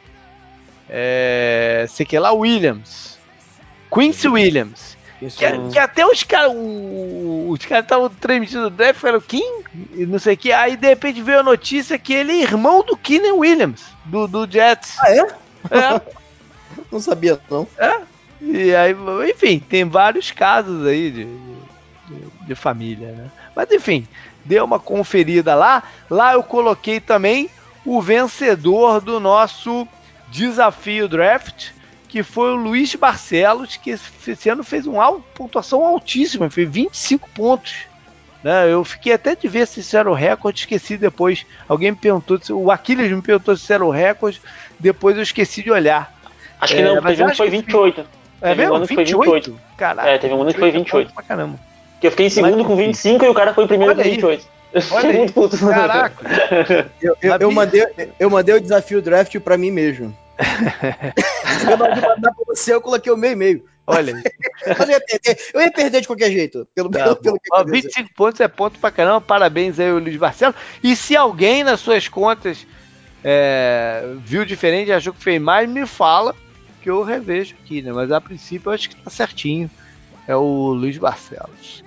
É, 0.89 1.87
sei 1.89 2.05
que 2.05 2.19
lá, 2.19 2.33
Williams. 2.33 3.19
Quincy 3.93 4.29
Williams. 4.29 4.97
Que, 5.31 5.73
que, 5.73 5.79
até 5.79 6.05
os 6.07 6.23
caras. 6.23 6.53
Os 6.53 7.65
caras 7.65 7.85
estavam 7.85 8.09
transmitindo 8.09 8.67
o 8.67 8.71
draft, 8.71 9.01
falaram 9.01 9.21
Kim, 9.21 9.63
e 9.95 10.05
não 10.07 10.19
sei 10.19 10.35
o 10.35 10.37
que. 10.37 10.53
Aí 10.53 10.77
de 10.77 10.89
repente 10.89 11.23
veio 11.23 11.41
a 11.41 11.45
notícia 11.45 11.99
que 11.99 12.13
ele 12.13 12.33
é 12.33 12.43
irmão 12.43 12.83
do 12.83 12.97
Keenan 12.97 13.35
Williams, 13.35 13.85
do, 14.05 14.27
do 14.27 14.51
Jets. 14.51 14.97
Ah, 14.99 15.11
é? 15.11 15.21
É. 15.71 16.01
não 16.91 17.01
sabia, 17.01 17.39
não. 17.51 17.67
É. 17.79 18.01
E 18.41 18.75
aí, 18.75 18.97
enfim, 19.31 19.61
tem 19.61 19.85
vários 19.85 20.33
casos 20.33 20.85
aí 20.87 21.11
de, 21.11 21.25
de, 21.25 22.47
de 22.47 22.55
família, 22.57 23.13
né? 23.13 23.31
Mas 23.55 23.71
enfim, 23.71 24.07
deu 24.45 24.65
uma 24.65 24.81
conferida 24.81 25.55
lá. 25.55 25.85
Lá 26.11 26.33
eu 26.33 26.43
coloquei 26.43 26.99
também 26.99 27.49
o 27.85 28.01
vencedor 28.01 29.01
do 29.01 29.21
nosso 29.21 29.87
desafio 30.29 31.07
draft 31.07 31.71
que 32.13 32.23
foi 32.23 32.53
o 32.53 32.57
Luiz 32.57 32.95
Barcelos, 32.95 33.79
que 33.79 33.89
esse 33.89 34.51
ano 34.51 34.63
fez 34.63 34.87
uma 34.87 35.19
pontuação 35.35 35.83
altíssima, 35.83 36.51
fez 36.51 36.69
25 36.69 37.27
pontos. 37.31 37.87
Né? 38.45 38.71
Eu 38.71 38.85
fiquei 38.85 39.15
até 39.15 39.35
de 39.35 39.49
ver 39.49 39.67
se 39.67 39.81
isso 39.81 39.97
era 39.97 40.11
o 40.11 40.13
recorde, 40.13 40.61
esqueci 40.61 40.99
depois. 40.99 41.47
Alguém 41.67 41.93
me 41.93 41.97
perguntou, 41.97 42.39
o 42.51 42.71
Aquiles 42.71 43.11
me 43.11 43.23
perguntou 43.23 43.57
se 43.57 43.73
era 43.73 43.83
o 43.83 43.89
recorde, 43.89 44.43
depois 44.79 45.17
eu 45.17 45.23
esqueci 45.23 45.63
de 45.63 45.71
olhar. 45.71 46.15
Acho 46.61 46.77
que 46.77 46.83
não, 46.83 46.99
é, 46.99 47.01
teve 47.01 47.25
um 47.25 47.31
que 47.31 47.37
foi 47.39 47.49
28. 47.49 48.01
É 48.43 48.49
teve 48.49 48.61
mesmo? 48.61 48.77
Um 48.77 48.85
28? 48.85 49.15
Foi 49.15 49.41
28. 49.41 49.61
Caraca. 49.79 50.11
É, 50.11 50.19
teve 50.19 50.35
um 50.35 50.43
ano 50.43 50.53
que 50.53 50.61
foi 50.61 50.71
28. 50.71 51.15
Pra 51.15 51.23
caramba. 51.23 51.59
Que 51.99 52.09
eu 52.09 52.11
fiquei 52.11 52.27
em 52.27 52.31
segundo 52.31 52.59
mas, 52.59 52.67
com 52.67 52.77
25 52.77 53.25
e 53.25 53.29
o 53.31 53.35
cara 53.35 53.55
foi 53.55 53.67
primeiro 53.67 53.97
com 53.97 54.03
28. 54.03 54.47
Olha 54.91 55.09
aí. 55.09 55.33
Caraca. 55.59 56.91
eu, 57.01 57.17
eu, 57.23 57.37
eu, 57.41 57.51
mandei, 57.51 57.87
eu 58.21 58.29
mandei 58.29 58.55
o 58.55 58.61
desafio 58.61 59.01
draft 59.01 59.35
pra 59.41 59.57
mim 59.57 59.71
mesmo 59.71 60.15
eu 61.71 61.77
não 61.77 61.89
mandar 61.89 62.33
pra 62.33 62.45
você, 62.47 62.75
eu 62.75 62.81
coloquei 62.81 63.13
o 63.13 63.17
meu 63.17 63.33
e-mail. 63.33 63.65
Olha 63.87 64.13
eu, 64.65 64.89
ia 64.89 65.01
perder, 65.01 65.39
eu 65.53 65.61
ia 65.61 65.73
perder 65.73 66.01
de 66.01 66.07
qualquer 66.07 66.31
jeito. 66.31 66.67
Pelo, 66.75 66.89
tá, 66.89 67.17
pelo, 67.17 67.21
pelo 67.21 67.39
Ó, 67.53 67.65
25 67.65 68.15
pontos 68.15 68.41
é 68.41 68.49
ponto 68.49 68.79
pra 68.79 68.91
caramba. 68.91 69.21
Parabéns 69.21 69.79
aí, 69.81 69.91
Luiz 69.91 70.17
Marcelo. 70.17 70.55
E 70.83 70.95
se 70.95 71.17
alguém 71.17 71.65
nas 71.65 71.81
suas 71.81 72.07
contas 72.09 72.67
é, 73.25 74.15
viu 74.19 74.45
diferente, 74.45 74.93
achou 74.93 75.13
que 75.13 75.23
fez 75.23 75.41
mais, 75.41 75.69
me 75.69 75.87
fala 75.87 76.35
que 76.81 76.91
eu 76.91 77.03
revejo 77.03 77.55
aqui, 77.63 77.83
né? 77.83 77.93
Mas 77.93 78.11
a 78.11 78.21
princípio 78.21 78.71
eu 78.71 78.75
acho 78.75 78.89
que 78.89 78.97
tá 78.97 79.11
certinho. 79.11 79.71
É 80.27 80.37
o 80.37 80.73
Luiz 80.73 80.97
Barcelos. 80.99 81.83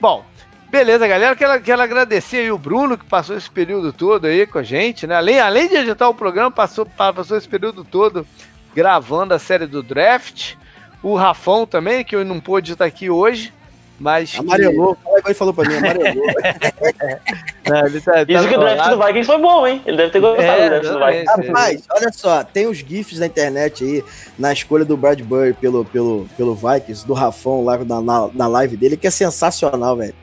Bom, 0.00 0.24
Beleza, 0.72 1.06
galera. 1.06 1.36
Quero, 1.36 1.60
quero 1.60 1.82
agradecer 1.82 2.38
aí 2.38 2.50
o 2.50 2.56
Bruno, 2.56 2.96
que 2.96 3.04
passou 3.04 3.36
esse 3.36 3.50
período 3.50 3.92
todo 3.92 4.26
aí 4.26 4.46
com 4.46 4.56
a 4.56 4.62
gente, 4.62 5.06
né? 5.06 5.14
Além, 5.14 5.38
além 5.38 5.68
de 5.68 5.76
editar 5.76 6.08
o 6.08 6.14
programa, 6.14 6.50
passou, 6.50 6.86
passou 6.86 7.36
esse 7.36 7.46
período 7.46 7.84
todo 7.84 8.26
gravando 8.74 9.34
a 9.34 9.38
série 9.38 9.66
do 9.66 9.82
draft. 9.82 10.54
O 11.02 11.14
Rafão 11.14 11.66
também, 11.66 12.02
que 12.02 12.16
eu 12.16 12.24
não 12.24 12.40
pude 12.40 12.72
estar 12.72 12.86
aqui 12.86 13.10
hoje. 13.10 13.52
Mas 14.00 14.34
amarelou, 14.38 14.96
que... 14.96 15.26
ele 15.26 15.34
falou 15.34 15.52
pra 15.52 15.68
mim, 15.68 15.76
amarelou. 15.76 16.24
não, 17.68 17.86
ele 17.86 18.00
tá, 18.00 18.22
Isso 18.22 18.42
tá 18.42 18.48
que 18.48 18.56
o 18.56 18.58
draft 18.58 18.90
do 18.90 18.98
Vikings 18.98 19.26
foi 19.26 19.38
bom, 19.38 19.66
hein? 19.66 19.82
Ele 19.84 19.96
deve 19.98 20.10
ter 20.10 20.20
gostado 20.20 20.48
é, 20.48 20.80
do 20.80 20.80
draft 20.80 20.88
do 20.88 21.06
Vikings. 21.06 21.48
Rapaz, 21.48 21.82
olha 21.90 22.12
só, 22.14 22.44
tem 22.44 22.66
os 22.66 22.78
GIFs 22.78 23.18
na 23.18 23.26
internet 23.26 23.84
aí, 23.84 24.02
na 24.38 24.54
escolha 24.54 24.86
do 24.86 24.96
Bradbury 24.96 25.52
pelo, 25.52 25.84
pelo, 25.84 26.26
pelo 26.34 26.54
Vikings, 26.54 27.06
do 27.06 27.12
Rafão 27.12 27.62
lá 27.62 27.76
na, 27.76 28.00
na, 28.00 28.30
na 28.32 28.46
live 28.46 28.74
dele, 28.74 28.96
que 28.96 29.06
é 29.06 29.10
sensacional, 29.10 29.98
velho. 29.98 30.14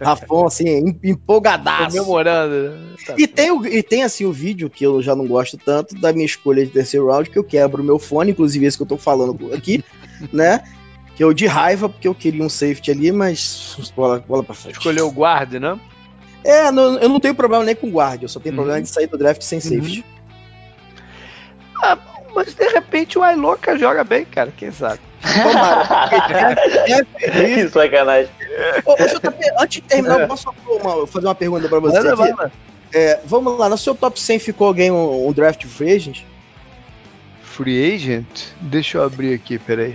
Rafon, 0.00 0.46
assim, 0.46 0.98
empolgadaço. 1.02 1.96
Comemorando. 1.96 2.70
Né? 2.70 2.94
Tá 3.06 3.14
e, 3.18 3.26
tem 3.26 3.50
o, 3.50 3.66
e 3.66 3.82
tem, 3.82 4.02
assim, 4.02 4.24
o 4.24 4.32
vídeo 4.32 4.70
que 4.70 4.84
eu 4.84 5.02
já 5.02 5.14
não 5.14 5.26
gosto 5.26 5.56
tanto 5.56 5.94
da 5.94 6.12
minha 6.12 6.26
escolha 6.26 6.64
de 6.64 6.72
terceiro 6.72 7.06
round, 7.06 7.30
que 7.30 7.38
eu 7.38 7.44
quebro 7.44 7.82
o 7.82 7.86
meu 7.86 7.98
fone, 7.98 8.30
inclusive 8.30 8.66
esse 8.66 8.76
que 8.76 8.82
eu 8.82 8.88
tô 8.88 8.96
falando 8.96 9.52
aqui, 9.54 9.84
né? 10.32 10.62
Que 11.16 11.24
eu 11.24 11.34
de 11.34 11.46
raiva, 11.46 11.88
porque 11.88 12.08
eu 12.08 12.14
queria 12.14 12.44
um 12.44 12.48
safety 12.48 12.90
ali, 12.90 13.12
mas 13.12 13.92
bola, 13.94 14.24
bola 14.26 14.42
pra 14.42 14.54
frente. 14.54 14.76
Escolheu 14.76 15.06
o 15.06 15.12
guard, 15.12 15.54
né? 15.54 15.78
É, 16.42 16.70
não, 16.70 16.98
eu 16.98 17.08
não 17.08 17.20
tenho 17.20 17.34
problema 17.34 17.64
nem 17.64 17.74
com 17.74 17.90
guard, 17.90 18.22
eu 18.22 18.28
só 18.28 18.40
tenho 18.40 18.54
uhum. 18.54 18.62
problema 18.62 18.82
de 18.82 18.88
sair 18.88 19.06
do 19.06 19.18
draft 19.18 19.42
sem 19.42 19.60
safety. 19.60 19.98
Uhum. 19.98 20.20
Ah, 21.82 21.98
mas 22.34 22.54
de 22.54 22.68
repente 22.68 23.18
o 23.18 23.22
Ailoca 23.22 23.76
joga 23.78 24.04
bem, 24.04 24.24
cara, 24.24 24.52
quem 24.56 24.70
sabe? 24.70 25.00
Tomara. 25.20 27.04
que 27.18 27.68
sacanagem. 27.68 28.30
Ô, 28.84 28.96
antes 29.60 29.74
de 29.76 29.80
terminar, 29.82 30.20
eu 30.20 30.28
posso 30.28 30.52
uma, 30.66 31.06
fazer 31.06 31.26
uma 31.26 31.34
pergunta 31.34 31.68
pra 31.68 31.78
você? 31.78 31.98
É, 32.92 33.20
vamos 33.24 33.58
lá, 33.58 33.68
no 33.68 33.78
seu 33.78 33.94
top 33.94 34.20
100 34.20 34.38
ficou 34.38 34.66
alguém 34.66 34.90
um, 34.90 35.28
um, 35.28 35.32
draft 35.32 35.64
free 35.66 35.92
agent? 35.92 36.22
Free 37.42 37.94
agent? 37.94 38.26
Deixa 38.60 38.98
eu 38.98 39.04
abrir 39.04 39.34
aqui, 39.34 39.58
peraí. 39.58 39.94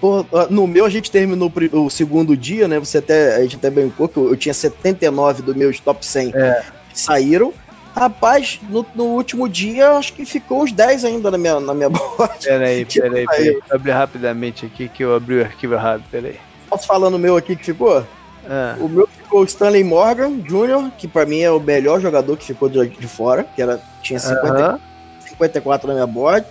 Pô, 0.00 0.26
no 0.50 0.66
meu 0.66 0.84
a 0.84 0.90
gente 0.90 1.12
terminou 1.12 1.52
o 1.72 1.88
segundo 1.88 2.36
dia, 2.36 2.66
né? 2.66 2.78
Você 2.80 2.98
até, 2.98 3.36
a 3.36 3.42
gente 3.42 3.54
até 3.54 3.70
brincou 3.70 4.08
que 4.08 4.16
eu, 4.16 4.30
eu 4.30 4.36
tinha 4.36 4.52
79 4.52 5.42
dos 5.42 5.54
meus 5.54 5.78
top 5.78 6.04
100 6.04 6.32
é. 6.34 6.64
que 6.90 6.98
saíram. 6.98 7.54
Rapaz, 7.94 8.58
no, 8.68 8.86
no, 8.94 9.04
último 9.04 9.48
dia, 9.48 9.90
acho 9.92 10.14
que 10.14 10.24
ficou 10.24 10.62
os 10.62 10.72
10 10.72 11.04
ainda 11.04 11.30
na 11.30 11.38
minha, 11.38 11.60
na 11.60 11.74
minha 11.74 11.88
bot. 11.90 12.30
Peraí, 12.42 12.84
peraí, 12.84 13.26
peraí. 13.26 13.52
Vou 13.52 13.62
abrir 13.70 13.90
rapidamente 13.92 14.66
aqui 14.66 14.88
que 14.88 15.04
eu 15.04 15.14
abri 15.14 15.40
o 15.40 15.42
arquivo 15.42 15.74
errado, 15.74 16.02
peraí. 16.10 16.38
Posso 16.68 16.86
falar 16.86 17.10
no 17.10 17.18
meu 17.18 17.36
aqui 17.36 17.54
que 17.54 17.64
ficou? 17.64 18.04
Ah. 18.48 18.76
O 18.80 18.88
meu 18.88 19.06
ficou 19.06 19.42
o 19.42 19.44
Stanley 19.44 19.84
Morgan 19.84 20.38
Jr., 20.38 20.90
que 20.96 21.06
para 21.06 21.26
mim 21.26 21.40
é 21.40 21.50
o 21.50 21.60
melhor 21.60 22.00
jogador 22.00 22.36
que 22.36 22.44
ficou 22.44 22.68
de, 22.68 22.88
de 22.88 23.06
fora, 23.06 23.44
que 23.44 23.60
era, 23.60 23.80
tinha 24.02 24.18
50, 24.18 24.46
uh 24.46 24.74
-huh. 24.74 24.80
54 25.28 25.88
na 25.88 25.94
minha 25.94 26.06
board. 26.06 26.46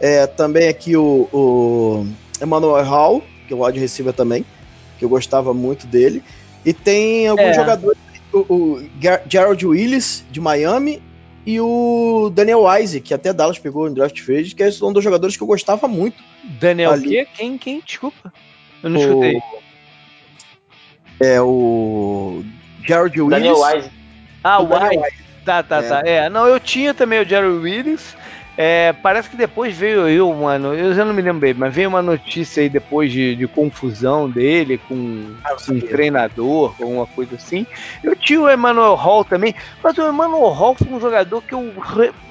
É, 0.00 0.26
também 0.26 0.68
aqui 0.68 0.96
o, 0.96 1.28
o 1.32 2.06
Emmanuel 2.40 2.84
Hall, 2.84 3.22
que 3.46 3.52
é 3.52 3.56
o 3.56 3.64
wide 3.64 3.78
receiver 3.78 4.12
também, 4.12 4.44
que 4.98 5.04
eu 5.04 5.08
gostava 5.08 5.52
muito 5.52 5.86
dele. 5.86 6.22
E 6.64 6.72
tem 6.72 7.28
alguns 7.28 7.46
é. 7.46 7.54
jogadores 7.54 7.98
o, 8.34 8.54
o 8.54 8.90
Gerald 9.28 9.64
Willis, 9.66 10.24
de 10.30 10.40
Miami, 10.40 11.02
e 11.46 11.60
o 11.60 12.30
Daniel 12.34 12.64
Wise, 12.64 13.00
que 13.00 13.12
até 13.12 13.32
Dallas 13.32 13.58
pegou 13.58 13.88
em 13.88 13.94
draft 13.94 14.18
free, 14.20 14.54
que 14.54 14.62
é 14.62 14.70
um 14.82 14.92
dos 14.92 15.04
jogadores 15.04 15.36
que 15.36 15.42
eu 15.42 15.46
gostava 15.46 15.86
muito. 15.86 16.22
Daniel 16.58 16.92
o 16.92 17.02
quê? 17.02 17.26
Quem? 17.34 17.58
Quem? 17.58 17.82
Desculpa. 17.84 18.32
Eu 18.82 18.90
não 18.90 18.98
o... 18.98 19.02
escutei. 19.02 19.42
É 21.20 21.40
o 21.40 22.42
Gerald 22.86 23.20
Willis. 23.20 23.30
Daniel 23.30 23.60
Wise. 23.60 23.90
Ah, 24.42 24.60
o 24.60 24.68
Wise. 24.72 25.14
Tá, 25.44 25.62
tá, 25.62 25.76
é. 25.76 25.82
tá. 25.82 26.02
É, 26.04 26.28
não, 26.30 26.46
eu 26.46 26.58
tinha 26.58 26.94
também 26.94 27.20
o 27.20 27.24
Gerald 27.24 27.62
Willis. 27.62 28.16
É, 28.56 28.92
parece 28.92 29.28
que 29.28 29.36
depois 29.36 29.76
veio 29.76 30.08
eu, 30.08 30.32
mano. 30.32 30.74
Eu 30.74 30.94
já 30.94 31.04
não 31.04 31.12
me 31.12 31.22
lembro 31.22 31.40
bem, 31.40 31.54
mas 31.54 31.74
veio 31.74 31.88
uma 31.88 32.02
notícia 32.02 32.62
aí 32.62 32.68
depois 32.68 33.10
de, 33.10 33.34
de 33.34 33.48
confusão 33.48 34.30
dele 34.30 34.78
com, 34.78 35.34
ah, 35.44 35.56
um 35.68 35.80
treinador, 35.80 36.76
com 36.76 36.84
alguma 36.84 37.06
coisa 37.06 37.34
assim. 37.34 37.66
Eu 38.02 38.14
tinha 38.14 38.40
o 38.40 38.50
Emmanuel 38.50 38.94
Hall 38.94 39.24
também, 39.24 39.54
mas 39.82 39.98
o 39.98 40.08
Emmanuel 40.08 40.50
Hall 40.50 40.76
foi 40.76 40.88
um 40.88 41.00
jogador 41.00 41.42
que 41.42 41.54
eu, 41.54 41.72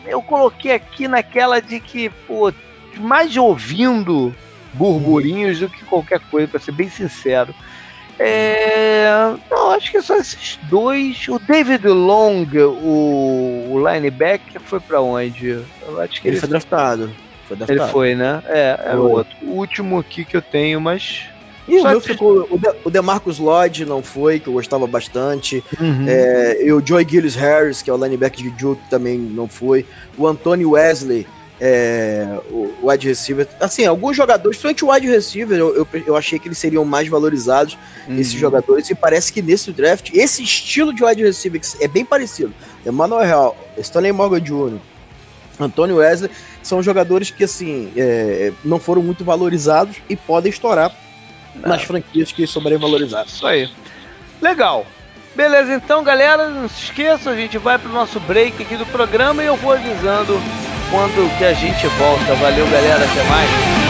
eu 0.05 0.21
coloquei 0.21 0.71
aqui 0.71 1.07
naquela 1.07 1.61
de 1.61 1.79
que, 1.81 2.09
pô, 2.25 2.53
mais 2.99 3.35
ouvindo 3.35 4.33
burburinhos 4.73 5.59
do 5.59 5.69
que 5.69 5.83
qualquer 5.85 6.19
coisa, 6.31 6.47
para 6.47 6.59
ser 6.59 6.71
bem 6.71 6.89
sincero. 6.89 7.53
É, 8.19 9.33
não, 9.49 9.71
acho 9.71 9.91
que 9.91 10.01
só 10.01 10.15
esses 10.17 10.59
dois. 10.63 11.27
O 11.27 11.39
David 11.39 11.87
Long, 11.87 12.45
o, 12.53 13.71
o 13.71 13.89
linebacker, 13.89 14.61
foi 14.61 14.79
para 14.79 15.01
onde? 15.01 15.49
Eu 15.81 16.01
acho 16.01 16.21
que 16.21 16.27
ele, 16.27 16.35
ele 16.35 16.39
foi, 16.39 16.49
draftado. 16.49 17.11
foi 17.47 17.57
draftado. 17.57 17.81
Ele 17.81 17.91
foi, 17.91 18.15
né? 18.15 18.43
É, 18.45 18.79
era 18.85 19.01
o 19.01 19.09
outro. 19.09 19.35
O 19.41 19.51
último 19.51 19.99
aqui 19.99 20.23
que 20.23 20.37
eu 20.37 20.41
tenho, 20.41 20.79
mas. 20.79 21.25
E 21.67 21.77
o 21.77 21.83
meu 21.83 22.01
ficou. 22.01 22.47
O, 22.49 22.57
De, 22.57 22.69
o 22.83 22.89
DeMarcus 22.89 23.39
Lloyd 23.39 23.85
não 23.85 24.03
foi, 24.03 24.39
que 24.39 24.47
eu 24.47 24.53
gostava 24.53 24.85
bastante. 24.85 25.63
Uhum. 25.79 26.05
É, 26.07 26.63
e 26.65 26.71
o 26.71 26.85
Joy 26.85 27.05
Gillis 27.09 27.35
Harris, 27.35 27.81
que 27.81 27.89
é 27.89 27.93
o 27.93 27.97
linebacker 27.97 28.43
de 28.43 28.49
Duke, 28.51 28.81
também 28.89 29.17
não 29.17 29.47
foi. 29.47 29.85
O 30.17 30.27
Anthony 30.27 30.65
Wesley 30.65 31.25
é, 31.59 32.39
o 32.49 32.89
wide 32.89 33.07
receiver. 33.07 33.47
Assim, 33.59 33.85
alguns 33.85 34.15
jogadores, 34.15 34.57
principalmente 34.57 34.85
o 34.85 34.91
wide 34.91 35.07
receiver, 35.07 35.57
eu, 35.57 35.75
eu, 35.75 35.87
eu, 36.07 36.15
achei 36.15 36.39
que 36.39 36.47
eles 36.47 36.57
seriam 36.57 36.83
mais 36.83 37.07
valorizados, 37.07 37.77
uhum. 38.07 38.17
esses 38.17 38.33
jogadores, 38.33 38.89
e 38.89 38.95
parece 38.95 39.31
que 39.31 39.41
nesse 39.41 39.71
draft, 39.71 40.09
esse 40.13 40.43
estilo 40.43 40.93
de 40.93 41.03
wide 41.03 41.23
receiver 41.23 41.61
é 41.79 41.87
bem 41.87 42.05
parecido. 42.05 42.53
Emmanuel 42.85 43.25
Real, 43.25 43.57
Stanley 43.77 44.11
Morgan 44.11 44.41
Jr., 44.41 44.79
Antônio 45.59 45.97
Wesley 45.97 46.31
são 46.63 46.81
jogadores 46.81 47.29
que 47.29 47.43
assim 47.43 47.91
é, 47.95 48.51
não 48.65 48.79
foram 48.79 49.03
muito 49.03 49.23
valorizados 49.23 49.97
e 50.09 50.15
podem 50.15 50.49
estourar 50.49 50.91
não. 51.55 51.69
nas 51.69 51.83
franquias 51.83 52.31
que 52.31 52.47
souberem 52.47 52.79
valorizar. 52.79 53.25
Isso 53.25 53.45
aí. 53.45 53.69
Legal. 54.41 54.85
Beleza, 55.35 55.73
então, 55.73 56.03
galera, 56.03 56.49
não 56.49 56.69
se 56.69 56.85
esqueça, 56.85 57.31
a 57.31 57.35
gente 57.35 57.57
vai 57.57 57.79
pro 57.79 57.89
nosso 57.91 58.19
break 58.19 58.61
aqui 58.61 58.77
do 58.77 58.85
programa 58.85 59.43
e 59.43 59.47
eu 59.47 59.55
vou 59.55 59.73
avisando 59.73 60.39
quando 60.89 61.37
que 61.37 61.45
a 61.45 61.53
gente 61.53 61.87
volta. 61.87 62.35
Valeu, 62.35 62.65
galera, 62.67 63.03
até 63.03 63.23
mais. 63.23 63.83